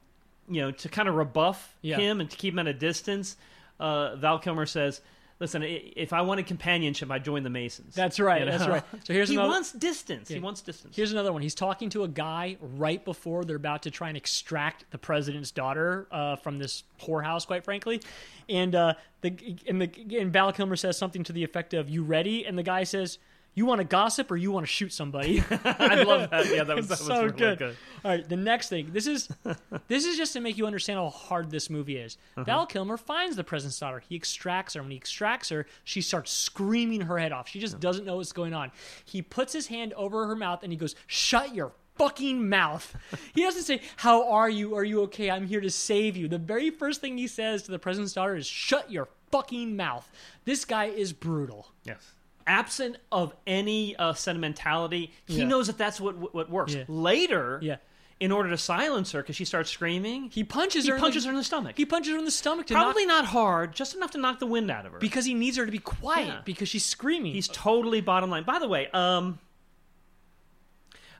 you 0.49 0.61
know, 0.61 0.72
to 0.72 0.90
kind 0.90 1.07
of 1.07 1.15
rebuff 1.15 1.76
Yeah. 1.82 1.98
him 1.98 2.19
and 2.19 2.30
to 2.30 2.36
keep 2.36 2.53
him 2.53 2.60
at 2.60 2.68
a 2.68 2.73
distance. 2.73 3.38
Uh, 3.80 4.15
Val 4.18 4.38
Kilmer 4.40 4.65
says. 4.65 5.02
Listen, 5.41 5.63
if 5.65 6.13
I 6.13 6.22
wanted 6.22 6.45
companionship, 6.45 7.09
I'd 7.09 7.26
join 7.26 7.41
the 7.41 7.49
Masons. 7.49 7.95
That's 7.95 8.19
right. 8.19 8.41
You 8.41 8.45
know? 8.45 8.51
That's 8.59 8.69
right. 8.69 8.84
So 9.03 9.11
here's 9.11 9.27
he 9.27 9.34
another- 9.34 9.49
wants 9.49 9.72
distance. 9.72 10.30
He 10.30 10.38
wants 10.39 10.61
distance. 10.61 10.95
Here's 10.95 11.11
another 11.11 11.34
one. 11.34 11.41
He's 11.41 11.55
talking 11.55 11.89
to 11.89 12.03
a 12.03 12.07
guy 12.07 12.57
right 12.61 13.03
before 13.03 13.43
they're 13.43 13.55
about 13.55 13.81
to 13.84 13.91
try 13.91 14.07
and 14.09 14.15
extract 14.15 14.85
the 14.91 14.99
president's 14.99 15.49
daughter 15.49 16.07
uh, 16.11 16.35
from 16.35 16.59
this 16.59 16.84
whorehouse, 17.01 17.47
quite 17.47 17.63
frankly. 17.63 18.01
And 18.49 18.76
uh, 18.76 18.93
the 19.22 19.57
and 19.68 19.81
the 19.81 20.19
and 20.19 20.31
Val 20.31 20.53
Kilmer 20.53 20.76
says 20.76 20.95
something 20.95 21.23
to 21.23 21.34
the 21.34 21.43
effect 21.43 21.73
of 21.73 21.89
"You 21.89 22.03
ready?" 22.03 22.45
And 22.45 22.55
the 22.55 22.63
guy 22.63 22.84
says. 22.84 23.18
You 23.53 23.65
want 23.65 23.80
to 23.80 23.86
gossip 23.86 24.32
or 24.32 24.38
you 24.38 24.49
want 24.52 24.65
to 24.65 24.72
shoot 24.72 24.94
somebody? 24.94 25.44
I 25.65 26.03
love 26.03 26.30
that. 26.30 26.48
Yeah, 26.48 26.64
that 26.64 26.76
was, 26.78 26.88
that 26.88 26.99
was 26.99 27.06
so 27.06 27.23
really 27.23 27.38
good. 27.38 27.57
good. 27.57 27.78
All 28.06 28.11
right, 28.11 28.28
the 28.28 28.38
next 28.38 28.69
thing. 28.69 28.91
This 28.94 29.07
is 29.07 29.28
this 29.88 30.06
is 30.06 30.18
just 30.18 30.34
to 30.34 30.40
make 30.40 30.57
you 30.57 30.65
understand 30.65 30.99
how 30.99 31.10
hard 31.10 31.52
this 31.52 31.69
movie 31.69 31.98
is. 31.98 32.18
Uh-huh. 32.38 32.45
Val 32.45 32.65
Kilmer 32.65 32.95
finds 32.95 33.36
the 33.36 33.44
president's 33.44 33.78
daughter. 33.78 33.99
He 34.07 34.15
extracts 34.15 34.76
her. 34.76 34.82
When 34.82 34.91
he 34.91 34.98
extracts 34.98 35.49
her, 35.49 35.65
she 35.84 36.02
starts 36.02 36.32
screaming 36.32 37.02
her 37.02 37.18
head 37.18 37.34
off. 37.34 37.49
She 37.49 37.60
just 37.60 37.80
doesn't 37.82 38.06
know 38.06 38.18
what's 38.18 38.32
going 38.32 38.53
on. 38.53 38.72
He 39.03 39.22
puts 39.22 39.52
his 39.52 39.68
hand 39.68 39.94
over 39.94 40.28
her 40.28 40.36
mouth 40.36 40.64
and 40.64 40.72
he 40.72 40.78
goes, 40.78 40.95
"Shut 41.07 41.53
your 41.53 41.73
fucking 41.95 42.48
mouth." 42.48 42.95
He 43.36 43.41
doesn't 43.44 43.64
say, 43.64 43.82
"How 43.98 44.30
are 44.30 44.49
you? 44.49 44.76
Are 44.76 44.86
you 44.86 45.02
okay? 45.03 45.30
I'm 45.30 45.45
here 45.45 45.61
to 45.61 45.69
save 45.69 46.15
you." 46.15 46.30
The 46.30 46.38
very 46.38 46.69
first 46.69 47.02
thing 47.02 47.18
he 47.18 47.28
says 47.28 47.64
to 47.64 47.72
the 47.72 47.80
president's 47.80 48.14
daughter 48.14 48.38
is, 48.38 48.48
"Shut 48.48 48.90
your 48.90 49.10
fucking 49.30 49.76
mouth." 49.76 50.10
This 50.45 50.64
guy 50.64 50.86
is 50.86 51.11
brutal. 51.11 51.68
Yes. 51.84 52.14
Absent 52.47 52.97
of 53.11 53.34
any 53.47 53.95
uh, 53.95 54.13
sentimentality, 54.13 55.11
he 55.26 55.39
Yeah. 55.39 55.45
knows 55.45 55.68
that 55.68 55.77
that's 55.77 55.99
what 56.01 56.34
what 56.34 56.49
works. 56.49 56.73
Yeah. 56.76 56.84
Later, 56.88 57.59
Yeah. 57.61 57.77
in 58.19 58.31
order 58.31 58.49
to 58.49 58.57
silence 58.57 59.11
her 59.13 59.22
because 59.22 59.35
she 59.35 59.45
starts 59.45 59.69
screaming, 59.72 60.30
he 60.30 60.43
punches 60.43 60.85
he 60.85 60.91
her. 60.91 60.97
punches 60.99 61.23
in 61.26 61.30
the, 61.30 61.31
her 61.31 61.34
in 61.34 61.38
the 61.39 61.43
stomach. 61.43 61.73
He 61.77 61.85
punches 61.85 62.13
her 62.13 62.19
in 62.19 62.26
the 62.26 62.31
stomach. 62.31 62.68
To 62.68 62.73
Probably 62.73 63.05
knock, 63.05 63.23
not 63.23 63.26
hard, 63.31 63.73
just 63.76 63.95
enough 63.95 64.11
to 64.11 64.18
knock 64.18 64.39
the 64.39 64.45
wind 64.47 64.69
out 64.69 64.85
of 64.85 64.91
her. 64.93 64.99
because 64.99 65.26
he 65.26 65.34
needs 65.34 65.57
her 65.57 65.65
to 65.65 65.72
be 65.72 65.80
quiet 65.80 66.27
Yeah. 66.27 66.41
because 66.45 66.69
she's 66.69 66.85
screaming. 66.85 67.34
He's 67.34 67.47
totally 67.47 68.01
bottom 68.01 68.30
line. 68.30 68.43
By 68.43 68.59
the 68.59 68.68
way, 68.68 68.89
um, 68.93 69.39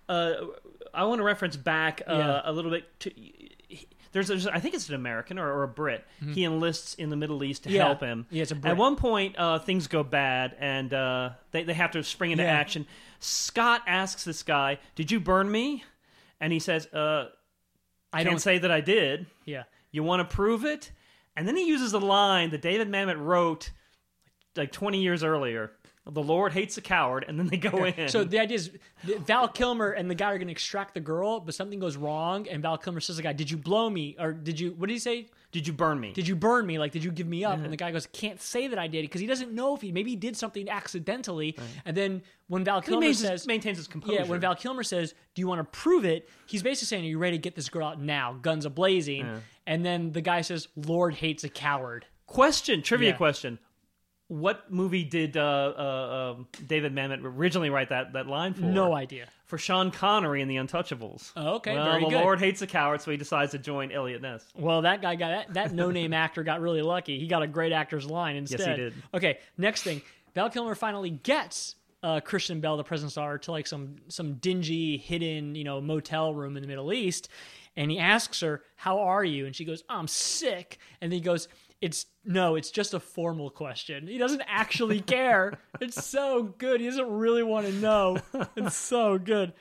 uh, 0.10 0.34
I 0.94 1.06
want 1.06 1.20
to 1.20 1.24
reference 1.24 1.56
back 1.56 2.02
uh, 2.06 2.42
a 2.46 2.52
little 2.52 2.72
bit 2.72 2.86
to. 3.02 3.12
There's, 4.14 4.28
there's, 4.28 4.46
I 4.48 4.60
think 4.60 4.76
it's 4.76 4.90
an 4.90 4.96
American 4.96 5.40
or, 5.40 5.50
or 5.52 5.64
a 5.64 5.68
Brit. 5.68 6.06
He 6.34 6.44
enlists 6.44 6.96
in 6.96 7.10
the 7.10 7.16
Middle 7.16 7.44
East 7.44 7.64
to 7.64 7.70
Mm-hmm. 7.70 7.76
Yeah. 7.78 7.86
help 7.86 8.02
him. 8.02 8.26
Yeah, 8.30 8.42
it's 8.42 8.52
a 8.52 8.56
Brit. 8.56 8.72
At 8.72 8.78
one 8.78 8.96
point, 8.98 9.38
uh, 9.38 9.60
things 9.60 9.88
go 9.88 10.04
bad, 10.04 10.56
and 10.60 10.94
uh, 10.94 11.30
they 11.52 11.64
they 11.64 11.74
have 11.74 11.92
to 11.92 12.04
spring 12.04 12.32
into 12.32 12.44
Yeah. 12.44 12.52
action. 12.52 12.86
Scott 13.20 13.82
asks 13.88 14.24
this 14.24 14.44
guy, 14.44 14.80
"Did 14.96 15.12
you 15.12 15.20
burn 15.20 15.50
me?" 15.50 15.84
And 16.40 16.52
he 16.52 16.60
says, 16.60 16.88
uh, 16.94 17.28
I 18.12 18.20
"I 18.20 18.24
don't 18.24 18.34
don't 18.34 18.40
say 18.40 18.58
that 18.58 18.72
I 18.72 18.82
did. 18.82 19.28
Yeah. 19.46 19.64
You 19.92 20.04
want 20.04 20.28
to 20.28 20.36
prove 20.36 20.66
it?" 20.66 20.92
And 21.38 21.48
then 21.48 21.56
he 21.56 21.66
uses 21.68 21.94
a 21.94 22.00
line 22.00 22.50
that 22.50 22.62
David 22.62 22.90
Mamet 22.90 23.18
wrote 23.18 23.72
like 24.58 24.72
20 24.74 25.02
years 25.02 25.24
earlier. 25.24 25.72
The 26.10 26.24
Lord 26.24 26.52
hates 26.52 26.78
a 26.78 26.82
coward, 26.82 27.26
and 27.28 27.38
then 27.38 27.48
they 27.48 27.58
go 27.58 27.86
in. 27.86 28.10
So 28.10 28.24
the 28.24 28.40
idea 28.40 28.56
is 28.56 28.72
Val 29.04 29.48
Kilmer 29.48 29.92
and 29.92 30.10
the 30.10 30.16
guy 30.16 30.32
are 30.32 30.38
going 30.40 30.48
to 30.48 30.52
extract 30.52 30.96
the 30.96 31.00
girl, 31.00 31.40
but 31.40 31.54
something 31.54 31.80
goes 31.80 31.96
wrong, 31.96 32.48
and 32.48 32.62
Val 32.64 32.78
Kilmer 32.80 33.00
says 33.00 33.18
to 33.18 33.22
the 33.22 33.24
guy, 33.24 33.34
"Did 33.34 33.52
you 33.52 33.58
blow 33.58 33.88
me? 33.88 34.16
Or 34.20 34.34
did 34.34 34.60
you? 34.60 34.72
What 34.72 34.88
did 34.88 34.94
he 34.94 35.00
say? 35.00 35.28
did 35.52 35.68
you 35.68 35.74
burn 35.74 36.00
me? 36.00 36.14
Did 36.14 36.28
you 36.30 36.36
burn 36.36 36.66
me? 36.66 36.80
Like, 36.80 36.92
did 36.94 37.04
you 37.04 37.12
give 37.12 37.28
me 37.28 37.44
up?" 37.46 37.60
And 37.60 37.72
the 37.72 37.78
guy 37.78 37.92
goes, 37.92 38.08
"Can't 38.08 38.42
say 38.42 38.68
that 38.68 38.80
I 38.80 38.88
did 38.88 39.04
because 39.04 39.22
he 39.22 39.28
doesn't 39.28 39.52
know 39.52 39.76
if 39.76 39.82
he 39.82 39.92
maybe 39.92 40.10
he 40.10 40.16
did 40.16 40.36
something 40.36 40.68
accidentally." 40.70 41.56
And 41.86 41.96
then 41.96 42.24
when 42.48 42.64
Val 42.64 42.82
Kilmer 42.82 43.02
maintains, 43.02 43.20
says, 43.20 43.46
maintains 43.48 43.78
his 43.78 43.88
composure. 43.88 44.14
"Yeah," 44.22 44.26
when 44.26 44.40
Val 44.40 44.56
Kilmer 44.56 44.84
says, 44.84 45.14
"Do 45.36 45.42
you 45.42 45.48
want 45.48 45.60
to 45.60 45.80
prove 45.80 46.04
it?" 46.04 46.28
He's 46.48 46.64
basically 46.64 46.88
saying, 46.88 47.04
"Are 47.06 47.10
you 47.10 47.20
ready 47.20 47.38
to 47.38 47.42
get 47.42 47.56
this 47.56 47.70
girl 47.70 47.86
out 47.86 48.02
now? 48.02 48.34
Guns 48.42 48.66
a 48.66 48.72
blazing." 48.72 49.42
And 49.68 49.86
then 49.86 50.14
the 50.14 50.22
guy 50.22 50.42
says, 50.42 50.68
"Lord 50.76 51.14
hates 51.14 51.44
a 51.44 51.50
coward." 51.50 52.08
question, 52.28 52.82
trivia 52.82 53.10
Yeah. 53.10 53.18
question. 53.18 53.60
What 54.32 54.72
movie 54.72 55.04
did 55.04 55.36
uh, 55.36 55.42
uh, 55.42 56.34
um 56.38 56.48
David 56.66 56.96
Mamet 56.96 57.20
originally 57.22 57.70
write 57.70 57.90
that, 57.90 58.14
that 58.14 58.28
line 58.28 58.54
for? 58.54 58.62
No 58.62 58.96
idea. 58.96 59.28
For 59.46 59.58
Sean 59.58 59.92
Connery 59.92 60.42
in 60.42 60.48
The 60.48 60.56
Untouchables. 60.56 61.34
Oh, 61.36 61.56
okay, 61.56 61.76
Well, 61.76 61.84
very 61.84 62.04
the 62.06 62.10
good. 62.12 62.22
Lord 62.22 62.40
hates 62.40 62.62
a 62.62 62.68
coward, 62.68 63.02
so 63.02 63.12
he 63.12 63.18
decides 63.18 63.52
to 63.52 63.58
join 63.58 63.92
Eliot 63.92 64.22
Ness. 64.22 64.46
Well, 64.56 64.84
that 64.84 65.02
guy 65.02 65.16
got 65.16 65.48
that, 65.48 65.54
that 65.56 65.74
no 65.74 65.92
name 65.92 66.14
actor 66.14 66.44
got 66.44 66.62
really 66.62 66.82
lucky. 66.82 67.20
He 67.20 67.28
got 67.28 67.44
a 67.44 67.48
great 67.48 67.74
actor's 67.74 68.06
line 68.06 68.38
instead. 68.38 68.60
Yes, 68.60 68.70
he 68.70 68.76
did. 68.76 68.94
Okay, 69.14 69.40
next 69.58 69.84
thing. 69.84 70.02
Val 70.34 70.50
Kilmer 70.50 70.76
finally 70.76 71.10
gets 71.10 71.76
uh, 72.02 72.22
Kristen 72.22 72.62
Bell, 72.62 72.78
the 72.78 72.86
present 72.86 73.12
star, 73.12 73.38
to 73.38 73.52
like 73.52 73.68
some 73.68 73.98
some 74.08 74.36
dingy, 74.36 74.96
hidden, 74.96 75.56
you 75.56 75.66
know, 75.66 75.82
motel 75.82 76.34
room 76.34 76.56
in 76.56 76.62
the 76.64 76.70
Middle 76.70 76.94
East, 76.94 77.28
and 77.76 77.92
he 77.92 78.00
asks 78.00 78.40
her, 78.40 78.64
"How 78.78 79.00
are 79.00 79.26
you?" 79.26 79.46
And 79.46 79.54
she 79.54 79.66
goes, 79.66 79.84
"I'm 79.90 80.08
sick." 80.08 80.78
And 81.02 81.12
then 81.12 81.18
he 81.18 81.22
goes, 81.22 81.50
"It's 81.82 82.06
no, 82.24 82.56
it's 82.56 82.72
just 82.72 82.94
a 82.94 83.00
formal 83.00 83.50
question." 83.50 84.08
He 84.08 84.18
doesn't 84.18 84.44
actually 84.48 85.00
care. 85.18 85.60
it's 85.80 86.06
so 86.06 86.44
good. 86.44 86.80
He 86.80 86.88
doesn't 86.88 87.10
really 87.12 87.44
want 87.44 87.66
to 87.68 87.74
know. 87.74 88.18
It's 88.56 88.76
so 88.76 89.18
good. 89.18 89.54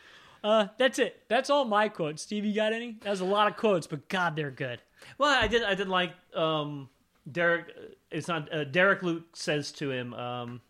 Uh, 0.42 0.68
that's 0.78 0.98
it. 0.98 1.22
That's 1.28 1.50
all 1.50 1.64
my 1.64 1.88
quotes. 1.88 2.22
Steve, 2.22 2.44
you 2.44 2.54
got 2.54 2.72
any? 2.72 2.96
That 3.02 3.10
was 3.10 3.20
a 3.20 3.24
lot 3.26 3.46
of 3.50 3.56
quotes, 3.56 3.86
but 3.86 4.08
God, 4.08 4.36
they're 4.36 4.50
good. 4.50 4.80
Well, 5.18 5.30
I 5.30 5.48
did. 5.48 5.62
I 5.62 5.74
did 5.74 5.88
like 5.88 6.12
um, 6.34 6.88
Derek. 7.30 7.66
It's 8.10 8.28
not 8.28 8.52
uh, 8.52 8.64
Derek. 8.64 9.02
Luke 9.02 9.24
says 9.36 9.72
to 9.72 9.90
him 9.90 10.14
um, 10.14 10.60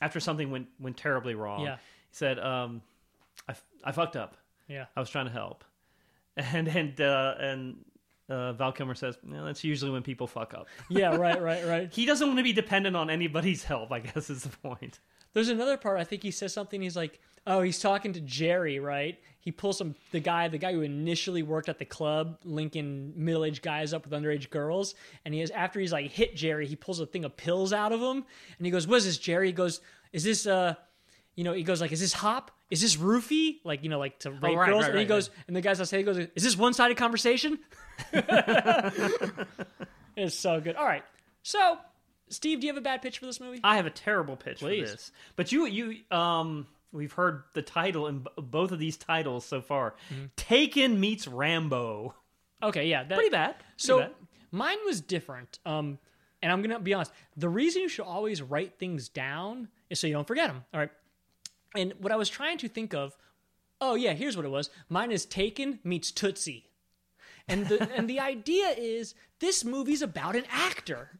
after 0.00 0.18
something 0.20 0.50
went 0.50 0.68
went 0.80 0.96
terribly 0.96 1.34
wrong. 1.34 1.60
Yeah. 1.62 1.76
He 1.76 2.16
said, 2.16 2.38
um, 2.40 2.82
"I 3.48 3.54
I 3.84 3.92
fucked 3.92 4.16
up. 4.16 4.36
Yeah. 4.68 4.86
I 4.96 5.00
was 5.00 5.10
trying 5.10 5.26
to 5.26 5.32
help." 5.32 5.64
And 6.34 6.66
and 6.66 6.98
uh, 6.98 7.34
and 7.38 7.76
uh, 8.32 8.52
Val 8.54 8.72
Kilmer 8.72 8.94
says, 8.94 9.18
"That's 9.22 9.62
usually 9.62 9.90
when 9.90 10.02
people 10.02 10.26
fuck 10.26 10.54
up." 10.54 10.66
Yeah, 10.88 11.16
right, 11.16 11.40
right, 11.40 11.66
right. 11.66 11.92
he 11.92 12.06
doesn't 12.06 12.26
want 12.26 12.38
to 12.38 12.42
be 12.42 12.52
dependent 12.52 12.96
on 12.96 13.10
anybody's 13.10 13.64
help. 13.64 13.92
I 13.92 14.00
guess 14.00 14.30
is 14.30 14.44
the 14.44 14.56
point. 14.56 14.98
There's 15.34 15.48
another 15.48 15.76
part. 15.76 15.98
I 15.98 16.04
think 16.04 16.22
he 16.22 16.30
says 16.30 16.52
something. 16.52 16.80
He's 16.80 16.96
like, 16.96 17.20
"Oh, 17.46 17.60
he's 17.62 17.78
talking 17.78 18.12
to 18.14 18.20
Jerry, 18.20 18.78
right?" 18.78 19.18
He 19.40 19.50
pulls 19.50 19.78
some 19.78 19.94
the 20.12 20.20
guy, 20.20 20.48
the 20.48 20.58
guy 20.58 20.72
who 20.72 20.82
initially 20.82 21.42
worked 21.42 21.68
at 21.68 21.78
the 21.78 21.84
club, 21.84 22.38
linking 22.44 23.12
middle-aged 23.16 23.60
guys 23.62 23.92
up 23.92 24.04
with 24.04 24.12
underage 24.12 24.50
girls. 24.50 24.94
And 25.24 25.34
he 25.34 25.40
has 25.40 25.50
after 25.50 25.80
he's 25.80 25.92
like 25.92 26.10
hit 26.10 26.36
Jerry, 26.36 26.66
he 26.66 26.76
pulls 26.76 27.00
a 27.00 27.06
thing 27.06 27.24
of 27.24 27.36
pills 27.36 27.72
out 27.72 27.92
of 27.92 28.00
him, 28.00 28.24
and 28.58 28.66
he 28.66 28.70
goes, 28.70 28.86
"What 28.86 28.96
is 28.96 29.04
this, 29.04 29.18
Jerry?" 29.18 29.48
He 29.48 29.52
goes, 29.52 29.80
"Is 30.12 30.24
this 30.24 30.46
uh?" 30.46 30.74
You 31.34 31.44
know, 31.44 31.52
he 31.54 31.62
goes 31.62 31.80
like, 31.80 31.92
"Is 31.92 32.00
this 32.00 32.12
hop? 32.12 32.50
Is 32.72 32.80
this 32.80 32.96
roofie? 32.96 33.58
Like, 33.64 33.84
you 33.84 33.90
know, 33.90 33.98
like 33.98 34.18
to 34.20 34.30
rape 34.32 34.56
right, 34.56 34.66
girls?" 34.66 34.82
right, 34.82 34.90
and 34.90 34.98
he 34.98 35.04
right, 35.04 35.08
goes, 35.08 35.30
and 35.46 35.54
the 35.54 35.60
guy's 35.60 35.80
outside, 35.80 35.98
he 35.98 36.02
goes, 36.02 36.16
"Is 36.34 36.42
this 36.42 36.56
one-sided 36.56 36.96
conversation?" 36.96 37.58
it's 40.16 40.34
so 40.34 40.60
good. 40.60 40.76
All 40.76 40.84
right, 40.84 41.04
so 41.42 41.78
Steve, 42.28 42.60
do 42.60 42.66
you 42.66 42.72
have 42.72 42.78
a 42.78 42.84
bad 42.84 43.02
pitch 43.02 43.18
for 43.18 43.26
this 43.26 43.40
movie? 43.40 43.60
I 43.62 43.76
have 43.76 43.86
a 43.86 43.90
terrible 43.90 44.36
pitch 44.36 44.60
Please. 44.60 44.88
for 44.88 44.96
this, 44.96 45.12
but 45.36 45.52
you 45.52 45.66
you 45.66 45.96
um. 46.10 46.66
We've 46.94 47.12
heard 47.12 47.44
the 47.54 47.62
title 47.62 48.06
in 48.06 48.18
b- 48.18 48.28
both 48.36 48.70
of 48.70 48.78
these 48.78 48.98
titles 48.98 49.46
so 49.46 49.62
far. 49.62 49.94
Mm-hmm. 50.12 50.24
Taken 50.36 51.00
meets 51.00 51.26
Rambo. 51.26 52.14
Okay, 52.62 52.86
yeah, 52.88 53.02
that, 53.04 53.14
Pretty 53.14 53.30
bad. 53.30 53.54
Pretty 53.54 53.64
So 53.78 54.00
bad. 54.00 54.10
mine 54.50 54.76
was 54.84 55.00
different. 55.00 55.58
Um, 55.64 55.98
and 56.42 56.52
I'm 56.52 56.60
gonna 56.60 56.78
be 56.80 56.92
honest. 56.92 57.10
The 57.34 57.48
reason 57.48 57.80
you 57.80 57.88
should 57.88 58.04
always 58.04 58.42
write 58.42 58.78
things 58.78 59.08
down 59.08 59.68
is 59.88 60.00
so 60.00 60.06
you 60.06 60.12
don't 60.12 60.26
forget 60.26 60.48
them. 60.48 60.64
All 60.74 60.80
right. 60.80 60.90
And 61.74 61.94
what 61.98 62.12
I 62.12 62.16
was 62.16 62.28
trying 62.28 62.58
to 62.58 62.68
think 62.68 62.94
of, 62.94 63.16
oh 63.80 63.94
yeah, 63.94 64.12
here's 64.12 64.36
what 64.36 64.46
it 64.46 64.50
was. 64.50 64.70
Mine 64.88 65.10
is 65.10 65.24
Taken 65.24 65.78
meets 65.84 66.10
Tootsie, 66.10 66.70
and 67.48 67.66
the 67.66 67.90
and 67.96 68.08
the 68.08 68.20
idea 68.20 68.68
is 68.76 69.14
this 69.40 69.64
movie's 69.64 70.02
about 70.02 70.36
an 70.36 70.44
actor. 70.50 71.10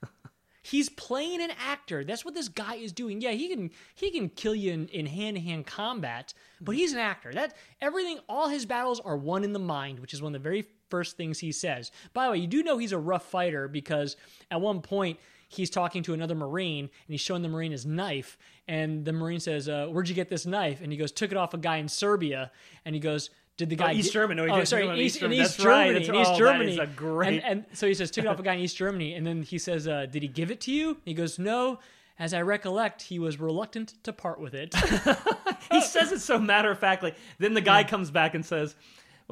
He's 0.65 0.89
playing 0.89 1.43
an 1.43 1.51
actor. 1.59 2.05
That's 2.05 2.25
what 2.25 2.35
this 2.35 2.49
guy 2.49 2.77
is 2.77 2.93
doing. 2.93 3.21
Yeah, 3.21 3.33
he 3.33 3.49
can 3.49 3.71
he 3.97 4.13
can 4.13 4.29
kill 4.29 4.55
you 4.55 4.73
in, 4.73 4.87
in 4.89 5.07
hand-to-hand 5.07 5.67
combat, 5.67 6.35
but 6.61 6.77
he's 6.77 6.93
an 6.93 7.01
actor. 7.01 7.33
That 7.33 7.57
everything, 7.81 8.21
all 8.29 8.49
his 8.49 8.65
battles 8.65 9.01
are 9.01 9.17
won 9.17 9.43
in 9.43 9.53
the 9.53 9.59
mind, 9.59 9.99
which 9.99 10.15
is 10.15 10.23
one 10.23 10.35
of 10.35 10.41
the 10.41 10.49
very 10.49 10.65
first 10.89 11.17
things 11.17 11.41
he 11.41 11.51
says. 11.51 11.91
By 12.13 12.27
the 12.27 12.33
way, 12.33 12.39
you 12.39 12.47
do 12.47 12.63
know 12.63 12.79
he's 12.79 12.93
a 12.93 12.99
rough 12.99 13.25
fighter 13.25 13.67
because 13.67 14.17
at 14.53 14.61
one 14.61 14.83
point 14.83 15.19
he's 15.55 15.71
talking 15.71 16.03
to 16.05 16.15
another 16.15 16.35
Marine 16.35 16.85
and 16.85 16.91
he's 17.09 17.21
showing 17.21 17.43
the 17.43 17.49
Marine 17.49 17.73
his 17.73 17.87
knife, 17.87 18.39
and 18.69 19.05
the 19.05 19.13
Marine 19.13 19.41
says, 19.41 19.69
uh, 19.69 19.87
"Where'd 19.87 20.09
you 20.09 20.15
get 20.15 20.29
this 20.29 20.47
knife?" 20.47 20.81
And 20.83 20.93
he 20.93 20.99
goes, 20.99 21.13
"Took 21.13 21.31
it 21.31 21.37
off 21.37 21.55
a 21.55 21.59
guy 21.59 21.77
in 21.77 21.89
Serbia." 21.89 22.51
And 22.85 22.95
he 22.95 23.01
goes, 23.01 23.31
"Did 23.57 23.71
the 23.71 23.77
guy 23.77 23.93
East 23.93 24.09
get- 24.09 24.15
Germany. 24.15 24.41
No, 24.41 24.55
he 24.55 24.61
oh, 24.61 24.65
sorry, 24.65 24.87
in 24.87 24.97
East, 24.97 25.17
East 25.17 25.17
in 25.17 25.21
Germany. 25.21 25.41
East 25.41 25.57
That's 25.57 25.67
right. 25.67 25.97
In 25.97 26.03
East 26.03 26.31
oh, 26.33 26.39
Germany. 26.39 26.73
is 26.73 26.79
a 26.79 26.87
great- 26.87 27.43
And, 27.43 27.45
and 27.45 27.77
so 27.77 27.87
he 27.87 27.95
says, 27.95 28.11
took 28.11 28.25
it 28.25 28.29
off 28.29 28.39
a 28.39 28.43
guy 28.43 28.55
in 28.55 28.61
East 28.61 28.77
Germany. 28.77 29.15
And 29.15 29.27
then 29.27 29.43
he 29.43 29.59
says, 29.59 29.87
uh, 29.87 30.07
did 30.07 30.23
he 30.23 30.29
give 30.29 30.51
it 30.51 30.61
to 30.63 30.73
you? 30.73 30.99
He 31.05 31.15
goes, 31.15 31.39
no. 31.39 31.79
As 32.19 32.35
I 32.35 32.43
recollect, 32.43 33.03
he 33.03 33.19
was 33.19 33.41
reluctant 33.41 33.95
to 34.05 34.13
part 34.13 34.39
with 34.39 34.55
it. 34.55 34.75
he 35.73 35.81
says 35.81 36.13
it 36.13 36.21
so 36.21 36.39
matter 36.39 36.71
of 36.71 36.79
factly. 36.79 37.15
Then 37.39 37.55
the 37.55 37.61
guy 37.61 37.85
comes 37.85 38.11
back 38.11 38.35
and 38.35 38.45
says, 38.45 38.77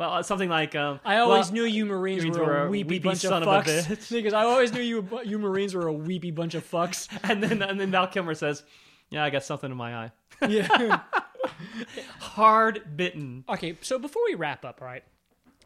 "Well, 0.01 0.15
uh, 0.15 0.23
something 0.23 0.49
like 0.49 0.75
um, 0.75 0.99
I 1.05 1.19
always 1.19 1.49
well, 1.49 1.57
knew 1.57 1.65
you 1.65 1.85
Marines 1.85 2.23
Marines 2.23 2.39
were, 2.39 2.45
were 2.47 2.63
a 2.63 2.71
weepy, 2.71 2.89
weepy 2.89 3.05
bunch 3.05 3.23
of 3.23 3.33
of 3.33 3.43
fucks. 3.43 3.85
bitch. 3.85 4.11
because 4.11 4.33
I 4.33 4.45
always 4.45 4.73
knew 4.73 4.81
you 4.81 5.07
you 5.25 5.39
Marines 5.39 5.75
were 5.75 5.89
a 5.89 5.93
weepy 5.93 6.31
bunch 6.31 6.55
of 6.55 6.69
fucks. 6.69 7.07
and 7.31 7.43
then 7.43 7.61
and 7.61 7.79
then 7.79 7.91
Val 7.91 8.07
Kilmer 8.07 8.33
says, 8.33 8.63
"Yeah, 9.11 9.23
I 9.23 9.29
got 9.29 9.45
something 9.45 9.71
in 9.71 9.77
my 9.77 9.95
eye." 9.95 10.13
Yeah. 10.49 11.01
Hard 12.19 12.97
bitten. 12.97 13.45
Okay, 13.47 13.77
so 13.83 13.99
before 13.99 14.23
we 14.25 14.35
wrap 14.37 14.65
up, 14.65 14.81
all 14.81 14.89
right, 14.89 15.05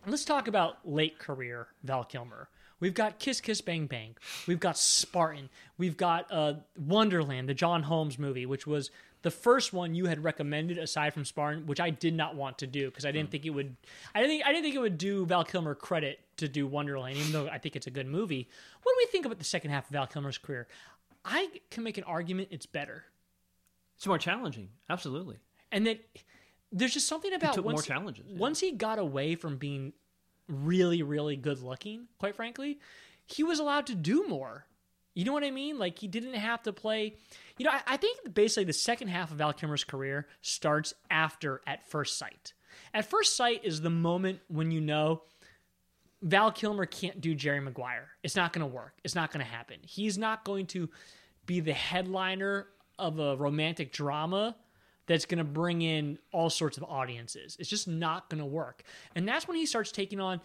let's 0.04 0.24
talk 0.24 0.48
about 0.48 0.78
late 0.84 1.20
career 1.20 1.68
Val 1.84 2.02
Kilmer. 2.02 2.48
We've 2.80 2.92
got 2.92 3.20
Kiss 3.20 3.40
Kiss 3.40 3.60
Bang 3.60 3.86
Bang. 3.86 4.16
We've 4.48 4.58
got 4.58 4.76
Spartan. 4.76 5.48
We've 5.78 5.96
got 5.96 6.26
uh, 6.32 6.54
Wonderland, 6.76 7.48
the 7.48 7.54
John 7.54 7.84
Holmes 7.84 8.18
movie, 8.18 8.46
which 8.46 8.66
was 8.66 8.90
the 9.24 9.30
first 9.30 9.72
one 9.72 9.94
you 9.94 10.04
had 10.04 10.22
recommended 10.22 10.76
aside 10.76 11.14
from 11.14 11.24
Spartan, 11.24 11.66
which 11.66 11.80
I 11.80 11.88
did 11.88 12.14
not 12.14 12.36
want 12.36 12.58
to 12.58 12.66
do 12.66 12.90
because 12.90 13.06
I 13.06 13.10
didn't 13.10 13.28
hmm. 13.28 13.32
think 13.32 13.46
it 13.46 13.50
would. 13.50 13.74
I 14.14 14.20
didn't 14.20 14.32
think 14.32 14.44
I 14.44 14.52
didn't 14.52 14.64
think 14.64 14.74
it 14.74 14.80
would 14.80 14.98
do 14.98 15.24
Val 15.24 15.44
Kilmer 15.44 15.74
credit 15.74 16.20
to 16.36 16.46
do 16.46 16.66
Wonderland, 16.66 17.16
even 17.16 17.32
though 17.32 17.48
I 17.48 17.56
think 17.56 17.74
it's 17.74 17.86
a 17.86 17.90
good 17.90 18.06
movie. 18.06 18.46
What 18.82 18.92
do 18.92 18.96
we 18.98 19.06
think 19.06 19.24
about 19.24 19.38
the 19.38 19.44
second 19.44 19.70
half 19.70 19.86
of 19.86 19.90
Val 19.90 20.06
Kilmer's 20.06 20.36
career? 20.36 20.68
I 21.24 21.48
can 21.70 21.82
make 21.84 21.96
an 21.96 22.04
argument 22.04 22.48
it's 22.50 22.66
better, 22.66 23.06
It's 23.96 24.06
more 24.06 24.18
challenging. 24.18 24.68
Absolutely. 24.90 25.38
and 25.72 25.86
that 25.86 26.04
there's 26.70 26.92
just 26.92 27.08
something 27.08 27.32
about 27.32 27.54
took 27.54 27.64
more 27.64 27.80
challenges, 27.80 28.26
yeah. 28.28 28.38
Once 28.38 28.60
he 28.60 28.72
got 28.72 28.98
away 28.98 29.36
from 29.36 29.56
being 29.56 29.94
really, 30.48 31.02
really 31.02 31.36
good 31.36 31.60
looking, 31.60 32.08
quite 32.18 32.36
frankly, 32.36 32.78
he 33.24 33.42
was 33.42 33.58
allowed 33.58 33.86
to 33.86 33.94
do 33.94 34.26
more. 34.28 34.66
You 35.14 35.24
know 35.24 35.32
what 35.32 35.44
I 35.44 35.50
mean? 35.50 35.78
Like 35.78 35.98
he 35.98 36.08
didn't 36.08 36.34
have 36.34 36.62
to 36.64 36.72
play. 36.72 37.14
You 37.56 37.64
know, 37.64 37.70
I, 37.70 37.80
I 37.86 37.96
think 37.96 38.34
basically 38.34 38.64
the 38.64 38.72
second 38.72 39.08
half 39.08 39.30
of 39.30 39.38
Val 39.38 39.52
Kilmer's 39.52 39.84
career 39.84 40.26
starts 40.42 40.92
after 41.10 41.60
At 41.66 41.88
First 41.88 42.18
Sight. 42.18 42.52
At 42.92 43.08
First 43.08 43.36
Sight 43.36 43.64
is 43.64 43.80
the 43.80 43.90
moment 43.90 44.40
when 44.48 44.70
you 44.72 44.80
know 44.80 45.22
Val 46.22 46.50
Kilmer 46.50 46.86
can't 46.86 47.20
do 47.20 47.34
Jerry 47.34 47.60
Maguire. 47.60 48.08
It's 48.22 48.34
not 48.34 48.52
going 48.52 48.68
to 48.68 48.74
work. 48.74 48.94
It's 49.04 49.14
not 49.14 49.30
going 49.30 49.44
to 49.44 49.50
happen. 49.50 49.76
He's 49.82 50.18
not 50.18 50.44
going 50.44 50.66
to 50.68 50.88
be 51.46 51.60
the 51.60 51.72
headliner 51.72 52.66
of 52.98 53.18
a 53.18 53.36
romantic 53.36 53.92
drama 53.92 54.56
that's 55.06 55.26
going 55.26 55.38
to 55.38 55.44
bring 55.44 55.82
in 55.82 56.18
all 56.32 56.48
sorts 56.48 56.78
of 56.78 56.84
audiences. 56.84 57.56
It's 57.60 57.68
just 57.68 57.86
not 57.86 58.30
going 58.30 58.38
to 58.38 58.46
work. 58.46 58.82
And 59.14 59.28
that's 59.28 59.46
when 59.46 59.56
he 59.56 59.66
starts 59.66 59.92
taking 59.92 60.18
on 60.18 60.40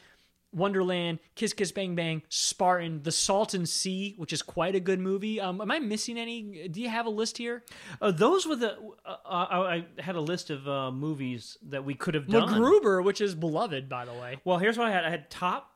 Wonderland, 0.52 1.20
Kiss 1.36 1.54
Kiss 1.54 1.72
Bang 1.72 1.96
Bang, 1.96 2.24
Spartan, 2.30 3.04
The 3.04 3.12
Salton 3.12 3.66
Sea, 3.66 4.16
which 4.18 4.34
is 4.34 4.42
quite 4.42 4.76
a 4.76 4.80
good 4.80 5.00
movie. 5.00 5.40
Um, 5.40 5.62
am 5.62 5.70
I 5.70 5.80
missing 5.80 6.18
any? 6.18 6.68
Do 6.70 6.82
you 6.82 6.90
have 6.90 7.06
a 7.06 7.10
list 7.12 7.38
here? 7.38 7.64
Uh, 8.02 8.12
those 8.12 8.48
were 8.48 8.56
the. 8.56 8.78
Uh, 9.06 9.16
I 9.26 9.76
I 9.76 10.02
had 10.02 10.16
a 10.16 10.22
list 10.22 10.50
of 10.50 10.68
uh, 10.68 10.92
movies 10.92 11.58
that 11.68 11.86
we 11.86 11.94
could 11.94 12.16
have 12.16 12.28
done. 12.28 12.50
MacGruber, 12.50 13.04
which 13.04 13.22
is 13.22 13.36
beloved, 13.36 13.88
by 13.90 14.06
the 14.06 14.14
way. 14.14 14.38
Well, 14.44 14.58
here's 14.58 14.78
what 14.78 14.88
I 14.88 14.92
had. 14.92 15.06
I 15.06 15.10
had 15.10 15.30
Top, 15.30 15.72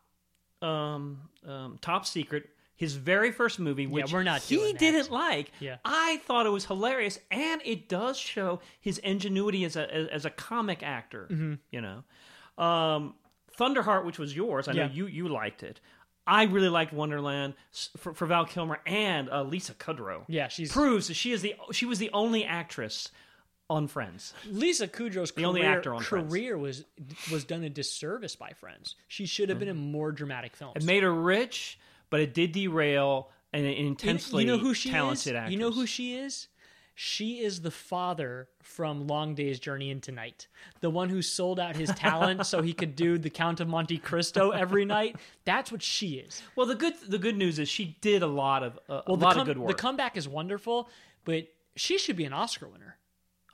um, 0.61 1.21
um, 1.45 1.77
Top 1.81 2.05
Secret, 2.05 2.49
his 2.75 2.95
very 2.95 3.31
first 3.31 3.59
movie, 3.59 3.85
which 3.87 4.11
we're 4.11 4.23
not 4.23 4.41
he 4.41 4.73
didn't 4.73 5.11
like. 5.11 5.51
Yeah. 5.59 5.77
I 5.85 6.17
thought 6.25 6.45
it 6.45 6.49
was 6.49 6.65
hilarious, 6.65 7.19
and 7.29 7.61
it 7.63 7.87
does 7.89 8.17
show 8.17 8.59
his 8.81 8.97
ingenuity 8.97 9.65
as 9.65 9.75
a 9.75 9.93
as, 9.93 10.07
as 10.07 10.25
a 10.25 10.29
comic 10.29 10.81
actor. 10.83 11.27
Mhm. 11.31 11.59
You 11.71 11.81
know, 11.81 12.63
um, 12.63 13.15
Thunderheart, 13.57 14.05
which 14.05 14.19
was 14.19 14.35
yours. 14.35 14.67
I 14.67 14.73
know 14.73 14.89
you 14.91 15.07
you 15.07 15.27
liked 15.27 15.63
it. 15.63 15.79
I 16.25 16.43
really 16.43 16.69
liked 16.69 16.93
Wonderland 16.93 17.53
for, 17.97 18.13
for 18.13 18.25
Val 18.25 18.45
Kilmer 18.45 18.79
and 18.85 19.29
uh, 19.29 19.43
Lisa 19.43 19.73
Kudrow. 19.73 20.23
Yeah, 20.27 20.47
she's 20.47 20.71
proves 20.71 21.07
that 21.09 21.15
she 21.15 21.31
is 21.33 21.41
the 21.41 21.55
she 21.71 21.85
was 21.85 21.99
the 21.99 22.09
only 22.13 22.45
actress 22.45 23.09
on 23.69 23.87
Friends. 23.87 24.33
Lisa 24.47 24.87
Kudrow's 24.87 25.31
The 25.31 25.35
career, 25.41 25.47
only 25.47 25.63
actor 25.63 25.93
on 25.93 26.01
Friends. 26.01 26.31
career 26.31 26.57
was 26.57 26.85
was 27.31 27.43
done 27.43 27.63
a 27.63 27.69
disservice 27.69 28.35
by 28.35 28.51
Friends. 28.53 28.95
She 29.07 29.25
should 29.25 29.49
have 29.49 29.59
been 29.59 29.67
in 29.69 29.77
more 29.77 30.11
dramatic 30.11 30.55
films. 30.55 30.75
It 30.77 30.83
made 30.85 31.03
her 31.03 31.13
rich, 31.13 31.77
but 32.09 32.19
it 32.21 32.33
did 32.33 32.51
derail 32.53 33.29
an 33.51 33.65
You- 33.65 33.87
intensely 33.87 34.43
you 34.43 34.47
know 34.49 34.57
who 34.57 34.73
she 34.73 34.89
talented 34.91 35.33
is? 35.33 35.37
actress. 35.37 35.51
You 35.53 35.59
know 35.59 35.71
who 35.71 35.85
she 35.85 36.15
is? 36.15 36.47
She 36.95 37.39
is 37.39 37.61
the 37.61 37.71
father 37.71 38.47
from 38.61 39.07
Long 39.07 39.33
Day's 39.33 39.59
Journey 39.59 39.89
into 39.89 40.11
Night. 40.11 40.47
The 40.81 40.89
one 40.91 41.09
who 41.09 41.21
sold 41.23 41.59
out 41.59 41.75
his 41.75 41.89
talent 41.95 42.45
so 42.45 42.61
he 42.61 42.71
could 42.73 42.95
do 42.95 43.17
the 43.17 43.29
Count 43.31 43.59
of 43.59 43.67
Monte 43.67 43.97
Cristo 43.97 44.51
every 44.51 44.85
night. 44.85 45.15
That's 45.43 45.71
what 45.71 45.81
she 45.81 46.15
is. 46.15 46.43
Well, 46.55 46.67
the 46.67 46.75
good 46.75 46.93
the 47.07 47.17
good 47.17 47.35
news 47.37 47.57
is 47.57 47.67
she 47.67 47.97
did 48.01 48.21
a 48.21 48.27
lot 48.27 48.61
of 48.63 48.77
uh, 48.89 49.01
Well, 49.07 49.17
a 49.17 49.17
lot 49.17 49.33
com- 49.33 49.41
of 49.41 49.47
good 49.47 49.57
work. 49.57 49.69
The 49.69 49.81
comeback 49.81 50.17
is 50.17 50.27
wonderful, 50.27 50.87
but 51.25 51.47
she 51.75 51.97
should 51.97 52.15
be 52.15 52.25
an 52.25 52.33
Oscar 52.33 52.67
winner. 52.67 52.97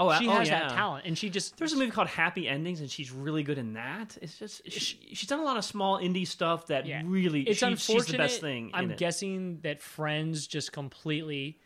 oh, 0.01 0.13
she 0.19 0.27
oh, 0.27 0.31
has 0.31 0.49
yeah. 0.49 0.67
that 0.67 0.71
talent, 0.75 1.05
and 1.05 1.17
she 1.17 1.29
just 1.29 1.55
There's 1.57 1.71
a 1.71 1.77
movie 1.77 1.91
called 1.91 2.09
Happy 2.09 2.45
Endings, 2.45 2.81
and 2.81 2.91
she's 2.91 3.09
really 3.11 3.43
good 3.43 3.57
in 3.57 3.73
that. 3.73 4.17
It's 4.21 4.37
just 4.37 4.69
she, 4.69 4.97
she's 5.13 5.27
done 5.29 5.39
a 5.39 5.43
lot 5.43 5.55
of 5.55 5.63
small 5.63 5.97
indie 5.97 6.27
stuff 6.27 6.67
that 6.67 6.85
Yeah. 6.85 7.03
really 7.05 7.43
it's 7.43 7.59
she- 7.59 7.65
unfortunate. 7.65 8.03
she's 8.05 8.11
the 8.11 8.17
best 8.17 8.41
thing. 8.41 8.71
I'm 8.73 8.85
in 8.85 8.91
it. 8.91 8.97
guessing 8.97 9.59
that 9.61 9.81
Friends 9.81 10.45
just 10.45 10.73
completely 10.73 11.57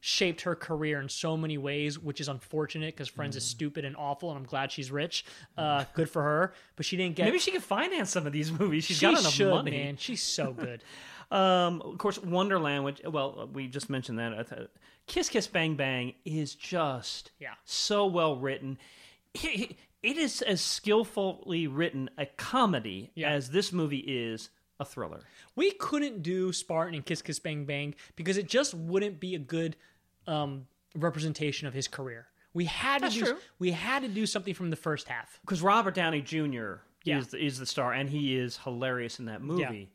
shaped 0.00 0.42
her 0.42 0.54
career 0.54 1.00
in 1.00 1.08
so 1.08 1.36
many 1.36 1.58
ways, 1.58 1.98
which 1.98 2.20
is 2.20 2.28
unfortunate 2.28 2.94
because 2.94 3.08
Friends 3.08 3.34
Mm. 3.34 3.38
is 3.38 3.44
stupid 3.44 3.84
and 3.84 3.96
awful, 3.96 4.30
and 4.30 4.38
I'm 4.38 4.44
glad 4.44 4.70
she's 4.70 4.90
rich. 4.90 5.24
Uh, 5.56 5.84
good 5.94 6.08
for 6.08 6.22
her, 6.22 6.54
but 6.76 6.86
she 6.86 6.96
didn't 6.96 7.16
get. 7.16 7.24
Maybe 7.24 7.38
she 7.38 7.50
could 7.50 7.62
finance 7.64 8.10
some 8.10 8.26
of 8.26 8.32
these 8.32 8.52
movies. 8.52 8.84
She's 8.84 8.98
she 8.98 9.06
got 9.06 9.18
enough 9.18 9.32
should, 9.32 9.50
money. 9.50 9.70
man. 9.72 9.96
She's 9.96 10.22
so 10.22 10.52
good. 10.52 10.82
Um, 11.30 11.82
of 11.82 11.98
course, 11.98 12.18
Wonderland, 12.18 12.84
which 12.84 13.02
well, 13.04 13.50
we 13.52 13.66
just 13.66 13.90
mentioned 13.90 14.18
that. 14.18 14.70
Kiss 15.06 15.28
Kiss 15.28 15.46
Bang 15.46 15.74
Bang 15.74 16.14
is 16.24 16.54
just 16.54 17.32
Yeah. 17.38 17.52
so 17.66 18.06
well 18.06 18.36
written. 18.38 18.78
It, 19.34 19.76
it 20.02 20.16
is 20.16 20.40
as 20.40 20.62
skillfully 20.62 21.66
written 21.66 22.08
a 22.16 22.24
comedy 22.24 23.10
Yeah. 23.14 23.28
as 23.30 23.50
this 23.50 23.74
movie 23.74 23.98
is 23.98 24.48
a 24.80 24.86
thriller. 24.86 25.20
we 25.54 25.72
couldn't 25.72 26.22
do 26.22 26.50
Spartan 26.52 26.94
and 26.94 27.04
Kiss 27.04 27.20
Kiss 27.20 27.38
Bang 27.40 27.66
Bang 27.66 27.94
because 28.16 28.38
it 28.38 28.48
just 28.48 28.72
wouldn't 28.72 29.20
be 29.20 29.34
a 29.34 29.38
good 29.38 29.76
um, 30.28 30.66
representation 30.94 31.66
of 31.66 31.74
his 31.74 31.88
career. 31.88 32.26
We 32.54 32.64
had 32.64 33.02
That's 33.02 33.14
to 33.14 33.20
do, 33.20 33.26
true. 33.26 33.38
we 33.58 33.70
had 33.72 34.02
to 34.02 34.08
do 34.08 34.26
something 34.26 34.54
from 34.54 34.70
the 34.70 34.76
first 34.76 35.08
half. 35.08 35.38
because 35.42 35.62
Robert 35.62 35.94
Downey 35.94 36.22
Jr. 36.22 36.74
Yeah. 37.04 37.18
is 37.18 37.28
the, 37.28 37.44
is 37.44 37.58
the 37.58 37.66
star, 37.66 37.92
and 37.92 38.08
he 38.08 38.36
is 38.36 38.58
hilarious 38.58 39.18
in 39.18 39.26
that 39.26 39.42
movie. 39.42 39.90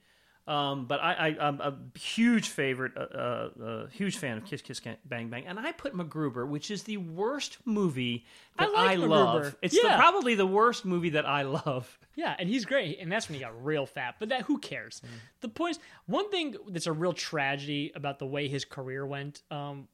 Um, 0.46 0.88
but 0.88 1.00
I, 1.02 1.14
I, 1.40 1.48
I'm 1.48 1.62
a 1.62 1.74
huge 1.98 2.50
favorite, 2.50 2.92
uh, 2.98 3.00
uh, 3.00 3.50
uh, 3.64 3.88
huge 3.88 4.18
fan 4.18 4.38
of 4.38 4.46
Kiss 4.46 4.62
Kiss 4.62 4.82
Bang 5.06 5.30
Bang, 5.30 5.46
and 5.48 5.58
I 5.58 5.72
put 5.72 5.96
MacGruber, 5.96 6.46
which 6.46 6.70
is 6.70 6.84
the 6.84 6.98
worst 6.98 7.60
movie 7.64 8.26
I 8.60 8.66
that 8.66 8.74
like 8.74 8.90
I, 8.90 8.96
love. 8.96 9.56
It's 9.62 9.74
the, 9.74 9.88
probably 9.96 10.36
the 10.36 10.46
worst 10.46 10.84
movie 10.84 11.12
that 11.12 11.26
I 11.26 11.44
love. 11.44 11.98
Yeah, 12.16 12.36
and 12.38 12.50
he's 12.50 12.66
great, 12.66 13.00
and 13.00 13.10
that's 13.10 13.30
when 13.30 13.36
he 13.36 13.40
got 13.42 13.64
real 13.64 13.86
fat. 13.86 14.16
But 14.20 14.30
that 14.30 14.42
who 14.42 14.58
cares? 14.58 15.02
The 15.40 15.48
point 15.48 15.78
is, 15.78 15.82
one 16.08 16.30
thing 16.30 16.56
that's 16.68 16.88
a 16.88 16.92
real 16.94 17.14
tragedy 17.14 17.94
about 17.96 18.20
the 18.20 18.26
way 18.26 18.50
his 18.50 18.66
career 18.66 19.06
went. 19.06 19.44
Um, 19.50 19.88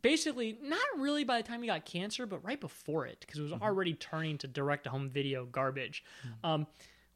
basically, 0.00 0.58
not 0.62 0.80
really 0.98 1.24
by 1.24 1.40
the 1.40 1.46
time 1.48 1.62
he 1.62 1.68
got 1.68 1.84
cancer, 1.84 2.26
but 2.26 2.44
right 2.44 2.60
before 2.60 3.06
it, 3.06 3.18
because 3.20 3.38
it 3.38 3.42
was 3.42 3.52
already 3.52 3.94
turning 3.94 4.38
to 4.38 4.46
direct-to-home 4.48 5.10
video 5.10 5.44
garbage. 5.44 6.04
Um, 6.44 6.66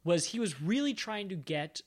was 0.03 0.25
he 0.25 0.39
was 0.39 0.59
really 0.61 0.93
trying 0.93 1.29
to 1.29 1.35
get 1.35 1.81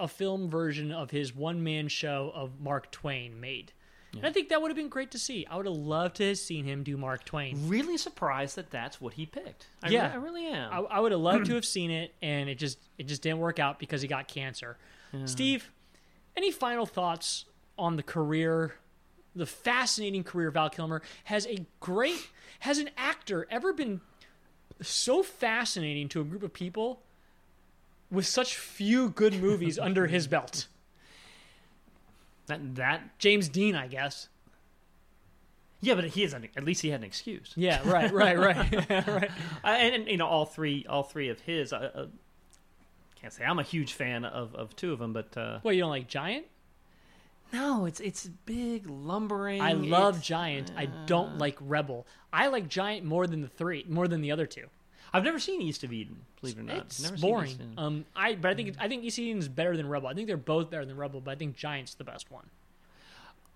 a 0.00 0.08
film 0.08 0.48
version 0.48 0.90
of 0.90 1.10
his 1.10 1.34
one-man 1.34 1.88
show 1.88 2.32
of 2.34 2.60
Mark 2.60 2.90
Twain 2.90 3.38
made. 3.40 3.72
And 4.14 4.26
I 4.26 4.30
think 4.30 4.50
that 4.50 4.60
would 4.60 4.70
have 4.70 4.76
been 4.76 4.90
great 4.90 5.10
to 5.12 5.18
see. 5.18 5.46
I 5.50 5.56
would 5.56 5.64
have 5.64 5.74
loved 5.74 6.16
to 6.16 6.28
have 6.28 6.38
seen 6.38 6.66
him 6.66 6.82
do 6.82 6.98
Mark 6.98 7.24
Twain. 7.24 7.66
Really 7.66 7.96
surprised 7.96 8.56
that 8.56 8.70
that's 8.70 9.00
what 9.00 9.14
he 9.14 9.24
picked. 9.24 9.68
I 9.82 9.88
Yeah. 9.88 10.08
re- 10.08 10.12
I 10.12 10.16
really 10.16 10.46
am. 10.48 10.70
I, 10.70 10.76
I 10.80 11.00
would 11.00 11.12
have 11.12 11.20
loved 11.22 11.46
to 11.46 11.54
have 11.56 11.64
seen 11.64 11.90
it, 11.90 12.14
and 12.20 12.50
it 12.50 12.56
just 12.56 12.78
it 12.98 13.04
just 13.06 13.22
didn't 13.22 13.38
work 13.38 13.58
out 13.58 13.78
because 13.78 14.02
he 14.02 14.08
got 14.08 14.28
cancer. 14.28 14.76
Steve, 15.24 15.70
any 16.36 16.50
final 16.50 16.84
thoughts 16.86 17.44
on 17.78 17.96
the 17.96 18.02
career, 18.02 18.74
the 19.34 19.46
fascinating 19.46 20.24
career 20.24 20.48
of 20.48 20.54
Val 20.54 20.70
Kilmer? 20.70 21.02
Has 21.24 21.46
a 21.46 21.64
great 21.80 22.28
has 22.60 22.78
an 22.78 22.90
actor 22.96 23.46
ever 23.50 23.72
been 23.72 24.00
so 24.80 25.22
fascinating 25.22 26.08
to 26.10 26.20
a 26.20 26.24
group 26.24 26.42
of 26.42 26.52
people 26.52 27.02
with 28.10 28.26
such 28.26 28.56
few 28.56 29.08
good 29.10 29.34
movies 29.40 29.78
under 29.78 30.06
his 30.06 30.26
belt? 30.26 30.66
that 32.46 32.74
that 32.74 33.18
James 33.18 33.48
Dean, 33.48 33.74
I 33.76 33.86
guess. 33.86 34.28
yeah, 35.80 35.94
but 35.94 36.04
he 36.04 36.22
is 36.24 36.32
an, 36.34 36.48
at 36.56 36.64
least 36.64 36.82
he 36.82 36.88
had 36.88 37.00
an 37.00 37.06
excuse. 37.06 37.52
Yeah, 37.56 37.80
right, 37.88 38.12
right, 38.12 38.38
right, 38.38 38.90
right. 39.06 39.30
Uh, 39.64 39.68
and, 39.68 39.94
and 39.94 40.08
you 40.08 40.16
know 40.16 40.26
all 40.26 40.44
three 40.44 40.84
all 40.88 41.02
three 41.04 41.28
of 41.28 41.40
his. 41.40 41.72
Uh, 41.72 41.90
uh, 41.94 42.06
can't 43.20 43.32
say 43.32 43.44
I'm 43.44 43.60
a 43.60 43.62
huge 43.62 43.92
fan 43.92 44.24
of, 44.24 44.52
of 44.56 44.74
two 44.74 44.92
of 44.92 44.98
them, 44.98 45.12
but 45.12 45.36
uh, 45.36 45.60
Well, 45.62 45.72
you 45.72 45.80
don't 45.80 45.90
like 45.90 46.08
Giant? 46.08 46.44
No, 47.52 47.84
it's 47.86 48.00
it's 48.00 48.26
big 48.46 48.88
lumbering. 48.88 49.60
I 49.60 49.72
love 49.72 50.14
it's- 50.16 50.26
Giant. 50.26 50.72
I 50.76 50.86
don't 50.86 51.38
like 51.38 51.56
Rebel. 51.60 52.06
I 52.32 52.48
like 52.48 52.68
Giant 52.68 53.04
more 53.04 53.26
than 53.26 53.40
the 53.42 53.48
three, 53.48 53.84
more 53.88 54.08
than 54.08 54.20
the 54.20 54.32
other 54.32 54.46
two. 54.46 54.66
I've 55.14 55.24
never 55.24 55.38
seen 55.38 55.60
East 55.60 55.84
of 55.84 55.92
Eden. 55.92 56.22
Believe 56.40 56.56
it 56.56 56.60
or 56.60 56.64
not, 56.64 56.76
It's 56.86 57.02
never 57.02 57.16
seen 57.18 57.30
boring. 57.30 57.50
East 57.50 57.60
of 57.60 57.66
Eden. 57.66 57.74
Um, 57.78 58.04
I 58.16 58.34
but 58.34 58.50
I 58.50 58.54
think 58.54 58.74
I 58.80 58.88
think 58.88 59.04
East 59.04 59.18
of 59.18 59.24
Eden 59.24 59.38
is 59.38 59.48
better 59.48 59.76
than 59.76 59.86
Rebel. 59.88 60.08
I 60.08 60.14
think 60.14 60.26
they're 60.26 60.36
both 60.38 60.70
better 60.70 60.84
than 60.86 60.96
Rebel, 60.96 61.20
but 61.20 61.30
I 61.32 61.34
think 61.34 61.56
Giant's 61.56 61.94
the 61.94 62.04
best 62.04 62.30
one. 62.30 62.46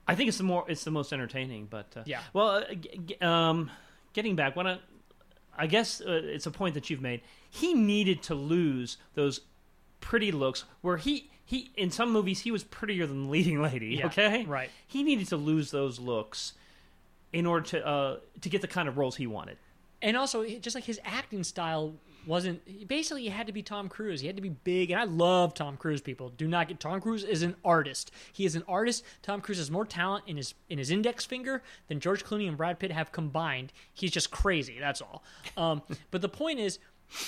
I 0.08 0.14
think 0.14 0.28
it's 0.28 0.38
the 0.38 0.44
more 0.44 0.64
it's 0.68 0.84
the 0.84 0.90
most 0.90 1.12
entertaining. 1.12 1.66
But 1.66 1.86
uh, 1.96 2.02
Yeah. 2.06 2.20
Well, 2.32 2.48
uh, 2.48 2.74
g- 2.74 3.00
g- 3.06 3.16
um, 3.20 3.70
getting 4.12 4.36
back, 4.36 4.54
when 4.54 4.66
I, 4.66 4.78
I 5.56 5.66
guess 5.66 6.00
uh, 6.00 6.20
it's 6.24 6.46
a 6.46 6.50
point 6.50 6.74
that 6.74 6.90
you've 6.90 7.00
made. 7.02 7.22
He 7.50 7.72
needed 7.74 8.22
to 8.24 8.34
lose 8.34 8.98
those 9.14 9.40
pretty 10.00 10.30
looks 10.30 10.64
where 10.82 10.98
he 10.98 11.30
he 11.46 11.70
in 11.76 11.90
some 11.90 12.12
movies 12.12 12.40
he 12.40 12.50
was 12.50 12.64
prettier 12.64 13.06
than 13.06 13.24
the 13.24 13.30
leading 13.30 13.62
lady. 13.62 13.96
Yeah, 13.96 14.06
okay, 14.06 14.44
right. 14.44 14.68
He 14.86 15.02
needed 15.02 15.28
to 15.28 15.36
lose 15.36 15.70
those 15.70 15.98
looks 15.98 16.52
in 17.32 17.46
order 17.46 17.64
to 17.66 17.86
uh, 17.86 18.16
to 18.40 18.48
get 18.48 18.60
the 18.60 18.68
kind 18.68 18.88
of 18.88 18.98
roles 18.98 19.16
he 19.16 19.26
wanted. 19.26 19.56
And 20.02 20.16
also, 20.16 20.44
just 20.44 20.74
like 20.74 20.84
his 20.84 21.00
acting 21.04 21.42
style 21.42 21.94
wasn't 22.26 22.88
basically 22.88 23.22
he 23.22 23.28
had 23.28 23.46
to 23.46 23.52
be 23.52 23.62
Tom 23.62 23.88
Cruise. 23.88 24.20
He 24.20 24.26
had 24.26 24.36
to 24.36 24.42
be 24.42 24.48
big, 24.50 24.90
and 24.90 25.00
I 25.00 25.04
love 25.04 25.54
Tom 25.54 25.76
Cruise. 25.76 26.00
People 26.00 26.30
do 26.30 26.48
not 26.48 26.68
get 26.68 26.80
Tom 26.80 27.00
Cruise 27.00 27.22
is 27.24 27.42
an 27.42 27.54
artist. 27.64 28.10
He 28.32 28.44
is 28.44 28.56
an 28.56 28.64
artist. 28.68 29.04
Tom 29.22 29.40
Cruise 29.40 29.58
has 29.58 29.70
more 29.70 29.86
talent 29.86 30.24
in 30.26 30.36
his 30.36 30.54
in 30.68 30.78
his 30.78 30.90
index 30.90 31.24
finger 31.24 31.62
than 31.88 32.00
George 32.00 32.24
Clooney 32.24 32.48
and 32.48 32.56
Brad 32.56 32.78
Pitt 32.78 32.90
have 32.90 33.12
combined. 33.12 33.72
He's 33.94 34.10
just 34.10 34.30
crazy. 34.30 34.78
That's 34.80 35.00
all. 35.00 35.22
Um, 35.56 35.82
but 36.10 36.20
the 36.22 36.28
point 36.28 36.58
is. 36.58 36.78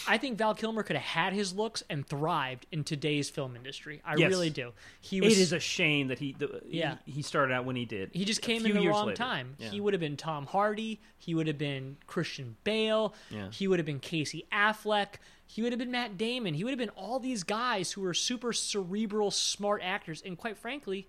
I 0.08 0.18
think 0.18 0.38
Val 0.38 0.54
Kilmer 0.54 0.82
could 0.82 0.96
have 0.96 1.04
had 1.04 1.32
his 1.32 1.52
looks 1.54 1.82
and 1.88 2.06
thrived 2.06 2.66
in 2.72 2.82
today's 2.84 3.30
film 3.30 3.54
industry. 3.54 4.02
I 4.04 4.16
Yes. 4.16 4.28
really 4.30 4.50
do. 4.50 4.72
He 5.00 5.20
was 5.20 5.32
it 5.38 5.40
is 5.40 5.52
a 5.52 5.60
shame 5.60 6.08
that 6.08 6.18
he 6.18 6.32
the, 6.32 6.60
Yeah. 6.66 6.96
he, 7.06 7.12
he 7.12 7.22
started 7.22 7.54
out 7.54 7.64
when 7.64 7.76
he 7.76 7.84
did. 7.84 8.10
He 8.12 8.24
just 8.24 8.42
came 8.42 8.66
in 8.66 8.74
the 8.74 8.88
wrong 8.88 9.06
later. 9.06 9.16
time. 9.16 9.54
Yeah. 9.58 9.70
He 9.70 9.80
would 9.80 9.94
have 9.94 10.00
been 10.00 10.16
Tom 10.16 10.46
Hardy. 10.46 11.00
He 11.18 11.34
would 11.34 11.46
have 11.46 11.58
been 11.58 11.96
Christian 12.06 12.56
Bale. 12.64 13.14
Yeah. 13.30 13.50
He 13.50 13.68
would 13.68 13.78
have 13.78 13.86
been 13.86 14.00
Casey 14.00 14.46
Affleck. 14.52 15.14
He 15.46 15.62
would 15.62 15.72
have 15.72 15.78
been 15.78 15.92
Matt 15.92 16.18
Damon. 16.18 16.54
He 16.54 16.64
would 16.64 16.70
have 16.72 16.78
been 16.78 16.90
all 16.90 17.18
these 17.20 17.42
guys 17.44 17.92
who 17.92 18.00
were 18.02 18.14
super 18.14 18.52
cerebral, 18.52 19.30
smart 19.30 19.80
actors, 19.82 20.22
and 20.26 20.36
quite 20.36 20.58
frankly, 20.58 21.08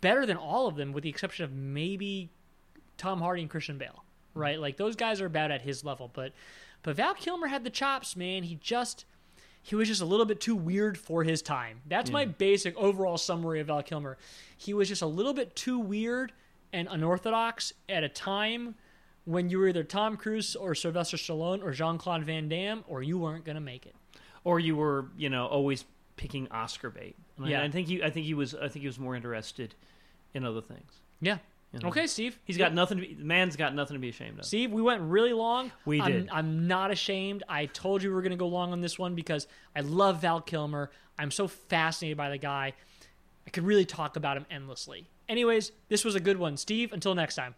better 0.00 0.26
than 0.26 0.36
all 0.36 0.66
of 0.66 0.76
them, 0.76 0.92
with 0.92 1.04
the 1.04 1.10
exception 1.10 1.44
of 1.44 1.52
maybe 1.52 2.30
Tom 2.96 3.20
Hardy 3.20 3.42
and 3.42 3.50
Christian 3.50 3.78
Bale. 3.78 4.04
Right? 4.34 4.58
Like 4.60 4.76
those 4.76 4.96
guys 4.96 5.20
are 5.20 5.26
about 5.26 5.50
at 5.50 5.62
his 5.62 5.84
level, 5.84 6.10
but 6.12 6.32
but 6.82 6.96
Val 6.96 7.14
Kilmer 7.14 7.46
had 7.48 7.64
the 7.64 7.70
chops, 7.70 8.16
man. 8.16 8.42
He 8.44 8.56
just 8.56 9.04
he 9.62 9.74
was 9.74 9.88
just 9.88 10.00
a 10.00 10.04
little 10.06 10.24
bit 10.26 10.40
too 10.40 10.56
weird 10.56 10.96
for 10.96 11.24
his 11.24 11.42
time. 11.42 11.80
That's 11.86 12.10
my 12.10 12.24
basic 12.24 12.76
overall 12.76 13.18
summary 13.18 13.60
of 13.60 13.66
Val 13.66 13.82
Kilmer. 13.82 14.16
He 14.56 14.72
was 14.72 14.88
just 14.88 15.02
a 15.02 15.06
little 15.06 15.34
bit 15.34 15.54
too 15.54 15.78
weird 15.78 16.32
and 16.72 16.88
unorthodox 16.90 17.72
at 17.88 18.02
a 18.04 18.08
time 18.08 18.74
when 19.24 19.50
you 19.50 19.58
were 19.58 19.68
either 19.68 19.84
Tom 19.84 20.16
Cruise 20.16 20.56
or 20.56 20.74
Sylvester 20.74 21.16
Stallone 21.18 21.62
or 21.62 21.72
Jean 21.72 21.98
Claude 21.98 22.24
Van 22.24 22.48
Damme, 22.48 22.82
or 22.88 23.02
you 23.02 23.18
weren't 23.18 23.44
going 23.44 23.56
to 23.56 23.60
make 23.60 23.84
it. 23.84 23.94
Or 24.44 24.58
you 24.58 24.74
were, 24.76 25.06
you 25.18 25.28
know, 25.28 25.46
always 25.46 25.84
picking 26.16 26.48
Oscar 26.50 26.88
bait. 26.88 27.16
I- 27.42 27.48
Yeah. 27.50 27.62
I 27.62 27.68
think 27.70 27.88
he, 27.88 28.02
I 28.02 28.08
think 28.10 28.24
he 28.24 28.32
was, 28.34 28.54
I 28.54 28.68
think 28.68 28.80
he 28.82 28.86
was 28.86 28.98
more 28.98 29.14
interested 29.14 29.74
in 30.32 30.44
other 30.44 30.62
things. 30.62 30.92
Yeah. 31.20 31.38
You 31.72 31.80
know? 31.80 31.88
Okay, 31.88 32.06
Steve. 32.06 32.38
He's 32.44 32.56
got 32.56 32.72
nothing. 32.72 32.98
To 32.98 33.06
be, 33.06 33.16
man's 33.18 33.56
got 33.56 33.74
nothing 33.74 33.94
to 33.94 34.00
be 34.00 34.08
ashamed 34.08 34.38
of. 34.38 34.46
Steve, 34.46 34.72
we 34.72 34.80
went 34.80 35.02
really 35.02 35.34
long. 35.34 35.70
We 35.84 36.00
I'm, 36.00 36.12
did. 36.12 36.28
I'm 36.32 36.66
not 36.66 36.90
ashamed. 36.90 37.42
I 37.48 37.66
told 37.66 38.02
you 38.02 38.08
we 38.08 38.14
were 38.14 38.22
going 38.22 38.30
to 38.30 38.36
go 38.36 38.48
long 38.48 38.72
on 38.72 38.80
this 38.80 38.98
one 38.98 39.14
because 39.14 39.46
I 39.76 39.80
love 39.80 40.22
Val 40.22 40.40
Kilmer. 40.40 40.90
I'm 41.18 41.30
so 41.30 41.46
fascinated 41.46 42.16
by 42.16 42.30
the 42.30 42.38
guy. 42.38 42.72
I 43.46 43.50
could 43.50 43.64
really 43.64 43.84
talk 43.84 44.16
about 44.16 44.36
him 44.36 44.46
endlessly. 44.50 45.08
Anyways, 45.28 45.72
this 45.88 46.04
was 46.04 46.14
a 46.14 46.20
good 46.20 46.38
one. 46.38 46.56
Steve, 46.56 46.92
until 46.92 47.14
next 47.14 47.34
time. 47.34 47.54